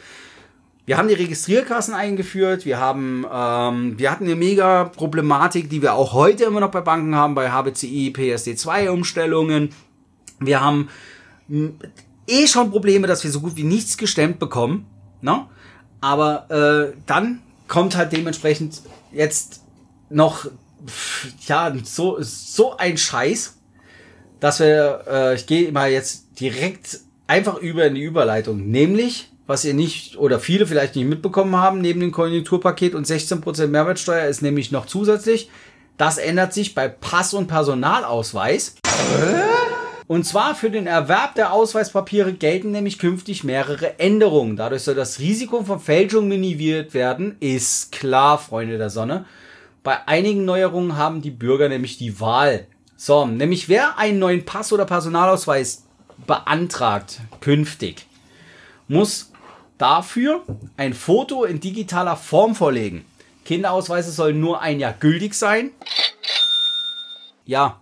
wir 0.85 0.99
haben 0.99 1.09
die 1.09 1.15
Registrierkassen 1.15 1.95
eingeführt. 1.95 2.67
Wir 2.67 2.79
haben, 2.79 3.25
ähm, 3.33 3.99
wir 3.99 4.11
hatten 4.11 4.25
eine 4.25 4.37
mega 4.37 4.85
Problematik, 4.85 5.71
die 5.71 5.81
wir 5.81 5.95
auch 5.95 6.13
heute 6.13 6.45
immer 6.45 6.61
noch 6.61 6.71
bei 6.71 6.83
Banken 6.83 7.15
haben, 7.15 7.35
bei 7.35 7.51
HBCI, 7.51 8.13
PSD2 8.15 8.91
Umstellungen. 8.91 9.71
Wir 10.41 10.61
haben 10.61 10.91
m, 11.49 11.79
eh 12.27 12.47
schon 12.47 12.71
Probleme, 12.71 13.07
dass 13.07 13.25
wir 13.25 13.31
so 13.31 13.41
gut 13.41 13.57
wie 13.57 13.65
nichts 13.65 13.97
gestemmt 13.97 14.39
bekommen. 14.39 14.85
Ne? 15.23 15.47
Aber 16.03 16.51
äh, 16.51 16.95
dann 17.07 17.39
kommt 17.67 17.97
halt 17.97 18.13
dementsprechend 18.13 18.83
jetzt 19.11 19.63
noch, 20.11 20.47
ja, 21.47 21.75
so, 21.85 22.19
so 22.21 22.77
ein 22.77 22.97
Scheiß, 22.97 23.57
dass 24.41 24.61
wir, 24.61 25.05
äh, 25.09 25.35
ich 25.35 25.47
gehe 25.47 25.71
mal 25.73 25.91
jetzt 25.91 26.41
direkt 26.41 27.01
einfach 27.27 27.59
über 27.59 27.87
in 27.87 27.95
die 27.95 28.03
Überleitung, 28.03 28.71
nämlich, 28.71 29.31
was 29.47 29.65
ihr 29.65 29.75
nicht 29.75 30.17
oder 30.17 30.41
viele 30.41 30.67
vielleicht 30.67 30.97
nicht 30.97 31.07
mitbekommen 31.07 31.57
haben, 31.57 31.81
neben 31.81 32.01
dem 32.01 32.13
Konjunkturpaket 32.13 32.95
und 32.95 33.07
16% 33.07 33.69
Mehrwertsteuer 33.69 34.27
ist 34.27 34.43
nämlich 34.43 34.73
noch 34.73 34.87
zusätzlich, 34.87 35.51
das 35.97 36.19
ändert 36.19 36.53
sich 36.53 36.75
bei 36.75 36.89
Pass- 36.89 37.35
und 37.35 37.47
Personalausweis. 37.47 38.77
Und 40.09 40.25
zwar 40.25 40.55
für 40.55 40.71
den 40.71 40.87
Erwerb 40.87 41.37
der 41.37 41.53
Ausweispapiere 41.53 42.33
gelten 42.33 42.71
nämlich 42.71 42.99
künftig 42.99 43.45
mehrere 43.45 43.99
Änderungen. 43.99 44.57
Dadurch 44.57 44.83
soll 44.83 44.95
das 44.95 45.21
Risiko 45.21 45.63
von 45.65 45.81
Fälschung 45.81 46.29
minimiert 46.29 46.93
werden, 46.93 47.37
ist 47.41 47.93
klar, 47.93 48.39
Freunde 48.39 48.79
der 48.79 48.91
Sonne. 48.91 49.25
Bei 49.83 50.07
einigen 50.07 50.45
Neuerungen 50.45 50.97
haben 50.97 51.23
die 51.23 51.31
Bürger 51.31 51.69
nämlich 51.69 51.99
die 51.99 52.21
Wahl. 52.21 52.67
So, 52.97 53.27
nämlich 53.27 53.69
wer 53.69 53.99
einen 53.99 54.21
neuen 54.21 54.45
Pass 54.45 54.73
oder 54.73 54.85
Personalausweis 54.85 55.85
beantragt 56.27 57.21
künftig, 57.41 58.07
muss 58.87 59.33
dafür 59.79 60.45
ein 60.77 60.95
Foto 60.95 61.45
in 61.45 61.59
digitaler 61.59 62.17
Form 62.17 62.55
vorlegen. 62.55 63.05
Kinderausweise 63.45 64.13
sollen 64.13 64.39
nur 64.39 64.61
ein 64.61 64.79
Jahr 64.79 64.93
gültig 64.93 65.35
sein. 65.35 65.71
Ja, 67.45 67.81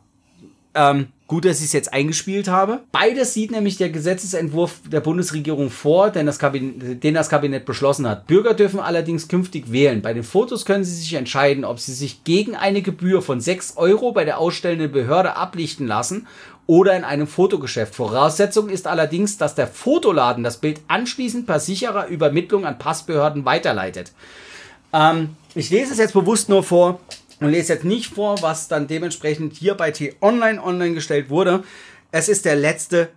ähm, 0.74 1.12
gut, 1.30 1.44
dass 1.44 1.60
ich 1.60 1.66
es 1.66 1.72
jetzt 1.72 1.92
eingespielt 1.92 2.48
habe. 2.48 2.80
Beides 2.90 3.34
sieht 3.34 3.52
nämlich 3.52 3.76
der 3.76 3.90
Gesetzesentwurf 3.90 4.80
der 4.90 4.98
Bundesregierung 4.98 5.70
vor, 5.70 6.10
denn 6.10 6.26
das 6.26 6.40
Kabinett, 6.40 7.04
den 7.04 7.14
das 7.14 7.28
Kabinett 7.28 7.64
beschlossen 7.64 8.08
hat. 8.08 8.26
Bürger 8.26 8.52
dürfen 8.52 8.80
allerdings 8.80 9.28
künftig 9.28 9.70
wählen. 9.70 10.02
Bei 10.02 10.12
den 10.12 10.24
Fotos 10.24 10.64
können 10.64 10.82
sie 10.82 10.92
sich 10.92 11.14
entscheiden, 11.14 11.64
ob 11.64 11.78
sie 11.78 11.92
sich 11.92 12.24
gegen 12.24 12.56
eine 12.56 12.82
Gebühr 12.82 13.22
von 13.22 13.40
6 13.40 13.76
Euro 13.76 14.10
bei 14.10 14.24
der 14.24 14.38
ausstellenden 14.38 14.90
Behörde 14.90 15.36
ablichten 15.36 15.86
lassen 15.86 16.26
oder 16.66 16.96
in 16.96 17.04
einem 17.04 17.28
Fotogeschäft. 17.28 17.94
Voraussetzung 17.94 18.68
ist 18.68 18.88
allerdings, 18.88 19.38
dass 19.38 19.54
der 19.54 19.68
Fotoladen 19.68 20.42
das 20.42 20.56
Bild 20.56 20.80
anschließend 20.88 21.46
per 21.46 21.60
sicherer 21.60 22.08
Übermittlung 22.08 22.66
an 22.66 22.76
Passbehörden 22.76 23.44
weiterleitet. 23.44 24.10
Ähm, 24.92 25.36
ich 25.54 25.70
lese 25.70 25.92
es 25.92 25.98
jetzt 25.98 26.14
bewusst 26.14 26.48
nur 26.48 26.64
vor 26.64 26.98
und 27.40 27.50
lese 27.50 27.72
jetzt 27.72 27.84
nicht 27.84 28.14
vor, 28.14 28.42
was 28.42 28.68
dann 28.68 28.86
dementsprechend 28.86 29.54
hier 29.54 29.74
bei 29.74 29.90
T-Online 29.90 30.62
online 30.62 30.94
gestellt 30.94 31.30
wurde. 31.30 31.64
Es 32.12 32.28
ist 32.28 32.44
der 32.44 32.56
letzte 32.56 33.10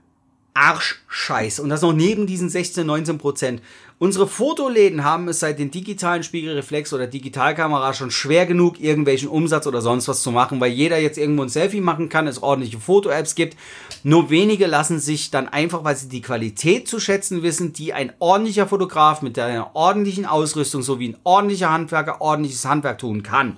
Arschscheiß. 0.54 1.60
Und 1.60 1.70
das 1.70 1.82
noch 1.82 1.94
neben 1.94 2.28
diesen 2.28 2.50
16, 2.50 2.86
19 2.86 3.18
Prozent. 3.18 3.62
Unsere 4.00 4.28
Fotoläden 4.28 5.04
haben 5.04 5.28
es 5.30 5.40
seit 5.40 5.60
den 5.60 5.72
digitalen 5.72 6.24
Spiegelreflex 6.24 6.94
oder 6.94 7.08
Digitalkamera 7.08 7.94
schon 7.94 8.12
schwer 8.12 8.46
genug, 8.46 8.80
irgendwelchen 8.80 9.30
Umsatz 9.30 9.66
oder 9.66 9.82
sonst 9.82 10.08
was 10.08 10.22
zu 10.22 10.32
machen, 10.32 10.60
weil 10.60 10.72
jeder 10.72 10.98
jetzt 10.98 11.18
irgendwo 11.18 11.44
ein 11.44 11.50
Selfie 11.50 11.80
machen 11.80 12.10
kann, 12.10 12.28
es 12.28 12.44
ordentliche 12.44 12.80
Foto-Apps 12.80 13.36
gibt. 13.36 13.56
Nur 14.04 14.30
wenige 14.30 14.68
lassen 14.68 15.00
sich 15.00 15.32
dann 15.32 15.48
einfach, 15.48 15.84
weil 15.84 15.96
sie 15.96 16.10
die 16.10 16.22
Qualität 16.22 16.88
zu 16.88 17.00
schätzen 17.00 17.44
wissen, 17.44 17.72
die 17.72 17.94
ein 17.94 18.12
ordentlicher 18.20 18.68
Fotograf 18.68 19.22
mit 19.22 19.40
einer 19.40 19.76
ordentlichen 19.76 20.26
Ausrüstung 20.26 20.82
sowie 20.82 21.10
ein 21.10 21.18
ordentlicher 21.24 21.72
Handwerker 21.72 22.20
ordentliches 22.20 22.66
Handwerk 22.66 22.98
tun 22.98 23.24
kann, 23.24 23.58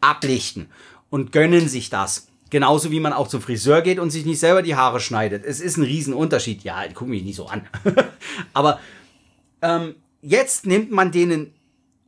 ablichten 0.00 0.68
und 1.10 1.32
gönnen 1.32 1.68
sich 1.68 1.90
das. 1.90 2.28
Genauso 2.50 2.90
wie 2.90 3.00
man 3.00 3.12
auch 3.12 3.28
zum 3.28 3.40
Friseur 3.40 3.80
geht 3.82 3.98
und 3.98 4.10
sich 4.10 4.26
nicht 4.26 4.40
selber 4.40 4.62
die 4.62 4.74
Haare 4.74 4.98
schneidet. 4.98 5.44
Es 5.44 5.60
ist 5.60 5.76
ein 5.76 5.84
Riesenunterschied. 5.84 6.64
Ja, 6.64 6.82
guck 6.92 7.08
mich 7.08 7.22
nicht 7.22 7.36
so 7.36 7.46
an. 7.46 7.66
Aber 8.52 8.80
ähm, 9.62 9.94
jetzt 10.20 10.66
nimmt 10.66 10.90
man 10.90 11.12
denen 11.12 11.52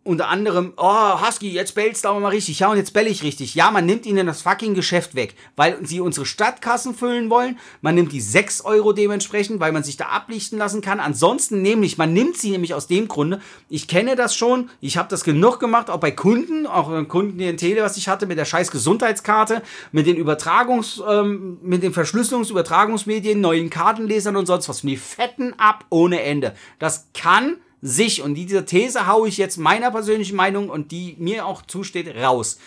unter 0.05 0.29
anderem, 0.29 0.73
oh, 0.77 1.21
Husky, 1.25 1.53
jetzt 1.53 1.77
bellst 1.77 2.05
du 2.05 2.09
aber 2.09 2.19
mal 2.19 2.31
richtig. 2.31 2.59
Ja, 2.59 2.71
und 2.71 2.77
jetzt 2.77 2.93
bell 2.93 3.07
ich 3.07 3.23
richtig. 3.23 3.55
Ja, 3.55 3.71
man 3.71 3.87
nimmt 3.87 4.05
ihnen 4.05 4.27
das 4.27 4.43
fucking 4.43 4.75
Geschäft 4.75 5.15
weg, 5.15 5.37
weil 5.55 5.79
sie 5.87 6.01
unsere 6.01 6.27
Stadtkassen 6.27 6.95
füllen 6.95 7.31
wollen. 7.31 7.59
Man 7.83 7.95
nimmt 7.95 8.11
die 8.11 8.21
6 8.21 8.63
Euro 8.65 8.93
dementsprechend, 8.93 9.61
weil 9.61 9.71
man 9.71 9.85
sich 9.85 9.97
da 9.97 10.07
ablichten 10.07 10.59
lassen 10.59 10.81
kann. 10.81 10.99
Ansonsten 10.99 11.63
nämlich, 11.63 11.99
man 11.99 12.13
nimmt 12.13 12.37
sie 12.37 12.51
nämlich 12.51 12.75
aus 12.75 12.89
dem 12.89 13.07
Grunde, 13.07 13.41
ich 13.69 13.87
kenne 13.87 14.17
das 14.17 14.35
schon, 14.35 14.71
ich 14.81 14.97
habe 14.97 15.09
das 15.09 15.23
genug 15.23 15.61
gemacht, 15.61 15.89
auch 15.89 16.01
bei 16.01 16.11
Kunden, 16.11 16.67
auch 16.67 16.89
beim 16.89 17.07
Kunden 17.07 17.39
in 17.39 17.57
Tele, 17.57 17.83
was 17.83 17.97
ich 17.97 18.09
hatte, 18.09 18.27
mit 18.27 18.39
der 18.39 18.45
scheiß 18.45 18.73
Gesundheitskarte, 18.73 19.63
mit 19.93 20.07
den 20.09 20.17
Übertragungs, 20.17 21.01
ähm, 21.09 21.59
mit 21.63 21.85
den 21.85 21.93
Verschlüsselungsübertragungsmedien, 21.93 23.41
neuen 23.41 23.71
Kartenlesern 23.71 24.35
und 24.35 24.47
sonst 24.47 24.69
was. 24.69 24.83
Die 24.83 24.97
fetten 24.97 25.55
ab 25.59 25.85
ohne 25.91 26.23
Ende. 26.23 26.55
Das 26.81 27.07
kann 27.15 27.59
sich, 27.83 28.23
und 28.23 28.35
diese 28.37 28.65
These 28.65 29.07
haue 29.09 29.29
ich 29.29 29.37
jetzt 29.37 29.59
meiner 29.59 29.91
persönlichen 29.91 30.37
Meinung 30.37 30.71
und 30.71 30.93
die 30.93 31.17
mir 31.19 31.45
auch 31.45 31.63
zusteht, 31.63 32.17
raus. 32.17 32.59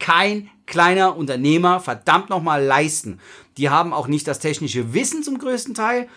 Kein 0.00 0.50
kleiner 0.66 1.16
Unternehmer 1.16 1.78
verdammt 1.78 2.28
nochmal 2.28 2.62
leisten. 2.62 3.20
Die 3.56 3.70
haben 3.70 3.92
auch 3.92 4.08
nicht 4.08 4.26
das 4.26 4.40
technische 4.40 4.92
Wissen 4.92 5.22
zum 5.22 5.38
größten 5.38 5.74
Teil. 5.74 6.08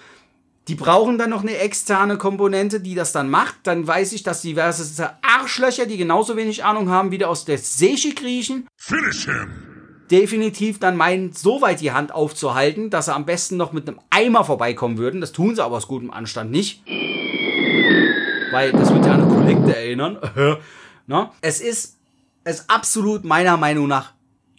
Die 0.67 0.75
brauchen 0.75 1.17
dann 1.17 1.29
noch 1.29 1.43
eine 1.43 1.57
externe 1.57 2.17
Komponente, 2.17 2.81
die 2.81 2.95
das 2.95 3.13
dann 3.13 3.29
macht. 3.29 3.55
Dann 3.63 3.87
weiß 3.87 4.11
ich, 4.13 4.23
dass 4.23 4.41
diverse 4.41 5.15
Arschlöcher, 5.21 5.85
die 5.85 5.95
genauso 5.95 6.35
wenig 6.35 6.65
Ahnung 6.65 6.89
haben, 6.89 7.11
wieder 7.11 7.29
aus 7.29 7.45
der 7.45 7.59
Seche 7.59 8.13
kriechen. 8.13 8.67
Finish 8.75 9.25
him! 9.25 9.67
definitiv 10.11 10.79
dann 10.79 10.95
meinen, 10.95 11.33
so 11.33 11.61
weit 11.61 11.81
die 11.81 11.91
Hand 11.91 12.13
aufzuhalten, 12.13 12.89
dass 12.89 13.05
sie 13.05 13.13
am 13.13 13.25
besten 13.25 13.57
noch 13.57 13.73
mit 13.73 13.87
einem 13.89 13.99
Eimer 14.09 14.45
vorbeikommen 14.45 14.97
würden. 14.97 15.21
Das 15.21 15.33
tun 15.33 15.55
sie 15.55 15.63
aber 15.63 15.75
aus 15.75 15.87
gutem 15.87 16.11
Anstand 16.11 16.49
nicht 16.49 16.81
weil 18.51 18.71
das 18.71 18.93
wird 18.93 19.05
ja 19.05 19.13
an 19.13 19.21
eine 19.21 19.33
Kollekte 19.33 19.75
erinnern. 19.75 20.17
Na? 21.07 21.31
Es 21.41 21.61
ist 21.61 21.97
es 22.43 22.69
absolut 22.69 23.25
meiner 23.25 23.57
Meinung 23.57 23.87
nach 23.87 24.13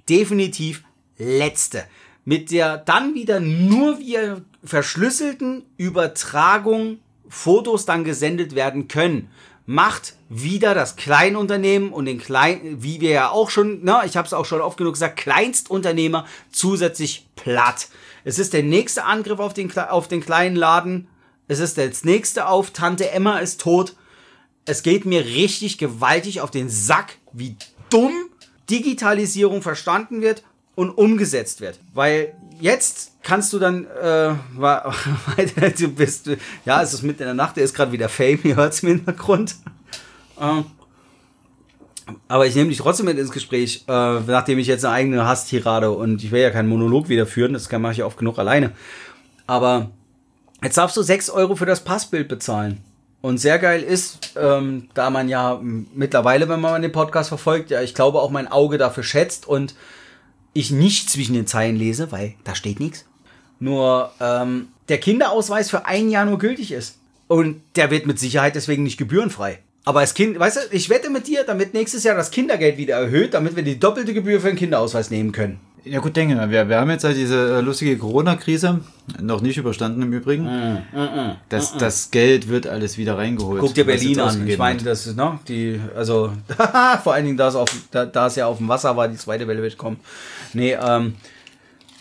definitiv 0.08 0.84
letzte. 1.16 1.84
Mit 2.24 2.50
der 2.50 2.76
dann 2.76 3.14
wieder 3.14 3.40
nur 3.40 3.98
via 3.98 4.42
verschlüsselten 4.62 5.64
Übertragung 5.78 6.98
Fotos 7.28 7.86
dann 7.86 8.04
gesendet 8.04 8.54
werden 8.54 8.88
können, 8.88 9.30
macht 9.64 10.14
wieder 10.28 10.74
das 10.74 10.96
Kleinunternehmen 10.96 11.92
und 11.92 12.06
den 12.06 12.18
kleinen, 12.18 12.82
wie 12.82 13.00
wir 13.00 13.10
ja 13.10 13.30
auch 13.30 13.50
schon, 13.50 13.80
na, 13.82 14.04
ich 14.04 14.16
habe 14.16 14.26
es 14.26 14.32
auch 14.32 14.46
schon 14.46 14.62
oft 14.62 14.78
genug 14.78 14.94
gesagt, 14.94 15.18
Kleinstunternehmer 15.18 16.26
zusätzlich 16.50 17.26
platt. 17.36 17.88
Es 18.24 18.38
ist 18.38 18.52
der 18.52 18.62
nächste 18.62 19.04
Angriff 19.04 19.38
auf 19.38 19.54
den, 19.54 19.74
auf 19.76 20.08
den 20.08 20.20
kleinen 20.20 20.56
Laden 20.56 21.08
es 21.48 21.58
ist 21.58 21.78
das 21.78 22.04
nächste 22.04 22.46
auf. 22.46 22.70
Tante 22.70 23.10
Emma 23.10 23.38
ist 23.38 23.60
tot. 23.60 23.96
Es 24.66 24.82
geht 24.82 25.06
mir 25.06 25.24
richtig 25.24 25.78
gewaltig 25.78 26.42
auf 26.42 26.50
den 26.50 26.68
Sack, 26.68 27.16
wie 27.32 27.56
dumm 27.88 28.12
Digitalisierung 28.68 29.62
verstanden 29.62 30.20
wird 30.20 30.42
und 30.74 30.90
umgesetzt 30.90 31.62
wird. 31.62 31.80
Weil 31.94 32.34
jetzt 32.60 33.12
kannst 33.22 33.52
du 33.54 33.58
dann, 33.58 33.86
äh, 33.86 34.34
du 35.78 35.88
bist, 35.88 36.30
ja, 36.66 36.82
es 36.82 36.92
ist 36.92 37.02
mitten 37.02 37.22
in 37.22 37.28
der 37.28 37.34
Nacht, 37.34 37.56
der 37.56 37.64
ist 37.64 37.74
gerade 37.74 37.92
wieder 37.92 38.10
Fame, 38.10 38.40
ihr 38.44 38.56
hört 38.56 38.74
es 38.74 38.82
im 38.82 38.90
Hintergrund. 38.90 39.56
Äh, 40.38 40.62
aber 42.26 42.46
ich 42.46 42.54
nehme 42.54 42.68
dich 42.68 42.78
trotzdem 42.78 43.06
mit 43.06 43.18
ins 43.18 43.30
Gespräch, 43.30 43.84
äh, 43.88 44.20
nachdem 44.20 44.58
ich 44.58 44.66
jetzt 44.66 44.84
eine 44.84 44.94
eigene 44.94 45.26
Hasstirade 45.26 45.90
und 45.90 46.22
ich 46.22 46.30
will 46.30 46.42
ja 46.42 46.50
keinen 46.50 46.68
Monolog 46.68 47.08
wieder 47.08 47.26
führen, 47.26 47.54
das 47.54 47.70
mache 47.72 47.92
ich 47.92 47.98
ja 47.98 48.06
oft 48.06 48.18
genug 48.18 48.38
alleine. 48.38 48.72
Aber 49.46 49.90
Jetzt 50.62 50.76
darfst 50.76 50.96
du 50.96 51.02
6 51.02 51.30
Euro 51.30 51.54
für 51.54 51.66
das 51.66 51.84
Passbild 51.84 52.28
bezahlen. 52.28 52.80
Und 53.20 53.38
sehr 53.38 53.58
geil 53.58 53.82
ist, 53.82 54.34
ähm, 54.36 54.88
da 54.94 55.10
man 55.10 55.28
ja 55.28 55.60
mittlerweile, 55.62 56.48
wenn 56.48 56.60
man 56.60 56.82
den 56.82 56.92
Podcast 56.92 57.28
verfolgt, 57.28 57.70
ja, 57.70 57.82
ich 57.82 57.94
glaube 57.94 58.20
auch 58.20 58.30
mein 58.30 58.48
Auge 58.48 58.78
dafür 58.78 59.02
schätzt 59.02 59.46
und 59.46 59.74
ich 60.52 60.70
nicht 60.70 61.10
zwischen 61.10 61.34
den 61.34 61.46
Zeilen 61.46 61.76
lese, 61.76 62.12
weil 62.12 62.34
da 62.44 62.54
steht 62.54 62.80
nichts. 62.80 63.06
Nur 63.60 64.12
ähm, 64.20 64.68
der 64.88 64.98
Kinderausweis 64.98 65.68
für 65.68 65.86
ein 65.86 66.10
Jahr 66.10 66.26
nur 66.26 66.38
gültig 66.38 66.72
ist. 66.72 66.96
Und 67.26 67.60
der 67.76 67.90
wird 67.90 68.06
mit 68.06 68.18
Sicherheit 68.18 68.54
deswegen 68.54 68.84
nicht 68.84 68.96
gebührenfrei. 68.96 69.58
Aber 69.84 70.00
als 70.00 70.14
Kind, 70.14 70.38
weißt 70.38 70.56
du, 70.56 70.60
ich 70.70 70.88
wette 70.88 71.10
mit 71.10 71.26
dir, 71.26 71.44
damit 71.44 71.74
nächstes 71.74 72.04
Jahr 72.04 72.16
das 72.16 72.30
Kindergeld 72.30 72.78
wieder 72.78 72.96
erhöht, 72.96 73.34
damit 73.34 73.56
wir 73.56 73.62
die 73.62 73.80
doppelte 73.80 74.14
Gebühr 74.14 74.40
für 74.40 74.48
den 74.48 74.56
Kinderausweis 74.56 75.10
nehmen 75.10 75.32
können. 75.32 75.60
Ja 75.90 76.00
gut, 76.00 76.16
denke 76.16 76.34
mal, 76.34 76.50
wir, 76.50 76.68
wir 76.68 76.78
haben 76.78 76.90
jetzt 76.90 77.04
halt 77.04 77.16
diese 77.16 77.58
äh, 77.58 77.60
lustige 77.60 77.96
Corona-Krise, 77.96 78.80
noch 79.20 79.40
nicht 79.40 79.56
überstanden 79.56 80.02
im 80.02 80.12
Übrigen. 80.12 80.44
Mm, 80.44 80.82
mm, 80.92 81.00
mm, 81.00 81.36
das, 81.48 81.74
mm, 81.74 81.78
das 81.78 82.10
Geld 82.10 82.48
wird 82.48 82.66
alles 82.66 82.98
wieder 82.98 83.16
reingeholt. 83.16 83.60
Guck 83.60 83.74
dir 83.74 83.84
Berlin 83.84 84.20
an. 84.20 84.46
Ich 84.46 84.58
meine, 84.58 84.82
das 84.82 85.06
ist, 85.06 85.16
ne, 85.16 85.38
die, 85.48 85.80
also, 85.96 86.32
vor 87.02 87.14
allen 87.14 87.24
Dingen, 87.24 87.36
da 87.36 87.48
es, 87.48 87.54
auf, 87.54 87.70
da, 87.90 88.04
da 88.04 88.26
es 88.26 88.36
ja 88.36 88.46
auf 88.46 88.58
dem 88.58 88.68
Wasser 88.68 88.96
war, 88.96 89.08
die 89.08 89.16
zweite 89.16 89.48
Welle 89.48 89.62
wird 89.62 89.78
kommen. 89.78 89.98
Nee, 90.52 90.74
ähm, 90.74 91.14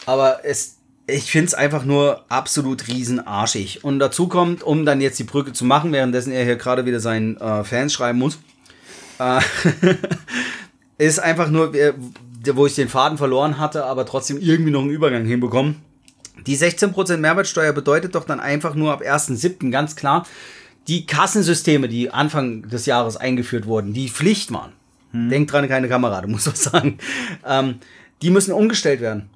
aber 0.05 0.39
es, 0.43 0.77
ich 1.07 1.31
finde 1.31 1.47
es 1.47 1.53
einfach 1.53 1.85
nur 1.85 2.25
absolut 2.29 2.87
riesenarschig. 2.87 3.83
Und 3.83 3.99
dazu 3.99 4.27
kommt, 4.27 4.63
um 4.63 4.85
dann 4.85 4.99
jetzt 4.99 5.19
die 5.19 5.23
Brücke 5.23 5.53
zu 5.53 5.63
machen, 5.63 5.93
währenddessen 5.93 6.31
er 6.31 6.43
hier 6.43 6.57
gerade 6.57 6.85
wieder 6.85 6.99
seinen 6.99 7.37
äh, 7.37 7.63
Fans 7.63 7.93
schreiben 7.93 8.19
muss, 8.19 8.39
äh, 9.19 9.39
ist 10.97 11.19
einfach 11.19 11.49
nur, 11.49 11.73
wo 12.55 12.65
ich 12.65 12.75
den 12.75 12.87
Faden 12.87 13.17
verloren 13.17 13.59
hatte, 13.59 13.85
aber 13.85 14.05
trotzdem 14.05 14.37
irgendwie 14.39 14.71
noch 14.71 14.81
einen 14.81 14.89
Übergang 14.89 15.25
hinbekommen. 15.25 15.75
Die 16.45 16.57
16% 16.57 17.17
Mehrwertsteuer 17.17 17.73
bedeutet 17.73 18.15
doch 18.15 18.23
dann 18.23 18.39
einfach 18.39 18.75
nur 18.75 18.93
ab 18.93 19.01
1.7. 19.01 19.71
ganz 19.71 19.95
klar, 19.95 20.25
die 20.87 21.05
Kassensysteme, 21.05 21.89
die 21.89 22.11
Anfang 22.11 22.69
des 22.69 22.85
Jahres 22.85 23.17
eingeführt 23.17 23.65
wurden, 23.65 23.93
die 23.93 24.09
Pflicht 24.09 24.53
waren. 24.53 24.71
Hm. 25.11 25.29
Denk 25.29 25.49
dran, 25.49 25.67
keine 25.67 25.89
Kamera, 25.89 26.21
du 26.21 26.27
musst 26.29 26.47
was 26.47 26.63
sagen. 26.63 26.99
Ähm, 27.45 27.75
die 28.21 28.29
müssen 28.29 28.53
umgestellt 28.53 29.01
werden. 29.01 29.29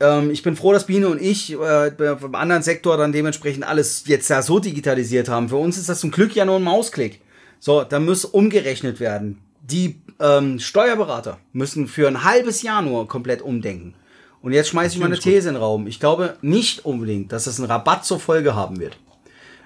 Ähm, 0.00 0.30
ich 0.30 0.42
bin 0.42 0.56
froh, 0.56 0.72
dass 0.72 0.86
Biene 0.86 1.08
und 1.08 1.20
ich 1.20 1.52
äh, 1.52 1.92
beim 1.96 2.34
anderen 2.34 2.62
Sektor 2.62 2.96
dann 2.96 3.12
dementsprechend 3.12 3.64
alles 3.64 4.04
jetzt 4.06 4.28
ja 4.28 4.42
so 4.42 4.58
digitalisiert 4.58 5.28
haben. 5.28 5.48
Für 5.48 5.56
uns 5.56 5.78
ist 5.78 5.88
das 5.88 6.00
zum 6.00 6.10
Glück 6.10 6.34
ja 6.34 6.44
nur 6.44 6.56
ein 6.56 6.62
Mausklick. 6.62 7.20
So, 7.60 7.84
da 7.84 8.00
muss 8.00 8.24
umgerechnet 8.24 8.98
werden. 8.98 9.38
Die 9.64 10.02
ähm, 10.18 10.58
Steuerberater 10.58 11.38
müssen 11.52 11.86
für 11.86 12.08
ein 12.08 12.24
halbes 12.24 12.62
Jahr 12.62 12.82
nur 12.82 13.06
komplett 13.06 13.42
umdenken. 13.42 13.94
Und 14.40 14.52
jetzt 14.52 14.70
schmeiße 14.70 14.96
ich 14.96 15.00
mal 15.00 15.06
eine 15.06 15.18
These 15.18 15.48
in 15.48 15.54
den 15.54 15.62
Raum. 15.62 15.86
Ich 15.86 16.00
glaube 16.00 16.36
nicht 16.42 16.84
unbedingt, 16.84 17.30
dass 17.30 17.46
es 17.46 17.60
einen 17.60 17.70
Rabatt 17.70 18.04
zur 18.04 18.18
Folge 18.18 18.56
haben 18.56 18.80
wird. 18.80 18.98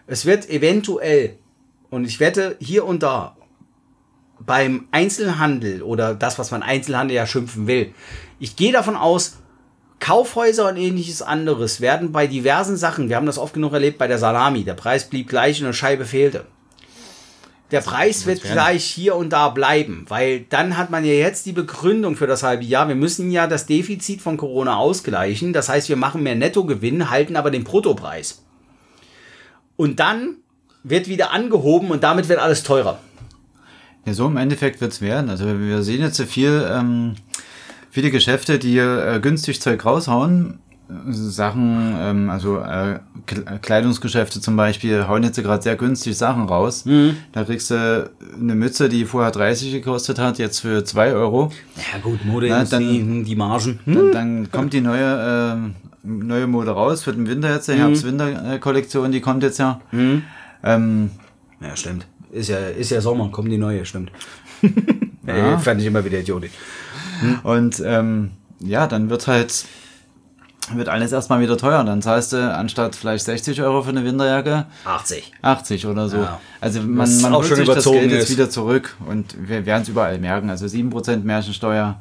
Es 0.07 0.27
wird 0.27 0.51
eventuell, 0.51 1.39
und 1.89 2.05
ich 2.05 2.21
wette 2.21 2.57
hier 2.61 2.85
und 2.85 3.03
da, 3.03 3.37
beim 4.39 4.87
Einzelhandel 4.91 5.83
oder 5.83 6.15
das, 6.15 6.39
was 6.39 6.51
man 6.51 6.63
Einzelhandel 6.63 7.17
ja 7.17 7.27
schimpfen 7.27 7.67
will, 7.67 7.95
ich 8.39 8.55
gehe 8.55 8.73
davon 8.73 8.97
aus, 8.97 9.39
Kaufhäuser 9.99 10.69
und 10.69 10.77
ähnliches 10.77 11.23
anderes 11.23 11.81
werden 11.81 12.13
bei 12.13 12.27
diversen 12.27 12.77
Sachen, 12.77 13.09
wir 13.09 13.17
haben 13.17 13.25
das 13.25 13.39
oft 13.39 13.55
genug 13.55 13.73
erlebt 13.73 13.97
bei 13.97 14.07
der 14.07 14.19
Salami, 14.19 14.63
der 14.63 14.75
Preis 14.75 15.09
blieb 15.09 15.31
gleich 15.31 15.59
und 15.61 15.65
eine 15.65 15.75
Scheibe 15.75 16.05
fehlte 16.05 16.45
der 17.73 17.81
Preis 17.81 18.27
wird 18.27 18.43
gleich 18.43 18.85
hier 18.85 19.17
und 19.17 19.31
da 19.33 19.49
bleiben, 19.49 20.05
weil 20.09 20.41
dann 20.49 20.77
hat 20.77 20.91
man 20.91 21.05
ja 21.05 21.13
jetzt 21.13 21.47
die 21.47 21.53
Begründung 21.53 22.15
für 22.15 22.29
das 22.29 22.43
halbe 22.43 22.65
Jahr. 22.65 22.87
Wir 22.87 22.95
müssen 22.95 23.31
ja 23.31 23.49
das 23.49 23.67
Defizit 23.67 24.21
von 24.21 24.37
Corona 24.37 24.77
ausgleichen. 24.77 25.53
Das 25.53 25.69
heißt, 25.69 25.89
wir 25.89 25.97
machen 25.97 26.23
mehr 26.23 26.37
Nettogewinn, 26.37 27.11
halten 27.11 27.35
aber 27.35 27.51
den 27.51 27.65
Bruttopreis. 27.65 28.45
Und 29.77 29.99
dann 29.99 30.37
wird 30.85 31.09
wieder 31.09 31.33
angehoben 31.33 31.91
und 31.91 32.05
damit 32.05 32.29
wird 32.29 32.39
alles 32.39 32.63
teurer. 32.63 33.01
Ja, 34.05 34.15
so 34.15 34.27
im 34.27 34.37
Endeffekt 34.37 34.81
wird 34.81 34.93
es 34.93 35.01
werden. 35.01 35.29
Also 35.29 35.47
wir 35.47 35.83
sehen 35.83 36.01
jetzt 36.01 36.17
so 36.17 36.25
viel, 36.25 36.65
ähm, 36.71 37.17
viele 37.91 38.13
Geschäfte, 38.13 38.61
die 38.61 38.79
äh, 38.79 39.19
günstig 39.21 39.61
Zeug 39.61 39.85
raushauen 39.85 40.61
Sachen, 40.89 41.97
ähm, 41.99 42.31
also 42.31 42.59
äh, 42.59 43.01
Kleidungsgeschäfte 43.61 44.41
zum 44.41 44.57
Beispiel, 44.57 45.09
hauen 45.09 45.25
jetzt 45.25 45.37
gerade 45.37 45.63
sehr 45.63 45.77
günstig 45.77 46.17
Sachen 46.17 46.45
raus. 46.45 46.85
Mhm. 46.85 47.17
Da 47.33 47.45
kriegst 47.45 47.71
du 47.71 48.11
eine 48.41 48.55
Mütze, 48.55 48.89
die 48.89 49.05
vorher 49.05 49.33
30 49.33 49.73
gekostet 49.73 50.19
hat, 50.19 50.39
jetzt 50.39 50.61
für 50.61 50.85
2 50.85 51.13
Euro. 51.13 51.51
Ja 51.93 51.99
gut, 51.99 52.25
Mode 52.25 52.49
Na, 52.49 52.65
dann, 52.65 52.83
hm, 52.83 53.25
die 53.25 53.35
Margen. 53.35 53.81
Hm. 53.85 53.95
Dann, 53.95 54.13
dann, 54.13 54.51
kommt 54.53 54.73
die 54.73 54.81
neue, 54.81 55.57
äh, 56.05 56.07
neue 56.07 56.47
Mode 56.47 56.71
raus 56.71 57.03
für 57.03 57.13
den 57.13 57.27
Winter 57.27 57.53
jetzt, 57.53 57.69
die 57.69 57.73
mhm. 57.73 57.79
Herbst-Winter-Kollektion, 57.79 59.11
die 59.11 59.21
kommt 59.21 59.43
jetzt 59.43 59.59
ja. 59.59 59.81
Mhm. 59.91 60.23
Ähm, 60.63 61.11
Ja, 61.61 61.75
stimmt. 61.75 62.07
Ist 62.31 62.49
ja, 62.49 62.59
ist 62.59 62.91
ja 62.91 63.01
Sommer, 63.01 63.31
kommt 63.31 63.51
die 63.51 63.59
neue, 63.59 63.85
stimmt. 63.85 64.13
Ja. 65.27 65.55
Äh, 65.55 65.59
fand 65.59 65.81
ich 65.81 65.87
immer 65.89 66.05
wieder 66.05 66.21
idiotisch. 66.21 66.53
Und 67.43 67.83
ähm, 67.85 68.31
ja, 68.61 68.87
dann 68.87 69.11
wird 69.11 69.27
halt 69.27 69.67
wird 70.75 70.89
alles 70.89 71.13
erstmal 71.13 71.41
wieder 71.41 71.57
teuer. 71.57 71.85
Dann 71.85 72.03
zahlst 72.03 72.33
du 72.33 72.55
anstatt 72.55 72.97
vielleicht 72.97 73.25
60 73.25 73.63
Euro 73.63 73.83
für 73.83 73.91
eine 73.91 74.05
Winterjacke 74.05 74.67
80. 74.85 75.33
80 75.43 75.87
oder 75.87 76.09
so. 76.09 76.19
Ja. 76.19 76.41
Also 76.61 76.81
man, 76.83 77.21
man 77.21 77.35
holt 77.35 77.47
schon 77.47 77.57
sich 77.57 77.67
das 77.67 77.77
überzogen 77.77 78.01
Geld 78.01 78.13
jetzt 78.13 78.25
ist. 78.25 78.31
wieder 78.31 78.51
zurück 78.51 78.97
und 79.07 79.37
wir 79.49 79.67
werden 79.67 79.83
es 79.83 79.89
überall 79.89 80.19
merken. 80.19 80.51
Also 80.51 80.67
7% 80.67 81.19
Mehrwertsteuer 81.23 82.01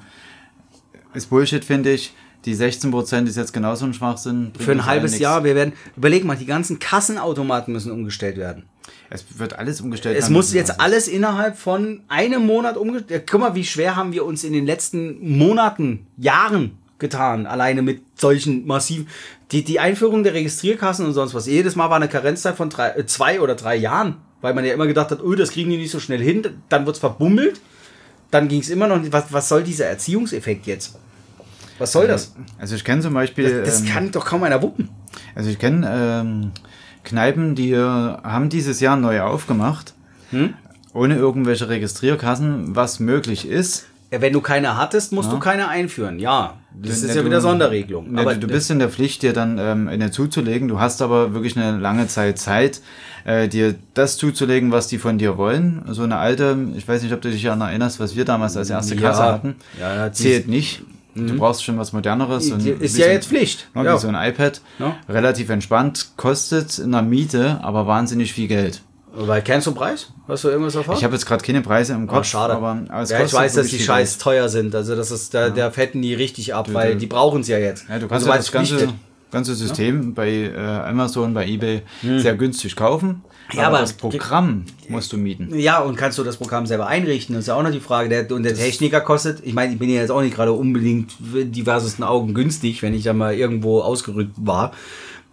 ist 1.13 1.29
Bullshit, 1.29 1.63
finde 1.63 1.91
ich. 1.91 2.13
Die 2.45 2.55
16% 2.55 3.25
ist 3.25 3.37
jetzt 3.37 3.53
genauso 3.53 3.85
ein 3.85 3.93
Schwachsinn. 3.95 4.51
Für 4.59 4.71
ein 4.71 4.85
halbes. 4.85 5.17
Jahr, 5.17 5.43
wir 5.43 5.55
werden, 5.55 5.73
überleg 5.97 6.23
mal, 6.23 6.37
die 6.37 6.45
ganzen 6.45 6.77
Kassenautomaten 6.77 7.73
müssen 7.73 7.91
umgestellt 7.91 8.37
werden. 8.37 8.65
Es 9.09 9.39
wird 9.39 9.57
alles 9.57 9.81
umgestellt. 9.81 10.15
Es 10.15 10.25
werden 10.25 10.33
muss 10.33 10.53
jetzt 10.53 10.79
alles 10.79 11.07
innerhalb 11.07 11.57
von 11.57 12.01
einem 12.07 12.45
Monat 12.45 12.77
umgestellt. 12.77 13.25
Guck 13.29 13.39
mal, 13.39 13.55
wie 13.55 13.63
schwer 13.63 13.95
haben 13.95 14.13
wir 14.13 14.25
uns 14.25 14.43
in 14.43 14.53
den 14.53 14.67
letzten 14.67 15.37
Monaten, 15.37 16.05
Jahren 16.17 16.77
getan, 16.99 17.45
alleine 17.45 17.81
mit 17.81 18.01
solchen 18.15 18.65
massiven. 18.65 19.07
Die, 19.51 19.63
die 19.63 19.79
Einführung 19.79 20.23
der 20.23 20.33
Registrierkassen 20.33 21.05
und 21.05 21.13
sonst 21.13 21.33
was. 21.33 21.45
Jedes 21.47 21.75
Mal 21.75 21.89
war 21.89 21.97
eine 21.97 22.07
Karenzzeit 22.07 22.55
von 22.55 22.69
drei, 22.69 22.89
äh, 22.89 23.05
zwei 23.05 23.41
oder 23.41 23.55
drei 23.55 23.75
Jahren, 23.75 24.15
weil 24.41 24.53
man 24.53 24.65
ja 24.65 24.73
immer 24.73 24.87
gedacht 24.87 25.11
hat, 25.11 25.23
oh, 25.23 25.35
das 25.35 25.51
kriegen 25.51 25.69
die 25.69 25.77
nicht 25.77 25.91
so 25.91 25.99
schnell 25.99 26.21
hin. 26.21 26.41
Dann 26.69 26.85
wird's 26.85 26.99
verbummelt. 26.99 27.59
Dann 28.31 28.47
ging 28.47 28.61
es 28.61 28.69
immer 28.69 28.87
noch 28.87 28.99
nicht. 28.99 29.13
Was, 29.13 29.31
was 29.31 29.47
soll 29.49 29.63
dieser 29.63 29.85
Erziehungseffekt 29.85 30.65
jetzt? 30.67 30.97
Was 31.77 31.91
soll 31.91 32.07
das? 32.07 32.33
Also 32.57 32.75
ich 32.75 32.83
kenne 32.83 33.01
zum 33.01 33.13
Beispiel. 33.13 33.61
Das, 33.61 33.69
das 33.69 33.81
ähm, 33.81 33.87
kann 33.87 34.11
doch 34.11 34.25
kaum 34.25 34.43
einer 34.43 34.61
wuppen. 34.61 34.89
Also 35.35 35.49
ich 35.49 35.59
kenne 35.59 36.21
ähm, 36.21 36.51
Kneipen, 37.03 37.55
die 37.55 37.71
äh, 37.71 37.77
haben 37.77 38.49
dieses 38.49 38.79
Jahr 38.79 38.95
neu 38.97 39.21
aufgemacht, 39.21 39.93
Hm? 40.31 40.53
ohne 40.93 41.15
irgendwelche 41.17 41.69
Registrierkassen, 41.69 42.75
was 42.75 42.99
möglich 42.99 43.47
ist. 43.47 43.85
Ja, 44.15 44.21
wenn 44.21 44.33
du 44.33 44.41
keine 44.41 44.77
hattest, 44.77 45.11
musst 45.11 45.29
Ja. 45.29 45.35
du 45.35 45.39
keine 45.39 45.67
einführen. 45.67 46.19
Ja, 46.19 46.53
das 46.73 47.01
Du- 47.01 47.07
ist 47.07 47.13
ne, 47.15 47.21
ja 47.21 47.25
wieder 47.25 47.41
Sonderregelung. 47.41 48.11
Ne, 48.11 48.23
du, 48.23 48.37
du 48.39 48.47
bist 48.47 48.71
in 48.71 48.79
der 48.79 48.89
Pflicht, 48.89 49.21
dir 49.23 49.33
dann 49.33 49.57
ähm, 49.59 49.87
eine 49.87 50.11
zuzulegen. 50.11 50.67
Du 50.67 50.79
hast 50.79 51.01
aber 51.01 51.33
wirklich 51.33 51.57
eine 51.57 51.77
lange 51.79 52.07
Zeit 52.07 52.39
Zeit, 52.39 52.81
äh, 53.25 53.47
dir 53.47 53.75
das 53.93 54.17
zuzulegen, 54.17 54.71
was 54.71 54.87
die 54.87 54.97
von 54.97 55.17
dir 55.17 55.37
wollen. 55.37 55.83
So 55.89 56.03
eine 56.03 56.17
alte, 56.17 56.57
ich 56.75 56.87
weiß 56.87 57.01
nicht, 57.03 57.13
ob 57.13 57.21
du 57.21 57.29
dich 57.29 57.43
daran 57.43 57.61
erinnerst, 57.61 57.99
was 57.99 58.15
wir 58.15 58.25
damals 58.25 58.55
als 58.57 58.69
erste 58.69 58.95
Ja. 58.95 59.01
Kasse 59.01 59.23
hatten. 59.23 59.55
Ja, 59.79 60.11
Zählt 60.11 60.47
nicht. 60.47 60.81
Du 61.17 61.37
brauchst 61.37 61.63
schon 61.63 61.77
was 61.77 61.93
Moderneres. 61.93 62.47
Ist 62.47 62.97
ja 62.97 63.05
so- 63.05 63.11
jetzt 63.11 63.27
Pflicht. 63.29 63.67
Ja, 63.73 63.83
Ja. 63.83 63.95
Wie 63.95 63.99
so 63.99 64.09
ein 64.09 64.15
iPad. 64.15 64.59
Relativ 65.07 65.49
entspannt. 65.49 66.09
Kostet 66.17 66.77
in 66.77 66.91
der 66.91 67.03
Miete 67.03 67.59
aber 67.63 67.87
wahnsinnig 67.87 68.33
viel 68.33 68.47
Geld. 68.49 68.81
Weil 69.17 69.41
kennst 69.41 69.65
du 69.67 69.71
den 69.71 69.77
Preis? 69.77 70.11
Hast 70.27 70.43
du 70.43 70.49
irgendwas 70.49 70.75
erfahren? 70.75 70.97
Ich 70.97 71.03
habe 71.03 71.13
jetzt 71.13 71.25
gerade 71.25 71.43
keine 71.43 71.61
Preise 71.61 71.93
im 71.93 72.05
Kopf, 72.07 72.19
Oh, 72.19 72.23
schade. 72.23 72.53
aber, 72.53 72.83
aber 72.89 73.03
ja, 73.07 73.23
ich 73.23 73.33
weiß, 73.33 73.53
dass 73.53 73.67
die 73.67 73.79
scheiß 73.79 74.13
Geld. 74.13 74.21
teuer 74.21 74.49
sind. 74.49 74.75
Also 74.75 74.95
das 74.95 75.11
ist, 75.11 75.33
da, 75.33 75.49
da 75.49 75.71
fetten 75.71 76.01
die 76.01 76.13
richtig 76.13 76.53
ab, 76.53 76.67
Du- 76.67 76.73
weil 76.73 76.93
du- 76.93 76.97
die 76.99 77.07
brauchen 77.07 77.41
es 77.41 77.47
ja 77.47 77.57
jetzt. 77.57 77.85
Ja, 77.87 77.95
du 77.99 78.07
kannst 78.07 78.27
Also, 78.27 78.29
ja 78.29 78.37
das 78.37 78.51
ganze, 78.51 78.87
ganze 79.31 79.55
System 79.55 80.13
bei 80.13 80.29
äh, 80.29 80.57
Amazon, 80.57 81.33
bei 81.33 81.47
eBay 81.47 81.83
sehr 82.01 82.35
günstig 82.35 82.75
kaufen. 82.75 83.23
Hm. 83.49 83.59
Ja, 83.59 83.67
aber, 83.67 83.77
aber- 83.77 83.81
das 83.81 83.93
Programm 83.93 84.65
musst 84.89 85.13
du 85.13 85.17
mieten. 85.17 85.57
Ja, 85.57 85.79
und 85.79 85.95
kannst 85.95 86.17
du 86.17 86.23
das 86.23 86.35
Programm 86.37 86.65
selber 86.65 86.87
einrichten? 86.87 87.35
Das 87.35 87.43
ist 87.43 87.47
ja 87.47 87.53
auch 87.55 87.63
noch 87.63 87.71
die 87.71 87.79
Frage. 87.79 88.09
Der, 88.09 88.29
und 88.35 88.43
der 88.43 88.55
Techniker 88.55 89.01
kostet, 89.01 89.45
ich 89.45 89.53
meine, 89.53 89.71
ich 89.73 89.79
bin 89.79 89.89
ja 89.89 90.01
jetzt 90.01 90.09
auch 90.11 90.21
nicht 90.21 90.35
gerade 90.35 90.51
unbedingt 90.51 91.13
diversesten 91.21 92.03
Augen 92.03 92.33
günstig, 92.33 92.81
wenn 92.81 92.93
ich 92.93 93.03
da 93.03 93.13
mal 93.13 93.33
irgendwo 93.35 93.81
ausgerückt 93.81 94.33
war. 94.37 94.71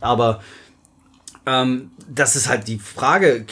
Aber 0.00 0.40
ähm, 1.46 1.90
das 2.14 2.36
ist 2.36 2.48
halt 2.48 2.68
die 2.68 2.78
Frage, 2.78 3.44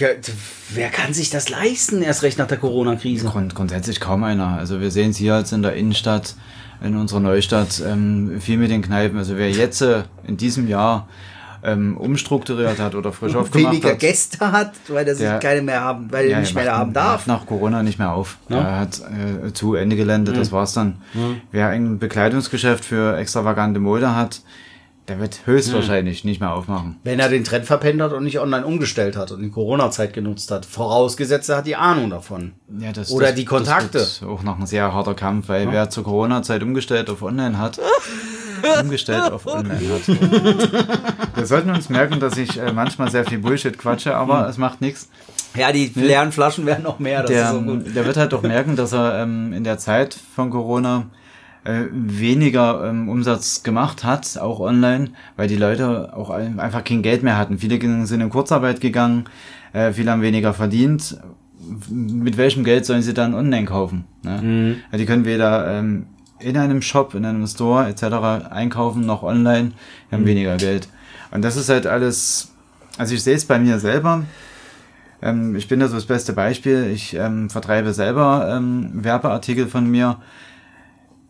wer 0.71 0.89
kann 0.91 1.13
sich 1.15 1.31
das 1.31 1.49
leisten, 1.49 2.03
erst 2.03 2.23
recht 2.23 2.39
nach 2.39 2.47
der 2.49 2.59
Corona-Krise? 2.59 3.27
Grund, 3.27 3.55
grundsätzlich 3.55 4.01
kaum 4.01 4.25
einer. 4.25 4.49
Also 4.59 4.81
wir 4.81 4.91
sehen 4.91 5.11
es 5.11 5.17
hier 5.17 5.39
jetzt 5.39 5.53
in 5.53 5.63
der 5.63 5.75
Innenstadt, 5.75 6.35
in 6.83 6.97
unserer 6.97 7.21
Neustadt, 7.21 7.83
ähm, 7.87 8.41
viel 8.41 8.57
mit 8.59 8.71
den 8.71 8.83
Kneipen. 8.83 9.19
Also 9.19 9.37
wer 9.37 9.51
jetzt 9.51 9.83
äh, 9.83 10.03
in 10.27 10.37
diesem 10.37 10.67
Jahr 10.69 11.09
ähm, 11.63 11.97
umstrukturiert 11.99 12.79
hat 12.79 12.95
oder 12.95 13.13
frisch 13.13 13.35
aufgemacht 13.37 13.73
Weniger 13.73 13.91
hat, 13.91 13.99
Gäste 13.99 14.51
hat, 14.53 14.73
weil 14.89 15.07
er 15.07 15.15
sich 15.15 15.29
keine 15.41 15.61
mehr 15.61 15.83
haben, 15.83 16.11
weil 16.11 16.25
er 16.25 16.31
Ja, 16.31 16.41
nicht 16.41 16.57
er 16.57 16.63
mehr 16.63 16.71
macht- 16.73 16.81
haben 16.81 16.93
darf. 16.95 17.27
nach 17.27 17.45
Corona 17.47 17.83
nicht 17.83 17.99
mehr 17.99 18.13
auf. 18.13 18.39
Ja. 18.49 18.61
Er 18.63 18.79
hat 18.81 19.01
äh, 19.47 19.53
zu 19.53 19.75
Ende 19.75 19.97
Gelände, 19.97 20.33
das 20.33 20.51
Mhm. 20.51 20.55
war's 20.55 20.73
dann. 20.73 21.03
Mhm. 21.13 21.41
Wer 21.53 21.69
ein 21.69 21.99
Bekleidungsgeschäft 21.99 22.85
für 22.85 23.17
extravagante 23.19 23.79
Mode 23.79 24.15
hat, 24.17 24.41
der 25.11 25.19
wird 25.19 25.41
höchstwahrscheinlich 25.45 26.23
nicht 26.25 26.41
mehr 26.41 26.53
aufmachen. 26.55 27.01
Wenn 27.03 27.19
er 27.19 27.29
den 27.29 27.43
Trend 27.43 27.65
verpennt 27.67 28.01
hat 28.01 28.13
und 28.13 28.23
nicht 28.23 28.39
online 28.39 28.65
umgestellt 28.65 29.17
hat 29.17 29.33
und 29.33 29.43
die 29.43 29.51
Corona-Zeit 29.51 30.13
genutzt 30.13 30.53
hat. 30.53 30.65
Vorausgesetzt, 30.65 31.49
er 31.51 31.57
hat 31.57 31.67
die 31.67 31.75
Ahnung 31.75 32.11
davon. 32.11 32.53
Ja, 32.79 32.93
das, 32.93 33.11
Oder 33.11 33.27
das, 33.27 33.35
die 33.35 33.45
Kontakte. 33.45 33.99
Das 33.99 34.23
wird 34.23 34.31
auch 34.31 34.45
noch 34.45 34.59
ein 34.61 34.67
sehr 34.67 34.95
harter 34.95 35.15
Kampf, 35.15 35.49
weil 35.49 35.65
Ja. 35.65 35.73
wer 35.73 35.91
zur 35.91 36.05
Corona-Zeit 36.05 36.63
umgestellt 36.63 37.11
auf 37.11 37.23
Online 37.23 37.59
hat, 37.59 37.81
umgestellt 38.83 39.33
auf 39.33 39.47
Online 39.49 39.81
hat. 39.93 41.37
Wir 41.37 41.47
sollten 41.47 41.71
uns 41.71 41.89
merken, 41.89 42.21
dass 42.21 42.37
ich 42.37 42.57
äh, 42.61 42.73
manchmal 42.73 43.11
sehr 43.11 43.25
viel 43.25 43.39
Bullshit 43.39 43.77
quatsche, 43.77 44.15
aber 44.15 44.45
Hm. 44.45 44.51
es 44.51 44.59
macht 44.59 44.81
nichts. 44.81 45.09
Ja, 45.57 45.73
die 45.73 45.91
leeren 45.97 46.31
Flaschen 46.31 46.67
werden 46.67 46.85
noch 46.85 47.01
mehr. 47.01 47.23
Das 47.23 47.31
der, 47.33 47.45
ist 47.47 47.51
so 47.51 47.61
gut. 47.63 47.97
der 47.97 48.07
wird 48.07 48.17
halt 48.17 48.33
doch 48.33 48.43
merken, 48.43 48.77
dass 48.77 48.93
er 48.93 49.23
ähm, 49.25 49.53
in 49.53 49.65
der 49.65 49.79
Zeit 49.79 50.17
von 50.37 50.51
Corona 50.51 51.07
äh, 51.65 51.83
weniger 51.93 52.89
ähm, 52.89 53.09
Umsatz 53.09 53.63
gemacht 53.63 54.03
hat, 54.05 54.39
auch 54.39 54.61
online, 54.61 55.11
weil 55.37 55.49
die 55.49 55.57
Leute 55.57 56.13
auch 56.17 56.31
ein- 56.31 56.59
einfach 56.61 56.85
kein 56.85 57.03
Geld 57.03 57.23
mehr 57.23 57.37
hatten. 57.37 57.59
Viele 57.59 57.79
sind 58.07 58.21
in 58.21 58.31
Kurzarbeit 58.31 58.81
gegangen, 58.81 59.25
äh, 59.73 59.93
viele 59.93 60.11
haben 60.11 60.23
weniger 60.23 60.55
verdient. 60.55 61.19
Mit 61.91 62.37
welchem 62.39 62.65
Geld 62.65 62.87
sollen 62.87 63.03
sie 63.03 63.13
dann 63.15 63.35
online 63.35 63.67
kaufen? 63.67 64.05
Ne? 64.23 64.41
Mhm. 64.43 64.77
Ja, 64.91 64.99
die 64.99 65.05
können 65.07 65.25
weder 65.27 65.71
ähm, 65.71 66.07
in 66.39 66.57
einem 66.57 66.81
Shop, 66.81 67.15
in 67.15 67.25
einem 67.27 67.47
Store 67.47 67.87
etc. 67.87 68.49
einkaufen, 68.51 69.05
noch 69.05 69.23
online, 69.23 69.73
die 70.11 70.15
haben 70.15 70.23
Mhm. 70.23 70.27
weniger 70.29 70.57
Geld. 70.57 70.89
Und 71.31 71.43
das 71.45 71.57
ist 71.57 71.69
halt 71.69 71.87
alles, 71.87 72.53
also 72.97 73.15
ich 73.15 73.23
sehe 73.23 73.35
es 73.37 73.45
bei 73.45 73.59
mir 73.59 73.79
selber, 73.79 74.25
ähm, 75.23 75.55
ich 75.55 75.69
bin 75.69 75.81
da 75.81 75.89
so 75.89 75.97
das 75.97 76.07
beste 76.07 76.33
Beispiel. 76.33 76.91
Ich 76.95 77.15
ähm, 77.15 77.51
vertreibe 77.51 77.93
selber 77.93 78.49
ähm, 78.57 78.91
Werbeartikel 78.95 79.67
von 79.69 79.87
mir. 79.91 80.17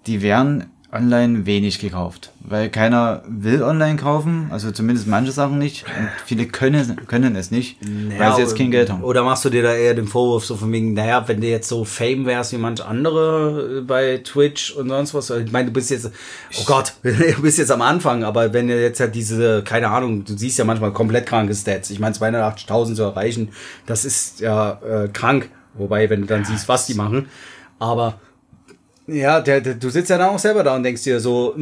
Die 0.07 0.23
werden 0.23 0.71
online 0.93 1.47
wenig 1.47 1.79
gekauft, 1.79 2.33
weil 2.41 2.69
keiner 2.69 3.23
will 3.29 3.63
online 3.63 3.97
kaufen, 3.97 4.49
also 4.51 4.73
zumindest 4.73 5.07
manche 5.07 5.31
Sachen 5.31 5.59
nicht. 5.59 5.85
Und 5.85 6.09
viele 6.27 6.47
können, 6.47 7.07
können 7.07 7.37
es 7.37 7.51
nicht, 7.51 7.77
weil 8.19 8.35
sie 8.35 8.41
jetzt 8.41 8.57
kein 8.57 8.73
Geld 8.73 8.91
haben. 8.91 9.05
Oder 9.05 9.23
machst 9.23 9.45
du 9.45 9.51
dir 9.51 9.63
da 9.63 9.73
eher 9.73 9.95
den 9.95 10.09
Vorwurf 10.09 10.45
so 10.45 10.57
von 10.57 10.73
wegen, 10.73 10.95
naja, 10.95 11.27
wenn 11.29 11.41
du 11.41 11.47
jetzt 11.47 11.69
so 11.69 11.85
Fame 11.85 12.27
wärst 12.27 12.53
wie 12.53 12.59
manch 12.59 12.85
andere 12.85 13.79
äh, 13.79 13.81
bei 13.83 14.19
Twitch 14.19 14.73
und 14.73 14.89
sonst 14.89 15.15
was. 15.15 15.31
Ich 15.31 15.53
meine, 15.53 15.67
du 15.67 15.73
bist 15.73 15.91
jetzt, 15.91 16.11
oh 16.59 16.65
Gott, 16.67 16.95
du 17.03 17.43
bist 17.43 17.59
jetzt 17.59 17.71
am 17.71 17.83
Anfang, 17.83 18.25
aber 18.25 18.53
wenn 18.53 18.67
du 18.67 18.81
jetzt 18.81 18.99
ja 18.99 19.07
diese, 19.07 19.63
keine 19.63 19.91
Ahnung, 19.91 20.25
du 20.25 20.37
siehst 20.37 20.59
ja 20.59 20.65
manchmal 20.65 20.93
komplett 20.93 21.27
kranke 21.27 21.55
Stats. 21.55 21.91
Ich 21.91 22.01
meine, 22.01 22.17
280.000 22.17 22.95
zu 22.95 23.03
erreichen, 23.03 23.51
das 23.87 24.05
ist 24.05 24.41
ja 24.41 24.81
äh, 24.83 25.09
krank. 25.09 25.51
Wobei, 25.75 26.11
wenn 26.11 26.23
du 26.23 26.27
dann 26.27 26.45
siehst, 26.45 26.69
was 26.69 26.87
die 26.87 26.95
machen. 26.95 27.29
Aber 27.79 28.19
ja, 29.11 29.41
der, 29.41 29.61
der, 29.61 29.75
du 29.75 29.91
sitzt 29.91 30.11
ja 30.11 30.19
dann 30.19 30.31
auch 30.31 30.39
selber 30.39 30.63
da 30.63 30.75
und 30.77 30.83
denkst 30.83 31.03
dir 31.05 31.21
so, 31.21 31.55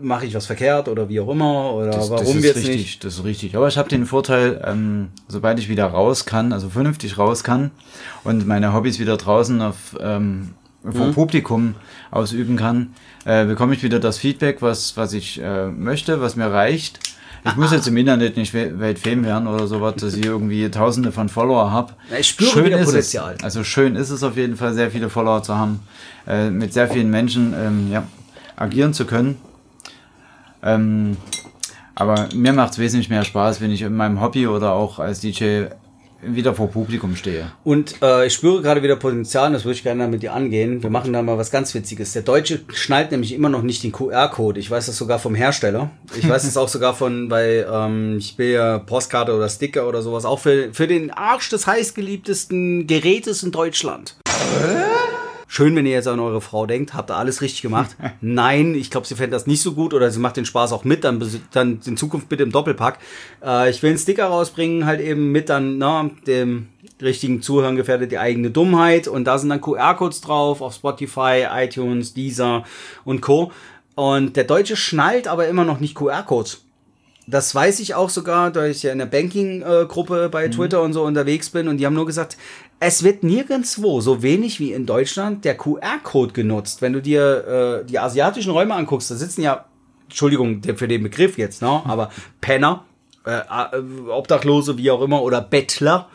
mache 0.00 0.26
ich 0.26 0.34
was 0.34 0.46
verkehrt 0.46 0.88
oder 0.88 1.08
wie 1.08 1.20
auch 1.20 1.28
immer 1.28 1.72
oder 1.74 1.90
Das, 1.90 2.10
warum 2.10 2.24
das 2.24 2.34
ist 2.34 2.56
richtig, 2.56 2.76
nicht? 2.76 3.04
das 3.04 3.14
ist 3.14 3.24
richtig. 3.24 3.56
Aber 3.56 3.68
ich 3.68 3.76
habe 3.78 3.88
den 3.88 4.06
Vorteil, 4.06 4.60
ähm, 4.64 5.08
sobald 5.28 5.58
ich 5.58 5.68
wieder 5.68 5.86
raus 5.86 6.24
kann, 6.26 6.52
also 6.52 6.68
vernünftig 6.68 7.18
raus 7.18 7.44
kann 7.44 7.70
und 8.24 8.46
meine 8.46 8.72
Hobbys 8.72 8.98
wieder 8.98 9.16
draußen 9.16 9.60
auf, 9.62 9.96
ähm, 10.00 10.50
vor 10.82 11.08
Mhm. 11.08 11.12
Publikum 11.14 11.74
ausüben 12.10 12.56
kann, 12.56 12.94
äh, 13.26 13.44
bekomme 13.44 13.74
ich 13.74 13.82
wieder 13.82 14.00
das 14.00 14.16
Feedback, 14.18 14.62
was, 14.62 14.96
was 14.96 15.12
ich 15.12 15.40
äh, 15.42 15.66
möchte, 15.66 16.20
was 16.20 16.36
mir 16.36 16.46
reicht. 16.46 16.98
Ich 17.44 17.56
muss 17.56 17.72
jetzt 17.72 17.88
im 17.88 17.96
Internet 17.96 18.36
nicht 18.36 18.52
we- 18.52 18.78
weltfame 18.78 19.24
werden 19.24 19.46
oder 19.48 19.66
sowas, 19.66 19.94
dass 19.96 20.14
ich 20.14 20.24
irgendwie 20.24 20.70
tausende 20.70 21.10
von 21.12 21.28
Follower 21.28 21.70
habe. 21.70 21.94
Ich 22.18 22.28
spüre 22.28 22.64
wieder 22.66 22.78
ist 22.78 22.86
Potenzial. 22.86 23.34
Es. 23.38 23.44
Also 23.44 23.64
schön 23.64 23.96
ist 23.96 24.10
es 24.10 24.22
auf 24.22 24.36
jeden 24.36 24.56
Fall, 24.56 24.74
sehr 24.74 24.90
viele 24.90 25.08
Follower 25.08 25.42
zu 25.42 25.56
haben, 25.56 25.80
äh, 26.26 26.50
mit 26.50 26.72
sehr 26.74 26.88
vielen 26.88 27.10
Menschen 27.10 27.54
ähm, 27.58 27.90
ja, 27.90 28.02
agieren 28.56 28.92
zu 28.92 29.06
können. 29.06 29.38
Ähm, 30.62 31.16
aber 31.94 32.28
mir 32.34 32.52
macht 32.52 32.72
es 32.72 32.78
wesentlich 32.78 33.08
mehr 33.08 33.24
Spaß, 33.24 33.60
wenn 33.60 33.70
ich 33.70 33.82
in 33.82 33.96
meinem 33.96 34.20
Hobby 34.20 34.46
oder 34.46 34.72
auch 34.72 34.98
als 34.98 35.20
DJ 35.20 35.64
wieder 36.22 36.54
vor 36.54 36.70
Publikum 36.70 37.16
stehe. 37.16 37.52
Und 37.64 38.02
äh, 38.02 38.26
ich 38.26 38.34
spüre 38.34 38.62
gerade 38.62 38.82
wieder 38.82 38.96
Potenzial, 38.96 39.48
und 39.48 39.52
das 39.54 39.64
würde 39.64 39.74
ich 39.74 39.82
gerne 39.82 40.08
mit 40.08 40.22
dir 40.22 40.34
angehen. 40.34 40.82
Wir 40.82 40.90
machen 40.90 41.12
da 41.12 41.22
mal 41.22 41.38
was 41.38 41.50
ganz 41.50 41.74
Witziges. 41.74 42.12
Der 42.12 42.22
Deutsche 42.22 42.60
schnallt 42.72 43.10
nämlich 43.10 43.32
immer 43.32 43.48
noch 43.48 43.62
nicht 43.62 43.82
den 43.82 43.92
QR-Code. 43.92 44.60
Ich 44.60 44.70
weiß 44.70 44.86
das 44.86 44.96
sogar 44.96 45.18
vom 45.18 45.34
Hersteller. 45.34 45.90
Ich 46.16 46.28
weiß 46.28 46.42
das 46.42 46.56
auch 46.58 46.68
sogar 46.68 46.94
von, 46.94 47.30
weil 47.30 47.66
ähm, 47.70 48.16
ich 48.18 48.38
will 48.38 48.50
ja 48.50 48.78
Postkarte 48.78 49.34
oder 49.34 49.48
Sticker 49.48 49.88
oder 49.88 50.02
sowas, 50.02 50.24
auch 50.24 50.38
für, 50.38 50.72
für 50.72 50.86
den 50.86 51.10
Arsch 51.10 51.48
des 51.50 51.66
heißgeliebtesten 51.66 52.86
Gerätes 52.86 53.42
in 53.42 53.52
Deutschland. 53.52 54.16
Schön, 55.50 55.74
wenn 55.74 55.84
ihr 55.84 55.92
jetzt 55.92 56.06
an 56.06 56.20
eure 56.20 56.40
Frau 56.40 56.64
denkt, 56.64 56.94
habt 56.94 57.10
ihr 57.10 57.16
alles 57.16 57.42
richtig 57.42 57.60
gemacht. 57.60 57.96
Nein, 58.20 58.76
ich 58.76 58.88
glaube, 58.88 59.06
sie 59.06 59.16
fände 59.16 59.32
das 59.32 59.48
nicht 59.48 59.62
so 59.62 59.72
gut 59.72 59.92
oder 59.92 60.10
sie 60.12 60.20
macht 60.20 60.36
den 60.36 60.44
Spaß 60.44 60.72
auch 60.72 60.84
mit, 60.84 61.02
dann, 61.02 61.20
dann 61.50 61.80
in 61.84 61.96
Zukunft 61.96 62.28
bitte 62.28 62.44
im 62.44 62.52
Doppelpack. 62.52 62.98
Äh, 63.44 63.68
ich 63.68 63.82
will 63.82 63.90
einen 63.90 63.98
Sticker 63.98 64.26
rausbringen, 64.26 64.86
halt 64.86 65.00
eben 65.00 65.32
mit 65.32 65.48
dann 65.48 65.78
na, 65.78 66.08
dem 66.24 66.68
richtigen 67.02 67.42
Zuhören 67.42 67.74
gefährdet 67.74 68.12
die 68.12 68.18
eigene 68.18 68.50
Dummheit 68.50 69.08
und 69.08 69.24
da 69.24 69.38
sind 69.38 69.48
dann 69.48 69.60
QR-Codes 69.60 70.20
drauf 70.20 70.60
auf 70.60 70.74
Spotify, 70.74 71.46
iTunes, 71.52 72.14
Deezer 72.14 72.64
und 73.04 73.20
Co. 73.20 73.50
Und 73.96 74.36
der 74.36 74.44
Deutsche 74.44 74.76
schnallt 74.76 75.26
aber 75.26 75.48
immer 75.48 75.64
noch 75.64 75.80
nicht 75.80 75.96
QR-Codes. 75.96 76.62
Das 77.26 77.54
weiß 77.54 77.80
ich 77.80 77.94
auch 77.94 78.08
sogar, 78.08 78.50
da 78.50 78.66
ich 78.66 78.82
ja 78.82 78.92
in 78.92 78.98
der 78.98 79.06
Banking-Gruppe 79.06 80.28
bei 80.30 80.48
Twitter 80.48 80.82
und 80.82 80.92
so 80.92 81.02
unterwegs 81.02 81.50
bin 81.50 81.68
und 81.68 81.78
die 81.78 81.86
haben 81.86 81.94
nur 81.94 82.06
gesagt, 82.06 82.36
es 82.82 83.04
wird 83.04 83.22
nirgendwo 83.22 84.00
so 84.00 84.22
wenig 84.22 84.58
wie 84.58 84.72
in 84.72 84.86
Deutschland 84.86 85.44
der 85.44 85.56
QR-Code 85.56 86.32
genutzt. 86.32 86.80
Wenn 86.80 86.94
du 86.94 87.02
dir 87.02 87.82
äh, 87.82 87.86
die 87.86 87.98
asiatischen 87.98 88.50
Räume 88.50 88.74
anguckst, 88.74 89.10
da 89.10 89.14
sitzen 89.14 89.42
ja, 89.42 89.66
Entschuldigung 90.04 90.62
für 90.62 90.88
den 90.88 91.02
Begriff 91.02 91.36
jetzt, 91.36 91.60
ne, 91.60 91.68
aber 91.84 92.10
Penner, 92.40 92.84
äh, 93.26 93.32
äh, 93.32 94.10
Obdachlose, 94.10 94.78
wie 94.78 94.90
auch 94.90 95.02
immer, 95.02 95.22
oder 95.22 95.42
Bettler 95.42 96.08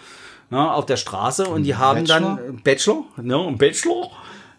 ne, 0.50 0.74
auf 0.74 0.88
der 0.88 0.98
Straße 0.98 1.46
und 1.46 1.64
die 1.64 1.76
haben 1.76 2.04
Bachelor? 2.04 2.20
dann 2.20 2.38
äh, 2.38 2.62
Bachelor, 2.64 3.04
ne, 3.22 3.38
ein 3.48 3.58
Bachelor, 3.60 4.10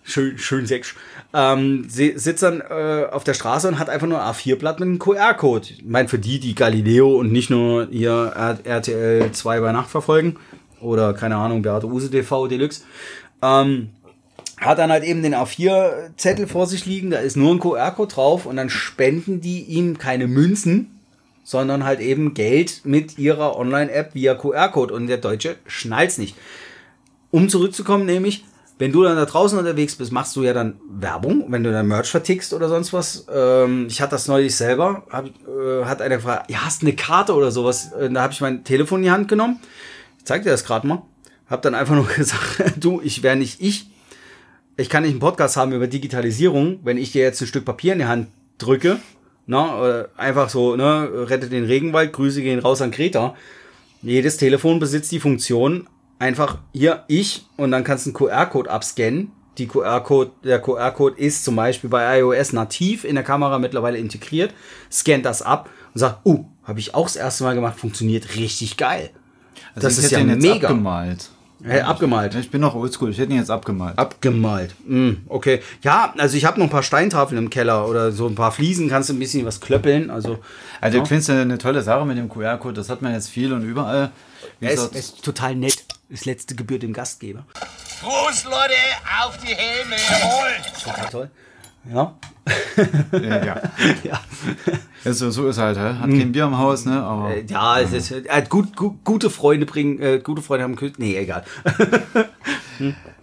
schön, 0.04 0.38
schön 0.38 0.64
sechs, 0.64 0.94
ähm, 1.34 1.86
sie 1.88 2.16
sitzt 2.16 2.44
dann 2.44 2.60
äh, 2.60 3.08
auf 3.10 3.24
der 3.24 3.34
Straße 3.34 3.66
und 3.66 3.80
hat 3.80 3.90
einfach 3.90 4.06
nur 4.06 4.24
ein 4.24 4.32
A4-Blatt 4.32 4.78
mit 4.78 4.88
einem 4.88 4.98
QR-Code. 5.00 5.68
Ich 5.70 5.84
meine, 5.84 6.08
für 6.08 6.20
die, 6.20 6.38
die 6.38 6.54
Galileo 6.54 7.16
und 7.16 7.32
nicht 7.32 7.50
nur 7.50 7.90
ihr 7.90 8.32
RTL 8.64 9.32
2 9.32 9.60
bei 9.60 9.72
Nacht 9.72 9.90
verfolgen 9.90 10.36
oder 10.86 11.12
keine 11.14 11.36
Ahnung, 11.36 11.62
Beate 11.62 11.86
Use 11.86 12.10
TV 12.10 12.46
Deluxe, 12.46 12.82
ähm, 13.42 13.90
hat 14.58 14.78
dann 14.78 14.90
halt 14.90 15.04
eben 15.04 15.22
den 15.22 15.34
A4-Zettel 15.34 16.46
vor 16.46 16.66
sich 16.66 16.86
liegen, 16.86 17.10
da 17.10 17.18
ist 17.18 17.36
nur 17.36 17.52
ein 17.52 17.60
QR-Code 17.60 18.14
drauf 18.14 18.46
und 18.46 18.56
dann 18.56 18.70
spenden 18.70 19.40
die 19.40 19.62
ihm 19.64 19.98
keine 19.98 20.26
Münzen, 20.26 20.98
sondern 21.44 21.84
halt 21.84 22.00
eben 22.00 22.34
Geld 22.34 22.80
mit 22.84 23.18
ihrer 23.18 23.56
Online-App 23.56 24.14
via 24.14 24.34
QR-Code 24.34 24.94
und 24.94 25.06
der 25.06 25.18
Deutsche 25.18 25.56
schnallt's 25.66 26.18
nicht. 26.18 26.36
Um 27.30 27.48
zurückzukommen, 27.48 28.06
nämlich, 28.06 28.44
wenn 28.78 28.92
du 28.92 29.02
dann 29.02 29.16
da 29.16 29.26
draußen 29.26 29.58
unterwegs 29.58 29.94
bist, 29.94 30.10
machst 30.10 30.34
du 30.36 30.42
ja 30.42 30.54
dann 30.54 30.80
Werbung, 30.88 31.44
wenn 31.48 31.62
du 31.62 31.70
dann 31.70 31.86
Merch 31.86 32.10
vertickst 32.10 32.54
oder 32.54 32.68
sonst 32.68 32.92
was. 32.92 33.26
Ähm, 33.32 33.86
ich 33.88 34.00
hatte 34.00 34.12
das 34.12 34.26
neulich 34.26 34.56
selber, 34.56 35.04
hab, 35.10 35.26
äh, 35.26 35.84
hat 35.84 36.00
einer 36.00 36.16
gefragt, 36.16 36.50
ja, 36.50 36.64
hast 36.64 36.82
eine 36.82 36.94
Karte 36.94 37.34
oder 37.34 37.50
sowas? 37.50 37.92
Äh, 37.92 38.10
da 38.10 38.22
habe 38.22 38.32
ich 38.32 38.40
mein 38.40 38.64
Telefon 38.64 39.00
in 39.00 39.04
die 39.04 39.10
Hand 39.10 39.28
genommen. 39.28 39.60
Zeig 40.26 40.42
dir 40.42 40.50
das 40.50 40.64
gerade 40.64 40.86
mal. 40.86 41.02
Hab 41.48 41.62
dann 41.62 41.74
einfach 41.74 41.94
nur 41.94 42.06
gesagt, 42.16 42.74
du, 42.76 43.00
ich 43.00 43.22
wäre 43.22 43.36
nicht 43.36 43.62
ich. 43.62 43.86
Ich 44.76 44.90
kann 44.90 45.04
nicht 45.04 45.12
einen 45.12 45.20
Podcast 45.20 45.56
haben 45.56 45.72
über 45.72 45.86
Digitalisierung, 45.86 46.80
wenn 46.82 46.98
ich 46.98 47.12
dir 47.12 47.22
jetzt 47.22 47.40
ein 47.40 47.46
Stück 47.46 47.64
Papier 47.64 47.94
in 47.94 48.00
die 48.00 48.04
Hand 48.04 48.28
drücke. 48.58 48.98
Oder 49.46 50.10
einfach 50.16 50.50
so, 50.50 50.74
ne, 50.74 51.08
rettet 51.30 51.52
den 51.52 51.64
Regenwald, 51.64 52.12
Grüße 52.12 52.42
gehen 52.42 52.58
raus 52.58 52.82
an 52.82 52.90
Greta. 52.90 53.36
Jedes 54.02 54.36
Telefon 54.36 54.80
besitzt 54.80 55.12
die 55.12 55.20
Funktion, 55.20 55.88
einfach 56.18 56.58
hier 56.72 57.04
ich 57.06 57.46
und 57.56 57.70
dann 57.70 57.84
kannst 57.84 58.06
du 58.06 58.10
einen 58.10 58.16
QR-Code 58.16 58.68
abscannen. 58.68 59.30
Die 59.58 59.68
QR-Code, 59.68 60.32
der 60.44 60.60
QR-Code 60.60 61.18
ist 61.18 61.44
zum 61.44 61.56
Beispiel 61.56 61.88
bei 61.88 62.18
iOS 62.18 62.52
nativ 62.52 63.04
in 63.04 63.14
der 63.14 63.24
Kamera 63.24 63.58
mittlerweile 63.60 63.98
integriert, 63.98 64.52
scannt 64.90 65.24
das 65.24 65.40
ab 65.40 65.70
und 65.94 66.00
sagt, 66.00 66.26
uh, 66.26 66.44
habe 66.64 66.80
ich 66.80 66.94
auch 66.94 67.06
das 67.06 67.16
erste 67.16 67.44
Mal 67.44 67.54
gemacht, 67.54 67.78
funktioniert 67.78 68.34
richtig 68.36 68.76
geil. 68.76 69.10
Also 69.76 69.88
das 69.88 69.98
ich 69.98 70.04
ist 70.04 70.10
hätte 70.12 70.14
ja 70.22 70.26
ihn 70.26 70.28
jetzt 70.30 70.42
mega. 70.42 70.68
abgemalt. 70.68 71.30
Äh, 71.64 71.80
abgemalt. 71.80 72.34
Ich 72.34 72.50
bin 72.50 72.60
noch 72.60 72.74
oldschool, 72.74 73.10
ich 73.10 73.18
hätte 73.18 73.32
ihn 73.32 73.38
jetzt 73.38 73.50
abgemalt. 73.50 73.98
Abgemalt. 73.98 74.74
Mm, 74.86 75.12
okay. 75.28 75.62
Ja, 75.82 76.12
also 76.18 76.36
ich 76.36 76.44
habe 76.44 76.58
noch 76.58 76.66
ein 76.66 76.70
paar 76.70 76.82
Steintafeln 76.82 77.38
im 77.38 77.50
Keller 77.50 77.88
oder 77.88 78.12
so 78.12 78.26
ein 78.26 78.34
paar 78.34 78.52
Fliesen, 78.52 78.88
kannst 78.88 79.08
du 79.08 79.14
ein 79.14 79.18
bisschen 79.18 79.44
was 79.46 79.60
klöppeln. 79.60 80.10
Also, 80.10 80.38
Also 80.80 80.98
ja. 80.98 81.02
ich 81.02 81.08
finde 81.08 81.22
es 81.22 81.30
eine 81.30 81.58
tolle 81.58 81.82
Sache 81.82 82.04
mit 82.04 82.18
dem 82.18 82.28
QR-Code, 82.28 82.74
das 82.74 82.88
hat 82.90 83.00
man 83.02 83.14
jetzt 83.14 83.28
viel 83.28 83.52
und 83.52 83.62
überall. 83.64 84.10
Wie 84.60 84.66
er 84.66 84.72
ist, 84.72 84.94
ist 84.94 85.24
total 85.24 85.54
nett. 85.56 85.84
Das 86.08 86.24
letzte 86.24 86.54
gebührt 86.54 86.82
dem 86.82 86.92
Gastgeber. 86.92 87.44
Prost, 88.00 88.44
Leute, 88.44 88.74
auf 89.24 89.36
die 89.38 89.54
Helme. 89.54 89.96
Jawohl. 89.96 90.84
Total 90.84 91.08
toll. 91.10 91.30
Ja. 91.92 92.14
äh, 93.12 93.46
ja. 93.46 93.56
ja. 94.04 94.20
Also, 95.04 95.30
so 95.30 95.48
ist 95.48 95.58
halt, 95.58 95.78
hat 95.78 96.10
kein 96.10 96.32
Bier 96.32 96.44
im 96.44 96.58
Haus, 96.58 96.84
ne? 96.84 97.00
Aber 97.02 97.34
Äh, 97.34 97.44
Ja, 97.48 97.80
es 97.80 97.92
ist, 97.92 98.10
äh, 98.10 98.44
gut, 98.48 98.76
gut, 98.76 99.04
gute 99.04 99.30
Freunde 99.30 99.66
bringen, 99.66 100.00
äh, 100.00 100.18
gute 100.22 100.42
Freunde 100.42 100.64
haben 100.64 100.76
Küssen. 100.76 100.96
Nee, 100.98 101.16
egal. 101.16 101.44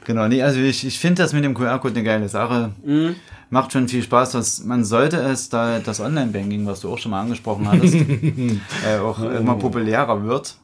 Genau, 0.06 0.28
nee, 0.28 0.42
also 0.42 0.60
ich, 0.60 0.86
ich 0.86 1.00
finde 1.00 1.22
das 1.22 1.32
mit 1.32 1.44
dem 1.46 1.54
QR-Code 1.54 1.94
eine 1.96 2.04
geile 2.04 2.28
Sache. 2.28 2.72
Mhm. 2.84 3.16
Macht 3.50 3.72
schon 3.72 3.88
viel 3.88 4.04
Spaß. 4.04 4.32
Das, 4.32 4.64
man 4.64 4.84
sollte 4.84 5.18
es, 5.18 5.48
da 5.50 5.80
das 5.80 6.00
Online-Banking, 6.00 6.66
was 6.66 6.82
du 6.82 6.92
auch 6.92 6.98
schon 6.98 7.12
mal 7.12 7.22
angesprochen 7.22 7.68
hattest, 7.72 7.94
äh, 8.86 9.00
auch 9.00 9.20
immer 9.22 9.56
populärer 9.56 10.24
wird. 10.24 10.56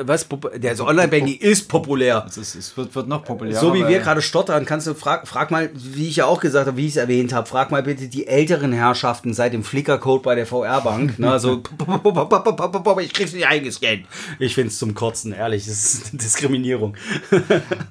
Was? 0.00 0.26
Der 0.56 0.70
also 0.70 0.86
Online-Banking 0.86 1.38
ist 1.38 1.68
populär. 1.68 2.24
Es, 2.28 2.36
ist, 2.36 2.54
es 2.54 2.76
wird, 2.76 2.94
wird 2.94 3.08
noch 3.08 3.24
populärer. 3.24 3.60
So 3.60 3.74
wie 3.74 3.86
wir 3.86 3.98
gerade 3.98 4.22
stottern, 4.22 4.64
kannst 4.64 4.86
du 4.86 4.94
frag, 4.94 5.26
frag 5.26 5.50
mal, 5.50 5.70
wie 5.74 6.08
ich 6.08 6.16
ja 6.16 6.26
auch 6.26 6.40
gesagt 6.40 6.66
habe, 6.66 6.76
wie 6.76 6.86
ich 6.86 6.92
es 6.92 6.96
erwähnt 6.96 7.32
habe, 7.32 7.46
frag 7.48 7.70
mal 7.70 7.82
bitte 7.82 8.08
die 8.08 8.26
älteren 8.26 8.72
Herrschaften 8.72 9.34
seit 9.34 9.52
dem 9.52 9.64
Flickr-Code 9.64 10.22
bei 10.22 10.34
der 10.34 10.46
VR-Bank. 10.46 11.18
Ne, 11.18 11.38
so, 11.40 11.62
ich 13.00 13.12
krieg's 13.12 13.32
nicht 13.32 13.46
eingescannt. 13.46 14.06
Ich 14.38 14.54
find's 14.54 14.78
zum 14.78 14.94
Kotzen, 14.94 15.32
ehrlich, 15.32 15.66
das 15.66 15.94
ist 15.94 16.12
Diskriminierung. 16.12 16.96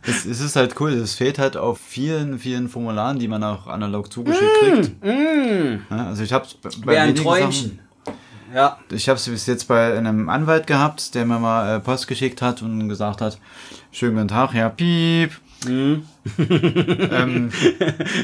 Es, 0.07 0.25
es 0.25 0.39
ist 0.39 0.55
halt 0.55 0.79
cool. 0.79 0.93
Es 0.93 1.15
fehlt 1.15 1.37
halt 1.37 1.57
auf 1.57 1.79
vielen, 1.79 2.39
vielen 2.39 2.69
Formularen, 2.69 3.19
die 3.19 3.27
man 3.27 3.43
auch 3.43 3.67
analog 3.67 4.11
zugeschickt 4.11 4.53
kriegt. 4.59 4.91
Ja, 5.03 6.07
also 6.07 6.23
ich 6.23 6.31
habe 6.31 6.45
es 6.45 6.55
bei 6.81 6.93
Wäre 6.93 7.03
ein 7.03 7.15
Träumchen. 7.15 7.51
Sachen- 7.51 7.86
Ja. 8.53 8.79
Ich 8.91 9.09
habe 9.09 9.17
es 9.17 9.27
bis 9.27 9.45
jetzt 9.45 9.67
bei 9.67 9.97
einem 9.97 10.29
Anwalt 10.29 10.67
gehabt, 10.67 11.13
der 11.15 11.25
mir 11.25 11.39
mal 11.39 11.77
äh, 11.77 11.79
Post 11.79 12.07
geschickt 12.07 12.41
hat 12.41 12.61
und 12.61 12.87
gesagt 12.89 13.21
hat, 13.21 13.37
schönen 13.91 14.15
guten 14.15 14.27
Tag, 14.29 14.53
ja, 14.53 14.69
piep. 14.69 15.31
ähm, 15.67 16.03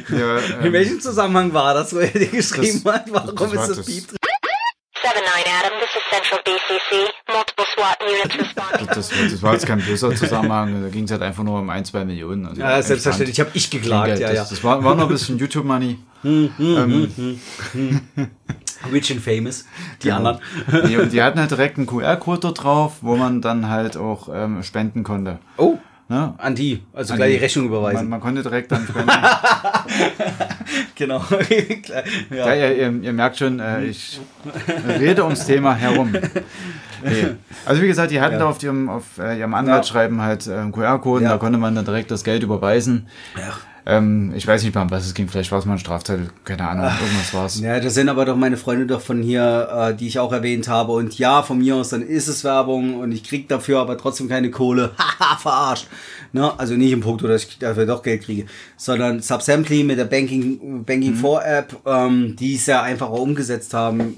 ja, 0.09 0.37
In 0.37 0.65
ähm, 0.65 0.73
welchem 0.73 1.01
Zusammenhang 1.01 1.51
war 1.53 1.73
das, 1.73 1.93
wo 1.93 1.97
er 1.99 2.07
dir 2.07 2.27
geschrieben 2.27 2.81
Das- 2.83 2.93
hat? 2.93 3.05
Warum 3.11 3.35
das 3.35 3.51
ist 3.53 3.57
das 3.69 3.77
das- 3.77 3.85
Piep 3.85 4.07
drin? 4.07 4.17
7-9 5.03 5.09
Adam, 5.59 5.73
this 5.79 5.89
is 5.95 6.03
Central 6.09 6.41
BCC. 6.43 7.12
Multiple 7.57 7.65
SWAT 7.75 7.97
units 8.01 8.37
responding. 8.39 8.87
das, 8.87 9.09
das 9.31 9.41
war 9.41 9.53
jetzt 9.53 9.65
kein 9.65 9.79
böser 9.79 10.15
Zusammenhang, 10.15 10.81
da 10.83 10.89
ging 10.89 11.03
es 11.05 11.11
halt 11.11 11.21
einfach 11.21 11.43
nur 11.43 11.59
um 11.59 11.69
ein, 11.69 11.85
zwei 11.85 12.03
Millionen. 12.05 12.45
Also 12.45 12.61
Ja, 12.61 12.81
selbstverständlich. 12.81 13.39
Habe 13.39 13.51
ich 13.53 13.69
geklagt, 13.69 14.07
Geld. 14.07 14.19
ja, 14.19 14.27
das, 14.29 14.35
ja. 14.37 14.43
das 14.49 14.63
war, 14.63 14.83
war 14.83 14.95
noch 14.95 15.03
ein 15.03 15.09
bisschen 15.09 15.37
YouTube-Money. 15.37 15.97
ähm, 16.23 17.09
Rich 18.91 19.11
and 19.11 19.21
Famous, 19.21 19.65
die 20.01 20.07
Genau. 20.07 20.17
anderen. 20.17 20.39
Die, 20.87 20.97
und 20.97 21.11
die 21.13 21.21
hatten 21.21 21.39
halt 21.39 21.51
direkt 21.51 21.77
einen 21.77 21.85
QR-Code 21.87 22.39
dort 22.39 22.63
drauf, 22.63 22.93
wo 23.01 23.15
man 23.15 23.41
dann 23.41 23.69
halt 23.69 23.97
auch 23.97 24.29
ähm, 24.33 24.63
spenden 24.63 25.03
konnte. 25.03 25.39
Oh, 25.57 25.77
Ne? 26.09 26.33
an 26.37 26.53
die. 26.53 26.83
Also 26.93 27.13
An 27.13 27.17
gleich 27.17 27.31
die 27.31 27.37
Rechnung 27.39 27.69
Man, 27.69 27.73
überweisen. 27.79 28.09
man 28.09 28.19
konnte 28.19 28.43
direkt 28.43 28.71
dann 28.73 28.85
spenden. 28.89 29.09
genau. 30.95 31.23
Ja, 32.29 32.53
ihr, 32.53 32.75
ihr, 32.75 33.03
ihr 33.03 33.13
merkt 33.13 33.37
schon, 33.37 33.59
äh, 33.61 33.85
ich 33.85 34.19
rede 34.99 35.23
ums 35.23 35.45
Thema 35.45 35.73
herum. 35.75 36.13
Nee. 37.03 37.35
Also 37.65 37.81
wie 37.81 37.87
gesagt, 37.87 38.11
die 38.11 38.19
hatten 38.21 38.33
Ja. 38.33 38.39
da 38.39 38.45
auf 38.49 38.61
ihrem, 38.61 38.89
auf, 38.89 39.17
äh, 39.19 39.37
ihrem 39.39 39.53
Anwaltsschreiben 39.53 40.21
halt 40.21 40.47
äh, 40.47 40.55
einen 40.55 40.71
QR-Code, 40.71 41.23
Ja. 41.23 41.29
da 41.31 41.37
konnte 41.37 41.57
man 41.59 41.73
dann 41.75 41.85
direkt 41.85 42.11
das 42.11 42.23
Geld 42.23 42.43
überweisen. 42.43 43.07
Ja. 43.37 43.53
Ähm, 43.85 44.33
ich 44.35 44.47
weiß 44.47 44.63
nicht, 44.63 44.75
um 44.75 44.91
was 44.91 45.05
es 45.05 45.13
ging, 45.13 45.27
vielleicht 45.27 45.51
war 45.51 45.59
es 45.59 45.65
mal 45.65 45.73
ein 45.73 45.79
Strafzettel, 45.79 46.29
keine 46.45 46.67
Ahnung, 46.67 46.85
irgendwas 46.85 47.33
war 47.33 47.45
es. 47.45 47.59
Ja, 47.59 47.79
das 47.81 47.93
sind 47.95 48.07
aber 48.07 48.23
doch 48.23 48.37
meine 48.37 48.55
Freunde 48.55 48.85
doch 48.85 49.01
von 49.01 49.21
hier, 49.21 49.67
äh, 49.71 49.95
die 49.95 50.07
ich 50.07 50.19
auch 50.19 50.31
erwähnt 50.31 50.69
habe. 50.69 50.93
Und 50.93 51.17
ja, 51.17 51.43
von 51.43 51.57
mir 51.57 51.75
aus, 51.75 51.89
dann 51.89 52.01
ist 52.01 52.29
es 52.29 52.45
Werbung 52.45 52.99
und 52.99 53.11
ich 53.11 53.23
krieg 53.25 53.49
dafür 53.49 53.79
aber 53.79 53.97
trotzdem 53.97 54.29
keine 54.29 54.51
Kohle. 54.51 54.91
Haha, 54.97 55.37
verarscht. 55.37 55.87
Ne? 56.31 56.57
Also 56.57 56.75
nicht 56.75 56.91
im 56.91 57.01
Punkt, 57.01 57.23
dass 57.23 57.43
ich 57.43 57.59
dafür 57.59 57.85
doch 57.85 58.01
Geld 58.03 58.23
kriege, 58.23 58.45
sondern 58.77 59.21
Subsamply 59.21 59.83
mit 59.83 59.97
der 59.97 60.05
Banking, 60.05 60.85
Banking 60.85 61.15
4 61.15 61.41
App, 61.45 61.75
ähm, 61.85 62.35
die 62.37 62.55
es 62.55 62.65
ja 62.65 62.81
einfach 62.83 63.09
auch 63.09 63.21
umgesetzt 63.21 63.73
haben. 63.73 64.15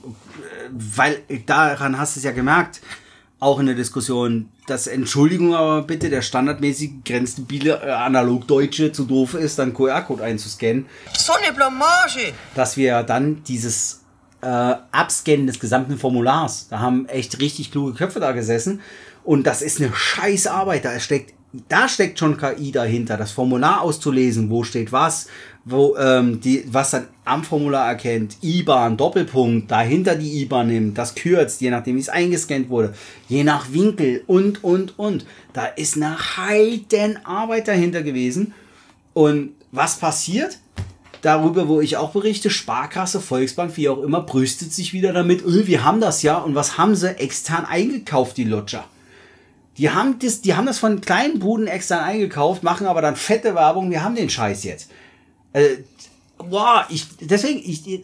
Weil 0.71 1.19
daran 1.45 1.97
hast 1.97 2.15
du 2.15 2.19
es 2.19 2.23
ja 2.23 2.31
gemerkt, 2.31 2.81
auch 3.39 3.59
in 3.59 3.65
der 3.65 3.75
Diskussion, 3.75 4.49
dass 4.65 4.87
Entschuldigung, 4.87 5.53
aber 5.53 5.83
bitte 5.83 6.09
der 6.09 6.21
standardmäßig 6.21 7.03
grenzstabile 7.05 7.81
äh, 7.83 7.91
Analogdeutsche 7.91 8.91
zu 8.91 9.05
doof 9.05 9.35
ist, 9.35 9.59
dann 9.59 9.73
QR-Code 9.73 10.23
einzuscannen. 10.23 10.85
So 11.13 11.33
eine 11.33 11.53
Blamage! 11.53 12.33
dass 12.55 12.77
wir 12.77 13.03
dann 13.03 13.43
dieses 13.43 14.01
äh, 14.41 14.47
Abscannen 14.47 15.47
des 15.47 15.59
gesamten 15.59 15.97
Formulars, 15.97 16.67
da 16.69 16.79
haben 16.79 17.07
echt 17.07 17.39
richtig 17.39 17.71
kluge 17.71 17.93
Köpfe 17.93 18.19
da 18.19 18.31
gesessen. 18.31 18.81
Und 19.23 19.47
das 19.47 19.61
ist 19.61 19.81
eine 19.81 19.93
scheiß 19.93 20.47
Arbeit, 20.47 20.85
da 20.85 20.99
steckt 20.99 21.33
da 21.69 21.87
steckt 21.87 22.19
schon 22.19 22.37
KI 22.37 22.71
dahinter, 22.71 23.17
das 23.17 23.31
Formular 23.31 23.81
auszulesen, 23.81 24.49
wo 24.49 24.63
steht 24.63 24.91
was, 24.91 25.27
wo 25.65 25.97
ähm, 25.97 26.39
die 26.39 26.63
was 26.67 26.91
dann 26.91 27.07
am 27.25 27.43
Formular 27.43 27.87
erkennt, 27.87 28.37
IBAN 28.43 28.97
Doppelpunkt, 28.97 29.71
dahinter 29.71 30.15
die 30.15 30.43
IBAN 30.43 30.67
nimmt, 30.67 30.97
das 30.97 31.15
kürzt, 31.15 31.59
je 31.59 31.71
nachdem 31.71 31.95
wie 31.95 32.01
es 32.01 32.09
eingescannt 32.09 32.69
wurde, 32.69 32.93
je 33.27 33.43
nach 33.43 33.73
Winkel 33.73 34.23
und 34.27 34.63
und 34.63 34.97
und. 34.99 35.25
Da 35.53 35.65
ist 35.65 35.95
eine 35.95 36.17
Heidenarbeit 36.37 37.67
dahinter 37.67 38.03
gewesen. 38.03 38.53
Und 39.13 39.53
was 39.71 39.97
passiert? 39.97 40.59
Darüber, 41.23 41.67
wo 41.67 41.81
ich 41.81 41.97
auch 41.97 42.11
berichte, 42.11 42.51
Sparkasse, 42.51 43.19
Volksbank, 43.19 43.75
wie 43.77 43.89
auch 43.89 44.03
immer, 44.03 44.21
brüstet 44.21 44.71
sich 44.71 44.93
wieder 44.93 45.11
damit, 45.13 45.43
öh, 45.43 45.65
wir 45.65 45.83
haben 45.83 45.99
das 45.99 46.21
ja. 46.21 46.37
Und 46.37 46.53
was 46.53 46.77
haben 46.77 46.95
sie 46.95 47.17
extern 47.17 47.65
eingekauft, 47.65 48.37
die 48.37 48.43
Lutscher? 48.43 48.85
Die 49.79 49.89
haben 49.89 50.19
das, 50.19 50.41
die 50.41 50.53
haben 50.53 50.67
das 50.67 50.77
von 50.77 51.01
kleinen 51.01 51.39
Buden 51.39 51.65
extern 51.65 52.03
eingekauft, 52.03 52.61
machen 52.61 52.85
aber 52.85 53.01
dann 53.01 53.15
fette 53.15 53.55
Werbung, 53.55 53.89
wir 53.89 54.03
haben 54.03 54.15
den 54.15 54.29
Scheiß 54.29 54.63
jetzt. 54.63 54.91
Äh, 55.55 55.77
boah, 56.37 56.85
ich, 56.89 57.05
deswegen, 57.21 57.59
ich, 57.59 57.87
äh, 57.87 58.01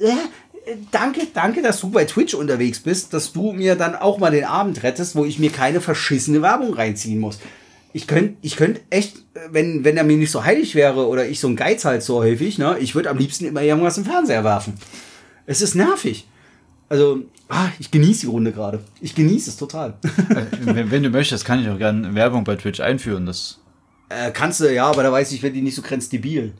danke, 0.89 1.27
danke, 1.33 1.61
dass 1.61 1.81
du 1.81 1.89
bei 1.89 2.05
Twitch 2.05 2.33
unterwegs 2.33 2.79
bist, 2.79 3.13
dass 3.13 3.33
du 3.33 3.51
mir 3.51 3.75
dann 3.75 3.93
auch 3.93 4.19
mal 4.19 4.31
den 4.31 4.45
Abend 4.45 4.83
rettest, 4.83 5.17
wo 5.17 5.25
ich 5.25 5.37
mir 5.37 5.51
keine 5.51 5.81
verschissene 5.81 6.41
Werbung 6.41 6.73
reinziehen 6.73 7.19
muss. 7.19 7.39
Ich 7.91 8.07
könnte, 8.07 8.35
ich 8.41 8.55
könnte 8.55 8.79
echt, 8.89 9.17
wenn, 9.49 9.83
wenn 9.83 9.97
er 9.97 10.05
mir 10.05 10.15
nicht 10.15 10.31
so 10.31 10.45
heilig 10.45 10.75
wäre 10.75 11.09
oder 11.09 11.27
ich 11.27 11.41
so 11.41 11.49
ein 11.49 11.57
Geiz 11.57 11.83
halt 11.83 12.03
so 12.03 12.19
häufig, 12.19 12.57
ne, 12.57 12.77
ich 12.79 12.95
würde 12.95 13.09
am 13.09 13.17
liebsten 13.17 13.43
immer 13.43 13.61
irgendwas 13.61 13.97
im 13.97 14.05
Fernseher 14.05 14.45
werfen. 14.45 14.75
Es 15.45 15.61
ist 15.61 15.75
nervig. 15.75 16.25
Also, 16.87 17.23
ah, 17.49 17.67
ich 17.79 17.91
genieße 17.91 18.21
die 18.21 18.27
Runde 18.27 18.53
gerade. 18.53 18.79
Ich 19.01 19.13
genieße 19.13 19.49
es 19.49 19.57
total. 19.57 19.95
wenn, 20.61 20.89
wenn 20.89 21.03
du 21.03 21.09
möchtest, 21.09 21.43
kann 21.43 21.61
ich 21.61 21.67
auch 21.67 21.77
gerne 21.77 22.15
Werbung 22.15 22.45
bei 22.45 22.55
Twitch 22.55 22.79
einführen. 22.79 23.25
Das 23.25 23.60
Äh, 24.11 24.31
kannst 24.31 24.59
du, 24.59 24.73
ja, 24.73 24.87
aber 24.87 25.03
da 25.03 25.11
weiß 25.11 25.31
ich, 25.31 25.41
wenn 25.43 25.53
die 25.53 25.61
nicht 25.61 25.75
so 25.75 25.81
grenzdebil. 25.81 26.53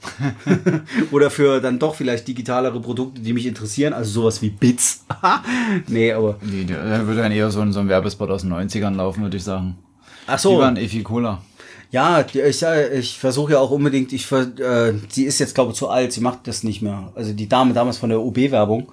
Oder 1.12 1.30
für 1.30 1.60
dann 1.60 1.80
doch 1.80 1.96
vielleicht 1.96 2.28
digitalere 2.28 2.80
Produkte, 2.80 3.22
die 3.22 3.34
mich 3.34 3.46
interessieren, 3.46 3.94
also 3.94 4.22
sowas 4.22 4.42
wie 4.42 4.50
Bits. 4.50 5.06
nee, 5.88 6.14
aber. 6.14 6.38
Nee, 6.42 6.66
da 6.66 7.06
würde 7.06 7.22
dann 7.22 7.32
eher 7.32 7.52
so 7.52 7.62
ein, 7.62 7.74
so 7.74 7.80
ein 7.80 7.90
Werbespot 7.90 8.30
aus 8.30 8.42
den 8.42 8.54
90ern 8.54 8.96
laufen, 8.96 9.24
würde 9.24 9.38
ich 9.38 9.44
sagen. 9.44 9.78
Ach 10.28 10.40
so. 10.40 10.56
Die 10.56 10.60
waren 10.60 10.78
eh 10.78 10.88
viel 10.88 11.04
cooler. 11.04 11.42
Ja, 11.92 12.24
ich, 12.34 12.64
ich 12.64 13.20
versuche 13.20 13.54
ja 13.54 13.60
auch 13.60 13.72
unbedingt, 13.72 14.14
ich 14.14 14.32
äh, 14.32 14.94
sie 15.10 15.26
ist 15.26 15.40
jetzt 15.40 15.54
glaube 15.54 15.72
ich 15.72 15.78
zu 15.78 15.90
alt, 15.90 16.14
sie 16.14 16.22
macht 16.22 16.48
das 16.48 16.64
nicht 16.64 16.82
mehr. 16.82 17.12
Also 17.16 17.34
die 17.34 17.50
Dame 17.50 17.74
damals 17.74 17.98
von 17.98 18.10
der 18.10 18.22
OB-Werbung. 18.22 18.88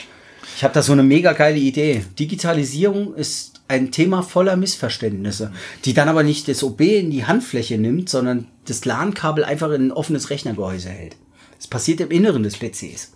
Ich 0.57 0.65
habe 0.65 0.75
da 0.75 0.83
so 0.83 0.93
eine 0.93 1.05
mega 1.05 1.33
geile 1.33 1.59
Idee. 1.59 2.05
Digitalisierung 2.19 3.15
ist 3.15 3.58
ein 3.69 3.93
Thema 3.93 4.23
voller 4.23 4.57
Missverständnisse, 4.57 5.53
die 5.85 5.95
dann 5.95 6.09
aber 6.09 6.23
nicht 6.23 6.49
das 6.49 6.63
OB 6.63 6.81
in 6.81 7.11
die 7.11 7.27
Handfläche 7.27 7.79
nimmt, 7.79 8.09
sondern 8.09 8.49
das 8.67 8.85
LAN-Kabel 8.85 9.45
einfach 9.45 9.71
in 9.71 9.89
ein 9.89 9.93
offenes 9.93 10.31
Rechnergehäuse 10.31 10.89
hält. 10.89 11.17
Das 11.59 11.69
passiert 11.69 12.01
im 12.01 12.11
Inneren 12.11 12.43
des 12.43 12.57
PCs. 12.59 13.13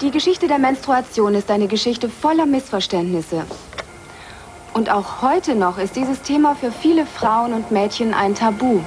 Die 0.00 0.10
Geschichte 0.10 0.48
der 0.48 0.58
Menstruation 0.58 1.34
ist 1.34 1.50
eine 1.50 1.66
Geschichte 1.66 2.08
voller 2.08 2.46
Missverständnisse. 2.46 3.44
Und 4.74 4.90
auch 4.90 5.22
heute 5.22 5.54
noch 5.54 5.78
ist 5.78 5.96
dieses 5.96 6.20
Thema 6.20 6.56
für 6.56 6.72
viele 6.72 7.06
Frauen 7.06 7.54
und 7.54 7.70
Mädchen 7.70 8.12
ein 8.12 8.34
Tabu. 8.34 8.80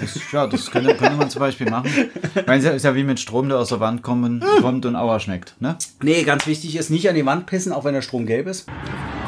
Das, 0.00 0.32
ja, 0.32 0.46
das 0.46 0.70
könnte, 0.70 0.94
könnte 0.94 1.16
man 1.16 1.30
zum 1.30 1.40
Beispiel 1.40 1.68
machen. 1.70 1.90
Ich 2.34 2.46
meine, 2.46 2.66
es 2.66 2.74
ist 2.76 2.84
ja 2.84 2.94
wie 2.94 3.04
mit 3.04 3.20
Strom, 3.20 3.48
der 3.48 3.58
aus 3.58 3.68
der 3.68 3.80
Wand 3.80 4.02
kommen, 4.02 4.42
kommt 4.60 4.86
und 4.86 4.96
Auer 4.96 5.20
schmeckt. 5.20 5.54
Ne? 5.60 5.76
Nee, 6.02 6.22
ganz 6.22 6.46
wichtig 6.46 6.76
ist 6.76 6.90
nicht 6.90 7.08
an 7.08 7.14
die 7.14 7.26
Wand 7.26 7.46
pissen, 7.46 7.72
auch 7.72 7.84
wenn 7.84 7.94
der 7.94 8.02
Strom 8.02 8.26
gelb 8.26 8.46
ist. 8.46 8.66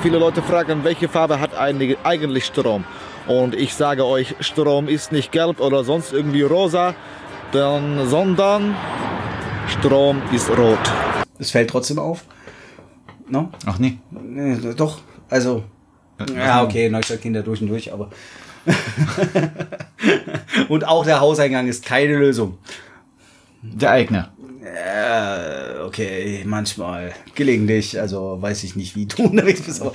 Viele 0.03 0.19
Leute 0.19 0.43
fragen, 0.43 0.85
welche 0.85 1.09
Farbe 1.09 1.41
hat 1.41 1.51
eigentlich 1.57 2.45
Strom? 2.45 2.85
Und 3.27 3.55
ich 3.55 3.75
sage 3.75 4.07
euch, 4.07 4.35
Strom 4.41 4.89
ist 4.89 5.13
nicht 5.13 5.33
gelb 5.33 5.61
oder 5.61 5.85
sonst 5.85 6.13
irgendwie 6.13 6.43
rosa, 6.43 6.95
denn, 7.53 8.09
sondern 8.09 8.75
Strom 9.69 10.23
ist 10.33 10.49
rot. 10.51 10.79
Es 11.39 11.51
fällt 11.51 11.71
trotzdem 11.71 11.99
auf. 11.99 12.25
No? 13.29 13.51
Ach 13.67 13.79
nee. 13.79 13.99
Nee, 14.11 14.57
doch, 14.75 15.01
also. 15.29 15.65
Ja, 16.35 16.65
okay, 16.65 16.89
Neustadt 16.89 17.21
Kinder 17.21 17.43
durch 17.43 17.61
und 17.61 17.69
durch, 17.69 17.93
aber. 17.93 18.11
und 20.69 20.87
auch 20.87 21.05
der 21.05 21.21
Hauseingang 21.21 21.69
ist 21.69 21.85
keine 21.85 22.17
Lösung. 22.17 22.59
Der 23.63 23.91
eigene. 23.91 24.31
Äh, 24.63 25.81
okay, 25.81 26.43
manchmal. 26.45 27.15
Gelegentlich, 27.35 27.99
also 27.99 28.41
weiß 28.41 28.65
ich 28.65 28.77
nicht, 28.77 28.95
wie 28.97 29.07
du 29.07 29.23
unterwegs 29.25 29.63
bist, 29.63 29.81
aber. 29.81 29.93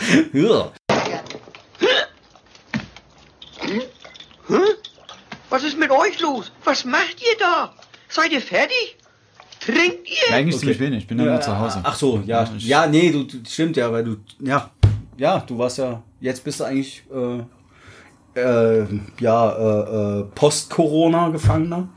Was 5.50 5.64
ist 5.64 5.78
mit 5.78 5.92
euch 5.92 6.20
los? 6.20 6.52
Was 6.64 6.84
macht 6.84 7.22
ihr 7.22 7.38
da? 7.40 7.74
Seid 8.10 8.32
ihr 8.32 8.42
fertig? 8.42 8.98
Trinkt 9.60 10.10
ihr? 10.10 10.36
Eigentlich 10.36 10.58
ziemlich 10.58 10.80
wenig, 10.80 11.04
ich 11.04 11.08
bin 11.08 11.20
ja 11.20 11.26
nur 11.26 11.42
zu 11.42 11.58
Hause. 11.58 11.80
Ach 11.84 11.96
so, 11.96 12.22
ja. 12.26 12.50
Ja, 12.58 12.88
nee, 12.88 13.12
du, 13.12 13.24
du 13.24 13.38
stimmt 13.48 13.78
ja, 13.78 13.92
weil 13.92 14.04
du. 14.04 14.18
Ja. 14.40 14.72
Ja, 15.18 15.40
du 15.40 15.58
warst 15.58 15.78
ja. 15.78 16.02
Jetzt 16.20 16.44
bist 16.44 16.60
du 16.60 16.66
eigentlich. 16.66 17.04
Äh, 17.14 17.44
äh, 18.36 18.86
ja, 19.20 19.52
äh, 19.52 20.20
äh, 20.20 20.24
Post-Corona 20.36 21.30
Gefangener. 21.30 21.88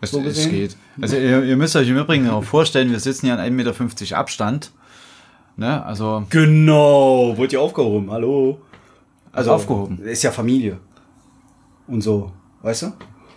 Es, 0.00 0.10
So 0.10 0.20
es 0.20 0.48
geht. 0.48 0.76
Also 1.00 1.16
ihr, 1.16 1.42
ihr 1.44 1.56
müsst 1.56 1.76
euch 1.76 1.88
im 1.88 1.96
Übrigen 1.96 2.28
auch 2.28 2.44
vorstellen, 2.44 2.90
wir 2.90 3.00
sitzen 3.00 3.26
hier 3.26 3.38
an 3.38 3.40
1,50 3.40 3.50
Meter 3.52 4.18
Abstand. 4.18 4.72
Ne? 5.56 5.84
Also 5.84 6.24
Genau, 6.30 7.36
wurde 7.36 7.54
ja 7.54 7.60
aufgehoben, 7.60 8.10
hallo. 8.10 8.60
Also 9.32 9.52
aufgehoben. 9.52 9.98
Ist 10.00 10.22
ja 10.22 10.30
Familie. 10.30 10.78
Und 11.86 12.02
so, 12.02 12.32
weißt 12.62 12.82
du? 12.82 12.92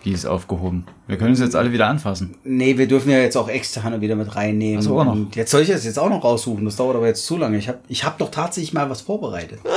Wie 0.05 0.11
ist 0.11 0.27
aufgehoben? 0.27 0.85
Wir 1.07 1.17
können 1.17 1.31
uns 1.31 1.39
jetzt 1.39 1.55
alle 1.55 1.71
wieder 1.71 1.87
anfassen. 1.87 2.35
Nee, 2.43 2.77
wir 2.77 2.87
dürfen 2.87 3.09
ja 3.09 3.17
jetzt 3.17 3.35
auch 3.35 3.49
externe 3.49 4.01
wieder 4.01 4.15
mit 4.15 4.35
reinnehmen. 4.35 4.77
Ach 4.77 4.83
so, 4.83 4.99
auch 4.99 5.03
noch. 5.03 5.13
Und 5.13 5.35
jetzt 5.35 5.49
soll 5.49 5.63
ich 5.63 5.69
das 5.69 5.83
jetzt 5.83 5.97
auch 5.97 6.11
noch 6.11 6.23
raussuchen. 6.23 6.63
Das 6.63 6.75
dauert 6.75 6.95
aber 6.95 7.07
jetzt 7.07 7.25
zu 7.25 7.37
lange. 7.37 7.57
Ich 7.57 7.67
habe 7.67 7.79
ich 7.87 8.03
hab 8.03 8.19
doch 8.19 8.29
tatsächlich 8.29 8.71
mal 8.71 8.87
was 8.87 9.01
vorbereitet. 9.01 9.59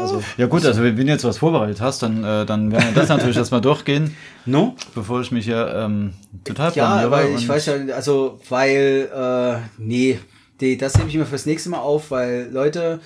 Also, 0.00 0.22
Ja 0.36 0.46
gut, 0.46 0.64
also 0.64 0.82
wenn 0.82 0.96
du 0.96 1.04
jetzt 1.04 1.24
was 1.24 1.38
vorbereitet 1.38 1.80
hast, 1.80 2.02
dann, 2.02 2.24
äh, 2.24 2.44
dann 2.44 2.72
werden 2.72 2.94
wir 2.94 3.00
das 3.00 3.08
natürlich 3.08 3.36
erstmal 3.36 3.60
durchgehen. 3.60 4.16
No? 4.48 4.76
Bevor 4.94 5.20
ich 5.20 5.32
mich 5.32 5.44
hier 5.44 5.72
ähm, 5.74 6.12
total 6.44 6.72
Ja, 6.74 6.86
aber 6.86 7.28
ich 7.28 7.48
weiß 7.48 7.66
ja, 7.66 7.74
also, 7.94 8.38
weil, 8.48 9.08
äh, 9.12 9.56
nee, 9.78 10.18
die, 10.60 10.76
das 10.76 10.96
hebe 10.96 11.08
ich 11.08 11.16
mir 11.16 11.26
fürs 11.26 11.46
nächste 11.46 11.70
Mal 11.70 11.78
auf, 11.78 12.10
weil 12.10 12.48
Leute, 12.50 13.00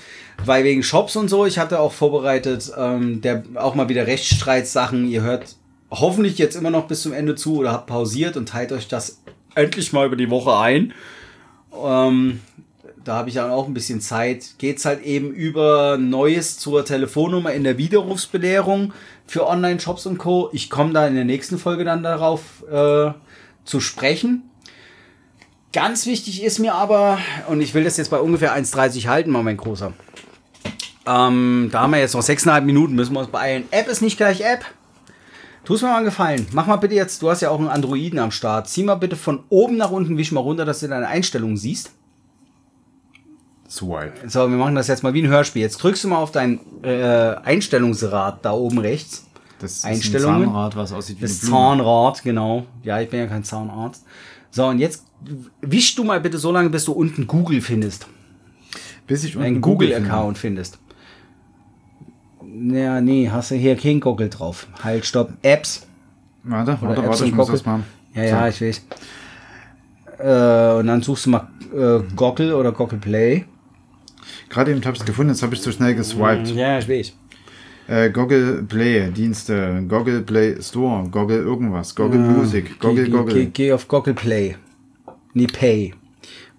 weil 0.44 0.64
wegen 0.64 0.82
Shops 0.82 1.16
und 1.16 1.28
so, 1.28 1.46
ich 1.46 1.58
hatte 1.58 1.80
auch 1.80 1.92
vorbereitet, 1.92 2.72
ähm, 2.76 3.20
der 3.20 3.42
auch 3.56 3.74
mal 3.74 3.88
wieder 3.88 4.06
Rechtsstreitsachen. 4.06 5.08
Ihr 5.08 5.22
hört 5.22 5.56
hoffentlich 5.90 6.38
jetzt 6.38 6.56
immer 6.56 6.70
noch 6.70 6.86
bis 6.86 7.02
zum 7.02 7.12
Ende 7.12 7.34
zu 7.34 7.56
oder 7.56 7.72
habt 7.72 7.86
pausiert 7.86 8.36
und 8.36 8.48
teilt 8.48 8.72
euch 8.72 8.88
das 8.88 9.20
endlich 9.54 9.92
mal 9.92 10.06
über 10.06 10.16
die 10.16 10.30
Woche 10.30 10.56
ein. 10.56 10.92
Ähm, 11.74 12.40
da 13.02 13.16
habe 13.16 13.28
ich 13.28 13.34
dann 13.34 13.50
auch 13.50 13.66
ein 13.66 13.74
bisschen 13.74 14.00
Zeit. 14.00 14.58
Geht's 14.58 14.84
halt 14.84 15.02
eben 15.02 15.32
über 15.32 15.96
Neues 15.98 16.58
zur 16.58 16.84
Telefonnummer 16.84 17.52
in 17.52 17.64
der 17.64 17.78
Widerrufsbelehrung 17.78 18.92
für 19.26 19.46
Online-Shops 19.46 20.06
und 20.06 20.18
Co. 20.18 20.50
Ich 20.52 20.70
komme 20.70 20.92
da 20.92 21.06
in 21.06 21.14
der 21.14 21.24
nächsten 21.24 21.58
Folge 21.58 21.84
dann 21.84 22.02
darauf 22.02 22.64
äh, 22.70 23.12
zu 23.64 23.80
sprechen. 23.80 24.49
Ganz 25.72 26.06
wichtig 26.06 26.42
ist 26.42 26.58
mir 26.58 26.74
aber, 26.74 27.18
und 27.48 27.60
ich 27.60 27.74
will 27.74 27.84
das 27.84 27.96
jetzt 27.96 28.10
bei 28.10 28.18
ungefähr 28.18 28.56
1,30 28.56 29.06
halten, 29.06 29.30
mein 29.30 29.56
Großer. 29.56 29.92
Ähm, 31.06 31.68
da 31.72 31.80
haben 31.82 31.92
wir 31.92 32.00
jetzt 32.00 32.14
noch 32.14 32.22
6,5 32.22 32.60
Minuten, 32.62 32.94
müssen 32.94 33.12
wir 33.14 33.20
uns 33.20 33.30
beeilen. 33.30 33.64
App 33.70 33.88
ist 33.88 34.02
nicht 34.02 34.16
gleich 34.16 34.40
App. 34.40 34.64
Tu 35.64 35.74
es 35.74 35.82
mir 35.82 35.88
mal 35.88 35.96
einen 35.98 36.06
Gefallen. 36.06 36.46
Mach 36.52 36.66
mal 36.66 36.76
bitte 36.76 36.94
jetzt, 36.94 37.22
du 37.22 37.30
hast 37.30 37.42
ja 37.42 37.50
auch 37.50 37.58
einen 37.58 37.68
Androiden 37.68 38.18
am 38.18 38.30
Start. 38.32 38.68
Zieh 38.68 38.82
mal 38.82 38.96
bitte 38.96 39.14
von 39.16 39.44
oben 39.48 39.76
nach 39.76 39.90
unten, 39.90 40.16
wisch 40.16 40.32
mal 40.32 40.40
runter, 40.40 40.64
dass 40.64 40.80
du 40.80 40.88
deine 40.88 41.06
Einstellungen 41.06 41.56
siehst. 41.56 41.92
Swipe. 43.68 44.28
So, 44.28 44.50
wir 44.50 44.56
machen 44.56 44.74
das 44.74 44.88
jetzt 44.88 45.04
mal 45.04 45.14
wie 45.14 45.22
ein 45.22 45.28
Hörspiel. 45.28 45.62
Jetzt 45.62 45.78
drückst 45.78 46.02
du 46.02 46.08
mal 46.08 46.18
auf 46.18 46.32
dein 46.32 46.58
äh, 46.82 47.36
Einstellungsrad 47.44 48.44
da 48.44 48.52
oben 48.52 48.78
rechts. 48.78 49.26
Das 49.60 49.72
ist 49.72 49.84
ein 49.84 50.00
Zahnrad, 50.00 50.74
was 50.74 50.92
aussieht 50.92 51.18
wie 51.18 51.22
Das. 51.22 51.40
Zahnrad, 51.42 52.22
genau. 52.24 52.66
Ja, 52.82 53.00
ich 53.00 53.10
bin 53.10 53.20
ja 53.20 53.26
kein 53.26 53.44
Zahnarzt. 53.44 54.04
So, 54.50 54.66
und 54.66 54.78
jetzt 54.78 55.04
wisch 55.60 55.94
du 55.94 56.04
mal 56.04 56.20
bitte 56.20 56.38
so 56.38 56.50
lange, 56.52 56.70
bis 56.70 56.84
du 56.84 56.92
unten 56.92 57.26
Google 57.26 57.60
findest. 57.60 58.06
Bis 59.06 59.24
ich 59.24 59.36
unten. 59.36 59.60
Google-Account 59.60 60.38
findest. 60.38 60.78
Ja, 62.42 63.00
nee, 63.00 63.28
hast 63.30 63.50
du 63.50 63.54
hier 63.54 63.76
kein 63.76 64.00
Google 64.00 64.28
drauf. 64.28 64.66
Halt, 64.82 65.06
stopp. 65.06 65.32
Apps. 65.42 65.86
Warte, 66.42 66.72
Oder 66.72 66.88
warte, 66.88 67.00
Apps 67.02 67.08
warte, 67.08 67.24
ich 67.26 67.34
muss 67.34 67.50
das 67.50 67.64
mal. 67.64 67.80
Ja, 68.14 68.24
ja, 68.24 68.48
ich 68.48 68.60
weiß. 68.60 68.82
Äh, 70.18 70.78
und 70.78 70.86
dann 70.86 71.02
suchst 71.02 71.26
du 71.26 71.30
mal 71.30 71.48
äh, 71.74 72.00
Goggle 72.14 72.56
oder 72.56 72.72
Goggle 72.72 72.98
Play. 72.98 73.44
Gerade 74.48 74.72
eben 74.72 74.84
habe 74.84 74.94
ich 74.94 75.00
es 75.00 75.06
gefunden, 75.06 75.32
jetzt 75.32 75.42
habe 75.42 75.54
ich 75.54 75.62
zu 75.62 75.72
schnell 75.72 75.94
geswiped. 75.94 76.48
Ja, 76.48 76.78
ich 76.78 76.88
weiß. 76.88 77.12
Äh, 77.90 78.10
Google 78.10 78.62
Play 78.68 79.10
Dienste, 79.10 79.84
Google 79.88 80.22
Play 80.22 80.62
Store, 80.62 81.08
Google 81.10 81.42
irgendwas, 81.42 81.92
Google 81.96 82.20
Music, 82.20 82.78
Google 82.78 83.06
geh, 83.06 83.10
Google. 83.10 83.34
Geh, 83.34 83.46
geh 83.46 83.72
auf 83.72 83.88
Goggle 83.88 84.14
Play. 84.14 84.54
Nee, 85.34 85.48
Pay. 85.48 85.94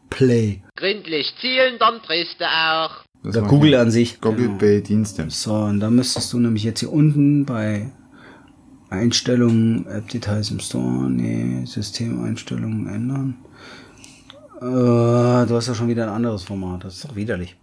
Play. 0.09 0.61
Gründlich 0.75 1.33
zielen, 1.39 1.75
dann 1.79 2.01
drehst 2.05 2.35
du 2.37 2.43
auch. 2.43 3.05
Das 3.23 3.37
Oder 3.37 3.47
Google 3.47 3.75
an 3.75 3.91
sich. 3.91 4.19
Google 4.19 4.47
Genau. 4.47 4.57
Play 4.57 4.81
Dienste. 4.81 5.25
So, 5.29 5.53
und 5.53 5.79
da 5.79 5.89
müsstest 5.89 6.33
du 6.33 6.39
nämlich 6.39 6.65
jetzt 6.65 6.81
hier 6.81 6.91
unten 6.91 7.45
bei 7.45 7.89
Einstellungen, 8.89 9.87
App-Details 9.87 10.51
im 10.51 10.59
Store, 10.59 11.09
nee, 11.09 11.63
Systemeinstellungen 11.65 12.87
ändern. 12.87 13.37
Äh, 14.61 14.65
du 15.47 15.55
hast 15.55 15.67
ja 15.67 15.73
schon 15.73 15.87
wieder 15.87 16.03
ein 16.03 16.09
anderes 16.13 16.43
Format, 16.43 16.83
das 16.83 16.95
ist 16.97 17.05
doch 17.05 17.15
widerlich. 17.15 17.55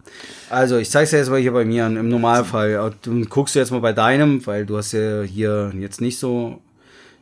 Also, 0.49 0.77
ich 0.77 0.89
zeig's 0.91 1.11
dir 1.11 1.17
jetzt 1.17 1.29
mal 1.29 1.39
hier 1.39 1.53
bei 1.53 1.63
mir 1.63 1.85
im 1.85 2.09
Normalfall. 2.09 2.93
Du 3.01 3.25
guckst 3.25 3.55
jetzt 3.55 3.71
mal 3.71 3.79
bei 3.79 3.93
deinem, 3.93 4.45
weil 4.45 4.65
du 4.65 4.77
hast 4.77 4.91
ja 4.91 5.21
hier 5.21 5.71
jetzt 5.77 6.01
nicht 6.01 6.19
so 6.19 6.59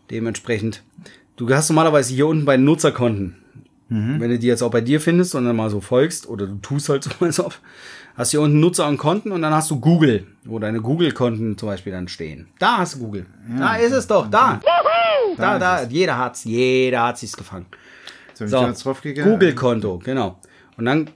Dementsprechend, 0.10 0.84
du 1.36 1.54
hast 1.54 1.70
normalerweise 1.70 2.14
hier 2.14 2.28
unten 2.28 2.46
bei 2.46 2.56
Nutzerkonten, 2.58 3.36
Mhm. 3.90 4.20
wenn 4.20 4.30
du 4.30 4.40
die 4.40 4.48
jetzt 4.48 4.62
auch 4.64 4.72
bei 4.72 4.82
dir 4.82 5.00
findest 5.00 5.34
und 5.36 5.46
dann 5.46 5.56
mal 5.56 5.70
so 5.70 5.80
folgst 5.80 6.28
oder 6.28 6.46
du 6.48 6.56
tust 6.62 6.90
halt 6.90 7.04
so, 7.06 7.12
als 7.26 7.40
ob, 7.40 7.56
hast 8.18 8.32
hier 8.32 8.42
unten 8.42 8.60
Nutzer 8.60 8.88
und 8.88 8.98
Konten 8.98 9.32
und 9.32 9.42
dann 9.42 9.54
hast 9.54 9.70
du 9.72 9.80
Google, 9.80 10.26
wo 10.46 10.60
deine 10.60 10.82
Google-Konten 10.82 11.58
zum 11.58 11.70
Beispiel 11.70 11.92
dann 11.94 12.08
stehen. 12.08 12.48
Da 12.60 12.78
hast 12.80 12.96
du 12.96 13.00
Google. 13.00 13.26
Da 13.60 13.76
ist 13.78 13.92
es 13.94 14.08
doch, 14.08 14.30
da. 14.30 14.60
Da, 15.38 15.60
da, 15.60 15.84
jeder 15.84 16.18
hat's, 16.18 16.44
jeder 16.46 17.04
hat 17.04 17.18
sich's 17.18 17.38
gefangen. 17.38 17.66
So, 18.38 18.84
draufgegangen? 18.84 19.32
Google-Konto, 19.34 20.00
genau. 20.04 20.40
Und 20.78 20.86
dann 20.86 21.10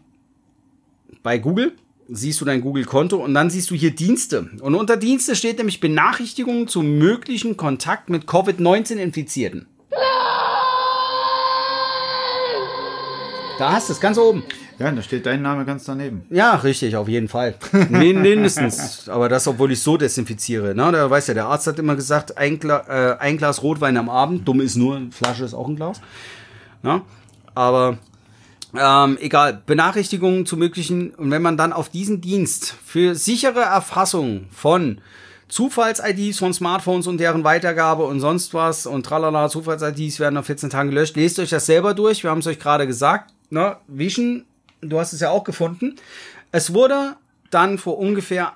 bei 1.23 1.37
Google 1.37 1.73
siehst 2.09 2.41
du 2.41 2.45
dein 2.45 2.61
Google-Konto 2.61 3.17
und 3.17 3.33
dann 3.33 3.49
siehst 3.49 3.69
du 3.69 3.75
hier 3.75 3.91
Dienste. 3.91 4.49
Und 4.61 4.75
unter 4.75 4.97
Dienste 4.97 5.35
steht 5.35 5.57
nämlich 5.57 5.79
Benachrichtigungen 5.79 6.67
zum 6.67 6.97
möglichen 6.97 7.55
Kontakt 7.57 8.09
mit 8.09 8.27
Covid-19-Infizierten. 8.27 9.67
Da 13.59 13.73
hast 13.73 13.89
du 13.89 13.93
es 13.93 14.01
ganz 14.01 14.17
oben. 14.17 14.43
Ja, 14.79 14.89
da 14.91 15.01
steht 15.03 15.27
dein 15.27 15.43
Name 15.43 15.63
ganz 15.65 15.83
daneben. 15.83 16.23
Ja, 16.31 16.55
richtig, 16.55 16.95
auf 16.95 17.07
jeden 17.07 17.27
Fall. 17.27 17.53
Min- 17.89 18.21
Mindestens. 18.23 19.07
Aber 19.07 19.29
das, 19.29 19.47
obwohl 19.47 19.71
ich 19.71 19.81
so 19.83 19.97
desinfiziere. 19.97 20.73
Ne? 20.73 20.91
Da 20.91 21.07
weiß 21.07 21.27
ja, 21.27 21.35
der 21.35 21.45
Arzt 21.45 21.67
hat 21.67 21.77
immer 21.77 21.95
gesagt, 21.95 22.37
ein, 22.39 22.57
Gla 22.59 22.79
äh, 22.89 23.17
ein 23.19 23.37
Glas 23.37 23.61
Rotwein 23.61 23.97
am 23.97 24.09
Abend. 24.09 24.47
Dumm 24.47 24.59
ist 24.61 24.75
nur, 24.77 24.95
eine 24.95 25.11
Flasche 25.11 25.43
ist 25.45 25.53
auch 25.53 25.67
ein 25.67 25.75
Glas. 25.75 26.01
Ne? 26.83 27.01
Aber 27.53 27.97
ähm, 28.77 29.17
egal, 29.19 29.61
Benachrichtigungen 29.65 30.45
zu 30.45 30.57
möglichen. 30.57 31.11
Und 31.11 31.31
wenn 31.31 31.41
man 31.41 31.57
dann 31.57 31.73
auf 31.73 31.89
diesen 31.89 32.21
Dienst 32.21 32.75
für 32.85 33.15
sichere 33.15 33.61
Erfassung 33.61 34.47
von 34.51 35.01
Zufalls-IDs 35.49 36.39
von 36.39 36.53
Smartphones 36.53 37.07
und 37.07 37.17
deren 37.17 37.43
Weitergabe 37.43 38.05
und 38.05 38.21
sonst 38.21 38.53
was 38.53 38.85
und 38.85 39.05
tralala, 39.05 39.49
Zufalls-IDs 39.49 40.19
werden 40.19 40.35
nach 40.35 40.45
14 40.45 40.69
Tagen 40.69 40.89
gelöscht. 40.89 41.17
Lest 41.17 41.39
euch 41.39 41.49
das 41.49 41.65
selber 41.65 41.93
durch. 41.93 42.23
Wir 42.23 42.29
haben 42.29 42.39
es 42.39 42.47
euch 42.47 42.59
gerade 42.59 42.87
gesagt. 42.87 43.33
Ne? 43.49 43.75
Vision, 43.87 44.45
du 44.79 44.99
hast 44.99 45.11
es 45.11 45.19
ja 45.19 45.29
auch 45.29 45.43
gefunden. 45.43 45.95
Es 46.53 46.73
wurde 46.73 47.17
dann 47.49 47.77
vor 47.77 47.97
ungefähr 47.97 48.53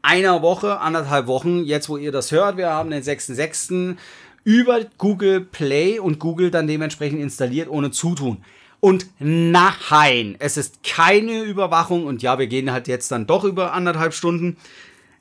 einer 0.00 0.40
Woche, 0.40 0.80
anderthalb 0.80 1.26
Wochen, 1.26 1.64
jetzt 1.64 1.90
wo 1.90 1.98
ihr 1.98 2.12
das 2.12 2.32
hört, 2.32 2.56
wir 2.56 2.70
haben 2.70 2.90
den 2.90 3.02
6.6. 3.02 3.96
über 4.44 4.84
Google 4.98 5.40
Play 5.40 5.98
und 5.98 6.18
Google 6.18 6.50
dann 6.50 6.66
dementsprechend 6.66 7.20
installiert 7.20 7.68
ohne 7.68 7.90
Zutun. 7.90 8.44
Und 8.80 9.06
nein, 9.18 10.36
es 10.38 10.56
ist 10.56 10.82
keine 10.84 11.42
Überwachung 11.42 12.06
und 12.06 12.22
ja, 12.22 12.38
wir 12.38 12.46
gehen 12.46 12.70
halt 12.70 12.86
jetzt 12.86 13.10
dann 13.10 13.26
doch 13.26 13.44
über 13.44 13.72
anderthalb 13.72 14.14
Stunden. 14.14 14.56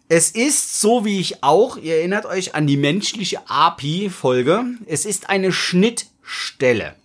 Es 0.09 0.29
ist 0.31 0.79
so 0.79 1.03
wie 1.05 1.19
ich 1.19 1.43
auch, 1.43 1.77
ihr 1.77 1.95
erinnert 1.95 2.25
euch 2.25 2.55
an 2.55 2.67
die 2.67 2.77
menschliche 2.77 3.49
API-Folge, 3.49 4.63
es 4.85 5.05
ist 5.05 5.29
eine 5.29 5.51
Schnittstelle. 5.51 6.95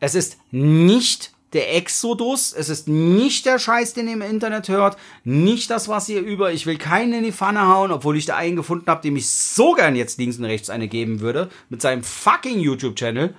Es 0.00 0.14
ist 0.14 0.36
nicht 0.50 1.32
der 1.52 1.76
Exodus, 1.76 2.52
es 2.52 2.68
ist 2.68 2.88
nicht 2.88 3.46
der 3.46 3.58
Scheiß, 3.58 3.94
den 3.94 4.08
ihr 4.08 4.14
im 4.14 4.22
Internet 4.22 4.68
hört, 4.68 4.96
nicht 5.24 5.70
das, 5.70 5.88
was 5.88 6.08
ihr 6.08 6.20
über, 6.20 6.52
ich 6.52 6.66
will 6.66 6.76
keinen 6.76 7.12
in 7.12 7.24
die 7.24 7.32
Pfanne 7.32 7.68
hauen, 7.68 7.92
obwohl 7.92 8.16
ich 8.16 8.26
da 8.26 8.36
einen 8.36 8.56
gefunden 8.56 8.90
habe, 8.90 9.02
dem 9.02 9.16
ich 9.16 9.28
so 9.28 9.72
gern 9.72 9.96
jetzt 9.96 10.18
links 10.18 10.38
und 10.38 10.44
rechts 10.44 10.70
eine 10.70 10.88
geben 10.88 11.20
würde, 11.20 11.48
mit 11.68 11.80
seinem 11.80 12.02
fucking 12.02 12.58
YouTube-Channel. 12.58 13.34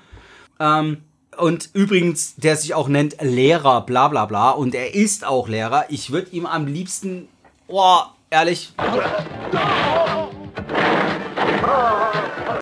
Ähm, 0.60 0.98
und 1.38 1.70
übrigens, 1.74 2.36
der 2.36 2.56
sich 2.56 2.74
auch 2.74 2.88
nennt 2.88 3.18
Lehrer, 3.22 3.82
bla 3.82 4.08
bla 4.08 4.26
bla, 4.26 4.52
und 4.52 4.74
er 4.74 4.96
ist 4.96 5.26
auch 5.26 5.48
Lehrer. 5.48 5.86
Ich 5.90 6.12
würde 6.12 6.32
ihm 6.32 6.46
am 6.46 6.66
liebsten, 6.66 7.28
oh, 7.68 8.00
ehrlich. 8.30 8.74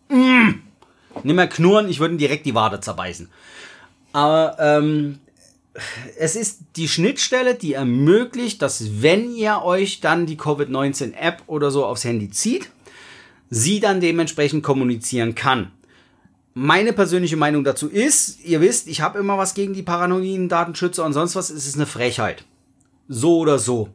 Mm, 0.10 0.50
Nimm 1.24 1.36
mal 1.38 1.50
knurren, 1.50 1.90
ich 1.90 2.00
würde 2.00 2.16
ihm 2.16 2.20
direkt 2.20 2.46
die 2.46 2.54
Wade 2.54 2.80
zerbeißen. 2.80 3.32
Aber 4.12 4.58
ähm, 4.60 5.20
es 6.18 6.36
ist 6.36 6.60
die 6.76 6.88
Schnittstelle, 6.88 7.56
die 7.56 7.74
ermöglicht, 7.74 8.62
dass 8.62 9.02
wenn 9.02 9.34
ihr 9.34 9.62
euch 9.64 10.00
dann 10.00 10.26
die 10.26 10.38
Covid-19-App 10.38 11.44
oder 11.48 11.72
so 11.72 11.86
aufs 11.86 12.04
Handy 12.04 12.30
zieht, 12.30 12.70
sie 13.50 13.80
dann 13.80 14.02
dementsprechend 14.02 14.64
kommunizieren 14.64 15.36
kann. 15.36 15.72
Meine 16.54 16.94
persönliche 16.94 17.36
Meinung 17.36 17.64
dazu 17.64 17.90
ist, 17.90 18.44
ihr 18.46 18.62
wisst, 18.62 18.88
ich 18.88 19.02
habe 19.02 19.20
immer 19.20 19.38
was 19.38 19.54
gegen 19.54 19.74
die 19.74 19.84
paranoiden 19.84 20.48
Datenschützer 20.48 21.04
und 21.06 21.14
sonst 21.14 21.36
was, 21.36 21.50
es 21.50 21.68
ist 21.68 21.76
eine 21.76 21.86
Frechheit. 21.86 22.46
So 23.10 23.40
oder 23.40 23.60
so. 23.60 23.90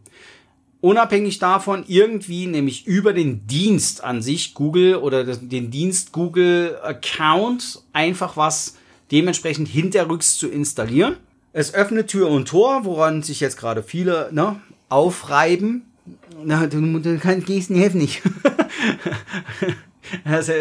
Unabhängig 0.82 1.38
davon, 1.38 1.84
irgendwie, 1.88 2.46
nämlich 2.46 2.86
über 2.86 3.12
den 3.12 3.46
Dienst 3.46 4.04
an 4.04 4.22
sich, 4.22 4.54
Google 4.54 4.96
oder 4.96 5.24
den 5.24 5.70
Dienst 5.70 6.12
Google 6.12 6.78
Account, 6.82 7.82
einfach 7.92 8.36
was 8.36 8.76
dementsprechend 9.10 9.68
hinterrücks 9.68 10.36
zu 10.36 10.48
installieren. 10.48 11.16
Es 11.52 11.74
öffnet 11.74 12.08
Tür 12.08 12.28
und 12.28 12.46
Tor, 12.48 12.84
woran 12.84 13.22
sich 13.22 13.40
jetzt 13.40 13.56
gerade 13.56 13.82
viele 13.82 14.28
ne, 14.30 14.60
aufreiben. 14.88 15.82
Na, 16.44 16.66
du, 16.66 16.98
du 17.00 17.18
kannst, 17.18 17.46
gehst 17.46 17.70
helfen 17.70 17.98
nicht. 17.98 18.22
Also, 20.24 20.52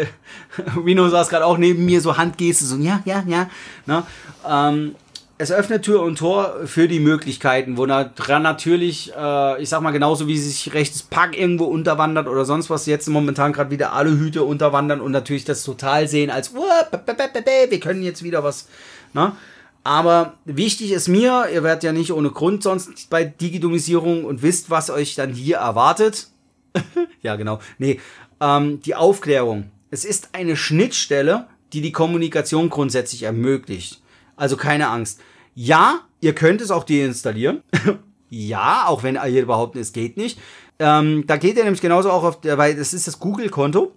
Rino 0.84 1.08
saß 1.08 1.28
gerade 1.28 1.44
auch 1.44 1.58
neben 1.58 1.84
mir, 1.84 2.00
so 2.00 2.16
Handgeste, 2.16 2.64
so 2.64 2.76
ja, 2.76 3.02
ja, 3.04 3.24
ja. 3.26 3.50
Ne? 3.84 4.04
Ähm, 4.48 4.94
es 5.38 5.50
öffnet 5.50 5.82
Tür 5.84 6.02
und 6.02 6.18
Tor 6.18 6.54
für 6.66 6.86
die 6.86 7.00
Möglichkeiten, 7.00 7.76
wo 7.76 7.86
dran 7.86 8.42
natürlich, 8.42 9.12
äh, 9.16 9.60
ich 9.60 9.68
sag 9.68 9.80
mal, 9.80 9.90
genauso 9.90 10.28
wie 10.28 10.38
sich 10.38 10.72
rechtes 10.72 11.02
Pack 11.02 11.36
irgendwo 11.36 11.64
unterwandert 11.64 12.28
oder 12.28 12.44
sonst 12.44 12.70
was, 12.70 12.86
jetzt 12.86 13.08
momentan 13.08 13.52
gerade 13.52 13.70
wieder 13.70 13.92
alle 13.92 14.10
Hüte 14.10 14.44
unterwandern 14.44 15.00
und 15.00 15.10
natürlich 15.10 15.44
das 15.44 15.64
total 15.64 16.06
sehen 16.06 16.30
als, 16.30 16.52
"Uah, 16.54 16.84
b- 16.88 16.98
b- 17.04 17.14
b- 17.14 17.40
b- 17.40 17.70
wir 17.70 17.80
können 17.80 18.02
jetzt 18.04 18.22
wieder 18.22 18.44
was. 18.44 18.68
Ne? 19.14 19.32
Aber 19.82 20.34
wichtig 20.44 20.92
ist 20.92 21.08
mir, 21.08 21.48
ihr 21.52 21.62
werdet 21.62 21.84
ja 21.84 21.92
nicht 21.92 22.12
ohne 22.12 22.30
Grund 22.30 22.62
sonst 22.62 23.08
bei 23.08 23.24
Digitalisierung 23.24 24.24
und 24.24 24.42
wisst, 24.42 24.68
was 24.68 24.90
euch 24.90 25.14
dann 25.14 25.32
hier 25.32 25.56
erwartet. 25.56 26.28
ja, 27.22 27.36
genau. 27.36 27.60
Nee, 27.78 27.98
ähm, 28.40 28.80
die 28.82 28.94
Aufklärung. 28.94 29.70
Es 29.90 30.04
ist 30.04 30.30
eine 30.32 30.56
Schnittstelle, 30.56 31.46
die 31.72 31.80
die 31.80 31.92
Kommunikation 31.92 32.68
grundsätzlich 32.68 33.22
ermöglicht. 33.22 34.02
Also 34.36 34.56
keine 34.56 34.88
Angst. 34.88 35.20
Ja, 35.54 36.00
ihr 36.20 36.34
könnt 36.34 36.60
es 36.60 36.70
auch 36.70 36.84
deinstallieren. 36.84 37.62
ja, 38.30 38.86
auch 38.86 39.02
wenn 39.02 39.18
ihr 39.28 39.46
behaupten, 39.46 39.78
es 39.78 39.92
geht 39.92 40.16
nicht. 40.16 40.38
Ähm, 40.78 41.24
da 41.26 41.36
geht 41.36 41.56
ihr 41.56 41.64
nämlich 41.64 41.82
genauso 41.82 42.10
auch 42.10 42.24
auf, 42.24 42.38
weil 42.42 42.76
das 42.76 42.94
ist 42.94 43.06
das 43.06 43.18
Google-Konto. 43.18 43.92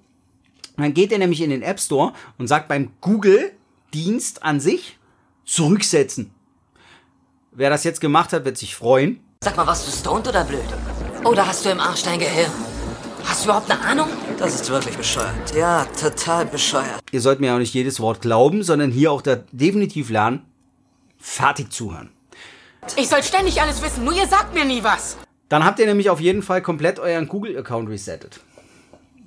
Dann 0.77 0.93
geht 0.93 1.11
ihr 1.11 1.18
nämlich 1.18 1.41
in 1.41 1.49
den 1.49 1.61
App 1.61 1.80
Store 1.80 2.14
und 2.38 2.47
sagt 2.47 2.68
beim 2.68 2.91
Google-Dienst 3.01 4.43
an 4.43 4.60
sich 4.60 4.97
zurücksetzen. 5.45 6.32
Wer 7.52 7.70
das 7.70 7.84
jetzt 7.84 8.02
gemacht 8.02 8.34
hat, 8.34 8.45
wird 8.45 8.57
sich 8.57 8.76
freuen. 8.76 9.20
Sag 9.44 9.57
mal, 9.57 9.68
warst 9.68 9.88
du 9.88 9.91
stoned 9.91 10.28
oder 10.28 10.44
blöd? 10.44 10.64
Oder 11.24 11.48
hast 11.48 11.65
du 11.65 11.70
im 11.70 11.80
Arsch 11.80 12.03
dein 12.03 12.20
Gehirn? 12.20 12.52
Hast 13.26 13.41
du 13.41 13.49
überhaupt 13.49 13.70
eine 13.70 13.80
Ahnung? 13.82 14.07
Das 14.38 14.56
ist 14.56 14.70
wirklich 14.70 14.98
bescheuert. 14.98 15.56
Ja, 15.56 15.86
total 15.99 16.45
bescheuert. 16.45 17.02
Ihr 17.11 17.22
sollt 17.22 17.40
mir 17.40 17.53
auch 17.53 17.60
nicht 17.60 17.74
jedes 17.74 17.99
Wort 17.99 18.22
glauben, 18.22 18.64
sondern 18.64 18.91
hier 18.91 19.11
auch 19.11 19.22
da 19.22 19.38
definitiv 19.52 20.10
lernen, 20.10 20.45
fertig 21.20 21.72
zuhören. 21.72 22.10
Ich 22.98 23.07
soll 23.07 23.24
ständig 23.24 23.61
alles 23.61 23.82
wissen, 23.82 24.03
nur 24.03 24.14
ihr 24.14 24.28
sagt 24.28 24.53
mir 24.53 24.65
nie 24.65 24.84
was. 24.84 25.18
Dann 25.48 25.64
habt 25.64 25.80
ihr 25.80 25.86
nämlich 25.86 26.10
auf 26.10 26.20
jeden 26.20 26.41
Fall 26.41 26.61
komplett 26.61 26.99
euren 26.99 27.28
Google-Account 27.28 27.90
resettet. 27.90 28.41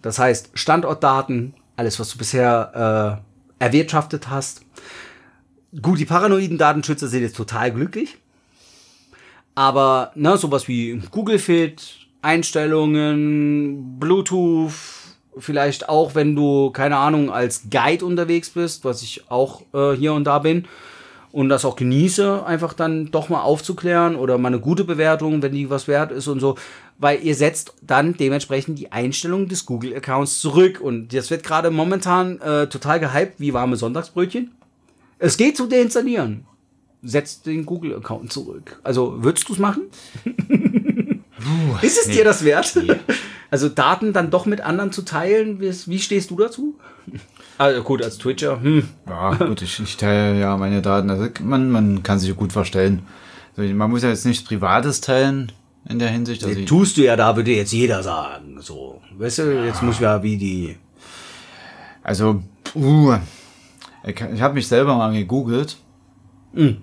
Das 0.02 0.18
heißt, 0.18 0.50
Standortdaten, 0.54 1.54
alles, 1.76 1.98
was 1.98 2.10
du 2.10 2.18
bisher 2.18 3.22
äh, 3.60 3.64
erwirtschaftet 3.64 4.28
hast. 4.28 4.62
Gut, 5.82 5.98
die 5.98 6.04
paranoiden 6.04 6.58
Datenschützer 6.58 7.08
sind 7.08 7.22
jetzt 7.22 7.36
total 7.36 7.72
glücklich. 7.72 8.16
Aber 9.54 10.12
ne, 10.14 10.36
sowas 10.36 10.68
wie 10.68 11.00
Google 11.10 11.38
Fit, 11.38 12.06
Einstellungen, 12.22 13.98
Bluetooth, 13.98 14.72
vielleicht 15.38 15.88
auch, 15.88 16.14
wenn 16.14 16.36
du, 16.36 16.70
keine 16.70 16.96
Ahnung, 16.96 17.30
als 17.30 17.68
Guide 17.70 18.04
unterwegs 18.04 18.50
bist, 18.50 18.84
was 18.84 19.02
ich 19.02 19.30
auch 19.30 19.62
äh, 19.72 19.92
hier 19.92 20.12
und 20.12 20.24
da 20.24 20.38
bin, 20.38 20.66
und 21.32 21.50
das 21.50 21.66
auch 21.66 21.76
genieße, 21.76 22.46
einfach 22.46 22.72
dann 22.72 23.10
doch 23.10 23.28
mal 23.28 23.42
aufzuklären 23.42 24.16
oder 24.16 24.38
mal 24.38 24.48
eine 24.48 24.60
gute 24.60 24.84
Bewertung, 24.84 25.42
wenn 25.42 25.52
die 25.52 25.68
was 25.68 25.86
wert 25.86 26.10
ist 26.10 26.28
und 26.28 26.40
so, 26.40 26.56
weil 26.96 27.22
ihr 27.22 27.34
setzt 27.34 27.74
dann 27.82 28.16
dementsprechend 28.16 28.78
die 28.78 28.90
Einstellung 28.90 29.46
des 29.46 29.66
Google-Accounts 29.66 30.40
zurück 30.40 30.80
und 30.80 31.12
das 31.12 31.30
wird 31.30 31.42
gerade 31.42 31.70
momentan 31.70 32.40
äh, 32.40 32.68
total 32.68 33.00
gehypt 33.00 33.34
wie 33.38 33.52
warme 33.52 33.76
Sonntagsbrötchen. 33.76 34.55
Es 35.18 35.36
geht 35.36 35.56
zu 35.56 35.66
deinstallieren. 35.66 36.46
Setzt 37.02 37.46
den 37.46 37.66
Google-Account 37.66 38.32
zurück. 38.32 38.80
Also 38.82 39.22
würdest 39.22 39.48
du 39.48 39.52
es 39.54 39.58
machen? 39.58 39.82
ist 41.82 41.98
es 41.98 42.08
nee. 42.08 42.14
dir 42.14 42.24
das 42.24 42.44
wert? 42.44 42.78
Also 43.48 43.68
Daten 43.68 44.12
dann 44.12 44.32
doch 44.32 44.44
mit 44.44 44.60
anderen 44.60 44.90
zu 44.90 45.02
teilen, 45.02 45.60
wie, 45.60 45.72
wie 45.86 46.00
stehst 46.00 46.30
du 46.32 46.36
dazu? 46.36 46.74
Also 47.58 47.80
gut, 47.84 48.02
als 48.02 48.18
Twitcher, 48.18 48.60
hm. 48.60 48.88
Ja, 49.08 49.34
gut, 49.34 49.62
ich, 49.62 49.78
ich 49.78 49.96
teile 49.96 50.38
ja 50.38 50.56
meine 50.56 50.82
Daten. 50.82 51.08
Also 51.10 51.28
man, 51.44 51.70
man 51.70 52.02
kann 52.02 52.18
sich 52.18 52.34
gut 52.34 52.52
verstellen. 52.52 53.02
Also 53.56 53.72
man 53.72 53.88
muss 53.88 54.02
ja 54.02 54.08
jetzt 54.08 54.26
nichts 54.26 54.42
Privates 54.42 55.00
teilen 55.00 55.52
in 55.88 56.00
der 56.00 56.08
Hinsicht. 56.08 56.44
Also 56.44 56.58
ich, 56.58 56.66
Tust 56.66 56.96
du 56.96 57.04
ja 57.04 57.14
da, 57.14 57.36
würde 57.36 57.52
jetzt 57.52 57.72
jeder 57.72 58.02
sagen. 58.02 58.58
So, 58.60 59.00
weißt 59.16 59.38
du, 59.38 59.64
jetzt 59.64 59.80
muss 59.80 60.00
ja 60.00 60.24
wie 60.24 60.36
die. 60.36 60.76
also 62.02 62.42
Uh, 62.74 63.16
ich, 64.06 64.20
ich 64.20 64.40
habe 64.40 64.54
mich 64.54 64.68
selber 64.68 64.96
mal 64.96 65.12
gegoogelt. 65.12 65.76
Mhm. 66.52 66.78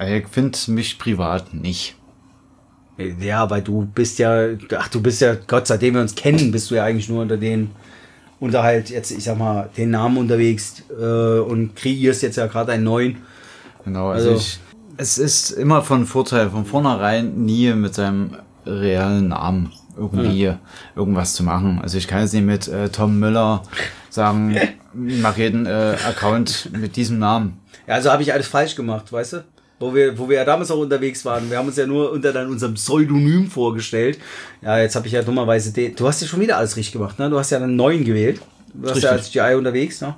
Ich 0.00 0.26
finde 0.28 0.58
mich 0.68 0.98
privat 0.98 1.52
nicht. 1.52 1.96
Ja, 3.20 3.48
weil 3.50 3.62
du 3.62 3.86
bist 3.86 4.18
ja, 4.18 4.48
ach, 4.76 4.88
du 4.88 5.00
bist 5.02 5.20
ja, 5.20 5.34
Gott, 5.34 5.66
seitdem 5.66 5.94
wir 5.94 6.00
uns 6.00 6.14
kennen, 6.14 6.52
bist 6.52 6.70
du 6.70 6.74
ja 6.76 6.84
eigentlich 6.84 7.08
nur 7.08 7.22
unter 7.22 7.36
den, 7.36 7.70
unter 8.40 8.62
halt 8.62 8.90
jetzt, 8.90 9.10
ich 9.10 9.24
sag 9.24 9.38
mal, 9.38 9.70
den 9.76 9.90
Namen 9.90 10.16
unterwegs 10.18 10.82
äh, 10.90 11.38
und 11.38 11.74
kreierst 11.76 12.22
jetzt 12.22 12.36
ja 12.36 12.46
gerade 12.46 12.72
einen 12.72 12.84
neuen. 12.84 13.18
Genau, 13.84 14.08
also, 14.08 14.30
Also- 14.30 14.40
ich, 14.40 14.60
es 14.98 15.18
ist 15.18 15.50
immer 15.50 15.82
von 15.82 16.06
Vorteil, 16.06 16.50
von 16.50 16.64
vornherein 16.64 17.44
nie 17.44 17.72
mit 17.72 17.94
seinem 17.94 18.36
realen 18.66 19.28
Namen 19.28 19.72
irgendwie 19.96 20.52
irgendwas 20.94 21.34
zu 21.34 21.42
machen. 21.42 21.80
Also 21.82 21.98
ich 21.98 22.06
kann 22.06 22.20
jetzt 22.20 22.34
nicht 22.34 22.44
mit 22.44 22.68
äh, 22.68 22.88
Tom 22.90 23.18
Müller 23.18 23.62
sagen, 24.12 24.56
ich 25.06 25.18
mache 25.20 25.40
jeden 25.40 25.66
äh, 25.66 25.96
Account 26.06 26.68
mit 26.72 26.96
diesem 26.96 27.18
Namen. 27.18 27.58
Ja, 27.86 27.94
also 27.94 28.10
habe 28.10 28.22
ich 28.22 28.32
alles 28.32 28.46
falsch 28.46 28.74
gemacht, 28.76 29.12
weißt 29.12 29.32
du? 29.34 29.44
Wo 29.80 29.92
wir, 29.94 30.16
wo 30.16 30.28
wir 30.28 30.36
ja 30.36 30.44
damals 30.44 30.70
auch 30.70 30.78
unterwegs 30.78 31.24
waren. 31.24 31.50
Wir 31.50 31.58
haben 31.58 31.66
uns 31.66 31.76
ja 31.76 31.86
nur 31.86 32.12
unter 32.12 32.32
dann 32.32 32.48
unserem 32.48 32.74
Pseudonym 32.74 33.50
vorgestellt. 33.50 34.18
Ja, 34.60 34.78
jetzt 34.78 34.94
habe 34.94 35.06
ich 35.08 35.12
ja 35.12 35.22
dummerweise 35.22 35.72
den. 35.72 35.96
Du 35.96 36.06
hast 36.06 36.20
ja 36.22 36.28
schon 36.28 36.40
wieder 36.40 36.56
alles 36.58 36.76
richtig 36.76 36.92
gemacht, 36.92 37.18
ne? 37.18 37.28
Du 37.28 37.38
hast 37.38 37.50
ja 37.50 37.58
einen 37.58 37.74
neuen 37.74 38.04
gewählt. 38.04 38.40
Du 38.74 38.88
warst 38.88 39.02
ja 39.02 39.10
als. 39.10 39.32
GI 39.32 39.54
unterwegs, 39.56 40.00
ne? 40.00 40.14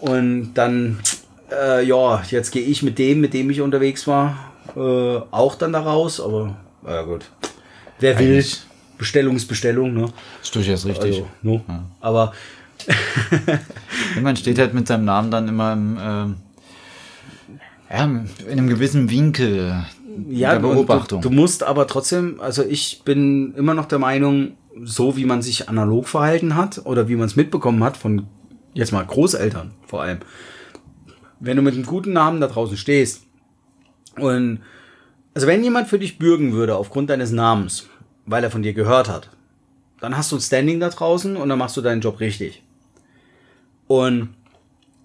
Und 0.00 0.52
dann, 0.54 0.98
äh, 1.50 1.84
ja, 1.84 2.22
jetzt 2.30 2.50
gehe 2.50 2.62
ich 2.62 2.82
mit 2.82 2.98
dem, 2.98 3.20
mit 3.20 3.32
dem 3.32 3.48
ich 3.48 3.60
unterwegs 3.62 4.06
war, 4.06 4.36
äh, 4.76 4.80
auch 5.30 5.54
dann 5.54 5.72
da 5.72 5.80
raus, 5.80 6.20
aber 6.20 6.56
ja 6.86 7.02
gut. 7.02 7.24
Wer 8.00 8.18
will, 8.18 8.32
Eigentlich- 8.34 8.60
Bestellung 8.98 9.36
ist 9.36 9.46
Bestellung, 9.46 9.94
ne? 9.94 10.06
Ist 10.42 10.54
durchaus 10.54 10.84
richtig. 10.84 11.14
Also, 11.14 11.28
no. 11.42 11.64
Aber 12.00 12.24
Ja, 12.26 12.32
man 14.22 14.36
steht 14.36 14.58
halt 14.58 14.74
mit 14.74 14.86
seinem 14.86 15.04
Namen 15.04 15.30
dann 15.30 15.48
immer 15.48 15.72
im, 15.72 15.98
ähm, 16.00 16.36
ja, 17.90 18.04
in 18.04 18.28
einem 18.50 18.68
gewissen 18.68 19.10
Winkel 19.10 19.84
ja, 20.28 20.52
der 20.52 20.60
Beobachtung. 20.60 21.20
Du, 21.20 21.28
du 21.28 21.34
musst 21.34 21.62
aber 21.62 21.86
trotzdem, 21.86 22.40
also 22.40 22.64
ich 22.64 23.02
bin 23.04 23.54
immer 23.54 23.74
noch 23.74 23.86
der 23.86 23.98
Meinung, 23.98 24.52
so 24.82 25.16
wie 25.16 25.24
man 25.24 25.42
sich 25.42 25.68
analog 25.68 26.08
verhalten 26.08 26.54
hat 26.54 26.82
oder 26.84 27.08
wie 27.08 27.16
man 27.16 27.26
es 27.26 27.36
mitbekommen 27.36 27.82
hat 27.82 27.96
von 27.96 28.26
jetzt 28.74 28.92
mal 28.92 29.04
Großeltern 29.04 29.72
vor 29.86 30.02
allem. 30.02 30.18
Wenn 31.40 31.56
du 31.56 31.62
mit 31.62 31.74
einem 31.74 31.86
guten 31.86 32.12
Namen 32.12 32.40
da 32.40 32.46
draußen 32.46 32.76
stehst 32.76 33.24
und 34.16 34.60
also 35.34 35.46
wenn 35.46 35.62
jemand 35.62 35.88
für 35.88 35.98
dich 35.98 36.18
bürgen 36.18 36.52
würde 36.52 36.76
aufgrund 36.76 37.10
deines 37.10 37.30
Namens, 37.30 37.86
weil 38.26 38.42
er 38.42 38.50
von 38.50 38.62
dir 38.62 38.72
gehört 38.72 39.08
hat, 39.08 39.30
dann 40.00 40.16
hast 40.16 40.32
du 40.32 40.36
ein 40.36 40.40
Standing 40.40 40.80
da 40.80 40.88
draußen 40.88 41.36
und 41.36 41.48
dann 41.48 41.58
machst 41.58 41.76
du 41.76 41.80
deinen 41.80 42.00
Job 42.00 42.20
richtig. 42.20 42.62
Und 43.88 44.34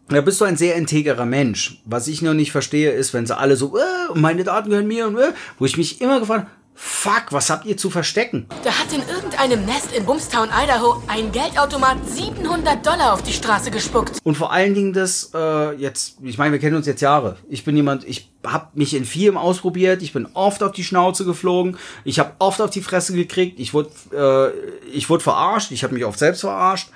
da 0.09 0.21
bist 0.21 0.39
du 0.39 0.45
ein 0.45 0.57
sehr 0.57 0.75
integrer 0.75 1.25
Mensch. 1.25 1.81
Was 1.85 2.07
ich 2.07 2.21
noch 2.21 2.33
nicht 2.33 2.51
verstehe, 2.51 2.91
ist, 2.91 3.13
wenn 3.13 3.25
sie 3.25 3.35
alle 3.35 3.55
so, 3.55 3.77
äh, 3.77 3.81
meine 4.13 4.43
Daten 4.43 4.69
gehören 4.69 4.87
mir 4.87 5.07
und 5.07 5.17
äh, 5.17 5.33
wo 5.57 5.65
ich 5.65 5.77
mich 5.77 6.01
immer 6.01 6.19
gefragt 6.19 6.43
habe, 6.43 6.51
fuck, 6.75 7.25
was 7.31 7.49
habt 7.49 7.65
ihr 7.65 7.77
zu 7.77 7.89
verstecken? 7.89 8.47
Da 8.63 8.71
hat 8.71 8.91
in 8.91 9.01
irgendeinem 9.07 9.65
Nest 9.65 9.93
in 9.95 10.05
Bumstown, 10.05 10.49
Idaho, 10.49 11.01
ein 11.07 11.31
Geldautomat 11.31 11.97
700 12.07 12.85
Dollar 12.85 13.13
auf 13.13 13.21
die 13.23 13.31
Straße 13.31 13.71
gespuckt. 13.71 14.19
Und 14.23 14.35
vor 14.35 14.51
allen 14.51 14.73
Dingen 14.73 14.91
das 14.91 15.31
äh, 15.33 15.73
jetzt, 15.75 16.17
ich 16.21 16.37
meine, 16.37 16.51
wir 16.51 16.59
kennen 16.59 16.75
uns 16.75 16.87
jetzt 16.87 17.01
Jahre. 17.01 17.37
Ich 17.49 17.63
bin 17.63 17.75
jemand, 17.75 18.03
ich 18.05 18.29
habe 18.45 18.67
mich 18.73 18.93
in 18.95 19.05
vielem 19.05 19.37
ausprobiert, 19.37 20.01
ich 20.01 20.13
bin 20.13 20.27
oft 20.33 20.63
auf 20.63 20.73
die 20.73 20.83
Schnauze 20.83 21.25
geflogen, 21.25 21.77
ich 22.03 22.19
habe 22.19 22.33
oft 22.39 22.59
auf 22.59 22.71
die 22.71 22.81
Fresse 22.81 23.13
gekriegt, 23.13 23.59
ich 23.59 23.73
wurde 23.73 23.89
äh, 24.13 24.87
ich 24.89 25.09
wurde 25.09 25.23
verarscht, 25.23 25.71
ich 25.71 25.83
habe 25.83 25.93
mich 25.93 26.05
oft 26.05 26.19
selbst 26.19 26.41
verarscht. 26.41 26.89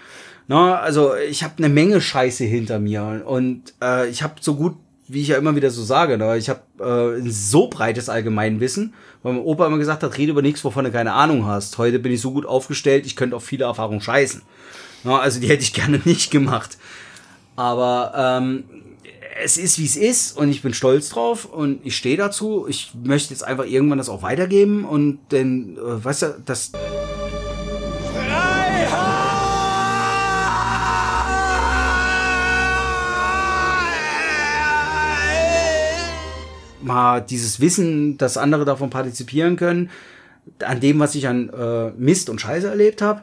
Na, 0.47 0.79
also 0.79 1.13
ich 1.15 1.43
habe 1.43 1.55
eine 1.57 1.69
Menge 1.69 1.99
Scheiße 1.99 2.45
hinter 2.45 2.79
mir 2.79 3.23
und 3.25 3.73
äh, 3.81 4.09
ich 4.09 4.23
habe 4.23 4.35
so 4.39 4.55
gut, 4.55 4.77
wie 5.09 5.21
ich 5.21 5.27
ja 5.29 5.37
immer 5.37 5.55
wieder 5.55 5.69
so 5.69 5.83
sage, 5.83 6.17
ne, 6.17 6.37
ich 6.37 6.49
habe 6.49 6.61
äh, 6.79 7.19
ein 7.19 7.29
so 7.29 7.67
breites 7.67 8.07
Allgemeinwissen, 8.07 8.93
weil 9.23 9.33
mein 9.33 9.43
Opa 9.43 9.67
immer 9.67 9.77
gesagt 9.77 10.03
hat, 10.03 10.17
rede 10.17 10.31
über 10.31 10.41
nichts, 10.41 10.63
wovon 10.63 10.85
du 10.85 10.91
keine 10.91 11.13
Ahnung 11.13 11.45
hast. 11.45 11.77
Heute 11.77 11.99
bin 11.99 12.13
ich 12.13 12.21
so 12.21 12.31
gut 12.31 12.45
aufgestellt, 12.45 13.05
ich 13.05 13.17
könnte 13.17 13.35
auf 13.35 13.43
viele 13.43 13.65
Erfahrungen 13.65 14.01
scheißen. 14.01 14.41
Na, 15.03 15.19
also 15.19 15.41
die 15.41 15.47
hätte 15.49 15.63
ich 15.63 15.73
gerne 15.73 15.99
nicht 16.05 16.31
gemacht. 16.31 16.77
Aber 17.57 18.13
ähm, 18.15 18.63
es 19.43 19.57
ist, 19.57 19.79
wie 19.79 19.85
es 19.85 19.97
ist 19.97 20.37
und 20.37 20.49
ich 20.49 20.61
bin 20.61 20.73
stolz 20.73 21.09
drauf 21.09 21.45
und 21.45 21.85
ich 21.85 21.97
stehe 21.97 22.17
dazu. 22.17 22.67
Ich 22.69 22.91
möchte 23.03 23.33
jetzt 23.33 23.43
einfach 23.43 23.65
irgendwann 23.65 23.97
das 23.97 24.09
auch 24.09 24.21
weitergeben 24.21 24.85
und 24.85 25.19
denn, 25.31 25.77
äh, 25.77 26.03
weißt 26.05 26.21
du, 26.21 26.41
das... 26.45 26.71
Mal 36.87 37.21
dieses 37.21 37.59
Wissen, 37.59 38.17
dass 38.17 38.37
andere 38.37 38.65
davon 38.65 38.89
partizipieren 38.89 39.55
können, 39.55 39.89
an 40.63 40.79
dem, 40.79 40.99
was 40.99 41.15
ich 41.15 41.27
an 41.27 41.49
äh, 41.49 41.91
Mist 41.91 42.29
und 42.29 42.41
Scheiße 42.41 42.67
erlebt 42.67 43.01
habe, 43.01 43.21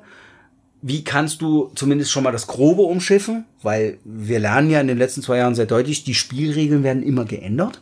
wie 0.82 1.02
kannst 1.02 1.40
du 1.40 1.70
zumindest 1.74 2.10
schon 2.10 2.24
mal 2.24 2.32
das 2.32 2.46
Grobe 2.46 2.82
umschiffen? 2.82 3.46
Weil 3.62 3.98
wir 4.04 4.38
lernen 4.38 4.68
ja 4.68 4.80
in 4.80 4.86
den 4.86 4.98
letzten 4.98 5.22
zwei 5.22 5.38
Jahren 5.38 5.54
sehr 5.54 5.64
deutlich, 5.64 6.04
die 6.04 6.14
Spielregeln 6.14 6.82
werden 6.82 7.02
immer 7.02 7.24
geändert. 7.24 7.80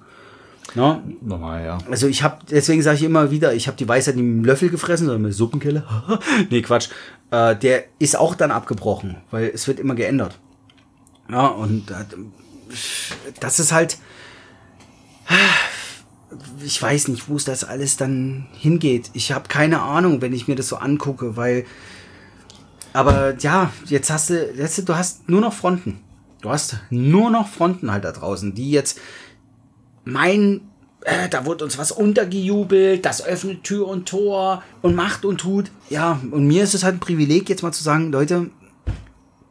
Na? 0.74 1.02
Normal, 1.20 1.64
ja. 1.64 1.78
Also 1.90 2.06
ich 2.06 2.22
habe, 2.22 2.38
deswegen 2.48 2.80
sage 2.82 2.98
ich 2.98 3.02
immer 3.02 3.32
wieder, 3.32 3.54
ich 3.54 3.66
habe 3.66 3.76
die 3.76 3.88
Weisheit 3.88 4.16
dem 4.16 4.44
Löffel 4.44 4.70
gefressen, 4.70 5.06
sondern 5.06 5.22
mit 5.22 5.34
Suppenkelle. 5.34 5.84
nee, 6.50 6.62
Quatsch. 6.62 6.90
Äh, 7.32 7.56
der 7.56 7.84
ist 7.98 8.16
auch 8.16 8.36
dann 8.36 8.52
abgebrochen, 8.52 9.16
weil 9.30 9.50
es 9.52 9.66
wird 9.66 9.80
immer 9.80 9.96
geändert. 9.96 10.38
Ja, 11.28 11.48
und 11.48 11.90
äh, 11.90 12.04
das 13.40 13.59
ist 13.59 13.72
halt, 13.72 13.98
ich 16.65 16.81
weiß 16.81 17.09
nicht, 17.09 17.28
wo 17.28 17.36
es 17.36 17.44
das 17.44 17.65
alles 17.65 17.97
dann 17.97 18.47
hingeht. 18.53 19.11
Ich 19.15 19.32
habe 19.32 19.49
keine 19.49 19.82
Ahnung, 19.82 20.20
wenn 20.20 20.32
ich 20.32 20.49
mir 20.49 20.57
das 20.57 20.69
so 20.69 20.77
angucke, 20.77 21.36
weil, 21.36 21.65
aber 22.93 23.36
ja, 23.39 23.73
jetzt 23.86 24.11
hast 24.11 24.31
du, 24.31 24.53
jetzt, 24.53 24.89
du 24.89 24.94
hast 24.94 25.28
nur 25.28 25.40
noch 25.40 25.53
Fronten. 25.53 26.01
Du 26.40 26.51
hast 26.51 26.77
nur 26.90 27.31
noch 27.31 27.49
Fronten 27.49 27.93
halt 27.93 28.05
da 28.05 28.12
draußen, 28.12 28.55
die 28.55 28.70
jetzt 28.70 28.99
meinen, 30.05 30.73
äh, 31.03 31.28
da 31.28 31.47
wurde 31.47 31.65
uns 31.65 31.78
was 31.78 31.93
untergejubelt, 31.93 33.05
das 33.05 33.24
öffnet 33.24 33.62
Tür 33.62 33.86
und 33.86 34.09
Tor 34.09 34.62
und 34.82 34.97
macht 34.97 35.24
und 35.24 35.39
tut. 35.39 35.70
Ja, 35.89 36.20
und 36.31 36.47
mir 36.47 36.65
ist 36.65 36.74
es 36.74 36.82
halt 36.82 36.97
ein 36.97 37.01
Privileg, 37.01 37.49
jetzt 37.49 37.62
mal 37.62 37.73
zu 37.73 37.85
sagen, 37.85 38.11
Leute, 38.11 38.51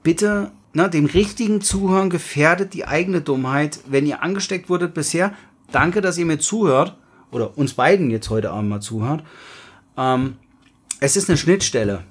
bitte, 0.03 0.51
ne, 0.73 0.89
dem 0.89 1.05
richtigen 1.05 1.61
Zuhören 1.61 2.09
gefährdet 2.09 2.73
die 2.73 2.85
eigene 2.85 3.21
Dummheit. 3.21 3.79
Wenn 3.87 4.05
ihr 4.05 4.21
angesteckt 4.21 4.69
wurdet 4.69 4.93
bisher, 4.93 5.33
danke, 5.71 6.01
dass 6.01 6.17
ihr 6.17 6.25
mir 6.25 6.39
zuhört. 6.39 6.95
Oder 7.31 7.57
uns 7.57 7.73
beiden 7.73 8.11
jetzt 8.11 8.29
heute 8.29 8.51
Abend 8.51 8.69
mal 8.69 8.81
zuhört. 8.81 9.23
Ähm, 9.97 10.35
es 10.99 11.15
ist 11.15 11.29
eine 11.29 11.37
Schnittstelle. 11.37 12.03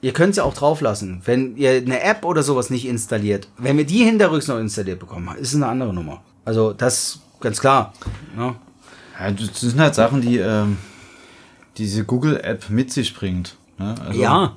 Ihr 0.00 0.12
könnt 0.12 0.36
sie 0.36 0.44
auch 0.44 0.54
drauf 0.54 0.80
lassen. 0.80 1.22
Wenn 1.24 1.56
ihr 1.56 1.72
eine 1.72 2.00
App 2.02 2.24
oder 2.24 2.44
sowas 2.44 2.70
nicht 2.70 2.86
installiert, 2.86 3.48
wenn 3.58 3.76
wir 3.76 3.84
die 3.84 4.04
hinterrücks 4.04 4.46
noch 4.46 4.58
installiert 4.58 5.00
bekommen, 5.00 5.28
ist 5.36 5.48
es 5.48 5.56
eine 5.56 5.66
andere 5.66 5.92
Nummer. 5.92 6.22
Also 6.44 6.72
das 6.72 7.20
ganz 7.40 7.60
klar. 7.60 7.92
Ja. 8.36 8.54
Ja, 9.18 9.30
das 9.32 9.60
sind 9.60 9.80
halt 9.80 9.96
Sachen, 9.96 10.20
die 10.20 10.38
ähm, 10.38 10.78
diese 11.76 12.04
Google-App 12.04 12.70
mit 12.70 12.92
sich 12.92 13.14
bringt. 13.14 13.56
Ne? 13.78 13.94
Also, 14.06 14.20
Ja. 14.20 14.56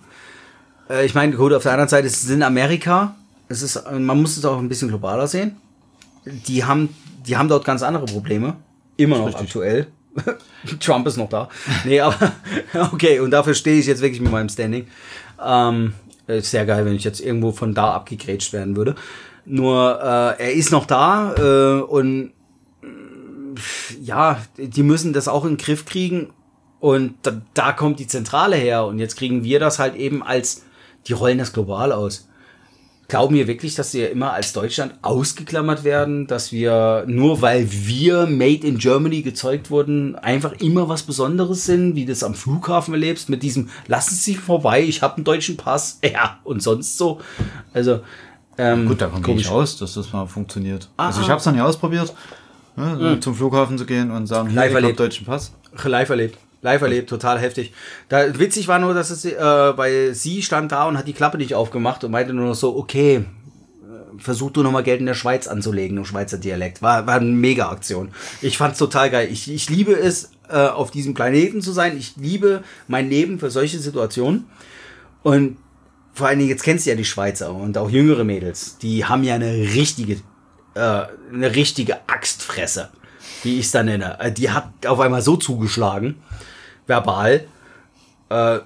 Äh, 0.89 1.05
ich 1.05 1.15
meine, 1.15 1.35
gut, 1.35 1.53
auf 1.53 1.63
der 1.63 1.71
anderen 1.71 1.89
Seite 1.89 2.07
ist 2.07 2.23
es 2.23 2.29
in 2.29 2.43
Amerika. 2.43 3.15
Es 3.47 3.61
ist, 3.61 3.83
man 3.91 4.21
muss 4.21 4.37
es 4.37 4.45
auch 4.45 4.59
ein 4.59 4.69
bisschen 4.69 4.87
globaler 4.89 5.27
sehen. 5.27 5.57
Die 6.25 6.63
haben, 6.63 6.89
die 7.25 7.37
haben 7.37 7.47
dort 7.47 7.65
ganz 7.65 7.83
andere 7.83 8.05
Probleme. 8.05 8.57
Immer 8.97 9.17
noch 9.17 9.35
aktuell. 9.35 9.87
Trump 10.79 11.07
ist 11.07 11.17
noch 11.17 11.29
da. 11.29 11.49
Nee, 11.85 12.01
aber 12.01 12.33
okay, 12.91 13.19
und 13.19 13.31
dafür 13.31 13.53
stehe 13.53 13.79
ich 13.79 13.87
jetzt 13.87 14.01
wirklich 14.01 14.21
mit 14.21 14.31
meinem 14.31 14.49
Standing. 14.49 14.87
Ähm, 15.43 15.93
ist 16.27 16.51
sehr 16.51 16.65
geil, 16.65 16.85
wenn 16.85 16.95
ich 16.95 17.03
jetzt 17.03 17.19
irgendwo 17.19 17.51
von 17.51 17.73
da 17.73 17.93
abgegrätscht 17.93 18.53
werden 18.53 18.75
würde. 18.75 18.95
Nur, 19.45 19.99
äh, 20.01 20.43
er 20.43 20.53
ist 20.53 20.71
noch 20.71 20.85
da 20.85 21.33
äh, 21.35 21.81
und 21.81 22.31
ja, 24.01 24.41
die 24.57 24.83
müssen 24.83 25.13
das 25.13 25.27
auch 25.27 25.43
in 25.43 25.51
den 25.51 25.57
Griff 25.57 25.85
kriegen. 25.85 26.33
Und 26.79 27.15
da, 27.21 27.41
da 27.53 27.73
kommt 27.73 27.99
die 27.99 28.07
Zentrale 28.07 28.55
her. 28.55 28.85
Und 28.85 28.99
jetzt 28.99 29.17
kriegen 29.17 29.43
wir 29.43 29.59
das 29.59 29.77
halt 29.77 29.95
eben 29.95 30.23
als, 30.23 30.63
die 31.07 31.13
rollen 31.13 31.37
das 31.37 31.53
global 31.53 31.91
aus. 31.91 32.27
Glauben 33.11 33.35
wir 33.35 33.45
wirklich, 33.45 33.75
dass 33.75 33.93
wir 33.93 34.09
immer 34.09 34.31
als 34.31 34.53
Deutschland 34.53 34.93
ausgeklammert 35.01 35.83
werden, 35.83 36.27
dass 36.27 36.53
wir 36.53 37.03
nur 37.07 37.41
weil 37.41 37.67
wir 37.69 38.25
Made 38.25 38.65
in 38.65 38.77
Germany 38.77 39.21
gezeugt 39.21 39.69
wurden, 39.69 40.15
einfach 40.15 40.53
immer 40.61 40.87
was 40.87 41.03
Besonderes 41.03 41.65
sind, 41.65 41.95
wie 41.95 42.05
du 42.05 42.13
das 42.13 42.23
am 42.23 42.35
Flughafen 42.35 42.93
erlebst, 42.93 43.27
mit 43.27 43.43
diesem 43.43 43.67
lassen 43.87 44.15
Sie 44.15 44.33
vorbei, 44.35 44.81
ich 44.81 45.01
habe 45.01 45.15
einen 45.15 45.25
deutschen 45.25 45.57
Pass, 45.57 45.99
ja, 46.09 46.39
und 46.45 46.63
sonst 46.63 46.97
so. 46.97 47.19
Also, 47.73 47.99
ähm, 48.57 48.87
Gut, 48.87 49.01
davon 49.01 49.21
gehe 49.21 49.35
ich 49.35 49.49
aus, 49.49 49.77
dass 49.77 49.95
das 49.95 50.13
mal 50.13 50.25
funktioniert. 50.25 50.87
Ah, 50.95 51.07
also 51.07 51.19
ich 51.19 51.27
ah. 51.27 51.31
habe 51.31 51.39
es 51.41 51.45
noch 51.45 51.53
nie 51.53 51.59
ausprobiert, 51.59 52.13
ne, 52.77 53.15
Mhm. 53.17 53.21
zum 53.21 53.35
Flughafen 53.35 53.77
zu 53.77 53.85
gehen 53.85 54.09
und 54.09 54.25
sagen, 54.27 54.47
hier, 54.51 54.61
ich 54.61 54.69
hab 54.69 54.75
erlebt. 54.75 55.01
deutschen 55.01 55.25
Pass. 55.25 55.51
Live 55.83 56.09
erlebt. 56.11 56.37
Live 56.61 56.81
erlebt, 56.81 57.09
total 57.09 57.39
heftig. 57.39 57.73
Da, 58.09 58.37
witzig 58.37 58.67
war 58.67 58.77
nur, 58.79 58.93
dass 58.93 59.09
es, 59.09 59.25
äh, 59.25 59.37
weil 59.39 60.13
sie 60.13 60.43
stand 60.43 60.71
da 60.71 60.87
und 60.87 60.97
hat 60.97 61.07
die 61.07 61.13
Klappe 61.13 61.37
nicht 61.37 61.55
aufgemacht 61.55 62.03
und 62.03 62.11
meinte 62.11 62.33
nur 62.33 62.47
noch 62.47 62.55
so, 62.55 62.75
okay, 62.75 63.15
äh, 63.17 64.19
versucht 64.19 64.57
du 64.57 64.63
nochmal 64.63 64.83
Geld 64.83 64.99
in 64.99 65.07
der 65.07 65.15
Schweiz 65.15 65.47
anzulegen 65.47 65.97
im 65.97 66.05
Schweizer 66.05 66.37
Dialekt. 66.37 66.81
War, 66.81 67.07
war 67.07 67.15
eine 67.15 67.25
Mega-Aktion. 67.25 68.09
Ich 68.41 68.57
fand's 68.57 68.77
total 68.77 69.09
geil. 69.09 69.29
Ich, 69.31 69.51
ich 69.51 69.69
liebe 69.69 69.93
es, 69.93 70.31
äh, 70.49 70.67
auf 70.67 70.91
diesem 70.91 71.13
Planeten 71.13 71.61
zu 71.61 71.71
sein. 71.71 71.97
Ich 71.97 72.15
liebe 72.17 72.63
mein 72.87 73.09
Leben 73.09 73.39
für 73.39 73.49
solche 73.49 73.79
Situationen. 73.79 74.45
Und 75.23 75.57
vor 76.13 76.27
allen 76.27 76.39
Dingen, 76.39 76.49
jetzt 76.49 76.63
kennst 76.63 76.85
du 76.85 76.89
ja 76.89 76.95
die 76.95 77.05
Schweizer 77.05 77.53
und 77.53 77.77
auch 77.77 77.89
jüngere 77.89 78.23
Mädels, 78.23 78.77
die 78.77 79.05
haben 79.05 79.23
ja 79.23 79.35
eine 79.35 79.51
richtige, 79.51 80.13
äh, 80.75 81.05
eine 81.33 81.55
richtige 81.55 82.07
Axtfresse, 82.07 82.89
wie 83.43 83.59
ich 83.59 83.65
es 83.65 83.71
da 83.71 83.81
nenne. 83.81 84.19
Äh, 84.19 84.31
Die 84.31 84.49
hat 84.49 84.85
auf 84.85 84.99
einmal 84.99 85.21
so 85.21 85.37
zugeschlagen, 85.37 86.17
verbal, 86.91 87.45
äh, 88.29 88.59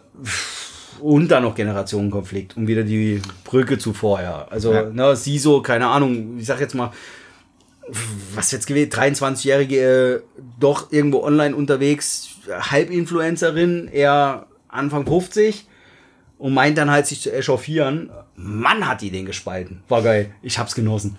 und 1.02 1.28
dann 1.30 1.44
noch 1.44 1.56
Generationenkonflikt, 1.56 2.56
um 2.58 2.68
wieder 2.68 2.84
die 2.84 3.22
Brücke 3.44 3.78
zu 3.78 3.94
vorher. 3.94 4.48
Also, 4.50 4.74
Ja. 4.74 4.84
ne, 4.90 5.16
sie 5.16 5.38
so, 5.38 5.62
keine 5.62 5.88
Ahnung, 5.88 6.38
ich 6.40 6.46
sag 6.46 6.60
jetzt 6.60 6.74
mal, 6.74 6.92
was 8.34 8.52
jetzt 8.52 8.66
gewesen, 8.66 8.90
23-jährige, 8.92 9.78
äh, 9.78 10.22
doch 10.60 10.92
irgendwo 10.92 11.22
online 11.24 11.56
unterwegs, 11.56 12.30
Halbinfluencerin, 12.50 13.88
eher 13.90 14.48
Anfang 14.70 15.06
50 15.06 15.68
und 16.40 16.54
meint 16.54 16.78
dann 16.78 16.90
halt 16.90 17.06
sich 17.06 17.22
zu 17.22 17.32
echauffieren. 17.32 18.10
Mann, 18.36 18.88
hat 18.88 19.02
die 19.02 19.12
den 19.12 19.26
gespalten. 19.26 19.84
War 19.88 20.02
geil. 20.02 20.34
Ich 20.42 20.58
hab's 20.58 20.76
genossen. 20.76 21.18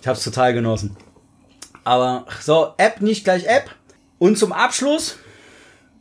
Ich 0.00 0.06
hab's 0.06 0.22
total 0.22 0.54
genossen. 0.54 0.96
Aber 1.84 2.26
so, 2.40 2.74
App 2.78 3.00
nicht 3.00 3.24
gleich 3.24 3.46
App. 3.46 3.70
Und 4.18 4.38
zum 4.38 4.52
Abschluss 4.52 5.16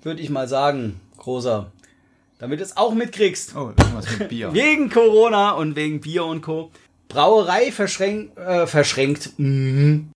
würde 0.06 0.22
ich 0.22 0.30
mal 0.30 0.48
sagen, 0.48 1.02
großer, 1.18 1.72
damit 2.38 2.60
du 2.60 2.64
es 2.64 2.78
auch 2.78 2.94
mitkriegst. 2.94 3.56
Oh, 3.56 3.72
irgendwas 3.78 4.20
mit 4.20 4.30
Bier. 4.30 4.54
Wegen 4.54 4.90
Corona 4.90 5.52
und 5.52 5.76
wegen 5.76 6.00
Bier 6.00 6.26
und 6.26 6.42
Co. 6.42 6.72
Brauerei 7.08 7.72
verschränkt, 7.72 8.38
äh, 8.38 8.68
verschränkt. 8.68 9.32
Mhm. 9.38 10.12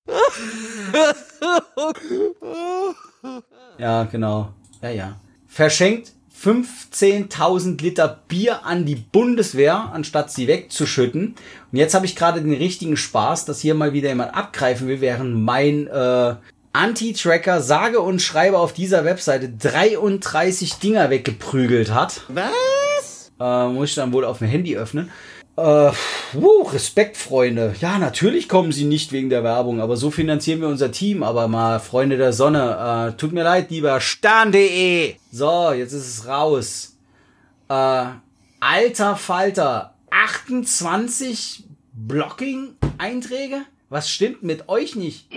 Ja, 3.77 4.03
genau. 4.03 4.53
Ja, 4.81 4.89
ja. 4.89 5.19
Verschenkt 5.47 6.11
15.000 6.41 7.81
Liter 7.81 8.21
Bier 8.27 8.65
an 8.65 8.85
die 8.85 8.95
Bundeswehr, 8.95 9.91
anstatt 9.93 10.31
sie 10.31 10.47
wegzuschütten. 10.47 11.35
Und 11.71 11.77
jetzt 11.77 11.93
habe 11.93 12.05
ich 12.05 12.15
gerade 12.15 12.41
den 12.41 12.53
richtigen 12.53 12.97
Spaß, 12.97 13.45
dass 13.45 13.59
hier 13.59 13.75
mal 13.75 13.93
wieder 13.93 14.09
jemand 14.09 14.33
abgreifen 14.35 14.87
will, 14.87 15.01
während 15.01 15.35
mein 15.35 15.87
äh, 15.87 16.35
Anti-Tracker 16.73 17.61
sage 17.61 17.99
und 17.99 18.21
schreibe 18.21 18.57
auf 18.57 18.73
dieser 18.73 19.05
Webseite 19.05 19.49
33 19.49 20.75
Dinger 20.75 21.09
weggeprügelt 21.09 21.93
hat. 21.93 22.21
Was? 22.27 23.31
Äh, 23.39 23.67
muss 23.69 23.89
ich 23.89 23.95
dann 23.95 24.13
wohl 24.13 24.25
auf 24.25 24.39
dem 24.39 24.47
Handy 24.47 24.77
öffnen. 24.77 25.11
Äh, 25.57 25.91
wuh, 26.33 26.61
Respekt, 26.71 27.17
Freunde. 27.17 27.75
Ja, 27.81 27.97
natürlich 27.97 28.47
kommen 28.47 28.71
sie 28.71 28.85
nicht 28.85 29.11
wegen 29.11 29.29
der 29.29 29.43
Werbung, 29.43 29.81
aber 29.81 29.97
so 29.97 30.11
finanzieren 30.11 30.61
wir 30.61 30.67
unser 30.67 30.91
Team. 30.91 31.23
Aber 31.23 31.47
mal, 31.47 31.79
Freunde 31.79 32.17
der 32.17 32.33
Sonne, 32.33 33.13
äh, 33.13 33.17
tut 33.17 33.33
mir 33.33 33.43
leid, 33.43 33.69
lieber 33.71 33.99
Stern.de. 33.99 35.15
So, 35.31 35.71
jetzt 35.71 35.93
ist 35.93 36.07
es 36.07 36.27
raus. 36.27 36.95
Äh, 37.67 38.05
alter 38.59 39.15
Falter, 39.15 39.95
28 40.11 41.63
Blocking-Einträge? 41.93 43.63
Was 43.89 44.09
stimmt 44.09 44.43
mit 44.43 44.69
euch 44.69 44.95
nicht? 44.95 45.27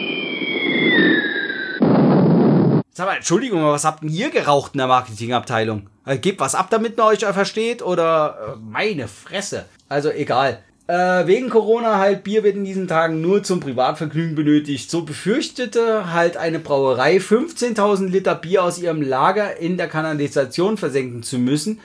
Sag 2.94 3.06
mal, 3.06 3.16
Entschuldigung, 3.16 3.64
was 3.64 3.86
habt 3.86 4.02
denn 4.02 4.10
ihr 4.10 4.28
geraucht 4.28 4.74
in 4.74 4.78
der 4.78 4.86
Marketingabteilung? 4.86 5.89
Äh, 6.05 6.19
Gebt 6.19 6.40
was 6.40 6.55
ab, 6.55 6.69
damit 6.69 6.98
man 6.98 7.06
euch 7.06 7.20
versteht? 7.20 7.81
Oder 7.81 8.56
äh, 8.56 8.59
meine 8.60 9.09
Fresse. 9.09 9.64
Also 9.89 10.10
egal. 10.10 10.59
Äh, 10.89 11.27
wegen 11.27 11.48
Corona 11.48 11.97
halt, 11.97 12.23
Bier 12.23 12.43
wird 12.43 12.56
in 12.56 12.64
diesen 12.64 12.89
Tagen 12.89 13.23
nur 13.23 13.43
zum 13.43 13.60
Privatvergnügen 13.60 14.35
benötigt. 14.35 14.90
So 14.90 15.05
befürchtete 15.05 16.12
halt 16.12 16.36
eine 16.36 16.59
Brauerei 16.59 17.16
15.000 17.16 18.09
Liter 18.09 18.35
Bier 18.35 18.62
aus 18.62 18.78
ihrem 18.78 19.01
Lager 19.01 19.56
in 19.56 19.78
der 19.78 19.89
Kanalisation 19.89 20.77
versenken 20.77 21.23
zu 21.23 21.39
müssen. 21.39 21.81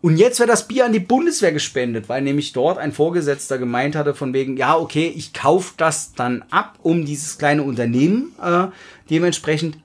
Und 0.00 0.16
jetzt 0.16 0.40
wird 0.40 0.50
das 0.50 0.66
Bier 0.66 0.86
an 0.86 0.92
die 0.92 0.98
Bundeswehr 0.98 1.52
gespendet, 1.52 2.08
weil 2.08 2.22
nämlich 2.22 2.52
dort 2.52 2.78
ein 2.78 2.92
Vorgesetzter 2.92 3.58
gemeint 3.58 3.94
hatte 3.94 4.14
von 4.14 4.32
wegen, 4.32 4.56
ja, 4.56 4.76
okay, 4.76 5.12
ich 5.14 5.32
kaufe 5.32 5.74
das 5.76 6.14
dann 6.14 6.44
ab, 6.50 6.80
um 6.82 7.04
dieses 7.04 7.38
kleine 7.38 7.62
Unternehmen 7.62 8.32
äh, 8.42 8.66
dementsprechend 9.08 9.78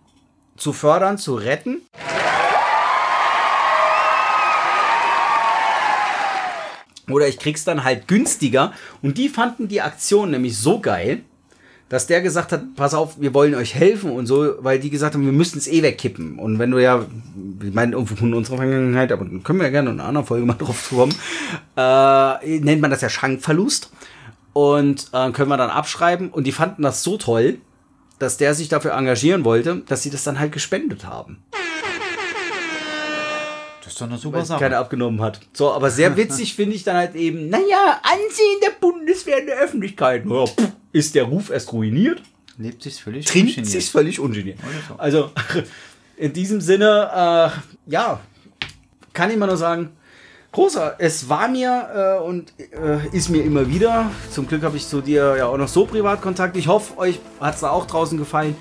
zu 0.57 0.73
fördern, 0.73 1.17
zu 1.17 1.35
retten. 1.35 1.81
Oder 7.09 7.27
ich 7.27 7.38
krieg's 7.38 7.65
dann 7.65 7.84
halt 7.84 8.07
günstiger. 8.07 8.73
Und 9.01 9.17
die 9.17 9.30
fanden 9.30 9.67
die 9.67 9.81
Aktion 9.81 10.31
nämlich 10.31 10.57
so 10.57 10.80
geil, 10.80 11.21
dass 11.89 12.07
der 12.07 12.21
gesagt 12.21 12.51
hat, 12.51 12.75
pass 12.75 12.93
auf, 12.93 13.19
wir 13.19 13.34
wollen 13.34 13.53
euch 13.53 13.75
helfen 13.75 14.11
und 14.11 14.25
so, 14.25 14.55
weil 14.59 14.80
die 14.80 14.89
gesagt 14.89 15.13
haben, 15.13 15.25
wir 15.25 15.34
müssen 15.34 15.57
es 15.57 15.67
eh 15.67 15.84
wegkippen. 15.84 16.39
Und 16.39 16.57
wenn 16.57 16.71
du 16.71 16.80
ja, 16.80 17.05
ich 17.61 17.73
meine, 17.73 18.03
von 18.05 18.34
unserer 18.34 18.57
Vergangenheit, 18.57 19.11
aber 19.11 19.25
dann 19.25 19.43
können 19.43 19.59
wir 19.59 19.65
ja 19.65 19.71
gerne 19.71 19.91
in 19.91 19.99
einer 19.99 20.07
anderen 20.07 20.25
Folge 20.25 20.45
mal 20.45 20.53
drauf 20.57 20.89
kommen, 20.89 21.13
äh, 21.77 22.59
nennt 22.59 22.81
man 22.81 22.89
das 22.89 23.01
ja 23.01 23.09
Schankverlust. 23.09 23.91
Und 24.53 25.09
äh, 25.13 25.31
können 25.31 25.49
wir 25.49 25.57
dann 25.57 25.69
abschreiben. 25.69 26.30
Und 26.30 26.45
die 26.45 26.51
fanden 26.51 26.84
das 26.84 27.03
so 27.03 27.17
toll, 27.17 27.57
dass 28.23 28.37
der 28.37 28.53
sich 28.53 28.69
dafür 28.69 28.93
engagieren 28.93 29.43
wollte, 29.43 29.83
dass 29.87 30.01
sie 30.01 30.09
das 30.09 30.23
dann 30.23 30.39
halt 30.39 30.53
gespendet 30.53 31.05
haben. 31.05 31.43
Das 33.83 33.91
ist 33.91 34.01
doch 34.01 34.07
eine 34.07 34.17
super 34.17 34.45
Sache. 34.45 34.61
keiner 34.61 34.77
abgenommen 34.77 35.21
hat. 35.21 35.41
So, 35.51 35.71
aber 35.73 35.91
sehr 35.91 36.15
witzig 36.17 36.55
finde 36.55 36.75
ich 36.75 36.83
dann 36.83 36.95
halt 36.95 37.15
eben, 37.15 37.49
naja, 37.49 38.01
Ansehen 38.01 38.59
der 38.63 38.71
Bundeswehr 38.79 39.39
in 39.39 39.47
der 39.47 39.57
Öffentlichkeit. 39.59 40.23
Ja, 40.25 40.45
pff, 40.45 40.71
ist 40.93 41.15
der 41.15 41.25
Ruf 41.25 41.49
erst 41.49 41.73
ruiniert? 41.73 42.21
Lebt 42.57 42.81
sich 42.81 43.03
völlig 43.03 43.25
Trinkt 43.25 43.49
ungeniert. 43.49 43.71
sich 43.71 43.91
völlig 43.91 44.19
ungeniert. 44.19 44.57
Also, 44.97 45.31
in 46.17 46.31
diesem 46.31 46.61
Sinne, 46.61 47.51
äh, 47.87 47.91
ja, 47.91 48.21
kann 49.11 49.29
ich 49.31 49.37
mal 49.37 49.47
nur 49.47 49.57
sagen, 49.57 49.89
großer, 50.53 50.95
es 50.99 51.27
war 51.27 51.49
mir 51.49 52.19
äh, 52.21 52.23
und 52.23 52.53
äh, 52.59 53.05
ist 53.11 53.30
mir 53.30 53.43
immer 53.43 53.67
wieder. 53.67 54.11
Zum 54.31 54.47
Glück 54.47 54.63
habe 54.63 54.77
ich 54.77 54.88
zu 54.88 55.01
dir 55.01 55.35
ja 55.38 55.47
auch 55.47 55.57
noch 55.57 55.67
so 55.67 55.85
Privatkontakt. 55.85 56.55
Ich 56.55 56.67
hoffe, 56.67 56.97
euch 56.97 57.19
hat 57.41 57.55
es 57.55 57.61
da 57.61 57.71
auch 57.71 57.85
draußen 57.85 58.17
gefallen. 58.17 58.55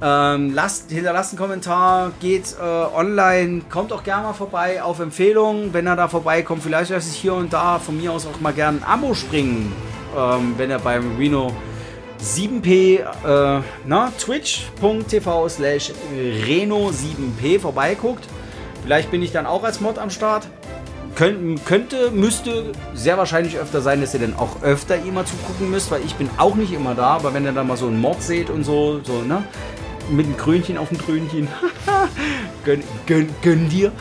Ähm, 0.00 0.54
lasst, 0.54 0.92
hinterlasst 0.92 1.32
einen 1.32 1.40
Kommentar, 1.40 2.12
geht 2.20 2.54
äh, 2.60 2.64
online, 2.64 3.62
kommt 3.68 3.92
auch 3.92 4.04
gerne 4.04 4.28
mal 4.28 4.32
vorbei 4.32 4.80
auf 4.80 5.00
Empfehlung. 5.00 5.74
Wenn 5.74 5.88
er 5.88 5.96
da 5.96 6.06
vorbeikommt, 6.06 6.62
vielleicht 6.62 6.90
lasse 6.90 7.10
ich 7.10 7.16
hier 7.16 7.34
und 7.34 7.52
da 7.52 7.80
von 7.80 7.96
mir 7.96 8.12
aus 8.12 8.24
auch 8.24 8.40
mal 8.40 8.52
gerne 8.52 8.78
ein 8.78 8.84
Abo 8.84 9.14
springen, 9.14 9.72
ähm, 10.16 10.54
wenn 10.56 10.70
er 10.70 10.78
beim 10.78 11.16
Reno 11.16 11.52
7p, 12.22 13.00
äh, 13.00 13.62
na, 13.86 14.12
twitch.tv 14.18 15.48
slash 15.48 15.92
Reno7p 16.46 17.58
vorbeiguckt. 17.58 18.24
Vielleicht 18.84 19.10
bin 19.10 19.20
ich 19.20 19.32
dann 19.32 19.46
auch 19.46 19.64
als 19.64 19.80
Mod 19.80 19.98
am 19.98 20.10
Start. 20.10 20.48
Könnt, 21.14 21.64
könnte, 21.66 22.10
müsste 22.10 22.72
sehr 22.94 23.18
wahrscheinlich 23.18 23.58
öfter 23.58 23.80
sein, 23.80 24.00
dass 24.00 24.14
ihr 24.14 24.20
dann 24.20 24.36
auch 24.36 24.62
öfter 24.62 24.96
immer 24.96 25.24
zugucken 25.24 25.70
müsst, 25.70 25.90
weil 25.90 26.02
ich 26.04 26.14
bin 26.14 26.30
auch 26.38 26.54
nicht 26.54 26.72
immer 26.72 26.94
da, 26.94 27.14
aber 27.14 27.34
wenn 27.34 27.44
ihr 27.44 27.52
dann 27.52 27.66
mal 27.66 27.76
so 27.76 27.86
einen 27.86 28.00
Mod 28.00 28.22
seht 28.22 28.50
und 28.50 28.64
so, 28.64 29.00
so, 29.02 29.22
ne? 29.22 29.42
Mit 30.10 30.26
einem 30.26 30.36
Krönchen 30.36 30.78
auf 30.78 30.88
dem 30.88 30.98
Krönchen. 30.98 31.48
gönn, 32.64 32.82
gönn, 33.06 33.28
gönn 33.42 33.68
dir. 33.68 33.92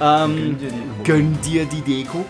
Ähm, 0.00 0.58
gönn 1.04 1.38
dir 1.42 1.64
die 1.64 1.80
Deko. 1.80 2.24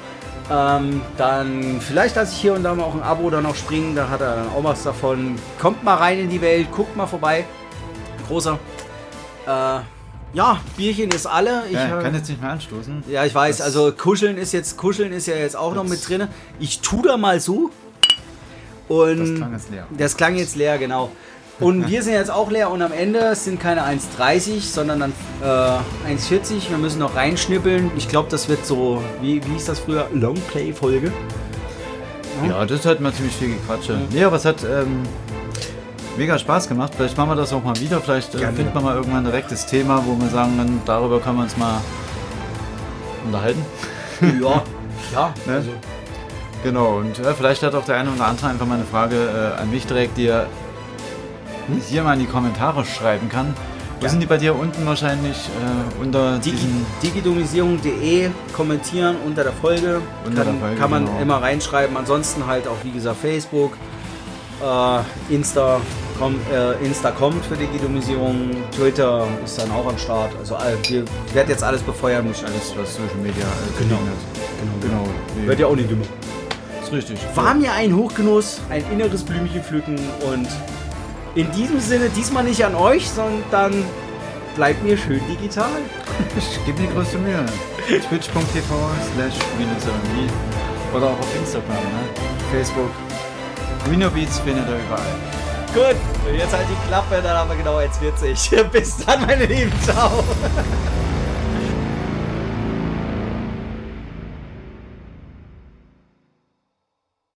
Ähm, 0.48 1.00
dann 1.16 1.80
vielleicht 1.80 2.14
lasse 2.14 2.32
ich 2.32 2.40
hier 2.40 2.54
und 2.54 2.62
da 2.62 2.74
mal 2.74 2.84
auch 2.84 2.94
ein 2.94 3.02
Abo 3.02 3.30
dann 3.30 3.42
noch 3.42 3.56
springen, 3.56 3.96
da 3.96 4.08
hat 4.08 4.20
er 4.20 4.36
dann 4.36 4.48
auch 4.48 4.62
was 4.62 4.84
davon. 4.84 5.36
Kommt 5.58 5.82
mal 5.82 5.94
rein 5.94 6.20
in 6.20 6.30
die 6.30 6.40
Welt, 6.40 6.68
guckt 6.70 6.96
mal 6.96 7.06
vorbei. 7.06 7.44
Großer. 8.28 8.58
Äh, 9.46 9.80
ja, 10.36 10.60
Bierchen 10.76 11.10
ist 11.10 11.26
alle. 11.26 11.62
Ich 11.66 11.72
ja, 11.72 11.98
äh, 11.98 12.02
kann 12.02 12.14
jetzt 12.14 12.28
nicht 12.28 12.40
mehr 12.40 12.50
anstoßen. 12.52 13.02
ja, 13.08 13.24
ich 13.24 13.34
weiß, 13.34 13.56
Das- 13.58 13.66
also 13.66 13.90
kuscheln 13.92 14.36
ist 14.36 14.52
jetzt, 14.52 14.76
kuscheln 14.76 15.12
ist 15.12 15.26
ja 15.26 15.34
jetzt 15.36 15.56
auch 15.56 15.74
noch 15.74 15.84
mit 15.84 16.06
drin. 16.08 16.28
Ich 16.60 16.80
tu 16.80 17.02
da 17.02 17.16
mal 17.16 17.40
so. 17.40 17.70
Und 18.88 19.18
Das 19.18 19.34
klang 19.34 19.52
jetzt 19.52 19.70
leer. 19.70 19.86
Das 19.98 20.16
klang 20.16 20.36
jetzt 20.36 20.54
leer, 20.56 20.78
genau. 20.78 21.10
Und 21.58 21.88
wir 21.90 22.02
sind 22.02 22.12
jetzt 22.12 22.30
auch 22.30 22.50
leer 22.50 22.70
und 22.70 22.82
am 22.82 22.92
Ende 22.92 23.34
sind 23.34 23.58
keine 23.58 23.82
1,30, 23.84 24.60
sondern 24.60 25.00
dann 25.00 25.12
äh, 25.42 26.12
1,40. 26.14 26.68
Wir 26.70 26.78
müssen 26.78 26.98
noch 27.00 27.16
reinschnippeln. 27.16 27.90
Ich 27.96 28.08
glaube, 28.08 28.28
das 28.30 28.48
wird 28.48 28.64
so, 28.66 29.02
wie, 29.22 29.42
wie 29.44 29.52
hieß 29.54 29.64
das 29.64 29.80
früher? 29.80 30.06
Longplay-Folge. 30.12 31.12
Ja, 32.46 32.66
das 32.66 32.84
hat 32.84 33.00
mir 33.00 33.12
ziemlich 33.14 33.34
viel 33.34 33.48
gequatsche. 33.54 33.98
Nee, 34.10 34.22
aber 34.22 34.36
es 34.36 34.44
hat 34.44 34.62
ähm, 34.62 35.02
mega 36.16 36.38
Spaß 36.38 36.68
gemacht. 36.68 36.92
Vielleicht 36.96 37.16
machen 37.16 37.30
wir 37.30 37.36
das 37.36 37.52
auch 37.52 37.62
mal 37.62 37.78
wieder. 37.78 38.00
Vielleicht 38.00 38.34
äh, 38.34 38.52
finden 38.52 38.74
wir 38.74 38.80
mal 38.80 38.96
irgendwann 38.96 39.18
ein 39.18 39.24
direktes 39.24 39.66
Thema, 39.66 40.02
wo 40.06 40.18
wir 40.20 40.28
sagen, 40.28 40.56
dann, 40.58 40.80
darüber 40.84 41.20
können 41.20 41.36
wir 41.36 41.42
uns 41.44 41.56
mal 41.56 41.80
unterhalten. 43.24 43.64
Ja, 44.40 44.62
ja. 45.12 45.34
Ne? 45.46 45.56
Also, 45.56 45.70
Genau, 46.62 46.96
und 46.96 47.18
äh, 47.18 47.34
vielleicht 47.34 47.62
hat 47.62 47.74
auch 47.74 47.84
der 47.84 47.96
eine 47.96 48.10
oder 48.10 48.26
andere 48.26 48.48
einfach 48.48 48.66
mal 48.66 48.74
eine 48.74 48.84
Frage 48.84 49.14
äh, 49.14 49.60
an 49.60 49.70
mich 49.70 49.86
direkt, 49.86 50.16
die 50.16 50.26
er 50.26 50.46
hier 51.88 52.02
mal 52.02 52.14
in 52.14 52.20
die 52.20 52.26
Kommentare 52.26 52.84
schreiben 52.84 53.28
kann. 53.28 53.54
Wo 54.00 54.08
sind 54.08 54.20
die 54.20 54.26
bei 54.26 54.36
dir 54.36 54.54
unten 54.54 54.84
wahrscheinlich 54.84 55.36
äh, 55.36 56.02
unter 56.02 56.38
Digi 56.38 56.66
digidomisierung.de 57.02 58.30
kommentieren 58.52 59.16
unter 59.24 59.44
der 59.44 59.52
Folge. 59.52 60.02
Unter 60.24 60.44
kann, 60.44 60.52
der 60.54 60.60
Folge, 60.60 60.80
kann 60.80 60.90
man 60.90 61.06
genau. 61.06 61.20
immer 61.20 61.42
reinschreiben. 61.42 61.96
Ansonsten 61.96 62.46
halt 62.46 62.66
auch, 62.68 62.76
wie 62.82 62.90
gesagt, 62.90 63.18
Facebook, 63.20 63.72
äh, 64.62 65.34
Insta, 65.34 65.80
komm, 66.18 66.36
äh, 66.52 66.72
Insta 66.84 67.10
kommt 67.10 67.44
für 67.44 67.56
Digidomisierung, 67.56 68.50
Twitter 68.74 69.26
ist 69.44 69.58
dann 69.60 69.70
auch 69.72 69.86
am 69.86 69.98
Start. 69.98 70.30
Also 70.38 70.56
all- 70.56 70.78
wir 70.88 71.04
ich 71.26 71.34
werde 71.34 71.50
jetzt 71.52 71.62
alles 71.64 71.82
befeuern, 71.82 72.26
muss 72.26 72.38
ich 72.38 72.44
alles. 72.46 72.74
was 72.76 72.94
Social 72.94 73.16
Media 73.22 73.44
äh, 73.44 73.82
Genau. 73.82 73.96
genau. 74.00 74.72
genau. 75.02 75.08
Nee. 75.40 75.46
Wird 75.48 75.60
ja 75.60 75.66
auch 75.66 75.76
nicht 75.76 75.90
dümmer. 75.90 76.04
Ist 76.82 76.92
richtig. 76.92 77.18
War 77.34 77.54
mir 77.54 77.72
ein 77.72 77.94
Hochgenuss, 77.96 78.60
ein 78.70 78.84
inneres 78.92 79.24
Blümchen 79.24 79.62
pflücken 79.62 79.98
und 80.32 80.46
in 81.34 81.50
diesem 81.52 81.80
Sinne 81.80 82.08
diesmal 82.10 82.44
nicht 82.44 82.64
an 82.64 82.74
euch, 82.74 83.10
sondern 83.10 83.84
bleibt 84.54 84.82
mir 84.84 84.96
schön 84.96 85.20
digital. 85.28 85.68
Ich 86.38 86.64
gebe 86.64 86.80
mir 86.80 86.88
größte 86.92 87.18
Mühe. 87.18 87.44
Twitch.tv 87.86 88.74
slash 89.14 89.34
Rhinoceronie 89.58 90.30
oder 90.94 91.06
auch 91.08 91.18
auf 91.18 91.36
Instagram, 91.38 91.74
ne? 91.76 92.08
Facebook. 92.52 92.90
Rhinobeats 93.90 94.38
findet 94.40 94.68
ihr 94.68 94.76
überall. 94.76 95.14
Gut, 95.74 95.96
jetzt 96.34 96.52
halt 96.52 96.66
die 96.70 96.88
Klappe, 96.88 97.20
dann 97.22 97.36
haben 97.36 97.50
wir 97.50 97.56
genau 97.56 97.78
1,40. 97.78 98.64
Bis 98.72 99.04
dann, 99.04 99.26
meine 99.26 99.46
Lieben. 99.46 99.72
Ciao. 99.82 100.24